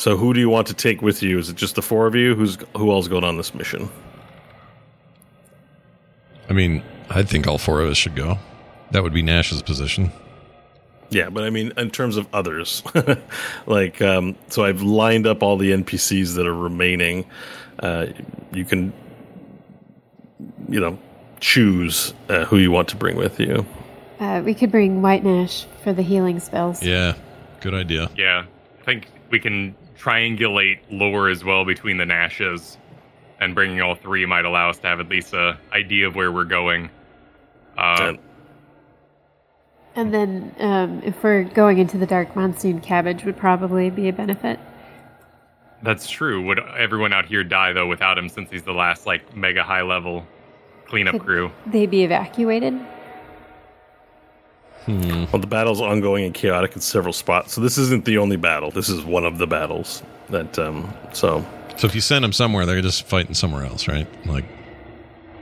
So, 0.00 0.16
who 0.16 0.32
do 0.32 0.40
you 0.40 0.48
want 0.48 0.66
to 0.68 0.72
take 0.72 1.02
with 1.02 1.22
you? 1.22 1.38
Is 1.38 1.50
it 1.50 1.56
just 1.56 1.74
the 1.74 1.82
four 1.82 2.06
of 2.06 2.14
you? 2.14 2.34
Who's 2.34 2.56
who 2.74 2.90
else 2.90 3.06
going 3.06 3.22
on 3.22 3.36
this 3.36 3.54
mission? 3.54 3.90
I 6.48 6.54
mean, 6.54 6.82
I 7.10 7.22
think 7.22 7.46
all 7.46 7.58
four 7.58 7.82
of 7.82 7.90
us 7.90 7.98
should 7.98 8.16
go. 8.16 8.38
That 8.92 9.02
would 9.02 9.12
be 9.12 9.20
Nash's 9.20 9.60
position. 9.60 10.10
Yeah, 11.10 11.28
but 11.28 11.44
I 11.44 11.50
mean, 11.50 11.74
in 11.76 11.90
terms 11.90 12.16
of 12.16 12.26
others, 12.32 12.82
like, 13.66 14.00
um, 14.00 14.36
so 14.48 14.64
I've 14.64 14.80
lined 14.80 15.26
up 15.26 15.42
all 15.42 15.58
the 15.58 15.70
NPCs 15.72 16.34
that 16.36 16.46
are 16.46 16.56
remaining. 16.56 17.26
Uh, 17.78 18.06
you 18.54 18.64
can, 18.64 18.94
you 20.70 20.80
know, 20.80 20.98
choose 21.40 22.14
uh, 22.30 22.46
who 22.46 22.56
you 22.56 22.70
want 22.70 22.88
to 22.88 22.96
bring 22.96 23.18
with 23.18 23.38
you. 23.38 23.66
Uh, 24.18 24.40
we 24.42 24.54
could 24.54 24.70
bring 24.70 25.02
White 25.02 25.24
Nash 25.24 25.66
for 25.84 25.92
the 25.92 26.02
healing 26.02 26.40
spells. 26.40 26.82
Yeah, 26.82 27.16
good 27.60 27.74
idea. 27.74 28.08
Yeah, 28.16 28.46
I 28.80 28.84
think 28.86 29.08
we 29.30 29.38
can 29.38 29.74
triangulate 30.00 30.80
lore 30.90 31.28
as 31.28 31.44
well 31.44 31.64
between 31.64 31.96
the 31.98 32.04
Nashes, 32.04 32.76
and 33.40 33.54
bringing 33.54 33.80
all 33.80 33.94
three 33.94 34.24
might 34.26 34.44
allow 34.44 34.70
us 34.70 34.78
to 34.78 34.86
have 34.86 35.00
at 35.00 35.08
least 35.08 35.32
a 35.34 35.58
idea 35.72 36.06
of 36.06 36.14
where 36.14 36.32
we're 36.32 36.44
going. 36.44 36.90
Uh, 37.76 37.96
And- 38.00 38.18
And 39.96 40.14
then, 40.14 40.54
um, 40.60 41.02
if 41.04 41.22
we're 41.22 41.42
going 41.44 41.78
into 41.78 41.98
the 41.98 42.06
dark 42.06 42.34
monsoon, 42.36 42.80
cabbage 42.80 43.24
would 43.24 43.36
probably 43.36 43.90
be 43.90 44.08
a 44.08 44.12
benefit. 44.12 44.58
that's 45.82 46.10
true. 46.10 46.42
Would 46.44 46.58
everyone 46.76 47.12
out 47.14 47.24
here 47.24 47.42
die 47.42 47.72
though 47.72 47.86
without 47.86 48.18
him, 48.18 48.28
since 48.28 48.50
he's 48.50 48.62
the 48.64 48.72
last 48.74 49.06
like 49.06 49.34
mega 49.34 49.62
high 49.62 49.80
level 49.80 50.26
cleanup 50.86 51.12
Could- 51.14 51.22
crew? 51.22 51.50
They 51.66 51.86
be 51.86 52.04
evacuated. 52.04 52.78
Well, 54.88 55.40
the 55.40 55.46
battle's 55.46 55.80
ongoing 55.80 56.24
and 56.24 56.34
chaotic 56.34 56.74
in 56.74 56.80
several 56.80 57.12
spots. 57.12 57.52
So 57.52 57.60
this 57.60 57.78
isn't 57.78 58.04
the 58.04 58.18
only 58.18 58.36
battle. 58.36 58.70
This 58.70 58.88
is 58.88 59.04
one 59.04 59.24
of 59.24 59.38
the 59.38 59.46
battles 59.46 60.02
that. 60.30 60.58
Um, 60.58 60.92
so, 61.12 61.44
So 61.76 61.86
if 61.86 61.94
you 61.94 62.00
send 62.00 62.24
them 62.24 62.32
somewhere, 62.32 62.66
they're 62.66 62.82
just 62.82 63.06
fighting 63.06 63.34
somewhere 63.34 63.64
else, 63.64 63.86
right? 63.86 64.08
Like, 64.26 64.44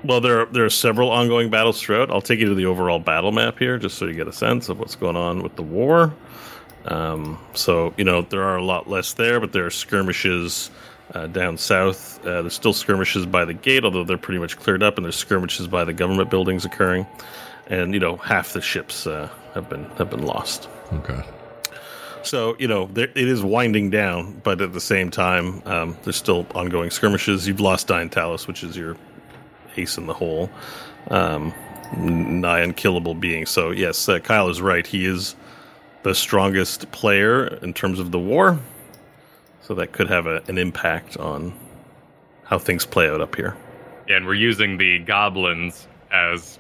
well, 0.05 0.21
there 0.21 0.41
are, 0.41 0.47
there 0.47 0.65
are 0.65 0.71
several 0.71 1.11
ongoing 1.11 1.51
battles 1.51 1.81
throughout. 1.81 2.11
I'll 2.11 2.21
take 2.21 2.41
you 2.41 2.49
to 2.49 2.55
the 2.55 2.67
overall 2.67 2.99
battle 2.99 3.33
map 3.33 3.59
here, 3.59 3.79
just 3.79 3.99
so 3.99 4.07
you 4.07 4.15
get 4.15 4.29
a 4.29 4.33
sense 4.33 4.69
of 4.69 4.79
what's 4.79 4.95
going 4.95 5.17
on 5.17 5.43
with 5.43 5.57
the 5.57 5.63
war. 5.63 6.15
Um, 6.85 7.39
so 7.55 7.93
you 7.97 8.05
know 8.05 8.23
there 8.23 8.43
are 8.43 8.57
a 8.57 8.65
lot 8.65 8.89
less 8.89 9.15
there, 9.15 9.41
but 9.41 9.53
there 9.53 9.67
are 9.67 9.71
skirmishes 9.71 10.71
uh, 11.15 11.27
down 11.27 11.59
south. 11.59 12.21
Uh, 12.25 12.43
there's 12.43 12.55
still 12.55 12.73
skirmishes 12.73 13.27
by 13.27 13.45
the 13.45 13.55
gate, 13.55 13.85
although 13.85 14.05
they're 14.05 14.19
pretty 14.19 14.39
much 14.39 14.57
cleared 14.59 14.83
up, 14.83 14.97
and 14.97 15.05
there's 15.05 15.17
skirmishes 15.17 15.67
by 15.67 15.85
the 15.85 15.93
government 15.93 16.31
buildings 16.31 16.65
occurring. 16.65 17.07
And 17.69 17.95
you 17.95 18.01
know 18.01 18.17
half 18.17 18.53
the 18.53 18.61
ships 18.61 19.07
uh, 19.07 19.29
have 19.55 19.69
been 19.69 19.85
have 19.97 20.11
been 20.11 20.25
lost. 20.25 20.69
okay. 20.93 21.23
So 22.23 22.57
you 22.59 22.69
know 22.69 22.87
there, 22.87 23.09
it 23.09 23.17
is 23.29 23.43
winding 23.43 23.91
down, 23.91 24.41
but 24.43 24.61
at 24.61 24.73
the 24.73 24.81
same 24.81 25.11
time, 25.11 25.63
um, 25.67 25.97
there's 26.03 26.17
still 26.17 26.47
ongoing 26.55 26.91
skirmishes. 26.91 27.47
You've 27.47 27.61
lost 27.61 27.87
Dian 27.89 28.11
Talos, 28.11 28.47
which 28.47 28.63
is 28.63 28.77
your 28.77 28.97
ace 29.77 29.97
in 29.97 30.07
the 30.07 30.15
hole, 30.15 30.51
um, 31.11 31.55
nigh 31.97 32.61
unkillable 32.61 33.15
being. 33.15 33.47
So 33.47 33.71
yes, 33.71 34.09
uh, 34.09 34.19
Kyle 34.19 34.49
is 34.49 34.61
right. 34.61 34.87
He 34.87 35.07
is 35.07 35.37
the 36.03 36.15
strongest 36.15 36.91
player 36.91 37.47
in 37.63 37.73
terms 37.75 37.99
of 37.99 38.11
the 38.11 38.19
war. 38.19 38.59
So 39.63 39.75
that 39.75 39.93
could 39.93 40.09
have 40.09 40.27
a, 40.27 40.43
an 40.49 40.57
impact 40.57 41.17
on 41.19 41.53
how 42.45 42.59
things 42.59 42.87
play 42.87 43.11
out 43.11 43.21
up 43.21 43.37
here. 43.37 43.55
Yeah, 44.09 44.17
and 44.17 44.27
we're 44.27 44.35
using 44.35 44.79
the 44.79 45.01
goblins 45.01 45.87
as 46.11 46.59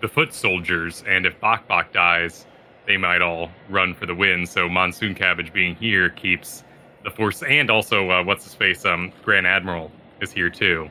the 0.00 0.08
foot 0.08 0.32
soldiers, 0.32 1.04
and 1.06 1.26
if 1.26 1.38
Bok 1.40 1.66
Bok 1.68 1.92
dies, 1.92 2.46
they 2.86 2.96
might 2.96 3.22
all 3.22 3.50
run 3.68 3.94
for 3.94 4.06
the 4.06 4.14
win. 4.14 4.46
So 4.46 4.68
Monsoon 4.68 5.14
Cabbage 5.14 5.52
being 5.52 5.74
here 5.74 6.10
keeps 6.10 6.64
the 7.04 7.10
force, 7.10 7.42
and 7.42 7.70
also 7.70 8.10
uh, 8.10 8.24
what's 8.24 8.44
his 8.44 8.54
face, 8.54 8.84
um, 8.84 9.12
Grand 9.22 9.46
Admiral 9.46 9.90
is 10.20 10.32
here 10.32 10.50
too. 10.50 10.88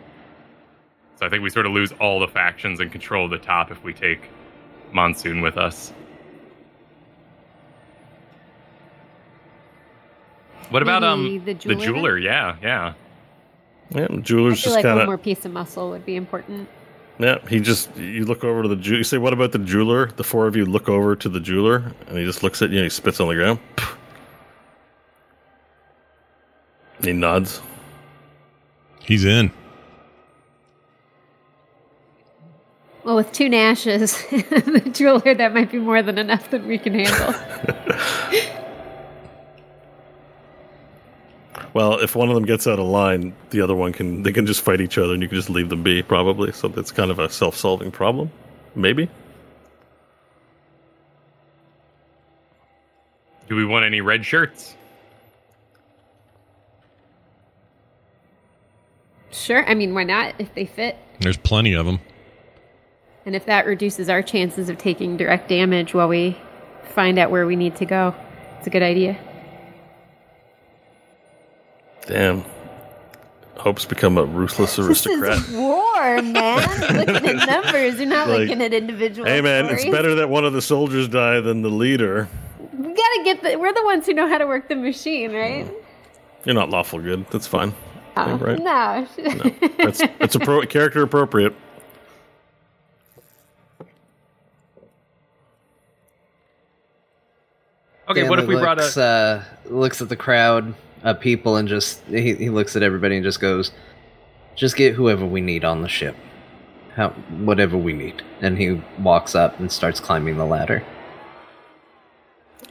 So 1.15 1.25
I 1.25 1.29
think 1.29 1.43
we 1.43 1.49
sort 1.49 1.65
of 1.65 1.73
lose 1.73 1.91
all 1.93 2.19
the 2.19 2.27
factions 2.27 2.79
and 2.79 2.91
control 2.91 3.25
of 3.25 3.31
the 3.31 3.37
top 3.37 3.71
if 3.71 3.83
we 3.83 3.93
take 3.93 4.29
Monsoon 4.93 5.41
with 5.41 5.57
us. 5.57 5.91
What 10.69 10.83
about 10.83 11.01
Maybe 11.01 11.37
um 11.39 11.45
the 11.45 11.53
jeweler? 11.55 11.85
jeweler? 11.85 12.17
Yeah, 12.17 12.55
yeah. 12.61 12.93
Yeah, 13.89 14.07
I 14.09 14.17
jeweler's 14.17 14.61
feel 14.61 14.73
just 14.73 14.75
like 14.75 14.83
kind 14.83 14.95
one 14.95 15.01
of 15.01 15.07
more 15.07 15.17
piece 15.17 15.43
of 15.45 15.51
muscle 15.51 15.89
would 15.89 16.05
be 16.05 16.15
important. 16.15 16.69
Yeah, 17.19 17.39
he 17.49 17.59
just 17.59 17.95
you 17.97 18.23
look 18.23 18.45
over 18.45 18.63
to 18.63 18.69
the 18.69 18.77
jeweler. 18.77 18.99
You 18.99 19.03
say, 19.03 19.17
"What 19.17 19.33
about 19.33 19.51
the 19.51 19.59
jeweler?" 19.59 20.07
The 20.07 20.23
four 20.23 20.47
of 20.47 20.55
you 20.55 20.65
look 20.65 20.87
over 20.87 21.17
to 21.17 21.27
the 21.27 21.41
jeweler, 21.41 21.91
and 22.07 22.17
he 22.17 22.23
just 22.23 22.43
looks 22.43 22.61
at 22.61 22.69
you. 22.69 22.77
and 22.77 22.85
He 22.85 22.89
spits 22.89 23.19
on 23.19 23.27
the 23.27 23.35
ground. 23.35 23.59
He 27.03 27.11
nods. 27.11 27.61
He's 29.01 29.25
in. 29.25 29.51
Well, 33.03 33.15
with 33.15 33.31
two 33.31 33.49
Nashes, 33.49 34.13
the 34.29 34.89
jeweler, 34.91 35.33
that 35.33 35.53
might 35.53 35.71
be 35.71 35.79
more 35.79 36.01
than 36.01 36.17
enough 36.17 36.51
that 36.51 36.65
we 36.65 36.77
can 36.77 36.93
handle. 36.93 38.55
Well, 41.73 41.99
if 41.99 42.15
one 42.15 42.29
of 42.29 42.35
them 42.35 42.45
gets 42.45 42.67
out 42.67 42.79
of 42.79 42.85
line, 42.85 43.35
the 43.51 43.61
other 43.61 43.75
one 43.75 43.93
can. 43.93 44.23
They 44.23 44.31
can 44.31 44.45
just 44.45 44.61
fight 44.61 44.81
each 44.81 44.97
other, 44.97 45.13
and 45.13 45.21
you 45.21 45.27
can 45.27 45.37
just 45.37 45.49
leave 45.49 45.69
them 45.69 45.83
be. 45.83 46.01
Probably. 46.01 46.51
So 46.51 46.67
that's 46.67 46.91
kind 46.91 47.11
of 47.11 47.19
a 47.19 47.29
self-solving 47.29 47.91
problem. 47.91 48.31
Maybe. 48.75 49.09
Do 53.47 53.55
we 53.55 53.65
want 53.65 53.85
any 53.85 54.01
red 54.01 54.25
shirts? 54.25 54.75
sure. 59.49 59.67
I 59.67 59.73
mean, 59.73 59.95
why 59.95 60.03
not 60.03 60.35
if 60.37 60.53
they 60.53 60.67
fit? 60.67 60.95
There's 61.21 61.37
plenty 61.37 61.73
of 61.73 61.87
them. 61.87 61.99
And 63.25 63.35
if 63.35 63.47
that 63.47 63.65
reduces 63.65 64.07
our 64.07 64.21
chances 64.21 64.69
of 64.69 64.77
taking 64.77 65.17
direct 65.17 65.49
damage 65.49 65.95
while 65.95 66.07
we 66.07 66.37
find 66.93 67.17
out 67.17 67.31
where 67.31 67.47
we 67.47 67.55
need 67.55 67.75
to 67.77 67.85
go, 67.85 68.13
it's 68.59 68.67
a 68.67 68.69
good 68.69 68.83
idea. 68.83 69.17
Damn. 72.09 72.43
Hope's 73.57 73.85
become 73.85 74.17
a 74.17 74.25
ruthless 74.25 74.79
aristocrat. 74.79 75.37
This 75.37 75.49
aristocrat. 75.49 75.49
is 75.49 75.55
war, 75.55 76.21
man. 76.33 76.97
looking 77.13 77.39
at 77.39 77.47
numbers. 77.47 77.99
You're 77.99 78.07
not 78.09 78.27
Like, 78.27 78.39
looking 78.39 78.61
at 78.63 78.73
individual. 78.73 79.27
Hey 79.27 79.41
man, 79.41 79.65
it's 79.65 79.85
better 79.85 80.15
that 80.15 80.27
one 80.29 80.43
of 80.43 80.53
the 80.53 80.61
soldiers 80.61 81.07
die 81.07 81.39
than 81.41 81.61
the 81.61 81.69
leader. 81.69 82.27
We 82.73 82.83
gotta 82.93 83.21
get 83.23 83.43
the. 83.43 83.57
We're 83.57 83.73
the 83.73 83.83
ones 83.83 84.05
who 84.05 84.13
know 84.13 84.27
how 84.27 84.37
to 84.39 84.47
work 84.47 84.69
the 84.69 84.75
machine, 84.75 85.33
right? 85.33 85.69
You're 86.45 86.55
not 86.55 86.69
lawful 86.69 86.99
good. 86.99 87.27
That's 87.31 87.45
fine. 87.47 87.73
Oh, 88.17 88.37
right. 88.37 88.57
No. 88.59 89.07
That's 89.77 89.99
that's 89.99 90.35
appro- 90.35 90.67
character 90.69 91.03
appropriate. 91.03 91.53
Okay, 98.07 98.27
what 98.27 98.39
if 98.39 98.47
we 98.47 98.55
Stanley 98.55 98.61
brought 98.63 98.77
looks, 98.77 98.97
a? 98.97 99.45
uh, 99.69 99.73
looks 99.73 100.01
at 100.01 100.09
the 100.09 100.15
crowd 100.15 100.73
of 101.03 101.19
people 101.19 101.55
and 101.55 101.67
just 101.67 102.03
he, 102.05 102.35
he 102.35 102.49
looks 102.49 102.75
at 102.75 102.83
everybody 102.83 103.15
and 103.15 103.23
just 103.23 103.39
goes, 103.39 103.71
"Just 104.55 104.75
get 104.75 104.93
whoever 104.93 105.25
we 105.25 105.41
need 105.41 105.63
on 105.63 105.81
the 105.81 105.89
ship, 105.89 106.15
how 106.95 107.09
whatever 107.09 107.77
we 107.77 107.93
need." 107.93 108.21
And 108.41 108.57
he 108.57 108.81
walks 108.99 109.35
up 109.35 109.59
and 109.59 109.71
starts 109.71 109.99
climbing 109.99 110.37
the 110.37 110.45
ladder. 110.45 110.83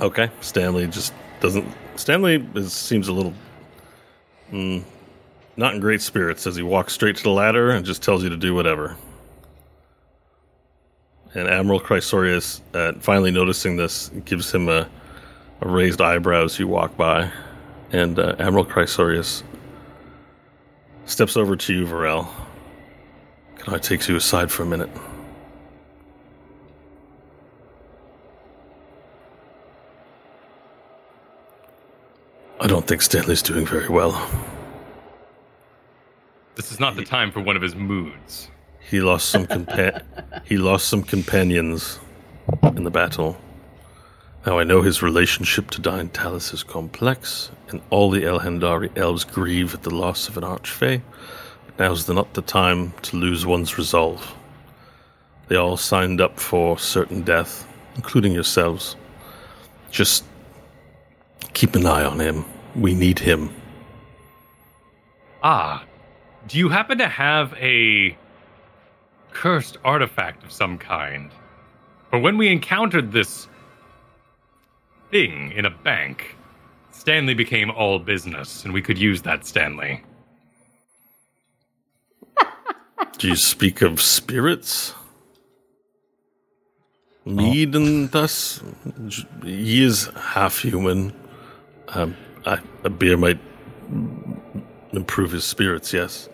Okay. 0.00 0.30
Stanley 0.40 0.86
just 0.86 1.12
doesn't. 1.40 1.66
Stanley 1.96 2.46
is, 2.54 2.72
seems 2.72 3.08
a 3.08 3.12
little, 3.12 3.34
mm, 4.52 4.84
not 5.56 5.74
in 5.74 5.80
great 5.80 6.00
spirits 6.00 6.46
as 6.46 6.54
he 6.54 6.62
walks 6.62 6.92
straight 6.92 7.16
to 7.16 7.22
the 7.22 7.30
ladder 7.30 7.70
and 7.70 7.84
just 7.84 8.02
tells 8.02 8.22
you 8.22 8.28
to 8.28 8.36
do 8.36 8.54
whatever. 8.54 8.96
And 11.34 11.48
Admiral 11.48 11.80
Chrysorius, 11.80 12.60
uh, 12.74 12.92
finally 13.00 13.30
noticing 13.30 13.76
this, 13.76 14.10
gives 14.24 14.52
him 14.52 14.68
a, 14.68 14.88
a 15.60 15.68
raised 15.68 16.00
eyebrow 16.00 16.44
as 16.44 16.58
you 16.58 16.68
walk 16.68 16.96
by. 16.96 17.30
And 17.90 18.18
uh, 18.18 18.36
Admiral 18.38 18.66
Chrysorius 18.66 19.42
steps 21.06 21.36
over 21.36 21.56
to 21.56 21.74
you, 21.74 21.86
Varel. 21.86 22.28
Can 23.56 23.74
I 23.74 23.78
take 23.78 24.06
you 24.08 24.16
aside 24.16 24.50
for 24.50 24.62
a 24.62 24.66
minute? 24.66 24.90
I 32.60 32.66
don't 32.66 32.86
think 32.86 33.02
Stanley's 33.02 33.40
doing 33.42 33.64
very 33.64 33.88
well. 33.88 34.28
This 36.56 36.72
is 36.72 36.80
not 36.80 36.96
the 36.96 37.04
time 37.04 37.30
for 37.30 37.40
one 37.40 37.54
of 37.56 37.62
his 37.62 37.76
moods. 37.76 38.50
He 38.80 39.00
lost 39.00 39.28
some 39.28 39.46
compa- 39.46 40.02
he 40.44 40.56
lost 40.56 40.88
some 40.88 41.02
companions 41.02 42.00
in 42.62 42.82
the 42.82 42.90
battle. 42.90 43.36
Now 44.48 44.58
I 44.58 44.64
know 44.64 44.80
his 44.80 45.02
relationship 45.02 45.68
to 45.72 45.80
Dine 45.82 46.08
Talus 46.08 46.54
is 46.54 46.62
complex, 46.62 47.50
and 47.68 47.82
all 47.90 48.08
the 48.08 48.22
Elhendari 48.22 48.88
elves 48.96 49.22
grieve 49.22 49.74
at 49.74 49.82
the 49.82 49.94
loss 49.94 50.26
of 50.26 50.38
an 50.38 50.42
archfey. 50.42 51.02
Now's 51.78 52.06
the, 52.06 52.14
not 52.14 52.32
the 52.32 52.40
time 52.40 52.94
to 53.02 53.18
lose 53.18 53.44
one's 53.44 53.76
resolve. 53.76 54.34
They 55.48 55.56
all 55.56 55.76
signed 55.76 56.22
up 56.22 56.40
for 56.40 56.78
certain 56.78 57.20
death, 57.20 57.68
including 57.96 58.32
yourselves. 58.32 58.96
Just 59.90 60.24
keep 61.52 61.74
an 61.74 61.84
eye 61.84 62.06
on 62.06 62.18
him. 62.18 62.46
We 62.74 62.94
need 62.94 63.18
him. 63.18 63.50
Ah, 65.42 65.84
do 66.46 66.56
you 66.56 66.70
happen 66.70 66.96
to 66.96 67.08
have 67.08 67.52
a 67.58 68.16
cursed 69.30 69.76
artifact 69.84 70.42
of 70.42 70.52
some 70.52 70.78
kind? 70.78 71.32
For 72.08 72.18
when 72.18 72.38
we 72.38 72.48
encountered 72.48 73.12
this 73.12 73.46
thing 75.10 75.52
in 75.52 75.64
a 75.64 75.70
bank, 75.70 76.36
Stanley 76.90 77.34
became 77.34 77.70
all 77.70 77.98
business, 77.98 78.64
and 78.64 78.72
we 78.72 78.82
could 78.82 78.98
use 78.98 79.22
that 79.22 79.46
Stanley. 79.46 80.02
Do 83.18 83.28
you 83.28 83.36
speak 83.36 83.82
of 83.82 84.00
spirits? 84.00 84.94
Mead 87.24 87.74
and 87.74 88.10
thus? 88.10 88.62
He 89.44 89.84
is 89.84 90.06
half 90.16 90.58
human. 90.58 91.12
Um, 91.88 92.16
I, 92.46 92.58
a 92.84 92.90
beer 92.90 93.16
might 93.16 93.38
improve 94.92 95.32
his 95.32 95.44
spirits, 95.44 95.92
yes. 95.92 96.28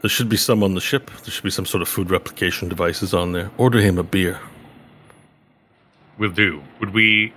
There 0.00 0.08
should 0.08 0.28
be 0.28 0.36
some 0.36 0.62
on 0.62 0.74
the 0.74 0.80
ship. 0.80 1.10
There 1.22 1.30
should 1.30 1.42
be 1.42 1.50
some 1.50 1.66
sort 1.66 1.82
of 1.82 1.88
food 1.88 2.10
replication 2.10 2.68
devices 2.68 3.12
on 3.12 3.32
there. 3.32 3.50
Order 3.58 3.80
him 3.80 3.98
a 3.98 4.04
beer. 4.04 4.38
Will 6.18 6.30
do. 6.30 6.62
Would 6.80 6.92
we 6.92 7.32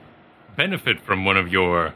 benefit 0.56 1.00
from 1.00 1.24
one 1.24 1.38
of 1.38 1.52
your, 1.52 1.94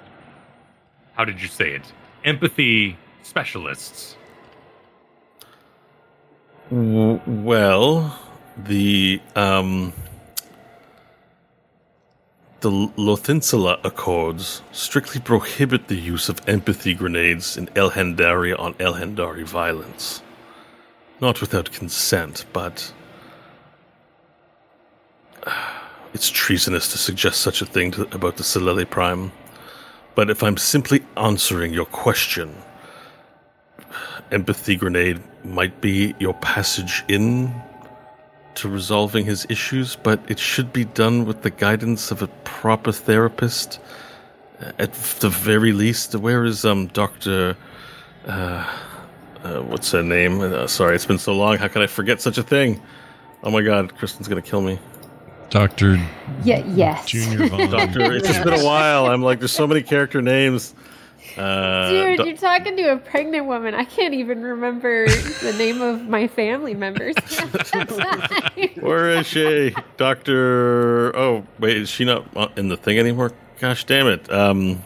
how 1.13 1.25
did 1.25 1.41
you 1.41 1.47
say 1.47 1.71
it, 1.71 1.91
empathy 2.23 2.97
specialists? 3.23 4.15
W- 6.69 7.19
well, 7.27 8.19
the 8.57 9.21
um, 9.35 9.93
the 12.61 12.71
Lothinsula 12.71 13.79
Accords 13.83 14.63
strictly 14.71 15.21
prohibit 15.21 15.87
the 15.87 15.95
use 15.95 16.29
of 16.29 16.41
empathy 16.49 16.95
grenades 16.95 17.57
in 17.57 17.67
Elhendari 17.67 18.57
on 18.59 18.73
Elhendari 18.75 19.43
violence. 19.43 20.23
Not 21.21 21.41
without 21.41 21.71
consent, 21.71 22.45
but 22.53 22.91
it's 26.15 26.29
treasonous 26.29 26.89
to 26.93 26.97
suggest 26.97 27.41
such 27.41 27.61
a 27.61 27.65
thing 27.65 27.91
to, 27.91 28.03
about 28.15 28.37
the 28.37 28.43
Solele 28.43 28.89
Prime. 28.89 29.33
But 30.15 30.29
if 30.29 30.43
I'm 30.43 30.55
simply 30.55 31.03
answering 31.17 31.73
your 31.73 31.85
question, 31.85 32.55
empathy 34.31 34.77
grenade 34.77 35.21
might 35.43 35.81
be 35.81 36.15
your 36.17 36.33
passage 36.35 37.03
in 37.09 37.53
to 38.55 38.69
resolving 38.69 39.25
his 39.25 39.45
issues, 39.49 39.97
but 39.97 40.21
it 40.29 40.39
should 40.39 40.71
be 40.71 40.85
done 40.85 41.25
with 41.25 41.41
the 41.41 41.49
guidance 41.49 42.11
of 42.11 42.21
a 42.21 42.27
proper 42.45 42.93
therapist. 42.93 43.81
At 44.79 44.93
the 45.19 45.27
very 45.27 45.73
least, 45.73 46.15
where 46.15 46.45
is 46.45 46.63
um 46.63 46.87
Doctor? 46.87 47.57
Uh, 48.25 48.65
uh, 49.43 49.59
what's 49.63 49.91
her 49.91 50.01
name? 50.01 50.39
Uh, 50.39 50.65
sorry, 50.67 50.95
it's 50.95 51.05
been 51.05 51.19
so 51.19 51.33
long. 51.33 51.57
How 51.57 51.67
can 51.67 51.81
I 51.81 51.87
forget 51.87 52.21
such 52.21 52.37
a 52.37 52.43
thing? 52.43 52.81
Oh 53.43 53.51
my 53.51 53.61
God, 53.61 53.93
Kristen's 53.97 54.29
gonna 54.29 54.41
kill 54.41 54.61
me. 54.61 54.79
Doctor 55.49 55.95
Yeah. 56.43 56.65
Yes. 56.65 57.05
Junior 57.05 57.47
Vaughn. 57.47 57.69
Doctor, 57.71 58.13
it's 58.13 58.27
just 58.27 58.43
been 58.43 58.53
a 58.59 58.63
while. 58.65 59.05
I'm 59.07 59.21
like, 59.21 59.39
there's 59.39 59.51
so 59.51 59.67
many 59.67 59.81
character 59.83 60.21
names. 60.21 60.73
Uh, 61.37 61.89
Dude, 61.89 62.17
doc- 62.17 62.27
you're 62.27 62.37
talking 62.37 62.77
to 62.77 62.93
a 62.93 62.97
pregnant 62.97 63.45
woman. 63.45 63.73
I 63.75 63.83
can't 63.83 64.13
even 64.13 64.41
remember 64.41 65.07
the 65.07 65.53
name 65.57 65.81
of 65.81 66.07
my 66.07 66.27
family 66.27 66.73
members. 66.73 67.15
Where 68.79 69.09
is 69.09 69.27
she? 69.27 69.75
Doctor. 69.97 71.15
Oh, 71.15 71.45
wait, 71.59 71.77
is 71.77 71.89
she 71.89 72.05
not 72.05 72.25
uh, 72.37 72.47
in 72.55 72.69
the 72.69 72.77
thing 72.77 72.97
anymore? 72.99 73.33
Gosh 73.59 73.83
damn 73.85 74.07
it. 74.07 74.31
Um, 74.31 74.81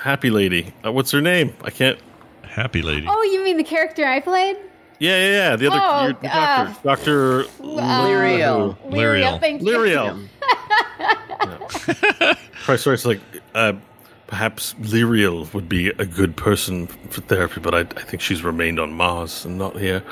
Happy 0.00 0.30
Lady. 0.30 0.72
Uh, 0.84 0.90
what's 0.92 1.10
her 1.12 1.20
name? 1.20 1.54
I 1.62 1.70
can't. 1.70 1.98
Happy 2.42 2.82
lady. 2.82 3.06
oh, 3.08 3.22
you 3.22 3.42
mean 3.42 3.56
the 3.56 3.64
character 3.64 4.04
I 4.04 4.20
played? 4.20 4.58
Yeah, 5.02 5.18
yeah, 5.18 5.30
yeah. 5.30 5.56
The 5.56 5.66
other 5.66 5.80
Oh, 5.82 6.04
your, 6.04 6.12
the 6.12 6.28
doctor. 6.28 6.80
Doctor. 6.84 7.42
Lyriel. 7.60 8.76
Lyriel. 8.88 9.40
Thank 9.40 9.62
you. 9.62 9.68
Lyriel. 9.68 10.28
Christ, 12.64 12.84
sorry, 12.84 12.94
it's 12.94 13.04
like 13.04 13.20
uh, 13.56 13.72
perhaps 14.28 14.74
Lyriel 14.74 15.52
would 15.54 15.68
be 15.68 15.88
a 15.88 16.06
good 16.06 16.36
person 16.36 16.86
for 16.86 17.20
therapy, 17.22 17.60
but 17.60 17.74
I, 17.74 17.80
I 17.80 18.02
think 18.04 18.22
she's 18.22 18.44
remained 18.44 18.78
on 18.78 18.92
Mars 18.92 19.44
and 19.44 19.58
not 19.58 19.76
here. 19.76 20.04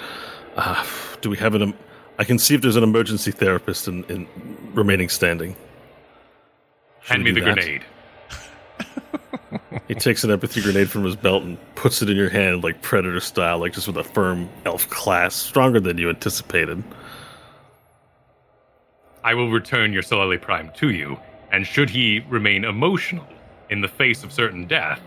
Uh, 0.56 0.84
do 1.20 1.30
we 1.30 1.36
have 1.36 1.54
an? 1.54 1.62
em- 1.62 1.74
I 2.18 2.24
can 2.24 2.40
see 2.40 2.56
if 2.56 2.60
there's 2.60 2.74
an 2.74 2.82
emergency 2.82 3.30
therapist 3.30 3.86
in, 3.86 4.02
in 4.06 4.26
remaining 4.74 5.08
standing. 5.08 5.54
Should 7.02 7.12
Hand 7.12 7.22
me 7.22 7.30
the 7.30 7.42
that? 7.42 7.54
grenade. 7.54 7.84
He 9.88 9.94
takes 9.94 10.22
an 10.24 10.30
empathy 10.30 10.60
grenade 10.60 10.90
from 10.90 11.04
his 11.04 11.16
belt 11.16 11.42
and 11.42 11.58
puts 11.74 12.02
it 12.02 12.10
in 12.10 12.16
your 12.16 12.28
hand, 12.28 12.62
like 12.62 12.82
Predator 12.82 13.20
style, 13.20 13.58
like 13.58 13.72
just 13.72 13.86
with 13.86 13.96
a 13.96 14.04
firm 14.04 14.48
elf 14.64 14.88
clasp, 14.90 15.46
stronger 15.46 15.80
than 15.80 15.98
you 15.98 16.08
anticipated. 16.08 16.82
I 19.24 19.34
will 19.34 19.50
return 19.50 19.92
your 19.92 20.02
Solele 20.02 20.40
Prime 20.40 20.70
to 20.76 20.90
you, 20.90 21.18
and 21.52 21.66
should 21.66 21.90
he 21.90 22.20
remain 22.28 22.64
emotional 22.64 23.26
in 23.70 23.80
the 23.80 23.88
face 23.88 24.24
of 24.24 24.32
certain 24.32 24.66
death, 24.66 25.00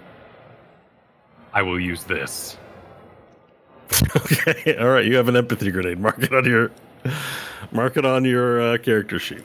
I 1.53 1.61
will 1.61 1.79
use 1.79 2.03
this. 2.03 2.57
Okay, 4.15 4.75
all 4.77 4.89
right, 4.89 5.05
you 5.05 5.15
have 5.15 5.27
an 5.27 5.35
empathy 5.35 5.71
grenade. 5.71 5.99
Mark 5.99 6.21
it 6.21 6.33
on 6.33 6.45
your, 6.45 6.71
mark 7.71 7.95
it 7.97 8.05
on 8.05 8.25
your 8.25 8.61
uh, 8.61 8.77
character 8.77 9.17
sheet. 9.17 9.43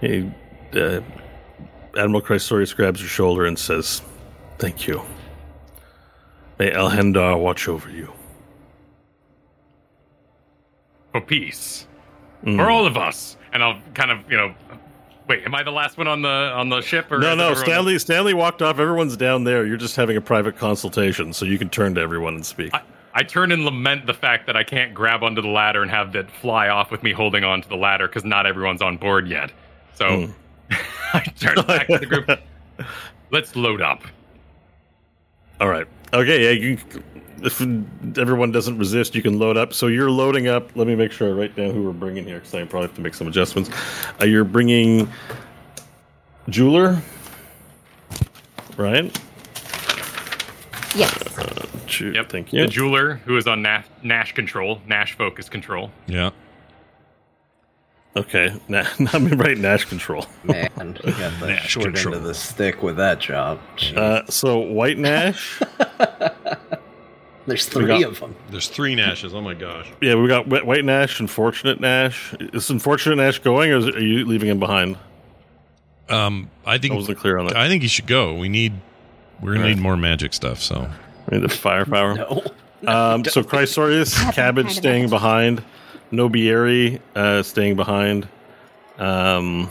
He, 0.00 0.30
uh, 0.74 1.00
Admiral 1.96 2.22
Chrysorius 2.22 2.74
grabs 2.74 3.00
your 3.00 3.08
shoulder 3.08 3.46
and 3.46 3.58
says, 3.58 4.02
"Thank 4.58 4.86
you. 4.86 5.02
May 6.58 6.70
Elhendar 6.70 7.38
watch 7.38 7.68
over 7.68 7.90
you." 7.90 8.12
For 11.12 11.20
peace. 11.20 11.86
Mm. 12.44 12.56
For 12.56 12.70
all 12.70 12.86
of 12.86 12.96
us. 12.96 13.36
And 13.52 13.62
I'll 13.62 13.80
kind 13.94 14.10
of, 14.10 14.30
you 14.30 14.36
know, 14.36 14.54
Wait, 15.26 15.42
am 15.44 15.54
I 15.54 15.62
the 15.62 15.70
last 15.70 15.96
one 15.96 16.06
on 16.06 16.20
the 16.22 16.28
on 16.28 16.68
the 16.68 16.82
ship? 16.82 17.10
Or 17.10 17.18
No, 17.18 17.34
no. 17.34 17.54
Stanley 17.54 17.98
Stanley 17.98 18.34
walked 18.34 18.60
off. 18.60 18.78
Everyone's 18.78 19.16
down 19.16 19.44
there. 19.44 19.64
You're 19.64 19.78
just 19.78 19.96
having 19.96 20.16
a 20.16 20.20
private 20.20 20.56
consultation, 20.56 21.32
so 21.32 21.46
you 21.46 21.58
can 21.58 21.70
turn 21.70 21.94
to 21.94 22.00
everyone 22.00 22.34
and 22.34 22.44
speak. 22.44 22.74
I, 22.74 22.82
I 23.14 23.22
turn 23.22 23.50
and 23.50 23.64
lament 23.64 24.06
the 24.06 24.12
fact 24.12 24.46
that 24.46 24.56
I 24.56 24.64
can't 24.64 24.92
grab 24.92 25.22
onto 25.22 25.40
the 25.40 25.48
ladder 25.48 25.80
and 25.80 25.90
have 25.90 26.12
that 26.12 26.30
fly 26.30 26.68
off 26.68 26.90
with 26.90 27.02
me 27.02 27.12
holding 27.12 27.42
onto 27.42 27.68
the 27.68 27.76
ladder 27.76 28.06
because 28.06 28.24
not 28.24 28.44
everyone's 28.44 28.82
on 28.82 28.98
board 28.98 29.26
yet. 29.26 29.50
So 29.94 30.04
mm. 30.04 30.34
I 31.18 31.20
turn 31.38 31.54
back 31.66 31.86
to 31.88 31.98
the 31.98 32.06
group. 32.06 32.40
Let's 33.30 33.54
load 33.56 33.80
up. 33.80 34.02
All 35.60 35.68
right. 35.68 35.86
Okay. 36.12 36.44
Yeah. 36.44 36.50
You, 36.50 36.78
if 37.42 37.60
everyone 38.18 38.50
doesn't 38.52 38.78
resist, 38.78 39.14
you 39.14 39.22
can 39.22 39.38
load 39.38 39.56
up. 39.56 39.72
So 39.72 39.86
you're 39.86 40.10
loading 40.10 40.48
up. 40.48 40.74
Let 40.76 40.86
me 40.86 40.94
make 40.96 41.12
sure 41.12 41.28
I 41.28 41.32
write 41.32 41.54
down 41.56 41.70
who 41.72 41.82
we're 41.82 41.92
bringing 41.92 42.24
here 42.24 42.38
because 42.40 42.54
I 42.54 42.64
probably 42.64 42.88
have 42.88 42.96
to 42.96 43.02
make 43.02 43.14
some 43.14 43.26
adjustments. 43.28 43.70
Uh, 44.20 44.24
you're 44.24 44.44
bringing 44.44 45.08
jeweler, 46.48 47.00
right? 48.76 49.16
Yes. 50.96 51.12
Ju- 51.86 52.12
Yep. 52.12 52.30
Thank 52.30 52.52
you. 52.52 52.62
The 52.62 52.68
jeweler 52.68 53.14
who 53.24 53.36
is 53.36 53.46
on 53.46 53.62
Nash, 53.62 53.84
Nash 54.02 54.32
control, 54.32 54.80
Nash 54.86 55.14
focus 55.16 55.48
control. 55.48 55.90
Yeah. 56.06 56.30
Okay. 58.16 58.54
Na- 58.68 58.84
I'm 58.98 59.06
gonna 59.28 59.36
write 59.36 59.58
Nash 59.58 59.84
control. 59.84 60.26
Man, 60.44 60.68
you 61.04 61.12
got 61.12 61.32
the 61.40 61.46
Nash 61.48 61.68
short 61.68 61.86
control. 61.86 62.14
end 62.14 62.22
of 62.22 62.28
the 62.28 62.34
stick 62.34 62.82
with 62.82 62.96
that 62.96 63.18
job. 63.20 63.60
Uh, 63.96 64.22
so 64.26 64.58
white 64.58 64.98
Nash. 64.98 65.60
There's 67.46 67.66
three 67.66 67.86
got- 67.86 68.02
of 68.04 68.20
them. 68.20 68.34
There's 68.50 68.68
three 68.68 68.94
Nashes. 68.96 69.34
Oh 69.34 69.40
my 69.42 69.52
gosh. 69.54 69.86
yeah, 70.00 70.14
we 70.14 70.28
got 70.28 70.46
white 70.48 70.84
Nash 70.84 71.20
and 71.20 71.30
fortunate 71.30 71.78
Nash. 71.78 72.34
Is 72.40 72.70
unfortunate 72.70 73.16
Nash 73.16 73.38
going, 73.40 73.70
or 73.70 73.76
is, 73.76 73.86
are 73.88 74.00
you 74.02 74.24
leaving 74.24 74.48
him 74.48 74.58
behind? 74.58 74.96
Um, 76.08 76.50
I 76.64 76.74
I 76.74 76.78
think 76.78 76.94
wasn't 76.94 77.18
clear 77.18 77.36
on 77.38 77.46
that. 77.48 77.56
I 77.56 77.68
think 77.68 77.82
he 77.82 77.88
should 77.88 78.06
go. 78.06 78.34
We 78.34 78.48
need 78.48 78.72
we're 79.42 79.52
gonna 79.52 79.64
Right. 79.66 79.74
need 79.74 79.82
more 79.82 79.96
magic 79.96 80.32
stuff. 80.32 80.60
So 80.62 80.88
I 81.30 81.34
need 81.34 81.42
the 81.42 81.48
firepower. 81.50 82.14
No. 82.14 82.42
Um, 82.86 83.24
so 83.24 83.42
Chrysorius, 83.42 84.14
Cabbage 84.34 84.70
staying 84.74 85.08
behind, 85.08 85.62
Nobieri 86.12 87.00
uh, 87.14 87.42
staying 87.42 87.76
behind. 87.76 88.28
Um, 88.98 89.70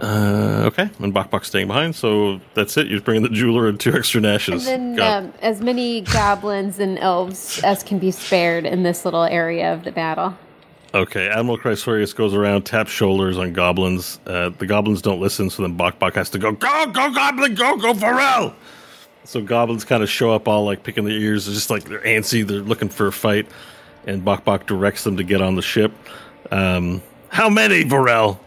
uh, 0.00 0.62
okay, 0.66 0.88
and 0.98 1.12
Bok 1.12 1.44
staying 1.44 1.66
behind. 1.66 1.94
So 1.94 2.40
that's 2.54 2.76
it. 2.76 2.86
You're 2.86 3.00
bringing 3.02 3.22
the 3.22 3.28
jeweler 3.28 3.68
and 3.68 3.78
two 3.78 3.92
extra 3.92 4.22
And 4.22 4.96
then 4.96 5.00
um, 5.00 5.32
as 5.42 5.60
many 5.60 6.00
goblins 6.02 6.78
and 6.78 6.98
elves 6.98 7.62
as 7.62 7.82
can 7.82 7.98
be 7.98 8.10
spared 8.10 8.64
in 8.64 8.82
this 8.82 9.04
little 9.04 9.24
area 9.24 9.74
of 9.74 9.84
the 9.84 9.92
battle. 9.92 10.34
okay, 10.94 11.28
Admiral 11.28 11.58
Chrysorius 11.58 12.14
goes 12.16 12.34
around, 12.34 12.62
taps 12.62 12.90
shoulders 12.90 13.36
on 13.36 13.52
goblins. 13.52 14.18
Uh, 14.26 14.50
the 14.58 14.66
goblins 14.66 15.02
don't 15.02 15.20
listen, 15.20 15.50
so 15.50 15.62
then 15.62 15.76
Bok 15.76 15.98
has 16.14 16.30
to 16.30 16.38
go, 16.38 16.52
go, 16.52 16.86
go, 16.86 17.12
goblin, 17.12 17.54
go, 17.54 17.76
go, 17.76 17.92
Varel! 17.92 18.54
So 19.24 19.42
goblins 19.42 19.84
kind 19.84 20.02
of 20.02 20.08
show 20.08 20.32
up 20.32 20.48
all 20.48 20.64
like 20.64 20.82
picking 20.82 21.04
their 21.04 21.12
ears, 21.16 21.44
They're 21.44 21.54
just 21.54 21.68
like 21.68 21.84
they're 21.84 22.00
antsy, 22.00 22.46
they're 22.46 22.60
looking 22.60 22.88
for 22.88 23.06
a 23.06 23.12
fight, 23.12 23.46
and 24.06 24.24
Bok 24.24 24.44
Bok 24.44 24.66
directs 24.66 25.04
them 25.04 25.16
to 25.16 25.24
get 25.24 25.40
on 25.40 25.56
the 25.56 25.62
ship. 25.62 25.92
Um, 26.50 27.02
how 27.28 27.48
many, 27.48 27.84
Varel? 27.84 28.38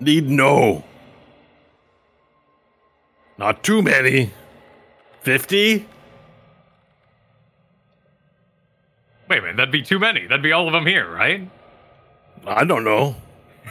Need 0.00 0.28
no. 0.28 0.84
Not 3.38 3.62
too 3.62 3.82
many. 3.82 4.30
Fifty? 5.20 5.86
Wait 9.28 9.38
a 9.38 9.42
minute, 9.42 9.56
that'd 9.56 9.72
be 9.72 9.82
too 9.82 9.98
many. 9.98 10.26
That'd 10.26 10.42
be 10.42 10.52
all 10.52 10.68
of 10.68 10.72
them 10.72 10.86
here, 10.86 11.10
right? 11.10 11.50
I 12.46 12.64
don't 12.64 12.84
know. 12.84 13.16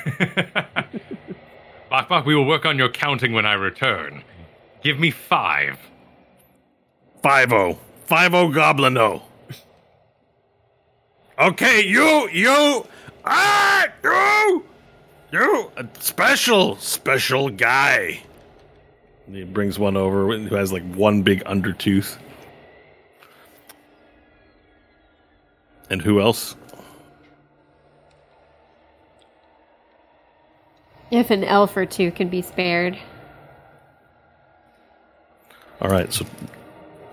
Bok 1.90 2.10
Bok, 2.10 2.26
we 2.26 2.36
will 2.36 2.46
work 2.46 2.66
on 2.66 2.78
your 2.78 2.90
counting 2.90 3.32
when 3.32 3.46
I 3.46 3.54
return. 3.54 4.24
Give 4.84 5.00
me 5.00 5.12
five. 5.12 5.80
Five 7.24 7.54
o. 7.54 7.80
Five 8.06 8.34
o 8.34 8.50
goblino. 8.50 9.22
Okay, 11.38 11.86
you, 11.86 12.30
you, 12.30 12.88
ah, 13.26 13.88
you, 14.04 14.66
you, 15.34 15.72
a 15.76 15.86
special, 16.00 16.78
special 16.78 17.50
guy. 17.50 18.22
And 19.28 19.36
he 19.36 19.44
brings 19.44 19.78
one 19.78 19.98
over 19.98 20.38
who 20.38 20.56
has 20.56 20.72
like 20.72 20.84
one 20.94 21.24
big 21.24 21.44
undertooth. 21.44 22.18
And 25.90 26.02
who 26.02 26.22
else? 26.22 26.56
If 31.12 31.32
an 31.32 31.44
elf 31.44 31.76
or 31.76 31.86
two 31.86 32.12
can 32.12 32.30
be 32.30 32.42
spared. 32.42 32.98
All 35.82 35.90
right, 35.90 36.12
so 36.12 36.26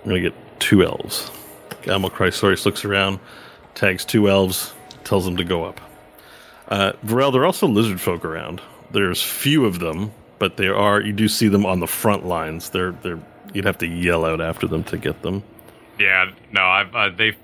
I'm 0.03 0.09
gonna 0.09 0.21
get 0.21 0.35
two 0.61 0.85
elves. 0.85 1.31
Gamal 1.83 2.11
Chrysorius 2.11 2.65
looks 2.65 2.85
around, 2.85 3.19
tags 3.75 4.05
two 4.05 4.29
elves, 4.29 4.73
tells 5.05 5.25
them 5.25 5.37
to 5.37 5.45
go 5.45 5.65
up. 5.65 5.81
Uh, 6.69 6.93
Varel, 7.05 7.33
there 7.33 7.43
are 7.43 7.47
also 7.47 7.67
lizard 7.67 8.01
folk 8.01 8.25
around. 8.25 8.61
There's 8.93 9.23
few 9.23 9.65
of 9.65 9.79
them, 9.79 10.13
but 10.39 10.57
they 10.57 10.69
are. 10.69 11.01
You 11.01 11.13
do 11.13 11.29
see 11.29 11.49
them 11.49 11.67
on 11.67 11.81
the 11.81 11.87
front 11.87 12.27
lines. 12.27 12.71
They're 12.71 12.93
they're. 13.03 13.19
You'd 13.53 13.67
have 13.67 13.79
to 13.79 13.87
yell 13.87 14.25
out 14.25 14.41
after 14.41 14.67
them 14.67 14.83
to 14.85 14.97
get 14.97 15.21
them. 15.23 15.43
Yeah, 15.99 16.31
no, 16.53 16.63
I've 16.63 16.95
uh, 16.95 17.11
they 17.11 17.37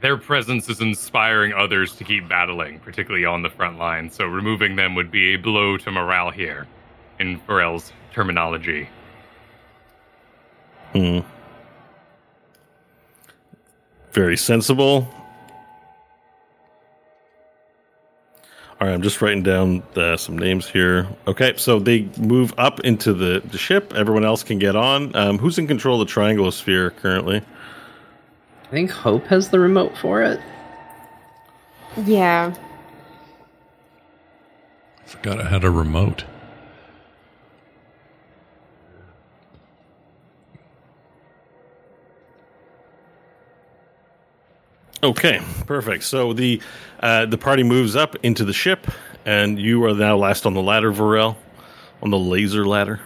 their 0.00 0.16
presence 0.16 0.68
is 0.68 0.80
inspiring 0.80 1.52
others 1.52 1.94
to 1.96 2.04
keep 2.04 2.28
battling, 2.28 2.78
particularly 2.80 3.24
on 3.24 3.42
the 3.42 3.50
front 3.50 3.78
line. 3.78 4.10
So 4.10 4.24
removing 4.26 4.76
them 4.76 4.94
would 4.94 5.10
be 5.10 5.34
a 5.34 5.36
blow 5.36 5.76
to 5.76 5.90
morale 5.90 6.30
here, 6.30 6.66
in 7.18 7.40
Varel's 7.40 7.92
terminology. 8.12 8.88
Hmm. 10.92 11.20
Very 14.12 14.36
sensible. 14.36 15.06
All 18.80 18.86
right, 18.86 18.94
I'm 18.94 19.02
just 19.02 19.20
writing 19.20 19.42
down 19.42 19.82
uh, 19.96 20.16
some 20.16 20.38
names 20.38 20.68
here. 20.68 21.08
Okay, 21.26 21.54
so 21.56 21.80
they 21.80 22.08
move 22.16 22.54
up 22.58 22.78
into 22.80 23.12
the, 23.12 23.42
the 23.44 23.58
ship. 23.58 23.92
Everyone 23.96 24.24
else 24.24 24.44
can 24.44 24.60
get 24.60 24.76
on. 24.76 25.14
Um, 25.16 25.38
who's 25.38 25.58
in 25.58 25.66
control 25.66 26.00
of 26.00 26.06
the 26.06 26.12
triangle 26.12 26.48
sphere 26.52 26.90
currently? 26.90 27.42
I 28.62 28.70
think 28.70 28.90
Hope 28.92 29.26
has 29.26 29.48
the 29.48 29.58
remote 29.58 29.98
for 29.98 30.22
it. 30.22 30.40
Yeah. 32.04 32.54
forgot 35.04 35.40
I 35.40 35.48
had 35.48 35.64
a 35.64 35.70
remote. 35.70 36.24
Okay, 45.02 45.40
perfect. 45.66 46.04
So 46.04 46.32
the 46.32 46.60
uh, 47.00 47.26
the 47.26 47.38
party 47.38 47.62
moves 47.62 47.94
up 47.94 48.16
into 48.24 48.44
the 48.44 48.52
ship, 48.52 48.86
and 49.24 49.58
you 49.58 49.84
are 49.84 49.94
now 49.94 50.16
last 50.16 50.44
on 50.44 50.54
the 50.54 50.62
ladder, 50.62 50.92
Varel, 50.92 51.36
on 52.02 52.10
the 52.10 52.18
laser 52.18 52.66
ladder. 52.66 53.00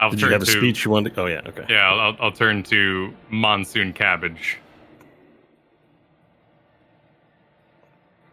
I'll 0.00 0.10
Did 0.10 0.20
turn 0.20 0.28
you 0.28 0.32
have 0.32 0.42
a 0.42 0.46
to, 0.46 0.52
speech 0.52 0.84
you 0.84 0.90
wanted? 0.90 1.18
Oh 1.18 1.26
yeah, 1.26 1.42
okay. 1.46 1.66
Yeah, 1.68 1.88
I'll, 1.88 2.00
I'll, 2.00 2.16
I'll 2.20 2.32
turn 2.32 2.62
to 2.64 3.14
Monsoon 3.30 3.92
Cabbage. 3.92 4.58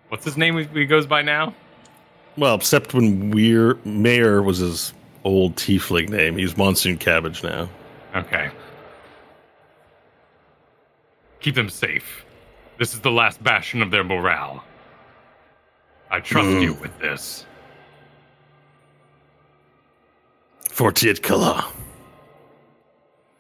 What's 0.10 0.26
his 0.26 0.38
name? 0.38 0.58
He 0.74 0.86
goes 0.86 1.06
by 1.06 1.22
now. 1.22 1.54
Well, 2.38 2.56
except 2.56 2.94
when 2.94 3.32
Weir 3.32 3.78
Mayor 3.86 4.42
was 4.42 4.58
his 4.60 4.94
old 5.24 5.56
tiefling 5.56 6.10
name. 6.10 6.38
He's 6.38 6.58
Monsoon 6.58 6.98
Cabbage 6.98 7.44
now. 7.44 7.70
Okay. 8.16 8.52
Keep 11.40 11.56
them 11.56 11.70
safe. 11.70 12.26
This 12.78 12.94
is 12.94 13.00
the 13.00 13.12
last 13.12 13.44
bastion 13.44 13.82
of 13.82 13.92
their 13.92 14.04
morale. 14.04 14.64
I 16.10 16.20
trust 16.20 16.50
you 16.62 16.74
with 16.74 16.98
this. 17.00 17.46
Fortiet 20.70 21.22
Kala. 21.22 21.72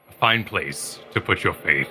A 0.10 0.14
fine 0.14 0.44
place 0.44 1.00
to 1.14 1.22
put 1.22 1.44
your 1.44 1.54
faith. 1.54 1.90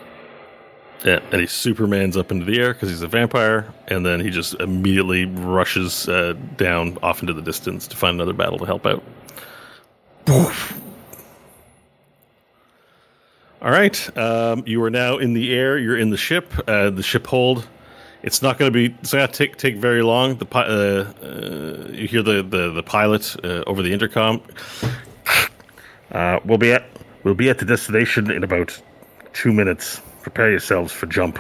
Yeah, 1.04 1.20
and 1.32 1.40
he 1.40 1.46
Superman's 1.46 2.16
up 2.16 2.30
into 2.30 2.44
the 2.44 2.60
air 2.60 2.74
because 2.74 2.90
he's 2.90 3.02
a 3.02 3.08
vampire, 3.08 3.72
and 3.88 4.04
then 4.04 4.20
he 4.20 4.30
just 4.30 4.54
immediately 4.54 5.24
rushes 5.24 6.08
uh, 6.08 6.34
down 6.56 6.98
off 7.02 7.22
into 7.22 7.32
the 7.32 7.42
distance 7.42 7.86
to 7.86 7.96
find 7.96 8.14
another 8.16 8.34
battle 8.34 8.58
to 8.58 8.66
help 8.66 8.86
out. 8.86 9.02
All 13.62 13.70
right, 13.70 14.16
um, 14.16 14.62
you 14.64 14.82
are 14.82 14.88
now 14.88 15.18
in 15.18 15.34
the 15.34 15.52
air. 15.52 15.76
You're 15.76 15.98
in 15.98 16.08
the 16.08 16.16
ship. 16.16 16.50
Uh, 16.66 16.88
the 16.88 17.02
ship 17.02 17.26
hold. 17.26 17.68
It's 18.22 18.40
not 18.40 18.58
going 18.58 18.72
to 18.72 18.74
be. 18.74 18.94
It's 19.00 19.12
not 19.12 19.34
take 19.34 19.58
take 19.58 19.76
very 19.76 20.02
long. 20.02 20.36
The 20.36 20.46
uh, 20.50 21.12
uh, 21.22 21.92
you 21.92 22.08
hear 22.08 22.22
the 22.22 22.42
the, 22.42 22.72
the 22.72 22.82
pilot 22.82 23.36
uh, 23.44 23.62
over 23.66 23.82
the 23.82 23.92
intercom. 23.92 24.42
Uh, 26.12 26.40
we'll 26.44 26.58
be 26.58 26.72
at 26.72 26.82
we'll 27.22 27.34
be 27.34 27.48
at 27.48 27.58
the 27.58 27.64
destination 27.64 28.32
in 28.32 28.42
about 28.42 28.76
two 29.32 29.52
minutes. 29.52 30.00
Prepare 30.22 30.50
yourselves 30.50 30.92
for 30.92 31.06
jump. 31.06 31.38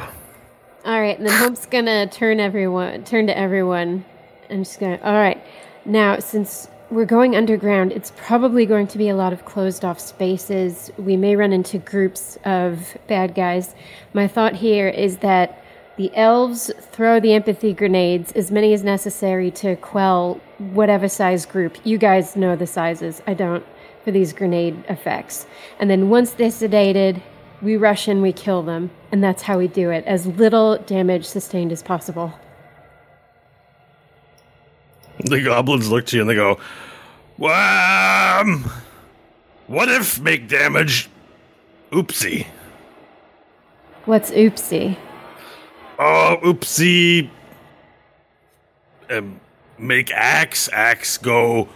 All 0.84 1.00
right, 1.00 1.18
and 1.18 1.26
then 1.26 1.36
Hope's 1.36 1.66
gonna 1.66 2.06
turn 2.06 2.38
everyone, 2.38 3.02
turn 3.02 3.26
to 3.26 3.36
everyone, 3.36 4.04
and 4.48 4.64
just 4.64 4.78
gonna. 4.78 5.00
All 5.02 5.14
right, 5.14 5.44
now 5.84 6.20
since 6.20 6.68
we're 6.90 7.04
going 7.04 7.36
underground, 7.36 7.92
it's 7.92 8.12
probably 8.16 8.66
going 8.66 8.88
to 8.88 8.98
be 8.98 9.08
a 9.08 9.14
lot 9.14 9.32
of 9.32 9.44
closed 9.44 9.84
off 9.84 10.00
spaces. 10.00 10.90
We 10.98 11.16
may 11.16 11.36
run 11.36 11.52
into 11.52 11.78
groups 11.78 12.36
of 12.44 12.96
bad 13.06 13.34
guys. 13.34 13.74
My 14.12 14.26
thought 14.26 14.56
here 14.56 14.88
is 14.88 15.18
that 15.18 15.64
the 15.96 16.10
elves 16.16 16.72
throw 16.80 17.20
the 17.20 17.32
empathy 17.32 17.72
grenades, 17.72 18.32
as 18.32 18.50
many 18.50 18.72
as 18.72 18.82
necessary, 18.82 19.50
to 19.52 19.76
quell 19.76 20.40
whatever 20.58 21.08
size 21.08 21.46
group. 21.46 21.76
You 21.84 21.96
guys 21.96 22.34
know 22.34 22.56
the 22.56 22.66
sizes. 22.66 23.22
I 23.26 23.34
don't 23.34 23.64
for 24.04 24.10
these 24.10 24.32
grenade 24.32 24.82
effects. 24.88 25.46
And 25.78 25.90
then 25.90 26.08
once 26.08 26.32
they're 26.32 26.48
sedated, 26.48 27.22
we 27.62 27.76
rush 27.76 28.08
in, 28.08 28.22
we 28.22 28.32
kill 28.32 28.62
them, 28.62 28.90
and 29.12 29.22
that's 29.22 29.42
how 29.42 29.58
we 29.58 29.68
do 29.68 29.90
it. 29.90 30.04
As 30.06 30.26
little 30.26 30.78
damage 30.78 31.26
sustained 31.26 31.70
as 31.70 31.82
possible. 31.82 32.32
The 35.24 35.42
goblins 35.42 35.90
look 35.90 36.06
to 36.06 36.16
you 36.16 36.22
and 36.22 36.30
they 36.30 36.34
go, 36.34 36.58
um, 37.42 38.70
what 39.66 39.88
if 39.88 40.20
make 40.20 40.48
damage? 40.48 41.08
Oopsie. 41.92 42.46
What's 44.04 44.30
oopsie? 44.30 44.96
Oh, 45.98 46.36
oopsie. 46.42 47.30
Um, 49.08 49.40
make 49.78 50.10
axe, 50.12 50.68
axe 50.72 51.18
go, 51.18 51.68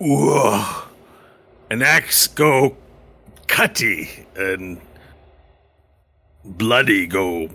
ooh. 0.00 0.64
An 1.68 1.82
axe 1.82 2.28
go 2.28 2.76
cutty, 3.48 4.26
and 4.36 4.80
bloody 6.44 7.06
go. 7.06 7.48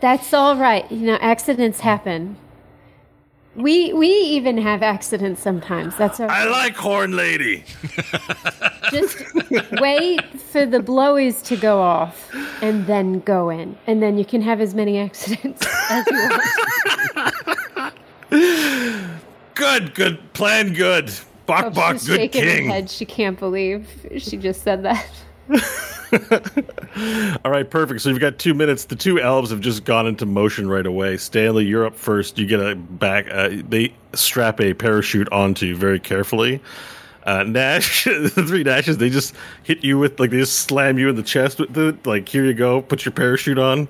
That's 0.00 0.32
all 0.32 0.56
right. 0.56 0.90
You 0.90 1.06
know, 1.06 1.18
accidents 1.20 1.80
happen. 1.80 2.36
We 3.56 3.92
we 3.92 4.08
even 4.08 4.58
have 4.58 4.82
accidents 4.82 5.42
sometimes. 5.42 5.96
That's 5.96 6.20
all 6.20 6.30
I 6.30 6.44
like 6.44 6.76
Horn 6.76 7.16
Lady. 7.16 7.64
Just 8.90 9.18
wait 9.80 10.24
for 10.40 10.66
the 10.66 10.78
blowies 10.78 11.44
to 11.44 11.56
go 11.56 11.80
off 11.80 12.32
and 12.62 12.86
then 12.86 13.20
go 13.20 13.50
in. 13.50 13.76
And 13.86 14.02
then 14.02 14.16
you 14.18 14.24
can 14.24 14.40
have 14.40 14.60
as 14.60 14.74
many 14.74 14.98
accidents 14.98 15.66
as 15.90 16.06
you 16.06 16.30
want. 17.16 17.94
Good, 19.54 19.94
good, 19.94 20.32
plan 20.32 20.72
good. 20.72 21.12
Bok 21.46 21.64
Hope's 21.64 21.76
bok, 21.76 21.92
good 21.92 22.02
shaking 22.02 22.66
her 22.66 22.72
head. 22.72 22.88
She 22.90 23.04
can't 23.04 23.38
believe 23.38 23.88
she 24.18 24.36
just 24.36 24.62
said 24.62 24.84
that. 24.84 25.06
All 27.44 27.50
right, 27.50 27.68
perfect. 27.68 28.00
So 28.00 28.08
you've 28.08 28.20
got 28.20 28.38
two 28.38 28.54
minutes. 28.54 28.84
The 28.84 28.96
two 28.96 29.20
elves 29.20 29.50
have 29.50 29.60
just 29.60 29.84
gone 29.84 30.06
into 30.06 30.26
motion 30.26 30.68
right 30.68 30.86
away. 30.86 31.16
Stanley, 31.16 31.64
you're 31.64 31.86
up 31.86 31.96
first. 31.96 32.38
You 32.38 32.46
get 32.46 32.60
a 32.60 32.74
back. 32.74 33.26
Uh, 33.30 33.50
they 33.68 33.94
strap 34.14 34.60
a 34.60 34.74
parachute 34.74 35.30
onto 35.32 35.66
you 35.66 35.76
very 35.76 36.00
carefully. 36.00 36.60
Uh, 37.24 37.42
Nash, 37.46 38.04
the 38.04 38.28
three 38.30 38.64
Nashes, 38.64 38.98
they 38.98 39.10
just 39.10 39.34
hit 39.62 39.84
you 39.84 39.98
with 39.98 40.18
like 40.18 40.30
they 40.30 40.38
just 40.38 40.60
slam 40.60 40.98
you 40.98 41.08
in 41.08 41.16
the 41.16 41.22
chest 41.22 41.58
with 41.60 41.76
it. 41.76 42.06
Like 42.06 42.28
here 42.28 42.44
you 42.44 42.54
go, 42.54 42.82
put 42.82 43.04
your 43.04 43.12
parachute 43.12 43.58
on. 43.58 43.88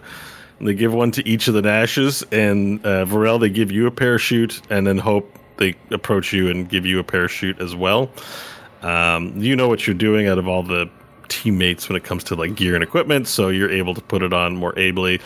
And 0.59 0.69
they 0.69 0.75
give 0.75 0.93
one 0.93 1.11
to 1.13 1.27
each 1.27 1.49
of 1.49 1.55
the 1.55 1.63
Nashes, 1.63 2.23
and 2.33 2.85
uh, 2.85 3.07
Varel, 3.07 3.41
they 3.41 3.49
give 3.49 3.73
you 3.73 3.87
a 3.87 3.91
parachute, 3.91 4.61
and 4.69 4.87
then 4.87 4.99
Hope, 4.99 5.39
they 5.57 5.75
approach 5.91 6.35
you 6.35 6.51
and 6.51 6.69
give 6.69 6.85
you 6.85 6.99
a 6.99 7.05
parachute 7.05 7.59
as 7.63 7.75
well. 7.75 8.11
Um, 8.83 9.41
you 9.41 9.57
know 9.57 9.69
what 9.69 9.87
you're 9.87 9.95
doing 9.95 10.29
out 10.29 10.39
of 10.39 10.47
all 10.47 10.63
the 10.63 10.91
teammates 11.31 11.89
when 11.89 11.97
it 11.97 12.05
comes 12.05 12.25
to 12.25 12.35
like 12.35 12.55
gear 12.55 12.75
and 12.75 12.85
equipment, 12.85 13.27
so 13.27 13.49
you're 13.49 13.71
able 13.71 13.95
to 13.95 14.03
put 14.03 14.23
it 14.23 14.33
on 14.33 14.57
more 14.57 14.79
ably. 14.79 15.21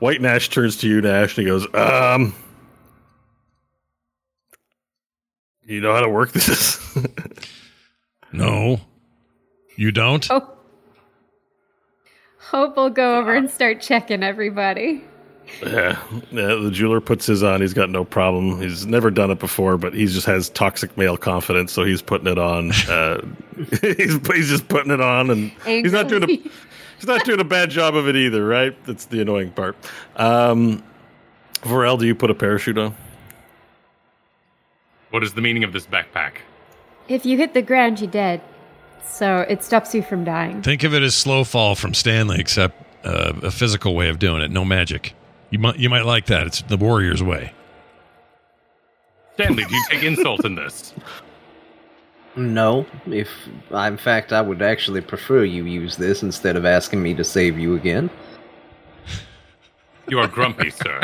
White 0.00 0.20
Nash 0.20 0.48
turns 0.48 0.76
to 0.78 0.88
you, 0.88 1.00
Nash, 1.00 1.38
and 1.38 1.46
he 1.46 1.50
goes, 1.50 1.66
"Um, 1.74 2.34
you 5.62 5.80
know 5.80 5.92
how 5.94 6.00
to 6.00 6.08
work 6.08 6.32
this?" 6.32 6.80
No, 8.32 8.80
you 9.76 9.92
don't. 9.92 10.26
Oh. 10.30 10.48
Hope 12.38 12.76
will 12.76 12.90
go 12.90 13.18
over 13.18 13.34
and 13.34 13.50
start 13.50 13.80
checking 13.80 14.22
everybody. 14.22 15.04
Yeah. 15.62 16.00
yeah. 16.30 16.54
The 16.54 16.70
jeweler 16.72 17.00
puts 17.00 17.26
his 17.26 17.42
on. 17.42 17.60
He's 17.60 17.74
got 17.74 17.90
no 17.90 18.04
problem. 18.04 18.60
He's 18.60 18.86
never 18.86 19.10
done 19.10 19.30
it 19.30 19.38
before, 19.38 19.76
but 19.76 19.94
he 19.94 20.06
just 20.06 20.26
has 20.26 20.48
toxic 20.50 20.96
male 20.96 21.16
confidence, 21.16 21.72
so 21.72 21.84
he's 21.84 22.02
putting 22.02 22.26
it 22.26 22.38
on. 22.38 22.72
Uh, 22.92 23.22
he's 23.80 24.18
he's 24.28 24.48
just 24.48 24.68
putting 24.68 24.90
it 24.90 25.00
on, 25.00 25.30
and 25.30 25.50
he's 25.64 25.92
not 25.92 26.08
doing 26.08 26.24
a 26.24 26.26
he's 26.26 27.06
not 27.06 27.24
doing 27.24 27.40
a 27.40 27.44
bad 27.44 27.70
job 27.70 27.94
of 27.94 28.06
it 28.08 28.16
either, 28.16 28.46
right? 28.46 28.76
That's 28.84 29.06
the 29.06 29.20
annoying 29.22 29.50
part. 29.52 29.76
Um, 30.16 30.82
Varel, 31.62 31.98
do 31.98 32.06
you 32.06 32.14
put 32.14 32.30
a 32.30 32.34
parachute 32.34 32.76
on? 32.76 32.94
What 35.10 35.22
is 35.22 35.34
the 35.34 35.40
meaning 35.40 35.64
of 35.64 35.72
this 35.72 35.86
backpack? 35.86 36.38
If 37.08 37.24
you 37.24 37.38
hit 37.38 37.54
the 37.54 37.62
ground, 37.62 38.00
you're 38.00 38.10
dead. 38.10 38.42
So 39.04 39.40
it 39.48 39.62
stops 39.62 39.94
you 39.94 40.02
from 40.02 40.24
dying. 40.24 40.62
Think 40.62 40.82
of 40.84 40.94
it 40.94 41.02
as 41.02 41.14
slow 41.14 41.44
fall 41.44 41.74
from 41.74 41.94
Stanley, 41.94 42.40
except 42.40 42.82
uh, 43.06 43.32
a 43.42 43.50
physical 43.50 43.94
way 43.94 44.08
of 44.08 44.18
doing 44.18 44.42
it. 44.42 44.50
No 44.50 44.64
magic. 44.64 45.14
You 45.52 45.58
might 45.58 45.78
you 45.78 45.90
might 45.90 46.06
like 46.06 46.26
that. 46.26 46.46
It's 46.46 46.62
the 46.62 46.78
warrior's 46.78 47.22
way. 47.22 47.52
Stanley, 49.34 49.64
do 49.64 49.74
you 49.74 49.84
take 49.90 50.02
insult 50.02 50.46
in 50.46 50.54
this? 50.54 50.94
No, 52.36 52.86
if 53.06 53.28
in 53.70 53.98
fact 53.98 54.32
I 54.32 54.40
would 54.40 54.62
actually 54.62 55.02
prefer 55.02 55.44
you 55.44 55.66
use 55.66 55.96
this 55.96 56.22
instead 56.22 56.56
of 56.56 56.64
asking 56.64 57.02
me 57.02 57.12
to 57.14 57.22
save 57.22 57.58
you 57.58 57.74
again. 57.74 58.08
You 60.08 60.20
are 60.20 60.26
grumpy, 60.26 60.70
sir. 60.70 61.02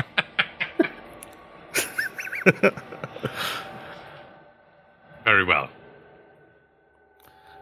Very 5.25 5.45
well. 5.45 5.69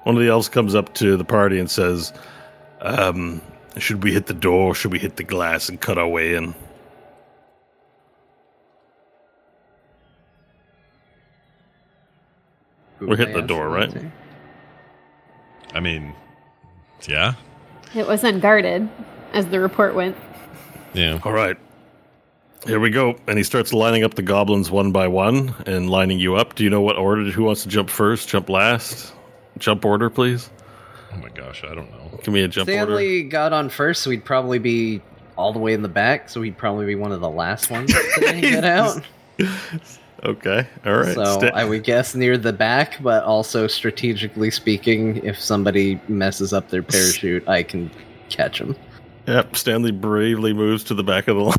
One 0.04 0.14
of 0.14 0.22
the 0.22 0.28
elves 0.28 0.48
comes 0.48 0.76
up 0.76 0.94
to 0.94 1.16
the 1.16 1.24
party 1.24 1.58
and 1.58 1.68
says, 1.68 2.12
um, 2.80 3.42
"Should 3.76 4.04
we 4.04 4.12
hit 4.12 4.26
the 4.26 4.34
door? 4.34 4.72
Should 4.72 4.92
we 4.92 5.00
hit 5.00 5.16
the 5.16 5.24
glass 5.24 5.68
and 5.68 5.80
cut 5.80 5.98
our 5.98 6.06
way 6.06 6.36
in?" 6.36 6.54
Who 12.98 13.06
We're 13.06 13.10
would 13.10 13.18
hitting 13.18 13.34
the 13.34 13.42
door, 13.42 13.68
right? 13.68 13.94
I 15.74 15.80
mean, 15.80 16.14
yeah, 17.08 17.34
It 17.94 18.06
was 18.06 18.24
unguarded, 18.24 18.88
as 19.32 19.46
the 19.46 19.60
report 19.60 19.94
went. 19.94 20.16
yeah. 20.94 21.18
All 21.24 21.32
right. 21.32 21.56
Here 22.66 22.80
we 22.80 22.90
go. 22.90 23.16
And 23.28 23.36
he 23.38 23.44
starts 23.44 23.72
lining 23.72 24.02
up 24.02 24.14
the 24.14 24.22
goblins 24.22 24.70
one 24.70 24.90
by 24.90 25.06
one 25.08 25.54
and 25.66 25.88
lining 25.90 26.18
you 26.18 26.34
up. 26.34 26.54
Do 26.56 26.64
you 26.64 26.70
know 26.70 26.80
what 26.80 26.96
order? 26.96 27.22
Who 27.30 27.44
wants 27.44 27.62
to 27.62 27.68
jump 27.68 27.90
first? 27.90 28.28
Jump 28.28 28.48
last? 28.48 29.12
Jump 29.58 29.84
order, 29.84 30.10
please. 30.10 30.50
Oh 31.12 31.18
my 31.18 31.28
gosh, 31.28 31.62
I 31.62 31.74
don't 31.74 31.90
know. 31.92 32.18
Give 32.24 32.32
me 32.34 32.40
a 32.42 32.48
jump 32.48 32.68
order. 32.68 32.80
Stanley 32.80 33.22
got 33.24 33.52
on 33.52 33.68
first, 33.68 34.02
so 34.02 34.10
he'd 34.10 34.24
probably 34.24 34.58
be 34.58 35.00
all 35.36 35.52
the 35.52 35.58
way 35.60 35.74
in 35.74 35.82
the 35.82 35.88
back, 35.88 36.28
so 36.28 36.42
he'd 36.42 36.56
probably 36.58 36.86
be 36.86 36.94
one 36.96 37.12
of 37.12 37.20
the 37.20 37.30
last 37.30 37.70
ones 37.70 37.92
to 37.92 38.20
get 38.40 38.64
out. 38.64 39.00
Okay. 40.24 40.66
All 40.84 40.96
right. 40.96 41.14
So 41.14 41.24
Sta- 41.38 41.50
I 41.54 41.64
would 41.64 41.84
guess 41.84 42.14
near 42.14 42.38
the 42.38 42.52
back, 42.52 43.00
but 43.02 43.22
also 43.24 43.66
strategically 43.66 44.50
speaking, 44.50 45.18
if 45.24 45.38
somebody 45.38 46.00
messes 46.08 46.52
up 46.52 46.70
their 46.70 46.82
parachute, 46.82 47.46
I 47.48 47.62
can 47.62 47.90
catch 48.30 48.58
them. 48.58 48.74
yep. 49.26 49.54
Stanley 49.56 49.92
bravely 49.92 50.52
moves 50.52 50.82
to 50.84 50.94
the 50.94 51.04
back 51.04 51.28
of 51.28 51.36
the 51.36 51.42
line. 51.42 51.54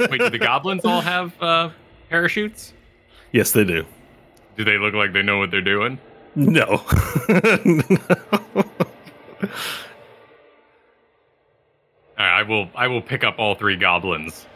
Wait, 0.10 0.20
do 0.20 0.30
the 0.30 0.38
goblins 0.38 0.84
all 0.84 1.00
have 1.00 1.32
uh, 1.42 1.70
parachutes? 2.08 2.72
yes, 3.32 3.52
they 3.52 3.64
do. 3.64 3.84
Do 4.56 4.64
they 4.64 4.76
look 4.78 4.94
like 4.94 5.12
they 5.12 5.22
know 5.22 5.38
what 5.38 5.50
they're 5.50 5.60
doing? 5.62 5.98
No. 6.36 6.62
All 12.18 12.26
right, 12.26 12.38
I 12.40 12.42
will. 12.42 12.68
I 12.74 12.86
will 12.86 13.00
pick 13.02 13.24
up 13.24 13.38
all 13.38 13.54
three 13.54 13.76
goblins. 13.76 14.46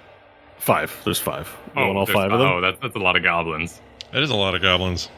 Five. 0.65 0.99
There's 1.05 1.21
five. 1.21 1.55
You 1.77 1.83
want 1.83 1.99
all 1.99 2.07
five 2.07 2.33
of 2.33 2.39
them? 2.39 2.49
Oh, 2.49 2.61
that's 2.61 2.79
that's 2.81 2.97
a 2.97 2.99
lot 2.99 3.17
of 3.17 3.23
goblins. 3.23 3.81
That 4.13 4.23
is 4.23 4.31
a 4.31 4.37
lot 4.37 4.55
of 4.55 4.63
goblins. 4.63 5.09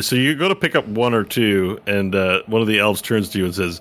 So 0.00 0.16
you 0.16 0.34
go 0.34 0.48
to 0.48 0.54
pick 0.54 0.74
up 0.74 0.86
one 0.86 1.14
or 1.14 1.24
two, 1.24 1.80
and 1.86 2.14
uh, 2.14 2.42
one 2.46 2.60
of 2.60 2.68
the 2.68 2.78
elves 2.78 3.00
turns 3.00 3.30
to 3.30 3.38
you 3.38 3.46
and 3.46 3.54
says, 3.54 3.80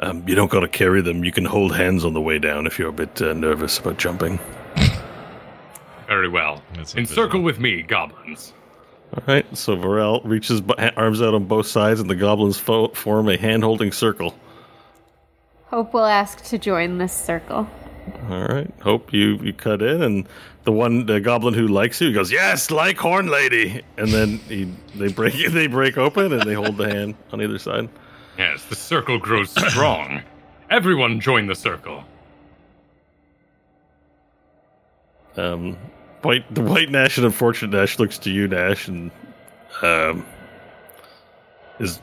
um, 0.00 0.26
"You 0.28 0.34
don't 0.34 0.50
got 0.50 0.60
to 0.60 0.68
carry 0.68 1.00
them. 1.00 1.24
You 1.24 1.32
can 1.32 1.44
hold 1.44 1.74
hands 1.74 2.04
on 2.04 2.12
the 2.14 2.20
way 2.20 2.38
down 2.38 2.66
if 2.66 2.78
you're 2.78 2.88
a 2.88 2.92
bit 2.92 3.20
uh, 3.22 3.32
nervous 3.32 3.78
about 3.78 3.98
jumping." 3.98 4.38
Very 6.06 6.28
well. 6.28 6.62
That's 6.74 6.94
Encircle 6.94 7.42
with 7.42 7.58
me, 7.58 7.82
goblins. 7.82 8.52
All 9.14 9.22
right. 9.26 9.56
So 9.56 9.76
Varel 9.76 10.20
reaches 10.24 10.60
b- 10.60 10.74
arms 10.96 11.22
out 11.22 11.34
on 11.34 11.44
both 11.44 11.66
sides, 11.66 12.00
and 12.00 12.08
the 12.08 12.14
goblins 12.16 12.58
fo- 12.58 12.88
form 12.88 13.28
a 13.28 13.36
hand-holding 13.36 13.92
circle. 13.92 14.34
Hope 15.66 15.92
will 15.94 16.04
ask 16.04 16.44
to 16.44 16.58
join 16.58 16.98
this 16.98 17.12
circle. 17.12 17.68
All 18.28 18.46
right. 18.46 18.70
Hope 18.82 19.12
you 19.12 19.36
you 19.42 19.52
cut 19.52 19.82
in, 19.82 20.02
and 20.02 20.28
the 20.64 20.72
one 20.72 21.06
the 21.06 21.20
goblin 21.20 21.54
who 21.54 21.68
likes 21.68 22.00
you 22.00 22.12
goes, 22.12 22.30
"Yes, 22.30 22.70
like 22.70 22.98
Horn 22.98 23.28
Lady," 23.28 23.82
and 23.96 24.08
then 24.08 24.38
he 24.48 24.72
they 24.94 25.08
break 25.08 25.34
they 25.50 25.66
break 25.66 25.96
open 25.96 26.32
and 26.32 26.42
they 26.42 26.54
hold 26.54 26.76
the 26.76 26.88
hand 26.88 27.14
on 27.32 27.40
either 27.40 27.58
side. 27.58 27.88
Yes, 28.38 28.64
the 28.64 28.76
circle 28.76 29.18
grows 29.18 29.50
strong. 29.70 30.22
Everyone 30.70 31.20
join 31.20 31.46
the 31.46 31.54
circle. 31.54 32.04
Um, 35.36 35.76
white 36.22 36.52
the 36.54 36.62
white 36.62 36.90
Nash 36.90 37.16
and 37.18 37.26
unfortunate 37.26 37.76
Nash 37.76 37.98
looks 37.98 38.18
to 38.18 38.30
you, 38.30 38.48
Nash, 38.48 38.88
and 38.88 39.10
um, 39.82 40.24
is 41.78 42.00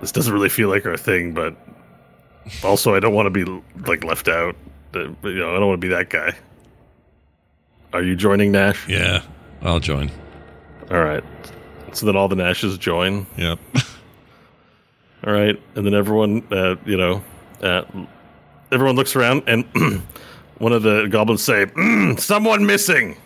this 0.00 0.12
doesn't 0.12 0.32
really 0.32 0.48
feel 0.48 0.68
like 0.68 0.86
our 0.86 0.96
thing, 0.96 1.34
but 1.34 1.56
also 2.62 2.94
I 2.94 3.00
don't 3.00 3.14
want 3.14 3.26
to 3.26 3.30
be 3.30 3.62
like 3.86 4.04
left 4.04 4.28
out. 4.28 4.56
You 5.00 5.16
know, 5.22 5.54
I 5.54 5.58
don't 5.58 5.68
want 5.68 5.80
to 5.80 5.86
be 5.86 5.92
that 5.94 6.10
guy. 6.10 6.34
Are 7.92 8.02
you 8.02 8.16
joining 8.16 8.52
Nash? 8.52 8.88
Yeah, 8.88 9.22
I'll 9.62 9.80
join. 9.80 10.10
All 10.90 11.02
right. 11.02 11.24
So 11.92 12.06
then 12.06 12.16
all 12.16 12.28
the 12.28 12.36
Nashes 12.36 12.78
join. 12.78 13.26
Yep. 13.36 13.58
All 15.26 15.32
right, 15.32 15.58
and 15.74 15.86
then 15.86 15.94
everyone, 15.94 16.46
uh, 16.50 16.76
you 16.84 16.98
know, 16.98 17.22
uh, 17.62 17.84
everyone 18.70 18.94
looks 18.94 19.16
around, 19.16 19.44
and 19.46 19.64
one 20.58 20.72
of 20.72 20.82
the 20.82 21.06
goblins 21.08 21.42
say, 21.42 21.64
"Mm, 21.64 22.20
"Someone 22.20 22.66
missing." 22.66 23.16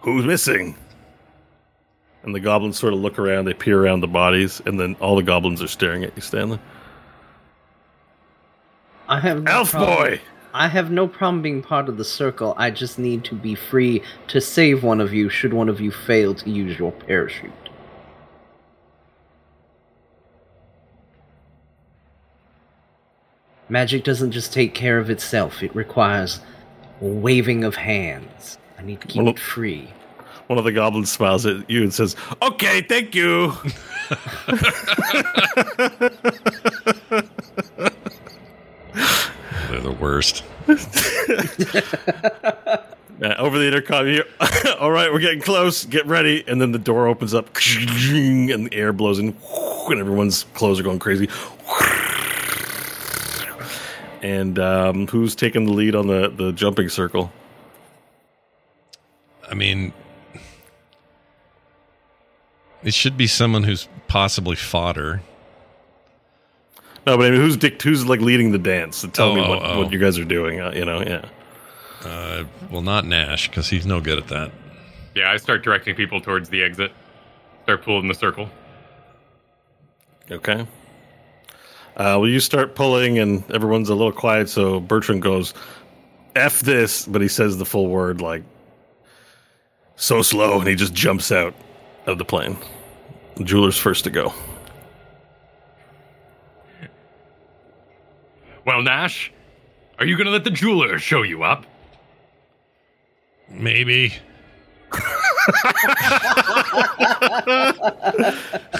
Who's 0.00 0.24
missing? 0.24 0.76
And 2.24 2.34
the 2.34 2.40
goblins 2.40 2.78
sort 2.78 2.94
of 2.94 2.98
look 3.00 3.18
around. 3.18 3.44
They 3.44 3.54
peer 3.54 3.80
around 3.80 4.00
the 4.00 4.08
bodies, 4.08 4.60
and 4.66 4.80
then 4.80 4.96
all 5.00 5.14
the 5.14 5.22
goblins 5.22 5.62
are 5.62 5.68
staring 5.68 6.02
at 6.02 6.16
you, 6.16 6.22
Stanley. 6.22 6.58
I 9.10 9.18
have 9.20 9.42
no 9.42 9.50
Elf 9.52 9.70
problem- 9.72 9.96
boy. 9.96 10.20
I 10.54 10.68
have 10.68 10.90
no 10.90 11.06
problem 11.06 11.42
being 11.42 11.62
part 11.62 11.88
of 11.88 11.96
the 11.96 12.04
circle. 12.04 12.54
I 12.56 12.70
just 12.70 12.98
need 12.98 13.24
to 13.24 13.34
be 13.34 13.54
free 13.54 14.02
to 14.28 14.40
save 14.40 14.82
one 14.82 15.00
of 15.00 15.12
you 15.12 15.28
should 15.28 15.52
one 15.52 15.68
of 15.68 15.80
you 15.80 15.90
fail 15.92 16.34
to 16.34 16.50
use 16.50 16.78
your 16.78 16.90
parachute. 16.92 17.52
Magic 23.68 24.02
doesn't 24.04 24.32
just 24.32 24.52
take 24.52 24.74
care 24.74 24.98
of 24.98 25.10
itself, 25.10 25.62
it 25.62 25.74
requires 25.74 26.40
waving 27.00 27.64
of 27.64 27.76
hands. 27.76 28.58
I 28.78 28.82
need 28.82 29.00
to 29.00 29.06
keep 29.06 29.22
Well, 29.22 29.30
it 29.32 29.38
free. 29.38 29.88
One 30.48 30.58
of 30.58 30.64
the 30.64 30.72
goblins 30.72 31.12
smiles 31.12 31.46
at 31.46 31.68
you 31.70 31.82
and 31.82 31.94
says, 31.94 32.16
"Okay, 32.42 32.82
thank 32.82 33.14
you." 33.14 33.52
They're 39.70 39.80
the 39.80 39.92
worst. 39.92 40.44
Uh, 43.22 43.34
over 43.36 43.58
the 43.58 43.66
intercom, 43.66 44.06
hear, 44.06 44.24
all 44.80 44.90
right, 44.90 45.12
we're 45.12 45.20
getting 45.20 45.42
close. 45.42 45.84
Get 45.84 46.06
ready. 46.06 46.42
And 46.48 46.58
then 46.58 46.72
the 46.72 46.78
door 46.78 47.06
opens 47.06 47.34
up, 47.34 47.48
and 47.48 48.66
the 48.66 48.70
air 48.72 48.94
blows 48.94 49.18
in, 49.18 49.36
and 49.36 50.00
everyone's 50.00 50.44
clothes 50.54 50.80
are 50.80 50.82
going 50.82 50.98
crazy. 50.98 51.28
And 54.22 54.58
um, 54.58 55.06
who's 55.06 55.34
taking 55.34 55.66
the 55.66 55.72
lead 55.72 55.94
on 55.94 56.06
the, 56.06 56.30
the 56.30 56.52
jumping 56.52 56.88
circle? 56.88 57.30
I 59.50 59.54
mean, 59.54 59.92
it 62.82 62.94
should 62.94 63.18
be 63.18 63.26
someone 63.26 63.64
who's 63.64 63.86
possibly 64.08 64.56
fodder. 64.56 65.20
No, 67.06 67.16
but 67.16 67.26
I 67.26 67.30
mean, 67.30 67.40
who's 67.40 67.56
dic- 67.56 67.80
who's 67.80 68.06
like 68.06 68.20
leading 68.20 68.52
the 68.52 68.58
dance? 68.58 69.04
Tell 69.12 69.30
Oh, 69.30 69.34
me 69.34 69.40
oh, 69.42 69.48
what, 69.48 69.62
oh. 69.64 69.78
what 69.82 69.92
you 69.92 69.98
guys 69.98 70.18
are 70.18 70.24
doing. 70.24 70.60
Uh, 70.60 70.72
you 70.74 70.84
know, 70.84 71.00
yeah. 71.02 71.24
Uh, 72.04 72.44
well, 72.70 72.82
not 72.82 73.04
Nash 73.06 73.48
because 73.48 73.68
he's 73.68 73.86
no 73.86 74.00
good 74.00 74.18
at 74.18 74.28
that. 74.28 74.50
Yeah, 75.14 75.30
I 75.30 75.36
start 75.38 75.62
directing 75.62 75.94
people 75.94 76.20
towards 76.20 76.48
the 76.50 76.62
exit. 76.62 76.92
Start 77.64 77.82
pulling 77.82 78.08
the 78.08 78.14
circle. 78.14 78.48
Okay. 80.30 80.60
Uh, 81.96 82.16
well, 82.18 82.28
you 82.28 82.40
start 82.40 82.74
pulling, 82.74 83.18
and 83.18 83.48
everyone's 83.50 83.88
a 83.88 83.94
little 83.94 84.12
quiet. 84.12 84.48
So 84.48 84.78
Bertrand 84.80 85.22
goes, 85.22 85.52
"F 86.36 86.60
this," 86.60 87.04
but 87.06 87.20
he 87.20 87.28
says 87.28 87.58
the 87.58 87.66
full 87.66 87.88
word 87.88 88.20
like 88.20 88.42
so 89.96 90.22
slow, 90.22 90.58
and 90.58 90.68
he 90.68 90.74
just 90.74 90.94
jumps 90.94 91.32
out 91.32 91.54
of 92.06 92.18
the 92.18 92.24
plane. 92.24 92.56
The 93.36 93.44
jeweler's 93.44 93.76
first 93.78 94.04
to 94.04 94.10
go. 94.10 94.32
Well, 98.70 98.82
Nash, 98.82 99.32
are 99.98 100.06
you 100.06 100.16
gonna 100.16 100.30
let 100.30 100.44
the 100.44 100.50
jeweler 100.50 101.00
show 101.00 101.22
you 101.22 101.42
up? 101.42 101.66
Maybe. 103.48 104.14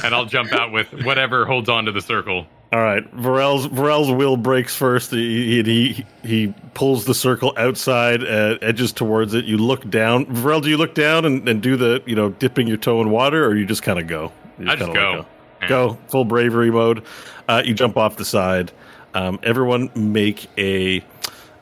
And 0.02 0.14
I'll 0.14 0.26
jump 0.26 0.52
out 0.52 0.70
with 0.72 0.92
whatever 1.04 1.44
holds 1.44 1.68
on 1.68 1.84
to 1.86 1.92
the 1.92 2.00
circle. 2.00 2.46
All 2.72 2.80
right, 2.80 3.04
Varel's 3.16 3.66
Varel's 3.66 4.10
will 4.12 4.36
breaks 4.36 4.76
first. 4.76 5.10
He 5.10 5.60
he, 5.62 6.06
he 6.22 6.54
pulls 6.74 7.04
the 7.04 7.14
circle 7.14 7.52
outside, 7.56 8.22
uh, 8.22 8.58
edges 8.62 8.92
towards 8.92 9.34
it. 9.34 9.44
You 9.44 9.58
look 9.58 9.90
down. 9.90 10.26
Varel, 10.26 10.62
do 10.62 10.70
you 10.70 10.76
look 10.76 10.94
down 10.94 11.24
and, 11.24 11.48
and 11.48 11.60
do 11.60 11.76
the 11.76 12.00
you 12.06 12.14
know 12.14 12.30
dipping 12.30 12.68
your 12.68 12.76
toe 12.76 13.00
in 13.00 13.10
water, 13.10 13.44
or 13.44 13.56
you 13.56 13.66
just 13.66 13.82
kind 13.82 13.98
of 13.98 14.06
go? 14.06 14.30
You 14.58 14.70
I 14.70 14.76
just 14.76 14.92
kinda 14.92 15.26
let 15.60 15.60
go. 15.60 15.66
Go 15.68 15.98
full 16.08 16.24
bravery 16.24 16.70
mode. 16.70 17.02
Uh, 17.48 17.62
you 17.64 17.74
jump 17.74 17.96
off 17.96 18.16
the 18.16 18.24
side. 18.24 18.70
Um, 19.14 19.38
everyone 19.42 19.90
make 19.94 20.48
a 20.58 21.00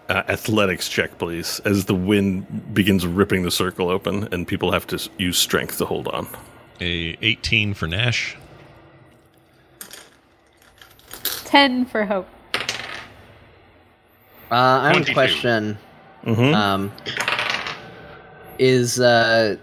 uh, 0.08 0.22
athletics 0.28 0.88
check, 0.88 1.18
please, 1.18 1.60
as 1.64 1.84
the 1.84 1.94
wind 1.94 2.74
begins 2.74 3.06
ripping 3.06 3.42
the 3.42 3.50
circle 3.50 3.88
open, 3.88 4.28
and 4.32 4.46
people 4.46 4.72
have 4.72 4.86
to 4.88 5.08
use 5.18 5.38
strength 5.38 5.78
to 5.78 5.84
hold 5.84 6.08
on. 6.08 6.26
A 6.80 7.16
18 7.22 7.74
for 7.74 7.86
Nash. 7.86 8.36
10 11.44 11.86
for 11.86 12.04
hope. 12.04 12.28
Uh, 14.50 14.54
I 14.54 14.88
have 14.88 14.96
a 14.96 15.04
22. 15.04 15.12
question. 15.14 15.78
Mhm. 16.24 16.54
Um, 16.54 16.92
is 18.58 18.98
uh, 18.98 19.56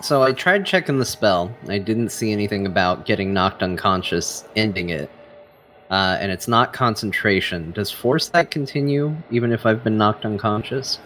so 0.00 0.22
I 0.22 0.32
tried 0.32 0.66
checking 0.66 0.98
the 0.98 1.04
spell. 1.04 1.54
I 1.68 1.78
didn't 1.78 2.10
see 2.10 2.32
anything 2.32 2.66
about 2.66 3.06
getting 3.06 3.32
knocked 3.32 3.62
unconscious, 3.62 4.44
ending 4.56 4.90
it. 4.90 5.10
Uh, 5.90 6.16
and 6.20 6.30
it's 6.30 6.46
not 6.46 6.72
concentration. 6.72 7.72
Does 7.72 7.90
force 7.90 8.28
that 8.28 8.50
continue 8.50 9.16
even 9.30 9.52
if 9.52 9.66
I've 9.66 9.82
been 9.82 9.98
knocked 9.98 10.24
unconscious? 10.24 11.00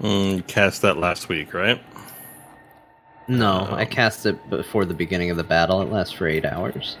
Mm, 0.00 0.46
cast 0.46 0.82
that 0.82 0.96
last 0.96 1.28
week, 1.28 1.54
right? 1.54 1.80
No, 3.28 3.68
I 3.70 3.84
cast 3.84 4.26
it 4.26 4.50
before 4.50 4.84
the 4.84 4.94
beginning 4.94 5.30
of 5.30 5.36
the 5.36 5.44
battle. 5.44 5.82
It 5.82 5.90
lasts 5.90 6.12
for 6.12 6.26
eight 6.26 6.44
hours. 6.44 6.96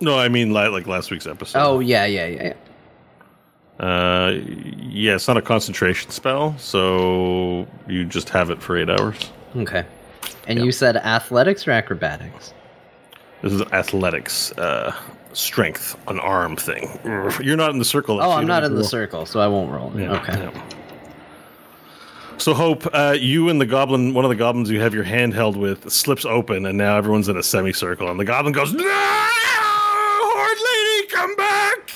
No, 0.00 0.18
I 0.18 0.28
mean 0.28 0.52
like, 0.52 0.70
like 0.70 0.86
last 0.86 1.10
week's 1.10 1.26
episode. 1.26 1.58
Oh 1.58 1.80
yeah, 1.80 2.04
yeah, 2.06 2.26
yeah. 2.26 2.42
yeah. 2.42 2.54
Uh, 3.78 4.30
yeah, 4.40 5.14
it's 5.14 5.28
not 5.28 5.36
a 5.36 5.42
concentration 5.42 6.10
spell, 6.10 6.56
so 6.56 7.66
you 7.86 8.06
just 8.06 8.30
have 8.30 8.48
it 8.48 8.62
for 8.62 8.76
eight 8.76 8.88
hours. 8.88 9.30
Okay. 9.54 9.84
And 10.46 10.64
you 10.64 10.72
said 10.72 10.96
athletics 10.96 11.66
or 11.68 11.72
acrobatics? 11.72 12.54
This 13.42 13.52
is 13.52 13.60
athletics, 13.72 14.52
uh, 14.52 14.94
strength, 15.36 15.96
an 16.08 16.18
arm 16.18 16.56
thing. 16.56 16.98
You're 17.40 17.56
not 17.56 17.70
in 17.70 17.78
the 17.78 17.84
circle. 17.84 18.20
Oh, 18.20 18.32
I'm 18.32 18.46
not 18.46 18.64
in 18.64 18.74
the 18.74 18.84
circle, 18.84 19.26
so 19.26 19.40
I 19.40 19.46
won't 19.46 19.70
roll. 19.70 19.92
Yeah, 19.94 20.20
okay. 20.20 20.32
yeah. 20.38 20.62
So 22.38 22.52
Hope, 22.54 22.86
uh, 22.92 23.16
you 23.18 23.48
and 23.48 23.60
the 23.60 23.66
goblin, 23.66 24.12
one 24.14 24.24
of 24.24 24.28
the 24.28 24.34
goblins 24.36 24.70
you 24.70 24.80
have 24.80 24.94
your 24.94 25.04
hand 25.04 25.32
held 25.34 25.56
with, 25.56 25.90
slips 25.90 26.24
open, 26.24 26.66
and 26.66 26.76
now 26.76 26.96
everyone's 26.96 27.28
in 27.28 27.36
a 27.36 27.42
semicircle, 27.42 28.10
and 28.10 28.20
the 28.20 28.24
goblin 28.24 28.52
goes, 28.52 28.72
"No, 28.72 28.84
Horn 28.84 30.58
Lady, 30.98 31.08
come 31.08 31.36
back!" 31.36 31.92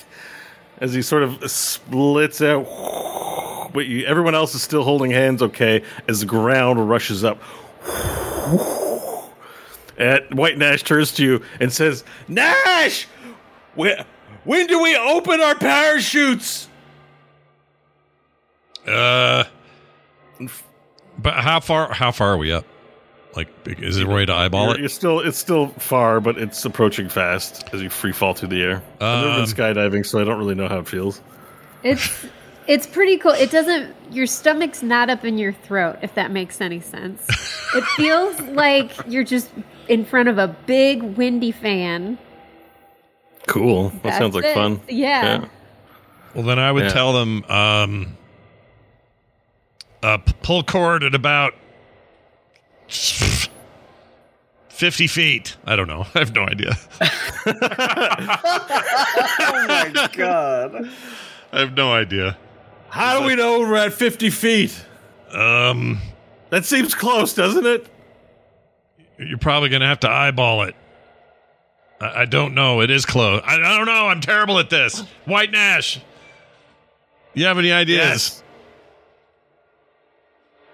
As 0.79 0.95
he 0.95 1.03
sort 1.03 1.23
of 1.23 1.51
splits 1.51 2.41
out, 2.41 2.65
but 3.75 3.87
you, 3.87 4.07
everyone 4.07 4.35
else 4.35 4.55
is 4.55 4.63
still 4.63 4.83
holding 4.83 5.11
hands. 5.11 5.43
Okay, 5.43 5.83
as 6.09 6.21
the 6.21 6.27
ground 6.27 6.89
rushes 6.89 7.25
up. 7.25 7.41
And 9.99 10.25
White 10.33 10.57
Nash 10.57 10.83
turns 10.83 11.13
to 11.13 11.23
you 11.23 11.43
and 11.61 11.71
says, 11.71 12.05
"Nash, 12.27 13.07
when, 13.75 14.05
when 14.45 14.67
do 14.67 14.83
we 14.83 14.97
open 14.97 15.41
our 15.41 15.55
parachutes?" 15.55 16.69
Uh, 18.87 19.45
but 21.19 21.35
how 21.35 21.61
far? 21.61 21.93
How 21.93 22.11
far 22.11 22.31
are 22.33 22.39
we 22.39 22.53
up? 22.53 22.65
Like, 23.37 23.49
is 23.65 23.97
there 23.97 24.11
a 24.11 24.13
way 24.13 24.27
to 24.27 24.35
eyeball 24.35 24.67
You're, 24.67 24.75
it? 24.75 24.81
you're 24.81 24.89
still 24.89 25.21
it's 25.21 25.39
still 25.39 25.69
far, 25.79 26.21
but 26.21 26.37
it's 26.39 26.65
approaching 26.65 27.09
fast 27.09 27.65
as 27.73 27.81
you 27.81 27.89
free 27.89 28.11
fall 28.13 28.35
through 28.35 28.49
the 28.49 28.63
air. 28.63 28.83
I've 29.01 29.25
never 29.25 29.29
Um, 29.31 29.37
been 29.37 29.55
skydiving, 29.55 30.07
so 30.07 30.21
I 30.21 30.25
don't 30.25 30.39
really 30.39 30.57
know 30.57 30.67
how 30.69 30.79
it 30.81 30.89
feels. 30.89 31.21
It's 31.85 32.27
it's 32.67 32.87
pretty 32.89 33.19
cool. 33.19 33.33
It 33.33 33.51
doesn't 33.53 33.95
your 34.11 34.27
stomach's 34.27 34.83
not 34.83 35.11
up 35.11 35.25
in 35.25 35.39
your 35.39 35.53
throat 35.53 35.99
if 36.03 36.15
that 36.15 36.33
makes 36.33 36.61
any 36.61 36.81
sense. 36.81 37.25
it 37.77 37.85
feels 37.97 38.41
like 38.41 38.91
you're 39.07 39.25
just 39.25 39.51
in 39.89 40.05
front 40.05 40.29
of 40.29 40.39
a 40.39 40.49
big 40.67 41.03
windy 41.03 41.53
fan. 41.53 42.19
Cool. 43.47 43.89
That 43.91 44.03
That's 44.03 44.19
sounds 44.19 44.35
like 44.35 44.45
it. 44.45 44.55
fun. 44.55 44.81
Yeah. 44.89 45.47
Well, 46.35 46.45
then 46.45 46.59
I 46.59 46.71
would 46.71 46.85
Yeah. 46.85 46.89
tell 46.91 47.13
them, 47.13 47.45
um, 47.49 48.17
uh, 50.03 50.19
pull 50.43 50.63
cord 50.63 51.03
at 51.03 51.15
about 51.15 51.55
50 52.89 53.51
feet. 55.07 55.57
I 55.67 55.77
don't 55.77 55.89
know. 55.89 56.07
I 56.15 56.19
have 56.21 56.35
no 56.35 56.45
idea. 56.45 56.73
Oh 59.43 59.67
my 59.67 60.09
god. 60.13 60.91
I 61.53 61.61
have 61.61 61.75
no 61.77 61.93
idea. 61.93 62.37
How 62.89 63.21
do 63.21 63.27
we 63.27 63.35
know 63.35 63.61
we're 63.61 63.77
at 63.77 63.93
50 63.93 64.31
feet? 64.31 64.85
Um, 65.33 66.01
That 66.51 66.65
seems 66.65 66.95
close, 66.95 67.35
doesn't 67.35 67.67
it? 67.67 67.87
you're 69.19 69.39
probably 69.39 69.69
going 69.69 69.83
to 69.83 69.87
have 69.87 70.01
to 70.01 70.11
eyeball 70.11 70.63
it. 70.63 70.75
I, 72.01 72.23
I 72.23 72.25
don't 72.25 72.55
know. 72.55 72.81
It 72.81 72.91
is 72.91 73.05
close. 73.07 73.43
I, 73.45 73.55
I 73.55 73.77
don't 73.77 73.87
know. 73.87 74.07
I'm 74.09 74.21
terrible 74.21 74.59
at 74.59 74.71
this. 74.71 75.01
White 75.25 75.51
Nash. 75.51 76.01
You 77.35 77.45
have 77.47 77.59
any 77.59 77.73
ideas? 77.73 77.99
Yes. 77.99 78.43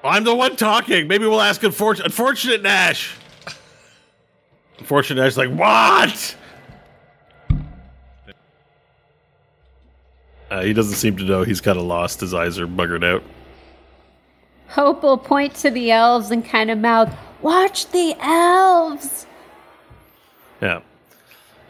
I'm 0.03 0.25
the 0.25 0.35
one 0.35 0.57
talking. 0.57 1.09
Maybe 1.09 1.27
we'll 1.27 1.41
ask 1.41 1.63
unfortunate, 1.63 2.07
unfortunate 2.07 2.63
Nash. 2.63 3.17
Unfortunate 4.79 5.23
Nash, 5.23 5.37
like 5.37 5.51
what? 5.51 6.37
Uh, 10.51 10.63
he 10.63 10.73
doesn't 10.73 10.95
seem 10.95 11.17
to 11.17 11.25
know. 11.25 11.43
He's 11.43 11.61
kind 11.61 11.77
of 11.77 11.85
lost. 11.85 12.21
His 12.21 12.33
eyes 12.33 12.59
are 12.59 12.69
buggered 12.69 13.05
out. 13.05 13.23
Hope 14.69 15.03
will 15.03 15.19
point 15.19 15.55
to 15.57 15.71
the 15.71 15.91
elves 15.91 16.31
and 16.31 16.45
kind 16.45 16.71
of 16.71 16.79
mouth, 16.79 17.13
Watch 17.43 17.89
the 17.91 18.17
elves! 18.21 19.27
Yeah. 20.61 20.81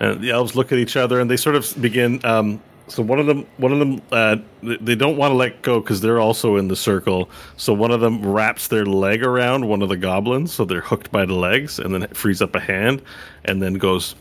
And 0.01 0.21
the 0.21 0.31
elves 0.31 0.55
look 0.55 0.73
at 0.73 0.79
each 0.79 0.97
other 0.97 1.21
and 1.21 1.31
they 1.31 1.37
sort 1.37 1.57
of 1.57 1.81
begin. 1.81 2.21
Um, 2.25 2.61
so 2.89 3.03
one 3.03 3.19
of 3.19 3.27
them, 3.27 3.47
one 3.57 3.73
of 3.73 3.79
them, 3.79 4.01
uh, 4.13 4.37
they- 4.63 4.95
don't 4.95 5.17
want 5.17 5.33
to 5.33 5.37
let 5.37 5.63
go 5.63 5.81
because 5.81 6.01
they're 6.01 6.21
also 6.21 6.57
in 6.57 6.69
the 6.69 6.77
circle. 6.77 7.29
So 7.57 7.73
one 7.73 7.91
of 7.91 8.01
them 8.01 8.25
wraps 8.25 8.69
their 8.69 8.87
leg 8.87 9.25
around 9.25 9.67
one 9.67 9.83
of 9.83 9.89
the 9.89 9.97
goblins, 9.97 10.53
so 10.53 10.65
they're 10.65 10.83
hooked 10.83 11.11
by 11.11 11.25
the 11.25 11.35
legs, 11.35 11.79
and 11.81 11.93
then 11.93 12.07
frees 12.09 12.41
up 12.41 12.55
a 12.55 12.61
hand, 12.61 13.03
and 13.45 13.61
then 13.61 13.75
goes 13.75 14.15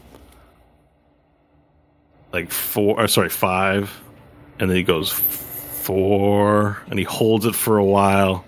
like 2.33 2.51
four. 2.51 2.99
Or 2.99 3.07
sorry, 3.07 3.29
five, 3.29 4.01
and 4.59 4.69
then 4.69 4.77
he 4.77 4.83
goes 4.83 5.11
four, 5.11 6.79
and 6.89 6.97
he 6.97 7.05
holds 7.05 7.45
it 7.45 7.53
for 7.53 7.77
a 7.77 7.85
while, 7.85 8.45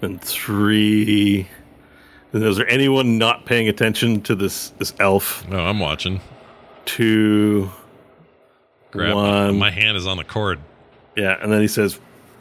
then 0.00 0.18
three. 0.18 1.46
And 2.32 2.42
is 2.44 2.56
there 2.56 2.68
anyone 2.68 3.18
not 3.18 3.44
paying 3.44 3.68
attention 3.68 4.22
to 4.22 4.34
this 4.34 4.70
this 4.78 4.94
elf? 5.00 5.46
No, 5.48 5.58
I'm 5.58 5.80
watching. 5.80 6.20
Two, 6.96 7.70
Grab 8.90 9.14
one. 9.14 9.58
my 9.58 9.70
hand 9.70 9.96
is 9.96 10.08
on 10.08 10.16
the 10.16 10.24
cord. 10.24 10.58
Yeah, 11.16 11.36
and 11.40 11.52
then 11.52 11.60
he 11.60 11.68
says 11.68 12.00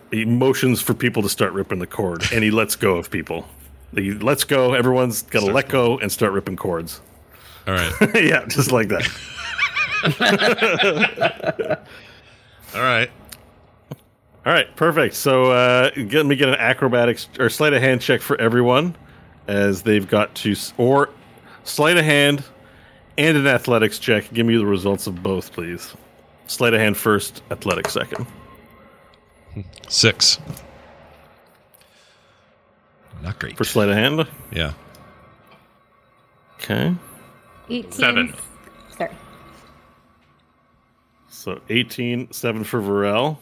he 0.09 0.25
motions 0.25 0.81
for 0.81 0.95
people 0.95 1.21
to 1.21 1.29
start 1.29 1.53
ripping 1.53 1.77
the 1.77 1.85
cord, 1.85 2.23
and 2.33 2.43
he 2.43 2.49
lets 2.49 2.75
go 2.75 2.95
of 2.95 3.11
people. 3.11 3.47
He 3.93 4.11
lets 4.13 4.43
go. 4.43 4.73
Everyone's 4.73 5.21
got 5.21 5.41
to 5.41 5.51
let 5.51 5.69
go 5.69 5.99
and 5.99 6.11
start 6.11 6.31
ripping 6.33 6.55
cords. 6.55 6.99
All 7.67 7.75
right. 7.75 7.93
yeah, 8.15 8.45
just 8.47 8.71
like 8.71 8.87
that. 8.87 9.07
All 12.73 12.81
right. 12.81 13.11
All 14.45 14.53
right, 14.53 14.75
perfect. 14.75 15.13
So 15.13 15.51
uh, 15.51 15.91
get, 15.91 16.13
let 16.13 16.25
me 16.25 16.35
get 16.35 16.49
an 16.49 16.55
acrobatics 16.55 17.29
or 17.39 17.49
sleight 17.49 17.73
of 17.73 17.83
hand 17.83 18.01
check 18.01 18.21
for 18.21 18.39
everyone, 18.41 18.95
as 19.47 19.83
they've 19.83 20.07
got 20.07 20.33
to 20.35 20.55
or 20.77 21.09
sleight 21.63 21.97
of 21.97 22.05
hand 22.05 22.43
and 23.19 23.35
an 23.37 23.47
athletics 23.47 23.99
check. 23.99 24.31
Give 24.33 24.45
me 24.45 24.55
the 24.55 24.65
results 24.65 25.05
of 25.05 25.21
both, 25.21 25.51
please. 25.51 25.93
Sleight 26.47 26.73
of 26.73 26.79
hand 26.79 26.95
first, 26.95 27.43
athletics 27.51 27.91
second. 27.93 28.25
Six. 29.89 30.39
Not 33.21 33.37
great. 33.37 33.57
For 33.57 33.65
sleight 33.65 33.89
of 33.89 33.95
hand, 33.95 34.25
yeah. 34.53 34.71
okay. 36.55 36.95
18. 37.69 37.91
Seven. 37.91 38.33
Sorry. 38.97 39.11
So 41.27 41.59
18, 41.69 42.31
7 42.31 42.63
for 42.63 42.81
Varel. 42.81 43.37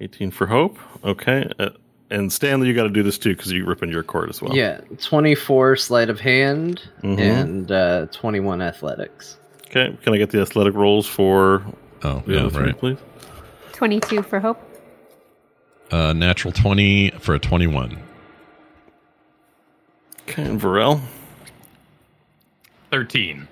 18 0.00 0.30
for 0.30 0.46
Hope. 0.46 0.78
Okay. 1.04 1.50
Uh, 1.58 1.68
and 2.10 2.32
Stanley, 2.32 2.68
you 2.68 2.74
got 2.74 2.84
to 2.84 2.88
do 2.90 3.02
this 3.02 3.18
too 3.18 3.34
because 3.36 3.52
you're 3.52 3.66
ripping 3.66 3.90
your 3.90 4.02
cord 4.02 4.28
as 4.30 4.42
well. 4.42 4.54
Yeah, 4.54 4.80
24 5.00 5.76
sleight 5.76 6.08
of 6.10 6.20
hand 6.20 6.82
Mhm. 7.02 7.18
and 7.18 7.72
uh, 7.72 8.06
21 8.06 8.60
athletics. 8.62 9.36
Okay. 9.68 9.96
Can 10.02 10.14
I 10.14 10.16
get 10.18 10.30
the 10.30 10.40
athletic 10.40 10.74
rolls 10.74 11.06
for 11.06 11.62
Oh, 12.02 12.22
the 12.26 12.34
yeah, 12.34 12.40
other 12.40 12.50
three, 12.50 12.64
right. 12.66 12.78
please? 12.78 12.98
22 13.72 14.22
for 14.22 14.40
Hope. 14.40 14.60
Uh, 15.92 16.12
natural 16.12 16.52
20 16.52 17.10
for 17.20 17.34
a 17.34 17.38
21. 17.38 17.98
Okay. 20.28 20.42
And 20.42 20.60
Varel. 20.60 21.00
13. 22.90 23.46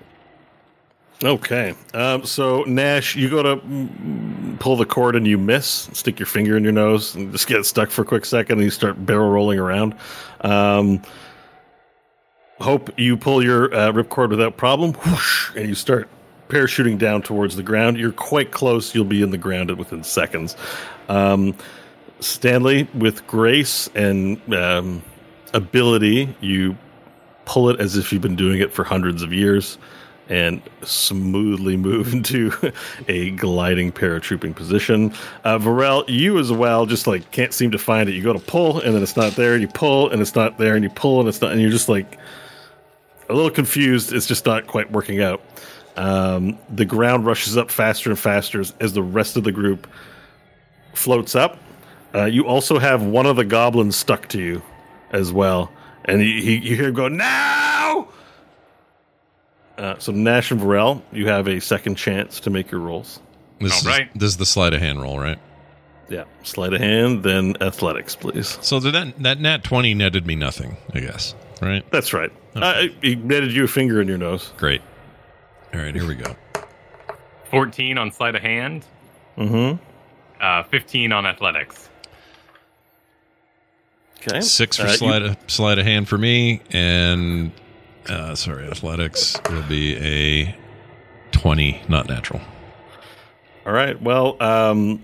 Okay. 1.23 1.75
Um, 1.93 2.23
so 2.23 2.63
Nash, 2.63 3.15
you 3.15 3.29
go 3.29 3.43
to 3.43 4.57
pull 4.59 4.77
the 4.77 4.85
cord 4.85 5.15
and 5.15 5.27
you 5.27 5.37
miss. 5.37 5.89
Stick 5.91 6.17
your 6.17 6.25
finger 6.25 6.55
in 6.55 6.63
your 6.63 6.71
nose 6.71 7.13
and 7.15 7.31
just 7.31 7.47
get 7.47 7.65
stuck 7.65 7.91
for 7.91 8.03
a 8.03 8.05
quick 8.05 8.23
second, 8.23 8.59
and 8.59 8.63
you 8.63 8.69
start 8.69 9.05
barrel 9.05 9.29
rolling 9.29 9.59
around. 9.59 9.95
Um, 10.41 11.01
hope 12.61 12.97
you 12.97 13.17
pull 13.17 13.43
your 13.43 13.73
uh, 13.73 13.91
ripcord 13.91 14.29
without 14.29 14.55
problem, 14.55 14.93
whoosh, 14.93 15.53
and 15.55 15.67
you 15.67 15.75
start 15.75 16.07
parachuting 16.47 16.97
down 16.97 17.21
towards 17.21 17.57
the 17.57 17.63
ground. 17.63 17.97
You're 17.97 18.13
quite 18.13 18.51
close. 18.51 18.95
You'll 18.95 19.03
be 19.03 19.21
in 19.21 19.31
the 19.31 19.37
ground 19.37 19.75
within 19.77 20.03
seconds. 20.05 20.55
Um, 21.09 21.53
Stanley, 22.21 22.87
with 22.93 23.27
grace 23.27 23.89
and 23.93 24.53
um, 24.53 25.03
ability, 25.53 26.33
you 26.39 26.77
pull 27.43 27.69
it 27.69 27.79
as 27.79 27.97
if 27.97 28.13
you've 28.13 28.21
been 28.21 28.35
doing 28.37 28.61
it 28.61 28.73
for 28.73 28.85
hundreds 28.85 29.21
of 29.21 29.33
years 29.33 29.77
and 30.29 30.61
smoothly 30.83 31.75
move 31.75 32.13
into 32.13 32.51
a 33.07 33.31
gliding 33.31 33.91
paratrooping 33.91 34.55
position. 34.55 35.11
Uh, 35.43 35.57
Varel, 35.57 36.07
you 36.07 36.37
as 36.37 36.51
well 36.51 36.85
just 36.85 37.07
like 37.07 37.31
can't 37.31 37.53
seem 37.53 37.71
to 37.71 37.79
find 37.79 38.07
it. 38.07 38.15
You 38.15 38.23
go 38.23 38.33
to 38.33 38.39
pull 38.39 38.79
and 38.79 38.95
then 38.95 39.03
it's 39.03 39.17
not 39.17 39.33
there, 39.33 39.57
you 39.57 39.67
pull 39.67 40.09
and 40.11 40.21
it's 40.21 40.35
not 40.35 40.57
there, 40.57 40.75
and 40.75 40.83
you 40.83 40.89
pull 40.89 41.19
and 41.19 41.27
it's 41.27 41.41
not, 41.41 41.51
and 41.51 41.59
you're 41.59 41.71
just 41.71 41.89
like 41.89 42.17
a 43.27 43.33
little 43.33 43.51
confused. 43.51 44.13
It's 44.13 44.27
just 44.27 44.45
not 44.45 44.67
quite 44.67 44.91
working 44.91 45.21
out. 45.21 45.41
Um, 45.97 46.57
the 46.69 46.85
ground 46.85 47.25
rushes 47.25 47.57
up 47.57 47.69
faster 47.69 48.09
and 48.09 48.17
faster 48.17 48.61
as, 48.61 48.73
as 48.79 48.93
the 48.93 49.03
rest 49.03 49.35
of 49.35 49.43
the 49.43 49.51
group 49.51 49.87
floats 50.93 51.35
up. 51.35 51.57
Uh, 52.13 52.25
you 52.25 52.47
also 52.47 52.79
have 52.79 53.03
one 53.03 53.25
of 53.25 53.35
the 53.35 53.45
goblins 53.45 53.95
stuck 53.95 54.27
to 54.29 54.41
you 54.41 54.61
as 55.11 55.31
well, 55.31 55.71
and 56.05 56.21
he, 56.21 56.57
you 56.57 56.75
hear 56.75 56.87
him 56.87 56.93
go 56.93 57.07
now. 57.07 57.68
Uh, 59.79 59.97
so 59.97 60.11
Nash 60.11 60.51
and 60.51 60.59
Varel, 60.59 61.01
you 61.13 61.27
have 61.27 61.47
a 61.47 61.59
second 61.61 61.95
chance 61.95 62.41
to 62.41 62.49
make 62.49 62.69
your 62.69 62.81
rolls. 62.81 63.21
This, 63.59 63.85
All 63.85 63.93
is, 63.93 63.99
this 64.13 64.23
is 64.31 64.37
the 64.37 64.45
sleight 64.45 64.73
of 64.73 64.81
hand 64.81 65.01
roll, 65.01 65.17
right? 65.19 65.39
Yeah, 66.09 66.25
sleight 66.43 66.73
of 66.73 66.81
hand, 66.81 67.23
then 67.23 67.55
athletics, 67.61 68.15
please. 68.15 68.57
So 68.61 68.79
did 68.79 68.93
that 68.93 69.17
that 69.23 69.39
nat 69.39 69.63
20 69.63 69.93
netted 69.93 70.25
me 70.27 70.35
nothing, 70.35 70.75
I 70.93 70.99
guess. 70.99 71.33
Right? 71.61 71.89
That's 71.91 72.13
right. 72.13 72.31
Uh, 72.55 72.87
he 73.01 73.15
netted 73.15 73.53
you 73.53 73.63
a 73.63 73.67
finger 73.67 74.01
in 74.01 74.07
your 74.07 74.17
nose. 74.17 74.51
Great. 74.57 74.81
All 75.73 75.79
right, 75.79 75.93
here 75.95 76.07
we 76.07 76.15
go. 76.15 76.35
14 77.51 77.97
on 77.97 78.11
sleight 78.11 78.35
of 78.35 78.41
hand. 78.41 78.85
Mm-hmm. 79.37 79.81
Uh, 80.41 80.63
15 80.63 81.11
on 81.11 81.25
athletics. 81.25 81.89
Okay. 84.27 84.41
Six 84.41 84.77
for 84.77 84.83
Uh, 84.83 84.91
you- 84.91 84.97
sleight, 84.97 85.21
of, 85.21 85.37
sleight 85.47 85.79
of 85.79 85.85
hand 85.85 86.07
for 86.09 86.17
me, 86.17 86.61
and 86.71 87.51
uh, 88.09 88.35
sorry, 88.35 88.67
athletics 88.67 89.37
will 89.49 89.63
be 89.63 89.95
a 89.97 90.55
20, 91.31 91.81
not 91.87 92.07
natural. 92.07 92.41
All 93.65 93.73
right. 93.73 94.01
Well, 94.01 94.41
um, 94.41 95.03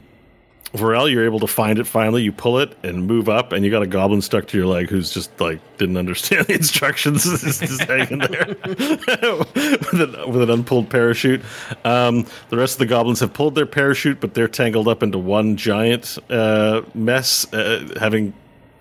Varel, 0.74 1.10
you're 1.10 1.26
able 1.26 1.40
to 1.40 1.48
find 1.48 1.80
it 1.80 1.86
finally. 1.86 2.24
You 2.24 2.32
pull 2.32 2.60
it 2.60 2.78
and 2.84 3.08
move 3.08 3.30
up, 3.30 3.52
and 3.54 3.64
you 3.64 3.72
got 3.72 3.82
a 3.82 3.88
goblin 3.88 4.22
stuck 4.22 4.48
to 4.48 4.58
your 4.58 4.68
leg 4.68 4.90
who's 4.90 5.10
just 5.10 5.40
like 5.40 5.60
didn't 5.78 5.98
understand 5.98 6.46
the 6.48 6.54
instructions, 6.54 7.24
just, 7.42 7.62
just 7.62 7.82
hanging 7.82 8.20
there 8.20 8.48
with, 8.66 9.94
an, 9.94 10.32
with 10.32 10.42
an 10.42 10.50
unpulled 10.50 10.90
parachute. 10.90 11.42
Um, 11.84 12.26
the 12.50 12.58
rest 12.58 12.76
of 12.76 12.80
the 12.80 12.86
goblins 12.88 13.20
have 13.22 13.34
pulled 13.34 13.56
their 13.56 13.66
parachute, 13.66 14.20
but 14.20 14.34
they're 14.34 14.48
tangled 14.48 14.88
up 14.88 15.04
into 15.04 15.18
one 15.18 15.56
giant 15.58 16.18
uh, 16.30 16.82
mess, 16.94 17.52
uh, 17.54 17.96
having 18.00 18.34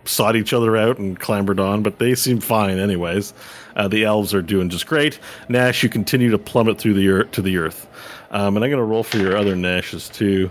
sought 0.04 0.36
each 0.36 0.52
other 0.52 0.76
out 0.76 0.98
and 0.98 1.18
clambered 1.18 1.60
on, 1.60 1.82
but 1.82 1.98
they 1.98 2.14
seem 2.14 2.40
fine 2.40 2.78
anyways. 2.78 3.34
Uh, 3.76 3.88
the 3.88 4.04
elves 4.04 4.34
are 4.34 4.42
doing 4.42 4.68
just 4.68 4.86
great. 4.86 5.18
Nash, 5.48 5.82
you 5.82 5.88
continue 5.88 6.30
to 6.30 6.38
plummet 6.38 6.78
through 6.78 6.94
the 6.94 7.08
earth 7.08 7.32
to 7.32 7.42
the 7.42 7.56
earth, 7.58 7.86
um, 8.30 8.56
and 8.56 8.64
I'm 8.64 8.70
going 8.70 8.78
to 8.78 8.84
roll 8.84 9.02
for 9.02 9.18
your 9.18 9.36
other 9.36 9.54
Nashes 9.54 10.12
too. 10.12 10.50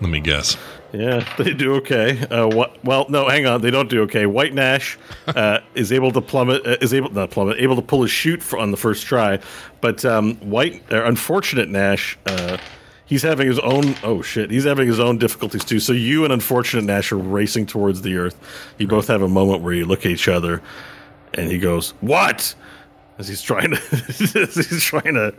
Let 0.00 0.10
me 0.10 0.20
guess. 0.20 0.56
Yeah, 0.92 1.26
they 1.38 1.52
do 1.52 1.74
okay. 1.76 2.20
Uh, 2.26 2.48
what? 2.48 2.82
Well, 2.84 3.06
no, 3.08 3.28
hang 3.28 3.46
on, 3.46 3.60
they 3.60 3.70
don't 3.70 3.88
do 3.88 4.02
okay. 4.02 4.26
White 4.26 4.54
Nash 4.54 4.98
uh, 5.26 5.60
is 5.74 5.92
able 5.92 6.12
to 6.12 6.20
plummet, 6.20 6.66
uh, 6.66 6.76
is 6.80 6.94
able 6.94 7.10
not 7.10 7.30
plummet, 7.30 7.58
able 7.58 7.76
to 7.76 7.82
pull 7.82 8.02
his 8.02 8.10
chute 8.10 8.42
for, 8.42 8.58
on 8.58 8.70
the 8.70 8.76
first 8.76 9.06
try, 9.06 9.38
but 9.80 10.04
um, 10.04 10.36
White, 10.36 10.82
uh, 10.92 11.04
unfortunate 11.04 11.68
Nash, 11.68 12.18
uh, 12.26 12.58
he's 13.06 13.22
having 13.22 13.46
his 13.46 13.58
own. 13.60 13.94
Oh 14.02 14.20
shit, 14.20 14.50
he's 14.50 14.64
having 14.64 14.86
his 14.86 15.00
own 15.00 15.18
difficulties 15.18 15.64
too. 15.64 15.80
So 15.80 15.92
you 15.92 16.24
and 16.24 16.32
unfortunate 16.32 16.84
Nash 16.84 17.10
are 17.12 17.16
racing 17.16 17.66
towards 17.66 18.02
the 18.02 18.16
earth. 18.16 18.38
You 18.78 18.86
both 18.86 19.06
have 19.08 19.22
a 19.22 19.28
moment 19.28 19.62
where 19.62 19.72
you 19.72 19.86
look 19.86 20.04
at 20.04 20.12
each 20.12 20.28
other, 20.28 20.62
and 21.34 21.50
he 21.50 21.58
goes, 21.58 21.92
"What?" 22.00 22.54
As 23.18 23.26
he's 23.28 23.40
trying 23.40 23.70
to, 23.70 23.76
as 24.36 24.54
he's 24.54 24.82
trying 24.82 25.14
to. 25.14 25.34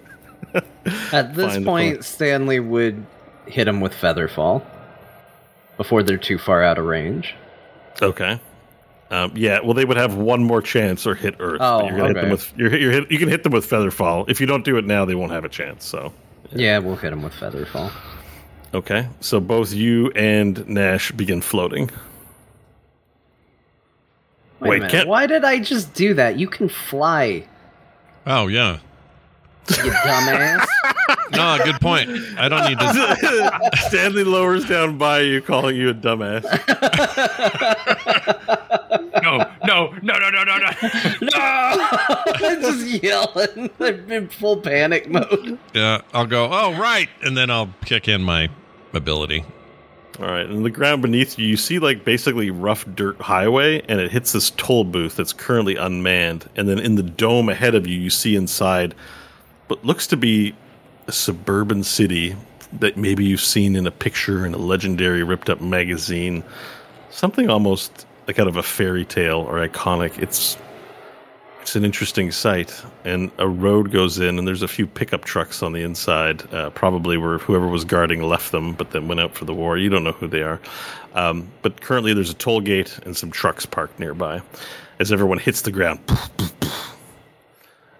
At 1.11 1.35
this 1.35 1.63
point. 1.63 2.03
Stanley 2.03 2.59
would 2.59 3.05
hit 3.45 3.67
him 3.67 3.81
with 3.81 3.93
Featherfall 3.93 4.65
before 5.77 6.03
they're 6.03 6.17
too 6.17 6.37
far 6.37 6.63
out 6.63 6.77
of 6.77 6.85
range. 6.85 7.35
Okay. 8.01 8.39
Um, 9.09 9.31
yeah, 9.35 9.61
well, 9.63 9.73
they 9.73 9.85
would 9.85 9.95
have 9.95 10.15
one 10.15 10.43
more 10.43 10.61
chance 10.61 11.07
or 11.07 11.15
hit 11.15 11.35
Earth. 11.39 11.61
Oh, 11.61 11.87
you're 11.87 11.97
gonna 11.97 12.07
hit 12.07 12.13
them 12.15 12.25
okay. 12.25 12.31
with 12.31 12.53
you're, 12.57 12.75
you're 12.75 12.91
hit, 12.91 13.11
you 13.11 13.17
can 13.17 13.29
hit 13.29 13.43
them 13.43 13.53
with 13.53 13.69
Featherfall. 13.69 14.29
If 14.29 14.41
you 14.41 14.47
don't 14.47 14.65
do 14.65 14.77
it 14.77 14.85
now, 14.85 15.05
they 15.05 15.15
won't 15.15 15.31
have 15.31 15.45
a 15.45 15.49
chance. 15.49 15.85
So 15.85 16.11
Yeah, 16.51 16.79
we'll 16.79 16.95
hit 16.95 17.13
him 17.13 17.21
with 17.23 17.33
Featherfall. 17.33 17.91
okay, 18.73 19.07
so 19.19 19.39
both 19.39 19.73
you 19.73 20.09
and 20.11 20.67
Nash 20.67 21.11
begin 21.11 21.41
floating. 21.41 21.89
Wait, 24.59 24.69
Wait, 24.69 24.77
a 24.77 24.79
minute. 24.79 24.91
can't- 24.91 25.07
Why 25.07 25.27
did 25.27 25.43
I 25.45 25.59
just 25.59 25.93
do 25.93 26.13
that? 26.15 26.39
You 26.39 26.47
can 26.47 26.67
fly, 26.69 27.43
Oh 28.25 28.47
yeah. 28.47 28.79
you 29.69 29.75
dumbass. 29.75 30.65
No, 31.31 31.57
good 31.63 31.79
point. 31.81 32.09
I 32.37 32.47
don't 32.49 32.67
need 32.69 32.79
to. 32.79 33.69
Stanley 33.89 34.23
lowers 34.23 34.65
down 34.65 34.97
by 34.97 35.19
you, 35.19 35.41
calling 35.41 35.75
you 35.75 35.89
a 35.89 35.93
dumbass. 35.93 36.43
No, 39.23 39.37
no, 39.65 39.91
no, 40.01 40.19
no, 40.19 40.29
no, 40.29 40.43
no, 40.43 40.57
no. 41.21 41.29
I'm 41.33 42.61
just 42.61 43.03
yelling. 43.03 43.69
I'm 43.79 44.11
in 44.11 44.29
full 44.29 44.57
panic 44.57 45.09
mode. 45.09 45.57
Yeah, 45.73 46.01
I'll 46.13 46.25
go. 46.27 46.49
Oh 46.51 46.77
right, 46.79 47.09
and 47.23 47.35
then 47.37 47.49
I'll 47.49 47.73
kick 47.85 48.07
in 48.07 48.23
my 48.23 48.49
ability. 48.93 49.43
All 50.19 50.25
right, 50.25 50.47
and 50.47 50.65
the 50.65 50.71
ground 50.71 51.03
beneath 51.03 51.37
you, 51.37 51.45
you 51.45 51.57
see 51.57 51.77
like 51.77 52.03
basically 52.03 52.49
rough 52.49 52.85
dirt 52.95 53.21
highway, 53.21 53.83
and 53.87 53.99
it 53.99 54.09
hits 54.11 54.31
this 54.31 54.49
toll 54.51 54.83
booth 54.83 55.15
that's 55.15 55.31
currently 55.33 55.75
unmanned. 55.75 56.49
And 56.55 56.67
then 56.67 56.79
in 56.79 56.95
the 56.95 57.03
dome 57.03 57.49
ahead 57.49 57.75
of 57.75 57.85
you, 57.85 57.99
you 57.99 58.09
see 58.09 58.35
inside 58.35 58.95
what 59.67 59.85
looks 59.85 60.07
to 60.07 60.17
be 60.17 60.55
a 61.05 61.11
suburban 61.11 61.83
city 61.83 62.35
that 62.79 62.97
maybe 62.97 63.25
you've 63.25 63.41
seen 63.41 63.75
in 63.75 63.85
a 63.85 63.91
picture 63.91 64.43
in 64.45 64.55
a 64.55 64.57
legendary 64.57 65.21
ripped 65.21 65.51
up 65.51 65.61
magazine. 65.61 66.43
Something 67.11 67.49
almost 67.49 68.06
like 68.27 68.39
out 68.39 68.47
of 68.47 68.57
a 68.57 68.63
fairy 68.63 69.05
tale 69.05 69.39
or 69.39 69.55
iconic. 69.67 70.17
It's 70.21 70.57
it's 71.61 71.75
an 71.75 71.83
interesting 71.83 72.31
sight, 72.31 72.81
and 73.03 73.29
a 73.39 73.47
road 73.47 73.91
goes 73.91 74.19
in, 74.19 74.39
and 74.39 74.47
there's 74.47 74.61
a 74.61 74.67
few 74.69 74.87
pickup 74.87 75.25
trucks 75.25 75.61
on 75.61 75.73
the 75.73 75.81
inside. 75.81 76.41
Uh, 76.53 76.69
probably 76.69 77.17
where 77.17 77.39
whoever 77.39 77.67
was 77.67 77.83
guarding 77.83 78.21
left 78.23 78.51
them, 78.53 78.73
but 78.73 78.91
then 78.91 79.07
went 79.09 79.19
out 79.19 79.35
for 79.35 79.43
the 79.45 79.53
war. 79.53 79.77
You 79.77 79.89
don't 79.89 80.03
know 80.05 80.13
who 80.13 80.27
they 80.27 80.43
are. 80.43 80.61
Um, 81.13 81.49
but 81.63 81.81
currently, 81.81 82.13
there's 82.13 82.29
a 82.29 82.33
toll 82.35 82.61
gate 82.61 82.97
and 83.05 83.17
some 83.17 83.31
trucks 83.31 83.65
parked 83.65 83.99
nearby. 83.99 84.41
As 84.99 85.11
everyone 85.11 85.37
hits 85.39 85.61
the 85.61 85.71
ground, 85.71 85.99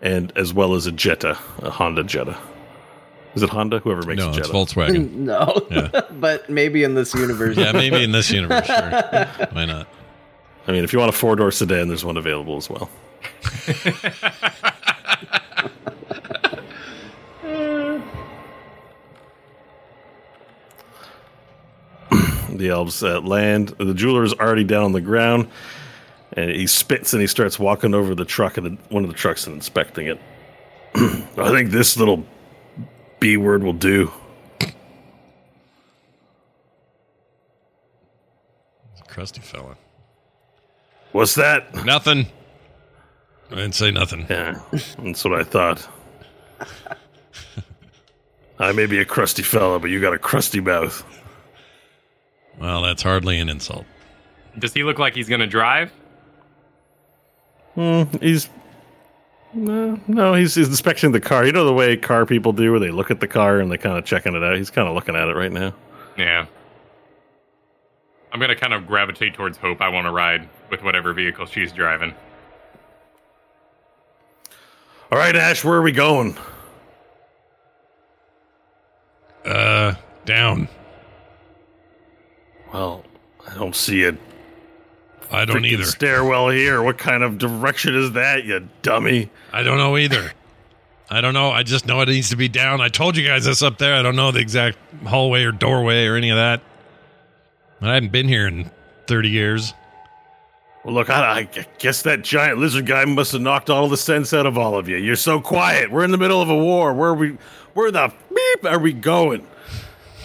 and 0.02 0.32
as 0.38 0.54
well 0.54 0.74
as 0.74 0.88
a 0.88 0.92
Jetta, 0.92 1.38
a 1.60 1.70
Honda 1.70 2.04
Jetta. 2.04 2.38
Is 3.36 3.44
it 3.44 3.50
Honda? 3.50 3.80
Whoever 3.80 4.02
makes 4.04 4.20
No, 4.20 4.32
a 4.32 4.38
it's 4.38 4.48
Volkswagen. 4.50 5.12
No, 5.14 5.68
Yeah. 5.70 6.02
but 6.14 6.50
maybe 6.50 6.84
in 6.84 6.96
this 6.96 7.14
universe. 7.14 7.56
Yeah, 7.56 7.72
maybe 7.72 8.04
in 8.04 8.12
this 8.14 8.32
universe. 8.32 8.66
Sure. 8.66 9.48
Why 9.52 9.66
not? 9.66 9.88
I 10.68 10.74
mean, 10.74 10.84
if 10.84 10.92
you 10.92 11.00
want 11.00 11.10
a 11.10 11.18
four 11.18 11.36
door 11.36 11.52
sedan, 11.52 11.88
there's 11.88 12.04
one 12.04 12.18
available 12.18 12.58
as 12.58 12.70
well. 12.70 12.90
the 22.58 22.70
elves 22.70 23.02
uh, 23.02 23.22
land. 23.22 23.70
The 23.78 23.94
jeweler 23.94 24.24
is 24.24 24.34
already 24.34 24.66
down 24.66 24.84
on 24.84 24.92
the 24.92 25.02
ground, 25.02 25.48
and 26.34 26.52
he 26.52 26.68
spits 26.68 27.14
and 27.14 27.22
he 27.22 27.28
starts 27.28 27.58
walking 27.58 27.94
over 27.94 28.14
the 28.14 28.26
truck 28.26 28.58
and 28.58 28.78
one 28.90 29.04
of 29.04 29.10
the 29.10 29.16
trucks 29.16 29.48
and 29.48 29.56
inspecting 29.56 30.08
it. 30.08 30.20
I 30.96 31.50
think 31.52 31.70
this 31.70 31.96
little 31.98 32.26
B 33.20 33.38
word 33.38 33.64
will 33.64 33.74
do. 33.74 34.12
Crusty 39.08 39.42
fella. 39.42 39.78
What's 41.18 41.34
that? 41.34 41.74
Nothing. 41.84 42.28
I 43.50 43.56
didn't 43.56 43.74
say 43.74 43.90
nothing. 43.90 44.28
Yeah, 44.30 44.62
that's 45.00 45.24
what 45.24 45.34
I 45.34 45.44
thought. 45.44 45.90
I 48.60 48.72
may 48.72 48.86
be 48.86 49.00
a 49.00 49.06
crusty 49.06 49.42
fella, 49.42 49.80
but 49.80 49.90
you 49.90 50.00
got 50.00 50.14
a 50.14 50.20
crusty 50.20 50.62
mouth. 50.62 51.04
Well, 52.60 52.84
that's 52.84 53.02
hardly 53.02 53.40
an 53.40 53.50
insult. 53.50 53.88
Does 54.60 54.74
he 54.74 54.84
look 54.84 55.00
like 55.00 55.16
he's 55.16 55.28
gonna 55.28 55.48
drive? 55.48 55.92
Hmm, 57.74 58.04
he's 58.22 58.48
no, 59.56 60.00
no, 60.08 60.36
he's, 60.36 60.54
he's 60.54 60.68
inspecting 60.68 61.14
the 61.14 61.20
car. 61.20 61.48
You 61.48 61.52
know 61.52 61.66
the 61.66 61.74
way 61.74 61.98
car 61.98 62.28
people 62.28 62.54
do, 62.54 62.70
where 62.70 62.80
they 62.80 62.92
look 62.92 63.10
at 63.10 63.22
the 63.22 63.28
car 63.28 63.60
and 63.60 63.72
they 63.72 63.80
kind 63.80 63.98
of 63.98 64.06
checking 64.06 64.36
it 64.36 64.44
out. 64.44 64.56
He's 64.56 64.70
kind 64.70 64.88
of 64.88 64.94
looking 64.94 65.16
at 65.16 65.28
it 65.28 65.36
right 65.36 65.52
now. 65.52 65.74
Yeah. 66.16 66.46
I'm 68.38 68.42
gonna 68.42 68.56
kind 68.56 68.76
of 68.76 68.86
gravitate 68.86 69.34
towards 69.34 69.58
Hope. 69.58 69.82
I 69.82 69.90
want 69.90 70.06
to 70.06 70.12
ride 70.12 70.48
with 70.70 70.84
whatever 70.84 71.12
vehicle 71.12 71.48
she's 71.48 71.72
driving. 71.72 72.14
All 75.12 75.18
right, 75.18 75.36
Ash, 75.36 75.66
where 75.66 75.74
are 75.74 75.82
we 75.82 75.92
going? 75.92 76.38
Uh, 79.44 79.96
down. 80.26 80.68
Well, 82.72 83.04
I 83.50 83.56
don't 83.56 83.76
see 83.76 84.04
it. 84.04 84.20
I 85.32 85.44
don't 85.44 85.66
either. 85.66 85.86
stairwell 85.86 86.50
here. 86.50 86.84
What 86.84 87.00
kind 87.00 87.24
of 87.24 87.40
direction 87.40 87.96
is 87.96 88.12
that, 88.12 88.46
you 88.46 88.70
dummy? 88.84 89.32
I 89.52 89.64
don't 89.64 89.80
know 89.80 89.98
either. 89.98 90.32
I 91.10 91.22
don't 91.22 91.34
know. 91.34 91.50
I 91.50 91.64
just 91.64 91.88
know 91.88 92.02
it 92.02 92.10
needs 92.10 92.30
to 92.30 92.36
be 92.36 92.50
down. 92.50 92.82
I 92.82 92.90
told 92.90 93.18
you 93.18 93.26
guys 93.26 93.46
this 93.46 93.64
up 93.64 93.80
there. 93.80 93.96
I 93.96 94.04
don't 94.04 94.16
know 94.16 94.32
the 94.32 94.42
exact 94.42 94.78
hallway 95.08 95.44
or 95.44 95.52
doorway 95.52 96.06
or 96.06 96.18
any 96.18 96.30
of 96.30 96.38
that. 96.38 96.62
I 97.82 97.94
hadn't 97.94 98.12
been 98.12 98.28
here 98.28 98.48
in 98.48 98.72
30 99.08 99.30
years. 99.30 99.74
Well, 100.84 100.96
look, 100.96 101.10
I, 101.10 101.40
I 101.40 101.66
guess 101.80 102.02
that 102.04 102.24
giant 102.24 102.60
lizard 102.60 102.86
guy 102.86 103.04
must 103.06 103.34
have 103.34 103.42
knocked 103.42 103.70
all 103.70 103.90
the 103.90 103.98
sense 103.98 104.34
out 104.34 104.46
of 104.46 104.58
all 104.58 104.78
of 104.78 104.88
you. 104.88 104.98
You're 104.98 105.16
so 105.16 105.42
quiet. 105.42 105.92
We're 105.92 106.04
in 106.04 106.12
the 106.12 106.18
middle 106.18 106.42
of 106.42 106.50
a 106.50 106.56
war. 106.56 106.94
Where 106.94 107.10
are 107.10 107.14
we? 107.14 107.38
Where 107.74 107.92
the 107.92 108.12
beep 108.30 108.66
are 108.66 108.80
we 108.80 108.94
going? 108.94 109.46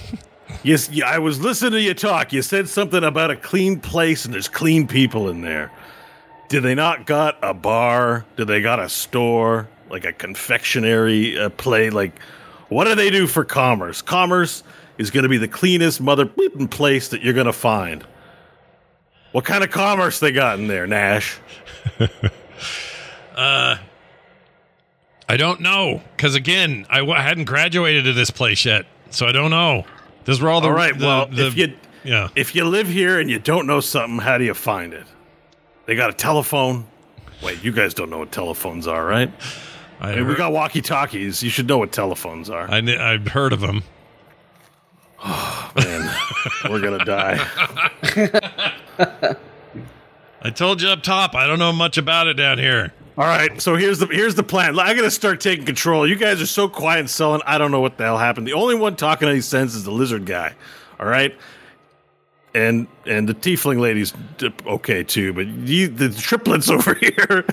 yes, 0.63 0.89
yeah, 0.91 1.09
I 1.09 1.19
was 1.19 1.41
listening 1.41 1.73
to 1.73 1.81
you 1.81 1.95
talk. 1.95 2.33
You 2.33 2.43
said 2.43 2.69
something 2.69 3.03
about 3.03 3.31
a 3.31 3.37
clean 3.37 3.81
place 3.81 4.25
and 4.25 4.33
there's 4.33 4.49
clean 4.49 4.87
people 4.87 5.29
in 5.29 5.43
there. 5.43 5.71
Did 6.49 6.63
they 6.63 6.75
not 6.75 7.07
got 7.07 7.39
a 7.43 7.53
bar? 7.53 8.25
Did 8.37 8.47
they 8.47 8.63
got 8.63 8.79
a 8.79 8.89
store? 8.89 9.69
Like 9.91 10.05
a 10.05 10.13
confectionery 10.13 11.39
uh, 11.39 11.51
play? 11.51 11.91
Like, 11.91 12.19
what 12.69 12.85
do 12.85 12.95
they 12.95 13.11
do 13.11 13.27
for 13.27 13.45
commerce? 13.45 14.01
Commerce 14.01 14.63
is 14.99 15.11
going 15.11 15.23
to 15.23 15.29
be 15.29 15.39
the 15.39 15.49
cleanest 15.49 16.01
mother 16.01 16.27
place 16.27 17.09
that 17.09 17.23
you're 17.23 17.35
going 17.35 17.47
to 17.47 17.53
find. 17.53 18.05
What 19.33 19.45
kind 19.45 19.65
of 19.65 19.71
commerce 19.71 20.21
they 20.21 20.31
got 20.33 20.59
in 20.59 20.67
there, 20.69 20.87
Nash? 20.87 21.39
uh, 23.37 23.77
I 25.29 25.37
don't 25.37 25.61
know. 25.61 26.03
Because 26.17 26.35
again, 26.35 26.87
I 26.91 26.99
w- 26.99 27.19
hadn't 27.19 27.45
graduated 27.47 28.05
to 28.05 28.13
this 28.13 28.31
place 28.31 28.65
yet. 28.65 28.87
So 29.11 29.27
I 29.27 29.33
don't 29.33 29.51
know. 29.51 29.85
This 30.25 30.41
were 30.41 30.51
all 30.51 30.61
the 30.61 30.69
All 30.69 30.75
right, 30.75 30.97
the- 30.97 31.05
well, 31.07 31.27
the- 31.27 31.47
if 31.47 31.57
you 31.57 31.75
yeah. 32.05 32.29
if 32.37 32.55
you 32.55 32.65
live 32.65 32.89
here 32.89 33.21
and 33.21 33.31
you 33.31 33.39
don't 33.39 33.67
know 33.67 33.81
something, 33.81 34.19
how 34.19 34.37
do 34.39 34.45
you 34.45 34.55
find 34.55 34.93
it? 34.93 35.07
They 35.87 35.95
got 35.95 36.11
a 36.11 36.15
telephone. 36.15 36.87
Wait, 37.43 37.63
you 37.65 37.73
guys 37.73 37.93
don't 37.95 38.11
know 38.11 38.19
what 38.19 38.31
telephones 38.33 38.87
are, 38.87 39.05
right? 39.05 39.31
I, 40.01 40.13
I 40.13 40.17
mean, 40.17 40.29
we 40.29 40.35
got 40.35 40.53
walkie-talkies. 40.53 41.43
You 41.43 41.51
should 41.51 41.67
know 41.67 41.79
what 41.79 41.91
telephones 41.93 42.51
are. 42.51 42.71
I, 42.71 42.81
kn- 42.81 43.01
I've 43.01 43.29
heard 43.29 43.53
of 43.53 43.61
them. 43.61 43.83
Man, 45.77 46.11
we're 46.69 46.81
gonna 46.81 47.05
die. 47.05 47.39
I 50.43 50.51
told 50.51 50.83
you 50.83 50.89
up 50.89 51.03
top. 51.03 51.37
I 51.37 51.47
don't 51.47 51.61
know 51.61 51.73
much 51.73 51.97
about 51.97 52.27
it 52.27 52.35
down 52.35 52.59
here. 52.59 52.93
All 53.17 53.25
right, 53.25 53.61
so 53.61 53.77
here's 53.77 53.99
the 53.99 54.07
here's 54.07 54.35
the 54.35 54.43
plan. 54.43 54.79
I 54.81 54.95
gotta 54.95 55.11
start 55.11 55.41
taking 55.41 55.65
control. 55.65 56.09
You 56.09 56.17
guys 56.17 56.41
are 56.41 56.47
so 56.47 56.69
quiet 56.69 57.01
and 57.01 57.11
sullen. 57.11 57.41
I 57.47 57.59
don't 57.59 57.71
know 57.71 57.81
what 57.81 57.99
the 57.99 58.05
hell 58.05 58.19
happened. 58.19 58.47
The 58.49 58.55
only 58.55 58.75
one 58.75 58.97
talking 58.97 59.29
any 59.29 59.43
sense 59.43 59.75
is 59.75 59.85
the 59.85 59.93
lizard 59.93 60.27
guy. 60.27 60.55
All 60.99 61.07
right, 61.07 61.37
and 62.55 62.87
and 63.07 63.29
the 63.29 63.35
tiefling 63.35 63.81
lady's 63.81 64.13
okay 64.67 65.03
too. 65.03 65.33
But 65.33 65.47
you, 65.47 65.89
the 65.89 66.11
triplets 66.11 66.69
over 66.71 66.95
here, 66.95 67.45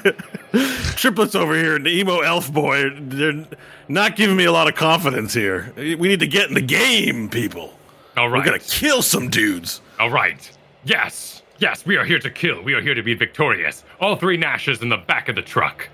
triplets 0.95 1.35
over 1.35 1.55
here, 1.55 1.76
and 1.76 1.85
the 1.85 1.91
emo 1.91 2.19
elf 2.19 2.51
boy, 2.51 2.89
they're 2.99 3.45
not 3.88 4.15
giving 4.15 4.35
me 4.35 4.45
a 4.45 4.51
lot 4.51 4.67
of 4.67 4.76
confidence 4.76 5.34
here. 5.34 5.73
We 5.76 5.95
need 5.95 6.19
to 6.19 6.27
get 6.27 6.47
in 6.49 6.53
the 6.53 6.61
game, 6.61 7.30
people. 7.30 7.73
All 8.17 8.30
right, 8.30 8.39
We're 8.39 8.45
gonna 8.45 8.59
kill 8.59 9.01
some 9.01 9.30
dudes. 9.30 9.81
All 9.99 10.09
right. 10.09 10.49
Yes. 10.84 11.41
Yes, 11.59 11.85
we 11.85 11.97
are 11.97 12.05
here 12.05 12.19
to 12.19 12.30
kill. 12.30 12.61
We 12.63 12.73
are 12.73 12.81
here 12.81 12.93
to 12.93 13.03
be 13.03 13.13
victorious. 13.15 13.84
All 13.99 14.15
three 14.15 14.38
Nashes 14.38 14.81
in 14.81 14.88
the 14.88 14.97
back 14.97 15.27
of 15.27 15.35
the 15.35 15.41
truck. 15.41 15.89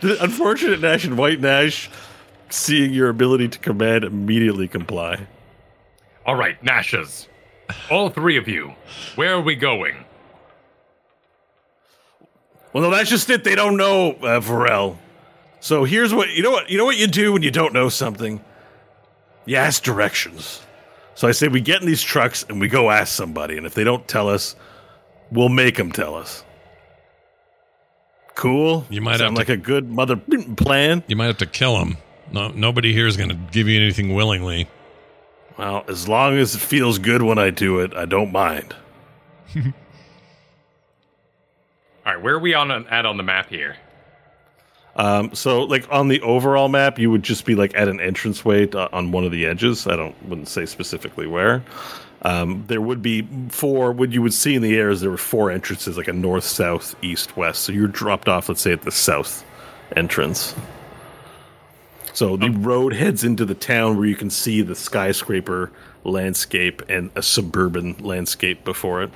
The 0.00 0.16
unfortunate 0.22 0.80
Nash 0.80 1.04
and 1.04 1.16
White 1.16 1.40
Nash 1.40 1.90
seeing 2.50 2.92
your 2.92 3.08
ability 3.08 3.48
to 3.48 3.58
command 3.58 4.04
immediately 4.04 4.68
comply. 4.68 5.26
All 6.26 6.34
right, 6.36 6.62
Nashes. 6.64 7.28
All 7.90 8.08
three 8.10 8.36
of 8.36 8.48
you. 8.48 8.74
Where 9.14 9.34
are 9.34 9.40
we 9.40 9.54
going? 9.54 10.04
Well, 12.72 12.82
no, 12.82 12.90
that's 12.90 13.10
just 13.10 13.28
it. 13.30 13.44
They 13.44 13.54
don't 13.54 13.76
know, 13.76 14.12
uh, 14.12 14.40
Varel. 14.40 14.98
So 15.60 15.84
here's 15.84 16.12
what 16.12 16.30
you 16.30 16.42
know. 16.42 16.50
What 16.50 16.68
you 16.70 16.76
know 16.76 16.84
what 16.84 16.96
you 16.96 17.06
do 17.06 17.32
when 17.32 17.42
you 17.42 17.50
don't 17.50 17.72
know 17.72 17.88
something. 17.88 18.42
You 19.46 19.56
ask 19.56 19.82
directions. 19.82 20.60
So 21.14 21.28
I 21.28 21.32
say 21.32 21.48
we 21.48 21.60
get 21.60 21.80
in 21.80 21.86
these 21.86 22.02
trucks 22.02 22.44
and 22.48 22.60
we 22.60 22.68
go 22.68 22.90
ask 22.90 23.14
somebody, 23.14 23.56
and 23.56 23.64
if 23.66 23.74
they 23.74 23.84
don't 23.84 24.06
tell 24.08 24.28
us, 24.28 24.56
we'll 25.30 25.48
make 25.48 25.76
them 25.76 25.92
tell 25.92 26.14
us. 26.16 26.44
Cool. 28.34 28.84
You 28.90 29.00
might 29.00 29.18
sound 29.18 29.30
have 29.30 29.38
like 29.38 29.46
to- 29.46 29.52
a 29.52 29.56
good 29.56 29.88
mother 29.88 30.16
plan. 30.56 31.04
You 31.06 31.14
might 31.16 31.26
have 31.26 31.38
to 31.38 31.46
kill 31.46 31.78
them. 31.78 31.98
No, 32.32 32.48
nobody 32.48 32.92
here 32.92 33.06
is 33.06 33.16
going 33.16 33.28
to 33.28 33.36
give 33.52 33.68
you 33.68 33.80
anything 33.80 34.12
willingly. 34.14 34.66
Well, 35.56 35.84
as 35.88 36.08
long 36.08 36.36
as 36.36 36.54
it 36.54 36.60
feels 36.60 36.98
good 36.98 37.22
when 37.22 37.38
I 37.38 37.50
do 37.50 37.80
it, 37.80 37.94
I 37.94 38.06
don't 38.06 38.32
mind. 38.32 38.74
All 39.56 39.62
right, 42.04 42.20
where 42.22 42.34
are 42.34 42.38
we 42.38 42.54
on 42.54 42.70
at 42.70 43.06
on 43.06 43.16
the 43.16 43.22
map 43.22 43.48
here? 43.48 43.76
Um, 44.96 45.34
so, 45.34 45.62
like 45.62 45.90
on 45.90 46.08
the 46.08 46.20
overall 46.20 46.68
map, 46.68 46.98
you 46.98 47.10
would 47.10 47.22
just 47.22 47.44
be 47.44 47.54
like 47.54 47.74
at 47.74 47.88
an 47.88 48.00
entranceway 48.00 48.66
to, 48.66 48.92
on 48.92 49.10
one 49.10 49.24
of 49.24 49.32
the 49.32 49.46
edges. 49.46 49.86
I 49.86 49.96
don't 49.96 50.14
wouldn't 50.28 50.48
say 50.48 50.66
specifically 50.66 51.26
where. 51.26 51.64
Um, 52.22 52.64
there 52.68 52.80
would 52.80 53.02
be 53.02 53.26
four. 53.48 53.92
What 53.92 54.12
you 54.12 54.22
would 54.22 54.32
see 54.32 54.54
in 54.54 54.62
the 54.62 54.76
air 54.76 54.90
is 54.90 55.00
there 55.00 55.10
were 55.10 55.16
four 55.16 55.50
entrances, 55.50 55.96
like 55.96 56.08
a 56.08 56.12
north, 56.12 56.44
south, 56.44 56.94
east, 57.02 57.36
west. 57.36 57.62
So 57.62 57.72
you're 57.72 57.88
dropped 57.88 58.28
off, 58.28 58.48
let's 58.48 58.60
say, 58.60 58.72
at 58.72 58.82
the 58.82 58.92
south 58.92 59.44
entrance. 59.96 60.54
So 62.14 62.36
the 62.36 62.46
oh. 62.46 62.58
road 62.58 62.94
heads 62.94 63.24
into 63.24 63.44
the 63.44 63.56
town 63.56 63.96
where 63.96 64.06
you 64.06 64.14
can 64.14 64.30
see 64.30 64.62
the 64.62 64.76
skyscraper 64.76 65.72
landscape 66.04 66.80
and 66.88 67.10
a 67.16 67.22
suburban 67.22 67.96
landscape 67.98 68.64
before 68.64 69.02
it. 69.02 69.10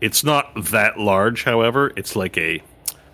It's 0.00 0.24
not 0.24 0.50
that 0.70 0.98
large, 0.98 1.44
however. 1.44 1.92
It's 1.96 2.16
like 2.16 2.36
a 2.36 2.60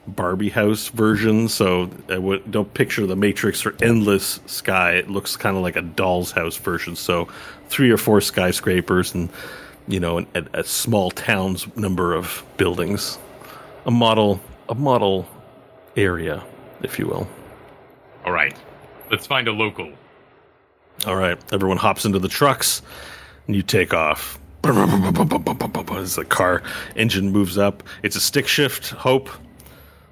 Barbie 0.06 0.48
house 0.48 0.88
version. 0.88 1.48
So 1.48 1.90
uh, 2.09 2.14
I 2.14 2.38
don't 2.48 2.72
picture 2.72 3.06
the 3.06 3.16
Matrix 3.16 3.66
or 3.66 3.74
endless 3.82 4.40
sky. 4.47 4.93
It 4.93 5.10
looks 5.10 5.36
kind 5.36 5.56
of 5.56 5.62
like 5.62 5.76
a 5.76 5.82
doll's 5.82 6.32
house 6.32 6.56
version. 6.56 6.97
So 6.97 7.28
three 7.68 7.90
or 7.90 7.98
four 7.98 8.22
skyscrapers 8.22 9.14
and 9.14 9.28
you 9.88 10.01
know 10.01 10.18
an, 10.18 10.26
a, 10.34 10.60
a 10.60 10.64
small 10.64 11.10
town's 11.10 11.66
number 11.76 12.14
of 12.14 12.44
buildings. 12.56 13.18
A 13.84 13.90
model, 13.90 14.40
a 14.70 14.74
model 14.74 15.28
area, 15.97 16.43
if 16.82 16.98
you 16.98 17.06
will. 17.06 17.28
All 18.27 18.32
right, 18.32 18.57
let's 19.11 19.27
find 19.27 19.47
a 19.48 19.53
local. 19.53 19.93
All 21.07 21.16
right, 21.16 21.39
everyone 21.53 21.77
hops 21.77 22.05
into 22.05 22.19
the 22.19 22.28
trucks, 22.28 22.82
and 23.47 23.55
you 23.55 23.62
take 23.62 23.94
off. 23.94 24.39
As 24.65 26.16
the 26.16 26.27
car 26.28 26.62
engine 26.97 27.31
moves 27.31 27.57
up, 27.57 27.82
it's 28.03 28.16
a 28.16 28.20
stick 28.20 28.48
shift. 28.48 28.90
Hope. 28.90 29.28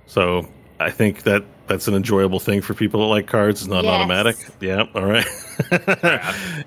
So 0.07 0.47
I 0.79 0.91
think 0.91 1.25
that 1.25 1.45
that's 1.67 1.89
an 1.89 1.95
enjoyable 1.95 2.39
thing 2.39 2.61
for 2.63 2.75
people 2.75 3.01
that 3.01 3.07
like 3.07 3.27
cards. 3.27 3.63
It's 3.63 3.69
not 3.71 3.83
Yes. 3.85 3.93
automatic. 3.93 4.37
Yeah. 4.61 4.85
All 4.95 5.05
right. 5.07 5.27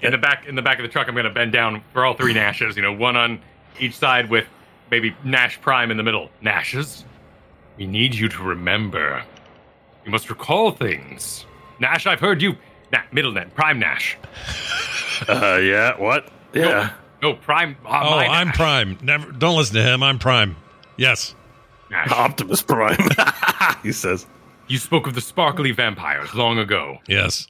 In 0.02 0.12
the 0.12 0.20
back, 0.22 0.46
in 0.48 0.56
the 0.56 0.62
back 0.62 0.80
of 0.80 0.84
the 0.84 0.90
truck, 0.90 1.08
I'm 1.08 1.14
going 1.14 1.24
to 1.26 1.30
bend 1.32 1.54
down 1.54 1.82
for 1.94 2.04
all 2.06 2.14
three 2.14 2.34
Nashes. 2.34 2.76
You 2.76 2.82
know, 2.82 2.92
one 2.94 3.16
on 3.16 3.40
each 3.80 3.96
side 3.96 4.30
with 4.30 4.46
maybe 4.92 5.16
Nash 5.24 5.62
Prime 5.62 5.90
in 5.92 5.98
the 5.98 6.04
middle. 6.04 6.30
Nashes, 6.42 7.06
we 7.78 7.86
need 7.88 8.16
you 8.16 8.28
to 8.28 8.44
remember. 8.44 9.24
You 10.08 10.12
must 10.12 10.30
recall 10.30 10.72
things. 10.72 11.46
Nash, 11.82 12.08
I've 12.08 12.22
heard 12.22 12.42
you. 12.42 12.56
Nah, 12.94 13.02
middle 13.12 13.34
name, 13.34 13.50
Prime 13.50 13.78
Nash. 13.78 14.18
uh, 15.28 15.60
yeah. 15.62 16.00
What? 16.00 16.32
Yeah. 16.54 16.94
No, 17.22 17.34
Prime. 17.34 17.76
Uh, 17.86 18.04
Oh, 18.06 18.12
my 18.12 18.26
I'm 18.26 18.48
Nash. 18.48 18.56
Prime. 18.56 18.98
Never. 19.04 19.34
Don't 19.34 19.58
listen 19.58 19.76
to 19.76 19.84
him. 19.84 20.02
I'm 20.02 20.18
Prime. 20.18 20.56
Yes. 20.96 21.36
Nash. 21.92 22.10
Optimus 22.10 22.62
Prime. 22.62 22.98
he 23.84 23.92
says. 23.92 24.26
You 24.70 24.78
spoke 24.78 25.08
of 25.08 25.14
the 25.14 25.20
sparkly 25.20 25.72
vampires 25.72 26.34
long 26.34 26.58
ago. 26.58 27.00
Yes. 27.10 27.48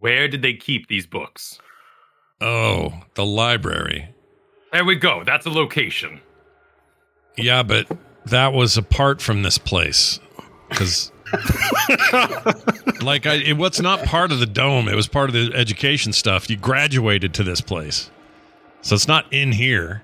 Where 0.00 0.26
did 0.26 0.42
they 0.42 0.54
keep 0.54 0.88
these 0.88 1.06
books? 1.06 1.60
Oh, 2.40 2.92
the 3.14 3.24
library. 3.24 4.12
There 4.72 4.84
we 4.84 4.96
go. 4.96 5.22
That's 5.24 5.46
a 5.46 5.50
location. 5.50 6.20
Yeah, 7.38 7.62
but 7.62 7.86
that 8.26 8.52
was 8.52 8.76
apart 8.76 9.22
from 9.22 9.44
this 9.44 9.58
place 9.58 10.18
because. 10.72 11.12
like 13.02 13.26
I, 13.26 13.36
it 13.36 13.56
was 13.56 13.80
not 13.80 14.04
part 14.04 14.32
of 14.32 14.38
the 14.38 14.46
dome. 14.46 14.86
It 14.86 14.94
was 14.94 15.08
part 15.08 15.30
of 15.30 15.34
the 15.34 15.50
education 15.56 16.12
stuff. 16.12 16.50
You 16.50 16.58
graduated 16.58 17.32
to 17.34 17.42
this 17.42 17.62
place, 17.62 18.10
so 18.82 18.94
it's 18.94 19.08
not 19.08 19.32
in 19.32 19.52
here. 19.52 20.02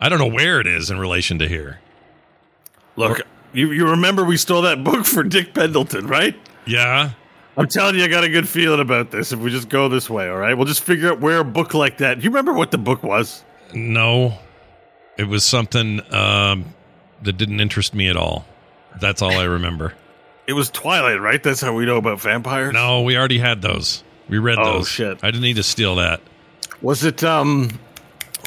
I 0.00 0.08
don't 0.08 0.20
know 0.20 0.30
where 0.30 0.60
it 0.60 0.68
is 0.68 0.90
in 0.90 1.00
relation 1.00 1.40
to 1.40 1.48
here. 1.48 1.80
Look, 2.94 3.22
you 3.52 3.72
you 3.72 3.88
remember 3.88 4.24
we 4.24 4.36
stole 4.36 4.62
that 4.62 4.84
book 4.84 5.04
for 5.04 5.24
Dick 5.24 5.52
Pendleton, 5.52 6.06
right? 6.06 6.36
Yeah, 6.64 7.10
I'm 7.56 7.66
telling 7.66 7.96
you, 7.96 8.04
I 8.04 8.06
got 8.06 8.22
a 8.22 8.28
good 8.28 8.48
feeling 8.48 8.78
about 8.78 9.10
this. 9.10 9.32
If 9.32 9.40
we 9.40 9.50
just 9.50 9.68
go 9.68 9.88
this 9.88 10.08
way, 10.08 10.28
all 10.28 10.38
right, 10.38 10.54
we'll 10.54 10.66
just 10.66 10.84
figure 10.84 11.10
out 11.10 11.18
where 11.20 11.40
a 11.40 11.44
book 11.44 11.74
like 11.74 11.98
that. 11.98 12.18
Do 12.18 12.24
you 12.24 12.30
remember 12.30 12.52
what 12.52 12.70
the 12.70 12.78
book 12.78 13.02
was? 13.02 13.44
no, 13.74 14.38
it 15.18 15.24
was 15.24 15.44
something 15.44 16.00
um, 16.14 16.64
that 17.22 17.36
didn't 17.36 17.60
interest 17.60 17.94
me 17.94 18.08
at 18.08 18.16
all. 18.16 18.46
That's 19.00 19.22
all 19.22 19.32
I 19.32 19.44
remember. 19.44 19.94
It 20.46 20.54
was 20.54 20.70
Twilight, 20.70 21.20
right? 21.20 21.42
That's 21.42 21.60
how 21.60 21.74
we 21.74 21.84
know 21.84 21.96
about 21.96 22.20
vampires. 22.20 22.72
No, 22.72 23.02
we 23.02 23.16
already 23.16 23.38
had 23.38 23.60
those. 23.62 24.02
We 24.28 24.38
read 24.38 24.58
those. 24.58 24.66
Oh, 24.66 24.72
those. 24.78 24.88
shit. 24.88 25.18
I 25.22 25.30
didn't 25.30 25.42
need 25.42 25.56
to 25.56 25.62
steal 25.62 25.96
that. 25.96 26.20
Was 26.80 27.04
it 27.04 27.22
um? 27.22 27.70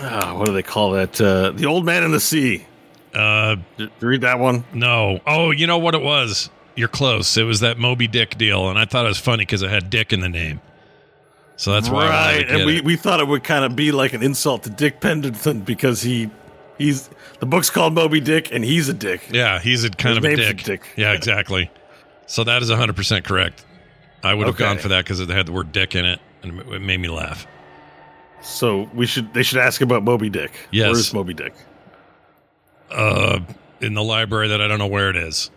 ah, 0.01 0.35
what 0.38 0.45
do 0.45 0.53
they 0.53 0.63
call 0.63 0.91
that? 0.91 1.19
Uh, 1.19 1.51
the 1.51 1.65
Old 1.65 1.85
Man 1.85 2.03
in 2.03 2.11
the 2.11 2.19
Sea. 2.19 2.65
Uh, 3.13 3.57
Did 3.77 3.91
you 3.99 4.07
read 4.07 4.22
that 4.22 4.39
one? 4.39 4.63
No. 4.73 5.19
Oh, 5.27 5.51
you 5.51 5.68
know 5.68 5.77
what 5.77 5.95
it 5.95 6.01
was? 6.01 6.49
You're 6.76 6.88
close. 6.88 7.35
It 7.38 7.43
was 7.43 7.59
that 7.59 7.77
Moby 7.77 8.07
Dick 8.07 8.38
deal, 8.38 8.69
and 8.69 8.80
I 8.80 8.85
thought 8.85 9.05
it 9.05 9.09
was 9.09 9.19
funny 9.19 9.43
because 9.43 9.61
it 9.61 9.69
had 9.69 9.89
Dick 9.89 10.13
in 10.13 10.22
the 10.22 10.30
name. 10.30 10.61
So 11.57 11.73
that's 11.73 11.89
why 11.89 12.05
I 12.05 12.09
wanted 12.09 12.09
right, 12.09 12.38
to 12.38 12.45
get 12.45 12.55
and 12.55 12.65
we, 12.65 12.77
it. 12.77 12.85
we 12.85 12.95
thought 12.95 13.19
it 13.19 13.27
would 13.27 13.43
kind 13.43 13.65
of 13.65 13.76
be 13.76 13.91
like 13.91 14.13
an 14.13 14.23
insult 14.23 14.63
to 14.63 14.69
Dick 14.69 14.99
Pendleton 14.99 15.59
because 15.59 16.01
he 16.01 16.30
he's 16.77 17.10
the 17.39 17.45
book's 17.45 17.69
called 17.69 17.93
Moby 17.93 18.19
Dick 18.19 18.52
and 18.52 18.64
he's 18.64 18.89
a 18.89 18.93
dick. 18.93 19.22
yeah, 19.31 19.60
he's 19.60 19.84
a 19.84 19.89
kind 19.89 20.10
His 20.15 20.18
of 20.18 20.23
a 20.26 20.27
name's 20.30 20.39
a 20.39 20.53
dick. 20.53 20.64
dick. 20.64 20.81
Yeah, 20.95 21.14
exactly. 21.14 21.69
So 22.27 22.43
that 22.45 22.61
is 22.61 22.69
100% 22.69 23.23
correct. 23.23 23.65
I 24.23 24.34
would 24.34 24.48
have 24.48 24.56
Okay. 24.56 24.64
gone 24.64 24.77
for 24.77 24.89
that 24.89 25.03
because 25.03 25.19
it 25.19 25.30
had 25.30 25.45
the 25.48 25.52
word 25.52 25.72
dick 25.72 25.95
in 25.95 26.06
it, 26.06 26.19
and 26.43 26.60
it 26.60 26.81
made 26.81 26.98
me 26.99 27.07
laugh. 27.10 27.48
So 28.41 28.89
we 28.93 29.06
should 29.06 29.34
they 29.34 29.43
should 29.43 29.60
ask 29.60 29.81
about 29.81 30.03
Moby 30.03 30.30
Dick. 30.30 30.52
Yes. 30.72 30.88
Where's 30.91 31.14
Moby 31.14 31.34
Dick? 31.34 31.53
Uh, 32.89 33.39
in 33.80 33.93
the 33.93 34.03
library 34.03 34.48
that 34.49 34.61
I 34.61 34.68
don't 34.68 34.80
know 34.80 34.88
where 34.88 35.10
it 35.10 35.15
is. 35.15 35.49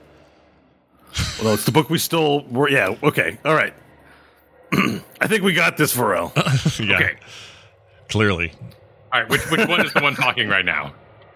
Well, 1.42 1.54
it's 1.54 1.64
the 1.64 1.72
book 1.72 1.90
we 1.90 1.98
stole. 1.98 2.44
We're, 2.50 2.68
yeah, 2.70 2.94
okay, 3.02 3.38
all 3.44 3.54
right. 3.54 3.72
I 4.72 5.26
think 5.26 5.42
we 5.42 5.52
got 5.52 5.76
this, 5.76 5.94
Varel. 5.94 6.32
yeah, 6.88 6.96
Okay. 6.96 7.14
clearly. 8.08 8.52
All 9.12 9.20
right. 9.20 9.30
Which 9.30 9.48
which 9.50 9.68
one 9.68 9.84
is 9.86 9.92
the 9.92 10.00
one 10.00 10.14
talking 10.14 10.48
right 10.48 10.64
now? 10.64 10.92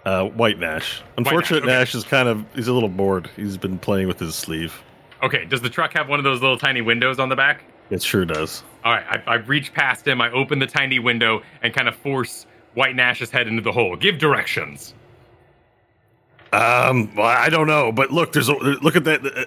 Uh, 0.08 0.24
White 0.30 0.58
Nash. 0.58 1.02
Unfortunate 1.18 1.64
okay. 1.64 1.66
Nash 1.66 1.94
is 1.94 2.02
kind 2.02 2.30
of 2.30 2.42
he's 2.54 2.66
a 2.66 2.72
little 2.72 2.88
bored. 2.88 3.28
He's 3.36 3.58
been 3.58 3.78
playing 3.78 4.08
with 4.08 4.18
his 4.18 4.34
sleeve. 4.34 4.82
Okay. 5.22 5.44
Does 5.44 5.60
the 5.60 5.68
truck 5.68 5.92
have 5.92 6.08
one 6.08 6.18
of 6.18 6.24
those 6.24 6.40
little 6.40 6.56
tiny 6.56 6.80
windows 6.80 7.18
on 7.18 7.28
the 7.28 7.36
back? 7.36 7.64
It 7.90 8.02
sure 8.02 8.24
does. 8.24 8.62
All 8.84 8.94
right. 8.94 9.04
I, 9.06 9.32
I 9.32 9.34
reach 9.34 9.74
past 9.74 10.08
him. 10.08 10.22
I 10.22 10.30
open 10.30 10.60
the 10.60 10.66
tiny 10.66 10.98
window 10.98 11.42
and 11.60 11.74
kind 11.74 11.88
of 11.88 11.94
force 11.96 12.46
White 12.72 12.96
Nash's 12.96 13.28
head 13.28 13.48
into 13.48 13.60
the 13.60 13.70
hole. 13.70 13.96
Give 13.96 14.16
directions. 14.16 14.94
Um, 16.54 17.14
well, 17.14 17.26
I 17.26 17.50
don't 17.50 17.66
know, 17.66 17.92
but 17.92 18.10
look, 18.10 18.32
there's 18.32 18.48
a 18.48 18.54
look 18.54 18.96
at 18.96 19.04
that. 19.04 19.26
Uh, 19.26 19.44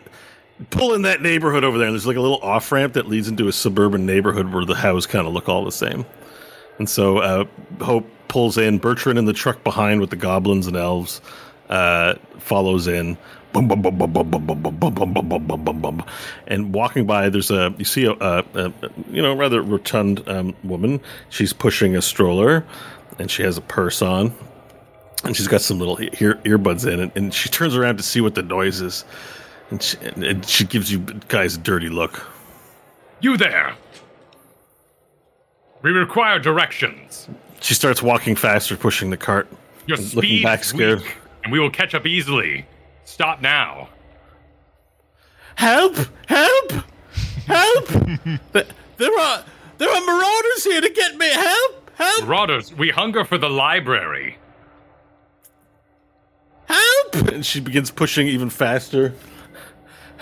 pull 0.70 0.94
in 0.94 1.02
that 1.02 1.24
neighborhood 1.24 1.64
over 1.64 1.80
there, 1.80 1.88
and 1.88 1.96
there's 1.96 2.06
like 2.06 2.18
a 2.18 2.22
little 2.22 2.42
off 2.42 2.72
ramp 2.72 2.94
that 2.94 3.08
leads 3.08 3.28
into 3.28 3.48
a 3.48 3.52
suburban 3.52 4.06
neighborhood 4.06 4.54
where 4.54 4.64
the 4.64 4.76
houses 4.76 5.08
kind 5.08 5.26
of 5.26 5.34
look 5.34 5.50
all 5.50 5.66
the 5.66 5.72
same. 5.72 6.06
And 6.78 6.88
so 6.88 7.18
uh, 7.18 7.46
Hope 7.80 8.08
pulls 8.32 8.58
in. 8.58 8.80
Bertrand 8.80 9.20
in 9.20 9.26
the 9.26 9.34
truck 9.34 9.62
behind 9.62 10.00
with 10.00 10.10
the 10.10 10.16
goblins 10.16 10.66
and 10.66 10.78
elves 10.78 11.20
uh, 11.70 12.16
follows 12.40 12.88
in. 12.88 13.18
And 16.48 16.74
walking 16.74 17.06
by, 17.06 17.28
there's 17.28 17.52
a 17.52 17.76
you 17.78 17.84
see 17.84 18.06
a, 18.06 18.14
a, 18.14 18.46
a 18.56 18.74
you 19.12 19.22
know 19.22 19.36
rather 19.36 19.62
rotund 19.62 20.28
um, 20.30 20.56
woman. 20.64 21.02
She's 21.30 21.52
pushing 21.52 21.98
a 21.98 22.02
stroller, 22.02 22.66
and 23.20 23.30
she 23.30 23.44
has 23.44 23.58
a 23.58 23.62
purse 23.62 24.02
on, 24.02 24.34
and 25.26 25.36
she's 25.36 25.50
got 25.50 25.60
some 25.60 25.80
little 25.80 26.00
ear, 26.00 26.36
earbuds 26.46 26.90
in. 26.90 27.02
And, 27.02 27.12
and 27.16 27.34
she 27.34 27.50
turns 27.50 27.76
around 27.76 27.98
to 27.98 28.04
see 28.04 28.22
what 28.22 28.36
the 28.36 28.44
noise 28.44 28.80
is, 28.80 29.04
and 29.70 29.84
she, 29.84 29.98
and, 29.98 30.24
and 30.24 30.46
she 30.46 30.64
gives 30.64 30.90
you 30.90 31.00
guys 31.28 31.58
a 31.58 31.60
dirty 31.60 31.90
look. 31.90 32.26
You 33.20 33.36
there? 33.36 33.76
We 35.82 35.92
require 35.92 36.40
directions. 36.40 37.28
She 37.62 37.74
starts 37.74 38.02
walking 38.02 38.36
faster, 38.36 38.76
pushing 38.76 39.10
the 39.10 39.18
cart. 39.18 39.48
Your 39.86 39.98
Looking 39.98 40.44
back 40.44 40.64
scared. 40.64 41.00
weak, 41.02 41.16
and 41.44 41.54
we 41.54 41.60
will 41.60 41.70
catch 41.70 41.96
up 41.96 42.06
easily. 42.06 42.66
Stop 43.06 43.42
now. 43.42 43.90
Help! 45.56 45.96
Help! 46.28 46.72
Help! 47.46 47.88
There 48.98 49.20
are 49.20 49.44
there 49.80 49.90
are 49.90 50.02
marauders 50.06 50.64
here 50.64 50.80
to 50.82 50.90
get 50.90 51.18
me. 51.18 51.26
Help! 51.28 51.90
Help! 51.96 52.24
Marauders, 52.28 52.72
we 52.72 52.92
hunger 52.92 53.26
for 53.26 53.40
the 53.40 53.50
library. 53.50 54.38
Help! 56.68 57.16
And 57.34 57.44
she 57.44 57.60
begins 57.62 57.90
pushing 57.90 58.28
even 58.28 58.52
faster. 58.52 59.16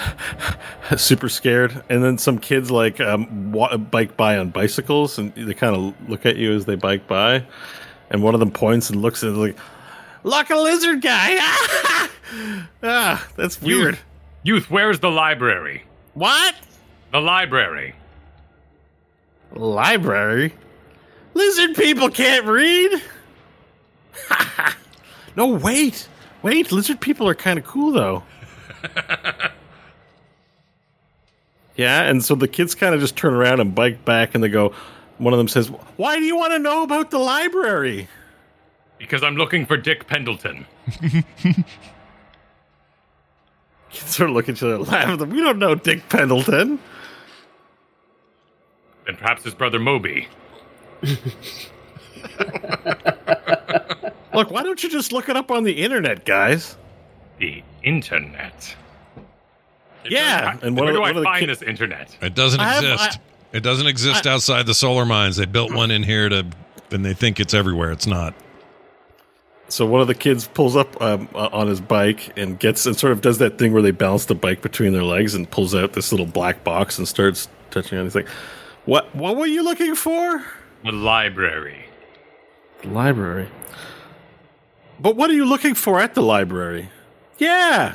Super 0.98 1.30
scared, 1.30 1.84
and 1.90 2.04
then 2.04 2.18
some 2.18 2.40
kids 2.40 2.72
like 2.72 3.00
um, 3.00 3.52
wa- 3.52 3.78
bike 3.78 4.18
by 4.18 4.38
on 4.38 4.50
bicycles, 4.50 5.18
and 5.18 5.34
they 5.36 5.54
kind 5.54 5.76
of 5.76 6.10
look 6.10 6.26
at 6.26 6.38
you 6.38 6.54
as 6.54 6.66
they 6.66 6.76
bike 6.76 7.08
by. 7.08 7.46
And 8.10 8.24
one 8.24 8.34
of 8.34 8.40
them 8.40 8.52
points 8.52 8.90
and 8.90 9.02
looks 9.02 9.24
at 9.24 9.30
it 9.30 9.34
like, 9.34 9.58
"Like 10.24 10.50
a 10.50 10.56
lizard 10.56 11.02
guy." 11.02 11.38
ah, 12.84 13.28
that's 13.36 13.62
weird. 13.62 13.96
Youth, 14.44 14.64
youth, 14.64 14.72
where's 14.72 15.00
the 15.00 15.12
library? 15.12 15.84
What? 16.14 16.56
The 17.12 17.22
library. 17.22 17.96
Library? 19.54 20.54
Lizard 21.34 21.76
people 21.76 22.10
can't 22.10 22.46
read? 22.46 23.02
no, 25.36 25.48
wait. 25.48 26.08
Wait, 26.42 26.72
lizard 26.72 27.02
people 27.02 27.28
are 27.28 27.36
kind 27.36 27.60
of 27.60 27.66
cool, 27.66 27.92
though. 27.92 28.24
Yeah, 31.80 32.04
and 32.04 32.22
so 32.22 32.36
the 32.36 32.50
kids 32.50 32.76
kind 32.76 32.94
of 32.94 33.00
just 33.00 33.16
turn 33.16 33.34
around 33.34 33.62
and 33.62 33.74
bike 33.74 34.04
back, 34.04 34.36
and 34.36 34.44
they 34.44 34.50
go, 34.50 34.74
one 35.18 35.34
of 35.34 35.38
them 35.38 35.48
says, 35.48 35.70
Why 35.96 36.18
do 36.18 36.26
you 36.26 36.36
want 36.36 36.52
to 36.52 36.60
know 36.60 36.84
about 36.84 37.10
the 37.10 37.20
library? 37.20 38.10
Because 38.98 39.24
I'm 39.24 39.38
looking 39.38 39.66
for 39.66 39.78
Dick 39.78 40.06
Pendleton. 40.06 40.66
Kids 41.02 41.66
sort 43.92 44.30
of 44.30 44.36
look 44.36 44.50
at 44.50 44.56
each 44.56 44.64
other 44.64 44.78
laugh. 44.78 45.22
We 45.22 45.40
don't 45.40 45.58
know 45.58 45.74
Dick 45.74 46.10
Pendleton. 46.10 46.80
And 49.08 49.18
perhaps 49.18 49.46
his 49.46 49.54
brother 49.54 49.80
Moby. 49.80 50.28
Look, 54.34 54.52
why 54.52 54.64
don't 54.64 54.84
you 54.84 54.90
just 54.90 55.14
look 55.14 55.30
it 55.30 55.38
up 55.38 55.50
on 55.50 55.64
the 55.64 55.82
internet, 55.82 56.26
guys? 56.26 56.76
The 57.40 57.64
internet. 57.84 58.76
Yeah, 60.10 60.58
and 60.62 60.76
Where 60.76 60.86
one 60.86 60.88
of 60.90 60.94
the, 60.96 61.00
do 61.00 61.04
I 61.04 61.08
one 61.08 61.10
of 61.12 61.16
the 61.18 61.24
find 61.24 61.40
kid- 61.42 61.50
this 61.50 61.62
internet? 61.62 62.16
It 62.22 62.36
doesn't 62.36 62.60
I 62.60 62.74
have- 62.74 62.84
exist. 62.84 63.20
it 63.54 63.62
doesn't 63.64 63.88
exist 63.88 64.26
I- 64.28 64.32
outside 64.34 64.66
the 64.66 64.74
solar 64.74 65.06
mines. 65.06 65.38
They 65.38 65.46
built 65.46 65.74
one 65.74 65.92
in 65.92 66.04
here 66.04 66.30
to, 66.30 66.46
and 66.92 67.06
they 67.06 67.14
think 67.14 67.40
it's 67.40 67.54
everywhere. 67.54 67.92
It's 67.92 68.08
not. 68.08 68.34
So 69.68 69.86
one 69.86 70.02
of 70.02 70.08
the 70.08 70.16
kids 70.16 70.48
pulls 70.48 70.76
up 70.76 71.00
um, 71.00 71.30
uh, 71.36 71.50
on 71.52 71.68
his 71.68 71.80
bike 71.80 72.36
and 72.38 72.58
gets 72.60 72.88
and 72.88 72.98
sort 72.98 73.12
of 73.14 73.22
does 73.22 73.38
that 73.38 73.60
thing 73.60 73.72
where 73.72 73.84
they 73.84 73.92
balance 73.92 74.26
the 74.26 74.34
bike 74.34 74.62
between 74.64 74.94
their 74.94 75.04
legs 75.04 75.36
and 75.36 75.50
pulls 75.50 75.76
out 75.76 75.94
this 75.94 76.12
little 76.12 76.26
black 76.26 76.64
box 76.64 76.98
and 76.98 77.08
starts 77.08 77.48
touching 77.70 77.98
on. 78.00 78.04
it. 78.04 78.08
He's 78.08 78.16
like, 78.16 78.28
"What? 78.86 79.14
What 79.16 79.36
were 79.38 79.46
you 79.46 79.64
looking 79.64 79.94
for?" 79.94 80.44
The 80.84 80.92
library. 80.92 81.86
The 82.82 82.88
library. 82.88 83.48
But 85.00 85.16
what 85.16 85.30
are 85.30 85.34
you 85.34 85.46
looking 85.46 85.76
for 85.76 86.00
at 86.00 86.16
the 86.16 86.22
library? 86.24 86.90
Yeah. 87.38 87.94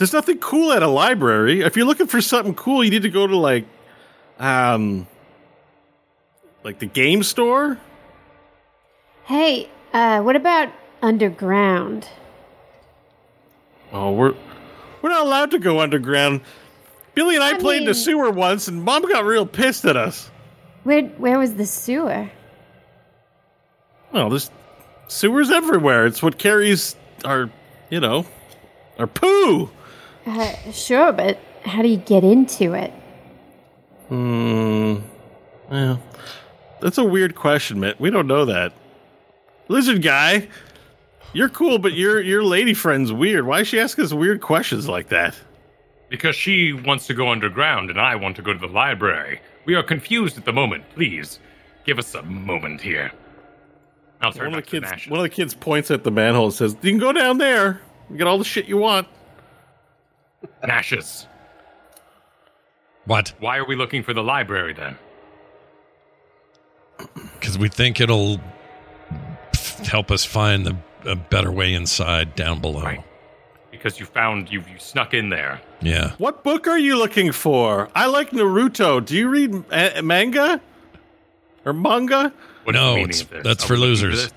There's 0.00 0.14
nothing 0.14 0.38
cool 0.38 0.72
at 0.72 0.82
a 0.82 0.88
library. 0.88 1.60
If 1.60 1.76
you're 1.76 1.84
looking 1.84 2.06
for 2.06 2.22
something 2.22 2.54
cool, 2.54 2.82
you 2.82 2.90
need 2.90 3.02
to 3.02 3.10
go 3.10 3.26
to 3.26 3.36
like, 3.36 3.66
um, 4.38 5.06
like 6.64 6.78
the 6.78 6.86
game 6.86 7.22
store. 7.22 7.78
Hey, 9.24 9.68
uh, 9.92 10.22
what 10.22 10.36
about 10.36 10.72
underground? 11.02 12.08
Oh, 13.92 14.12
we're 14.12 14.34
we're 15.02 15.10
not 15.10 15.26
allowed 15.26 15.50
to 15.50 15.58
go 15.58 15.80
underground. 15.80 16.40
Billy 17.14 17.34
and 17.34 17.44
I, 17.44 17.50
I 17.50 17.58
played 17.58 17.82
in 17.82 17.86
the 17.86 17.92
sewer 17.92 18.30
once, 18.30 18.68
and 18.68 18.82
Mom 18.82 19.06
got 19.06 19.26
real 19.26 19.44
pissed 19.44 19.84
at 19.84 19.98
us. 19.98 20.30
Where 20.84 21.02
where 21.02 21.38
was 21.38 21.56
the 21.56 21.66
sewer? 21.66 22.30
Well, 24.12 24.30
there's 24.30 24.50
sewers 25.08 25.50
everywhere. 25.50 26.06
It's 26.06 26.22
what 26.22 26.38
carries 26.38 26.96
our, 27.22 27.50
you 27.90 28.00
know, 28.00 28.24
our 28.98 29.06
poo. 29.06 29.70
Uh, 30.26 30.52
sure, 30.72 31.12
but 31.12 31.38
how 31.64 31.82
do 31.82 31.88
you 31.88 31.96
get 31.96 32.24
into 32.24 32.74
it? 32.74 32.92
Hmm. 34.08 34.96
Yeah, 35.70 35.98
that's 36.80 36.98
a 36.98 37.04
weird 37.04 37.34
question, 37.34 37.80
Mitt. 37.80 38.00
We 38.00 38.10
don't 38.10 38.26
know 38.26 38.44
that. 38.44 38.72
Lizard 39.68 40.02
guy, 40.02 40.48
you're 41.32 41.48
cool, 41.48 41.78
but 41.78 41.92
your 41.92 42.20
your 42.20 42.42
lady 42.42 42.74
friend's 42.74 43.12
weird. 43.12 43.46
Why 43.46 43.60
is 43.60 43.68
she 43.68 43.78
asking 43.78 44.04
us 44.04 44.12
weird 44.12 44.40
questions 44.40 44.88
like 44.88 45.08
that? 45.08 45.36
Because 46.08 46.34
she 46.34 46.72
wants 46.72 47.06
to 47.06 47.14
go 47.14 47.28
underground 47.28 47.88
and 47.88 48.00
I 48.00 48.16
want 48.16 48.34
to 48.36 48.42
go 48.42 48.52
to 48.52 48.58
the 48.58 48.66
library. 48.66 49.40
We 49.64 49.76
are 49.76 49.82
confused 49.82 50.36
at 50.36 50.44
the 50.44 50.52
moment. 50.52 50.82
Please, 50.94 51.38
give 51.84 52.00
us 52.00 52.14
a 52.16 52.22
moment 52.22 52.80
here. 52.80 53.12
I'll 54.20 54.32
turn 54.32 54.50
One 54.50 54.58
of 54.58 54.64
the 54.64 54.80
kids, 54.80 55.06
one 55.08 55.20
of 55.20 55.22
the 55.22 55.28
kids 55.28 55.54
points 55.54 55.90
at 55.92 56.02
the 56.02 56.10
manhole 56.10 56.46
and 56.46 56.54
says, 56.54 56.76
"You 56.82 56.90
can 56.90 56.98
go 56.98 57.12
down 57.12 57.38
there. 57.38 57.80
You 58.10 58.16
get 58.16 58.26
all 58.26 58.38
the 58.38 58.44
shit 58.44 58.66
you 58.66 58.76
want." 58.76 59.06
Nashes. 60.66 61.26
What? 63.06 63.32
Why 63.40 63.56
are 63.56 63.66
we 63.66 63.76
looking 63.76 64.02
for 64.02 64.12
the 64.14 64.22
library 64.22 64.72
then? 64.74 64.96
Because 67.34 67.58
we 67.58 67.68
think 67.68 68.00
it'll 68.00 68.40
help 69.84 70.10
us 70.10 70.24
find 70.24 70.66
the, 70.66 70.76
a 71.06 71.16
better 71.16 71.50
way 71.50 71.72
inside 71.72 72.34
down 72.34 72.60
below. 72.60 72.82
Right. 72.82 73.02
Because 73.70 73.98
you 73.98 74.04
found 74.04 74.50
you 74.52 74.60
you 74.60 74.78
snuck 74.78 75.14
in 75.14 75.30
there. 75.30 75.60
Yeah. 75.80 76.12
What 76.18 76.44
book 76.44 76.68
are 76.68 76.78
you 76.78 76.98
looking 76.98 77.32
for? 77.32 77.88
I 77.94 78.06
like 78.06 78.30
Naruto. 78.30 79.04
Do 79.04 79.16
you 79.16 79.28
read 79.28 79.64
uh, 79.72 80.02
manga 80.02 80.60
or 81.64 81.72
manga? 81.72 82.32
What 82.64 82.74
is 82.76 82.80
the 82.80 82.86
no, 82.86 82.94
meaning 82.96 83.08
it's, 83.10 83.22
that's 83.42 83.64
Are 83.64 83.68
for 83.68 83.76
losers. 83.78 84.24
this? 84.24 84.32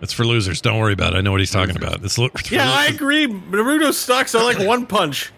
It's 0.00 0.12
for 0.12 0.24
losers. 0.24 0.60
Don't 0.60 0.78
worry 0.78 0.92
about 0.92 1.14
it. 1.14 1.18
I 1.18 1.20
know 1.20 1.30
what 1.30 1.40
he's 1.40 1.50
talking 1.50 1.76
about. 1.76 2.04
It's, 2.04 2.18
lo- 2.18 2.30
it's 2.34 2.48
for 2.48 2.54
Yeah, 2.54 2.72
I 2.72 2.86
agree. 2.86 3.26
Naruto 3.28 3.92
sucks. 3.92 4.34
I 4.34 4.42
like 4.42 4.58
One 4.66 4.86
Punch 4.86 5.32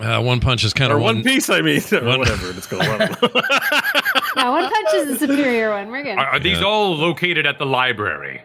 Uh, 0.00 0.20
one 0.22 0.40
punch 0.40 0.64
is 0.64 0.72
kind 0.72 0.92
or 0.92 0.96
of 0.96 1.02
One 1.02 1.22
Piece. 1.22 1.50
I 1.50 1.60
mean, 1.60 1.80
or 1.92 2.04
One- 2.04 2.18
whatever 2.20 2.50
it's 2.50 2.66
called. 2.66 2.82
No, 2.84 2.96
one 4.52 4.70
punch 4.70 4.94
is 4.94 5.08
the 5.08 5.26
superior 5.26 5.70
one. 5.70 5.90
We're 5.90 6.02
good. 6.02 6.18
Are, 6.18 6.26
are 6.26 6.38
these 6.40 6.58
Yeah. 6.60 6.64
all 6.66 6.96
located 6.96 7.46
at 7.46 7.58
the 7.58 7.66
library? 7.66 8.42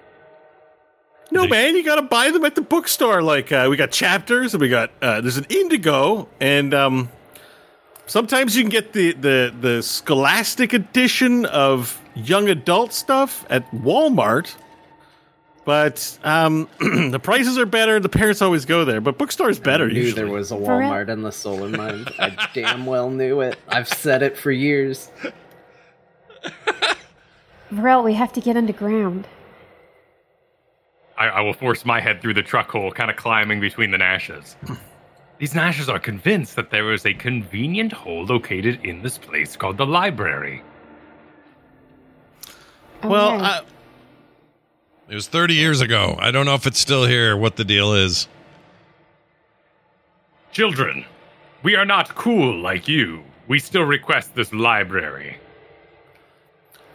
no, 1.31 1.47
man, 1.47 1.75
you 1.75 1.83
got 1.83 1.95
to 1.95 2.01
buy 2.03 2.31
them 2.31 2.45
at 2.45 2.55
the 2.55 2.61
bookstore. 2.61 3.21
Like 3.21 3.51
uh, 3.51 3.67
we 3.69 3.77
got 3.77 3.91
chapters, 3.91 4.53
and 4.53 4.61
we 4.61 4.69
got 4.69 4.91
uh, 5.01 5.21
there's 5.21 5.37
an 5.37 5.45
Indigo, 5.49 6.27
and 6.39 6.73
um, 6.73 7.09
sometimes 8.05 8.55
you 8.55 8.63
can 8.63 8.69
get 8.69 8.93
the 8.93 9.13
the 9.13 9.53
the 9.59 9.81
Scholastic 9.83 10.73
edition 10.73 11.45
of 11.47 11.99
young 12.15 12.47
adult 12.49 12.93
stuff 12.93 13.45
at 13.49 13.69
Walmart. 13.71 14.55
But 15.65 16.17
um, 16.23 16.69
the 16.79 17.19
prices 17.21 17.57
are 17.57 17.65
better. 17.65 17.99
The 17.99 18.07
parents 18.09 18.41
always 18.41 18.65
go 18.65 18.85
there, 18.85 19.01
but 19.01 19.17
bookstore's 19.17 19.59
better. 19.59 19.85
I 19.85 19.87
knew 19.87 19.93
usually. 20.01 20.21
there 20.21 20.31
was 20.31 20.51
a? 20.51 20.55
Walmart 20.55 21.09
in 21.09 21.23
the 21.23 21.31
solar 21.31 21.69
mine. 21.69 22.05
I 22.19 22.49
damn 22.53 22.85
well 22.85 23.09
knew 23.09 23.41
it. 23.41 23.57
I've 23.67 23.87
said 23.89 24.21
it 24.21 24.37
for 24.37 24.51
years. 24.51 25.09
Varel, 27.73 28.03
we 28.03 28.13
have 28.13 28.31
to 28.33 28.41
get 28.41 28.55
underground. 28.55 29.27
I, 31.17 31.27
I 31.27 31.41
will 31.41 31.53
force 31.53 31.83
my 31.83 31.99
head 31.99 32.21
through 32.21 32.35
the 32.35 32.43
truck 32.43 32.69
hole, 32.69 32.91
kind 32.91 33.09
of 33.09 33.17
climbing 33.17 33.59
between 33.59 33.89
the 33.91 33.97
Nashes. 33.97 34.55
These 35.39 35.53
Nashes 35.53 35.89
are 35.89 35.99
convinced 35.99 36.55
that 36.57 36.69
there 36.69 36.93
is 36.93 37.05
a 37.05 37.13
convenient 37.13 37.91
hole 37.91 38.25
located 38.25 38.85
in 38.85 39.01
this 39.01 39.17
place 39.17 39.57
called 39.57 39.77
the 39.77 39.85
library. 39.85 40.61
Well, 43.03 43.35
Okay. 43.35 43.43
I, 43.45 43.61
It 45.07 45.13
was 45.13 45.27
30 45.27 45.53
years 45.53 45.81
ago. 45.81 46.15
I 46.19 46.31
don't 46.31 46.47
know 46.47 46.55
if 46.55 46.65
it's 46.65 46.79
still 46.79 47.05
here, 47.05 47.37
what 47.37 47.57
the 47.57 47.63
deal 47.63 47.93
is. 47.93 48.27
Children, 50.51 51.05
we 51.61 51.75
are 51.75 51.85
not 51.85 52.15
cool 52.15 52.57
like 52.57 52.87
you. 52.87 53.23
We 53.47 53.59
still 53.59 53.83
request 53.83 54.33
this 54.33 54.51
library. 54.51 55.37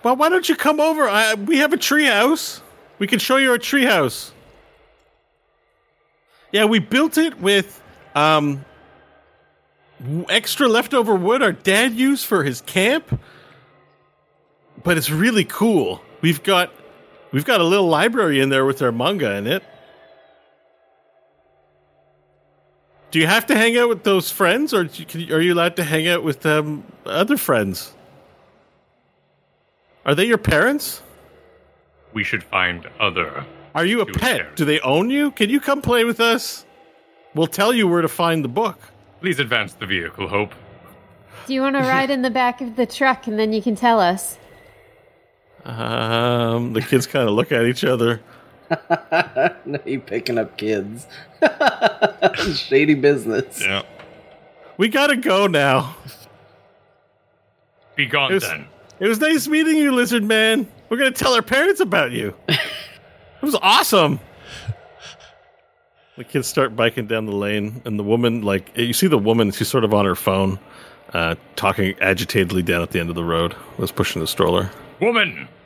well, 0.03 0.17
why 0.17 0.29
don't 0.29 0.49
you 0.49 0.57
come 0.57 0.81
over? 0.81 1.09
I, 1.09 1.35
we 1.35 1.59
have 1.59 1.73
a 1.73 1.77
treehouse. 1.77 2.63
We 2.99 3.07
can 3.07 3.21
show 3.21 3.37
you 3.37 3.53
our 3.53 3.59
treehouse. 3.59 4.33
Yeah, 6.51 6.65
we 6.65 6.81
built 6.81 7.17
it 7.17 7.41
with 7.41 7.81
um, 8.17 8.65
extra 10.29 10.67
leftover 10.67 11.15
wood 11.15 11.43
our 11.43 11.53
dad 11.53 11.93
used 11.95 12.27
for 12.27 12.43
his 12.43 12.61
camp. 12.63 13.21
But 14.83 14.99
it's 14.99 15.11
really 15.11 15.45
cool. 15.45 16.03
We've 16.23 16.43
got 16.43 16.73
we've 17.33 17.45
got 17.45 17.61
a 17.61 17.65
little 17.65 17.89
library 17.89 18.41
in 18.41 18.49
there 18.49 18.65
with 18.65 18.83
our 18.83 18.93
manga 18.93 19.35
in 19.37 19.47
it. 19.47 19.63
Do 23.11 23.19
you 23.19 23.27
have 23.27 23.47
to 23.47 23.57
hang 23.57 23.77
out 23.77 23.89
with 23.89 24.05
those 24.05 24.31
friends, 24.31 24.73
or 24.73 24.85
can 24.87 25.33
are 25.33 25.41
you 25.41 25.53
allowed 25.55 25.75
to 25.77 25.85
hang 25.85 26.07
out 26.07 26.23
with 26.23 26.47
um, 26.47 26.85
other 27.05 27.37
friends? 27.37 27.93
Are 30.07 30.15
they 30.15 30.27
your 30.27 30.39
parents? 30.39 31.03
We 32.13 32.23
should 32.25 32.45
find 32.45 32.89
other. 33.01 33.45
Are 33.75 33.85
you 33.85 34.01
a 34.03 34.07
Two 34.07 34.13
pet? 34.13 34.21
parents. 34.39 34.57
Do 34.57 34.65
they 34.65 34.81
own 34.81 35.11
you? 35.11 35.33
Can 35.33 35.51
you 35.51 35.61
come 35.61 35.83
play 35.83 36.05
with 36.05 36.21
us? 36.21 36.65
We'll 37.35 37.47
tell 37.49 37.73
you 37.73 37.87
where 37.89 38.03
to 38.03 38.09
find 38.09 38.45
the 38.45 38.49
book. 38.49 38.79
Please 39.21 39.39
advance 39.39 39.73
the 39.75 39.87
vehicle, 39.87 40.29
Hope. 40.29 40.55
Do 41.47 41.55
you 41.55 41.61
want 41.63 41.77
to 41.77 41.83
ride 41.83 42.11
in 42.11 42.23
the 42.23 42.31
back 42.31 42.61
of 42.61 42.77
the 42.77 42.87
truck 42.87 43.27
and 43.27 43.39
then 43.39 43.53
you 43.53 43.61
can 43.63 43.75
tell 43.77 44.01
us? 44.01 44.39
Um, 45.65 46.73
the 46.73 46.83
kids 46.83 47.07
kind 47.07 47.29
of 47.29 47.35
look 47.35 47.53
at 47.53 47.65
each 47.67 47.85
other. 47.85 48.21
no, 49.67 49.79
you 49.85 50.01
picking 50.01 50.39
up 50.39 50.57
kids. 50.57 51.07
Shady 52.55 52.95
business. 52.95 53.61
Yeah. 53.61 53.83
We 54.77 54.89
gotta 54.89 55.17
go 55.17 55.47
now. 55.47 55.97
Be 57.97 58.07
gone 58.07 58.31
It 58.31 58.35
was, 58.35 58.43
then. 58.45 58.67
it 58.99 59.09
was 59.09 59.19
nice 59.21 59.47
meeting 59.49 59.77
you, 59.77 59.93
Lizard 59.93 60.25
Man. 60.25 60.67
We're 60.89 60.97
gonna 60.97 61.11
tell 61.11 61.35
our 61.35 61.43
parents 61.43 61.81
about 61.81 62.13
you. 62.13 62.35
it 62.49 62.59
was 63.43 63.57
awesome. 63.61 64.21
The 66.17 66.25
kids 66.25 66.47
start 66.49 66.77
biking 66.77 67.07
down 67.07 67.27
the 67.27 67.35
lane, 67.35 67.81
and 67.85 67.99
the 67.99 68.03
woman, 68.03 68.43
like, 68.43 68.77
you 68.77 68.93
see 68.93 69.07
the 69.07 69.17
woman, 69.19 69.51
she's 69.53 69.69
sort 69.69 69.85
of 69.85 69.95
on 69.95 70.05
her 70.05 70.15
phone, 70.15 70.59
uh, 71.15 71.37
talking 71.57 71.95
agitatedly 72.01 72.63
down 72.63 72.83
at 72.83 72.91
the 72.91 73.01
end 73.01 73.09
of 73.09 73.15
the 73.15 73.25
road, 73.25 73.55
was 73.79 73.91
pushing 73.91 74.21
the 74.21 74.27
stroller. 74.27 74.71
Woman! 75.01 75.49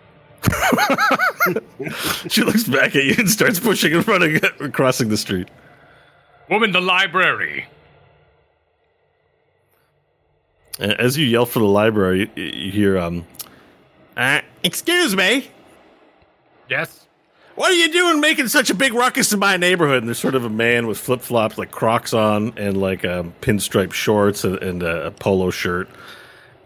She 2.28 2.42
looks 2.42 2.64
back 2.64 2.96
at 2.96 3.04
you 3.04 3.14
and 3.18 3.28
starts 3.28 3.60
pushing 3.60 3.92
in 3.92 3.98
and 3.98 4.08
running, 4.08 4.40
crossing 4.72 5.08
the 5.08 5.16
street. 5.16 5.48
Woman, 6.48 6.72
the 6.72 6.80
library! 6.80 7.66
As 10.78 11.16
you 11.16 11.26
yell 11.26 11.46
for 11.46 11.58
the 11.60 11.66
library, 11.66 12.30
you, 12.34 12.70
hear, 12.72 12.98
um, 12.98 13.26
uh, 14.16 14.40
excuse 14.62 15.14
me, 15.14 15.48
Yes? 16.68 17.06
what 17.54 17.70
are 17.70 17.74
you 17.76 17.92
doing 17.92 18.20
making 18.20 18.48
such 18.48 18.70
a 18.70 18.74
big 18.74 18.94
ruckus 18.94 19.32
in 19.32 19.38
my 19.38 19.56
neighborhood? 19.56 19.98
And 19.98 20.08
there's 20.08 20.18
sort 20.18 20.34
of 20.34 20.44
a 20.44 20.50
man 20.50 20.86
with 20.86 20.98
flip 20.98 21.20
flops, 21.20 21.58
like 21.58 21.70
Crocs 21.70 22.12
on, 22.14 22.54
and 22.56 22.76
like 22.80 23.04
um, 23.04 23.34
pinstripe 23.40 23.92
shorts 23.92 24.44
and, 24.44 24.56
and 24.62 24.82
a 24.82 25.10
polo 25.12 25.50
shirt. 25.50 25.88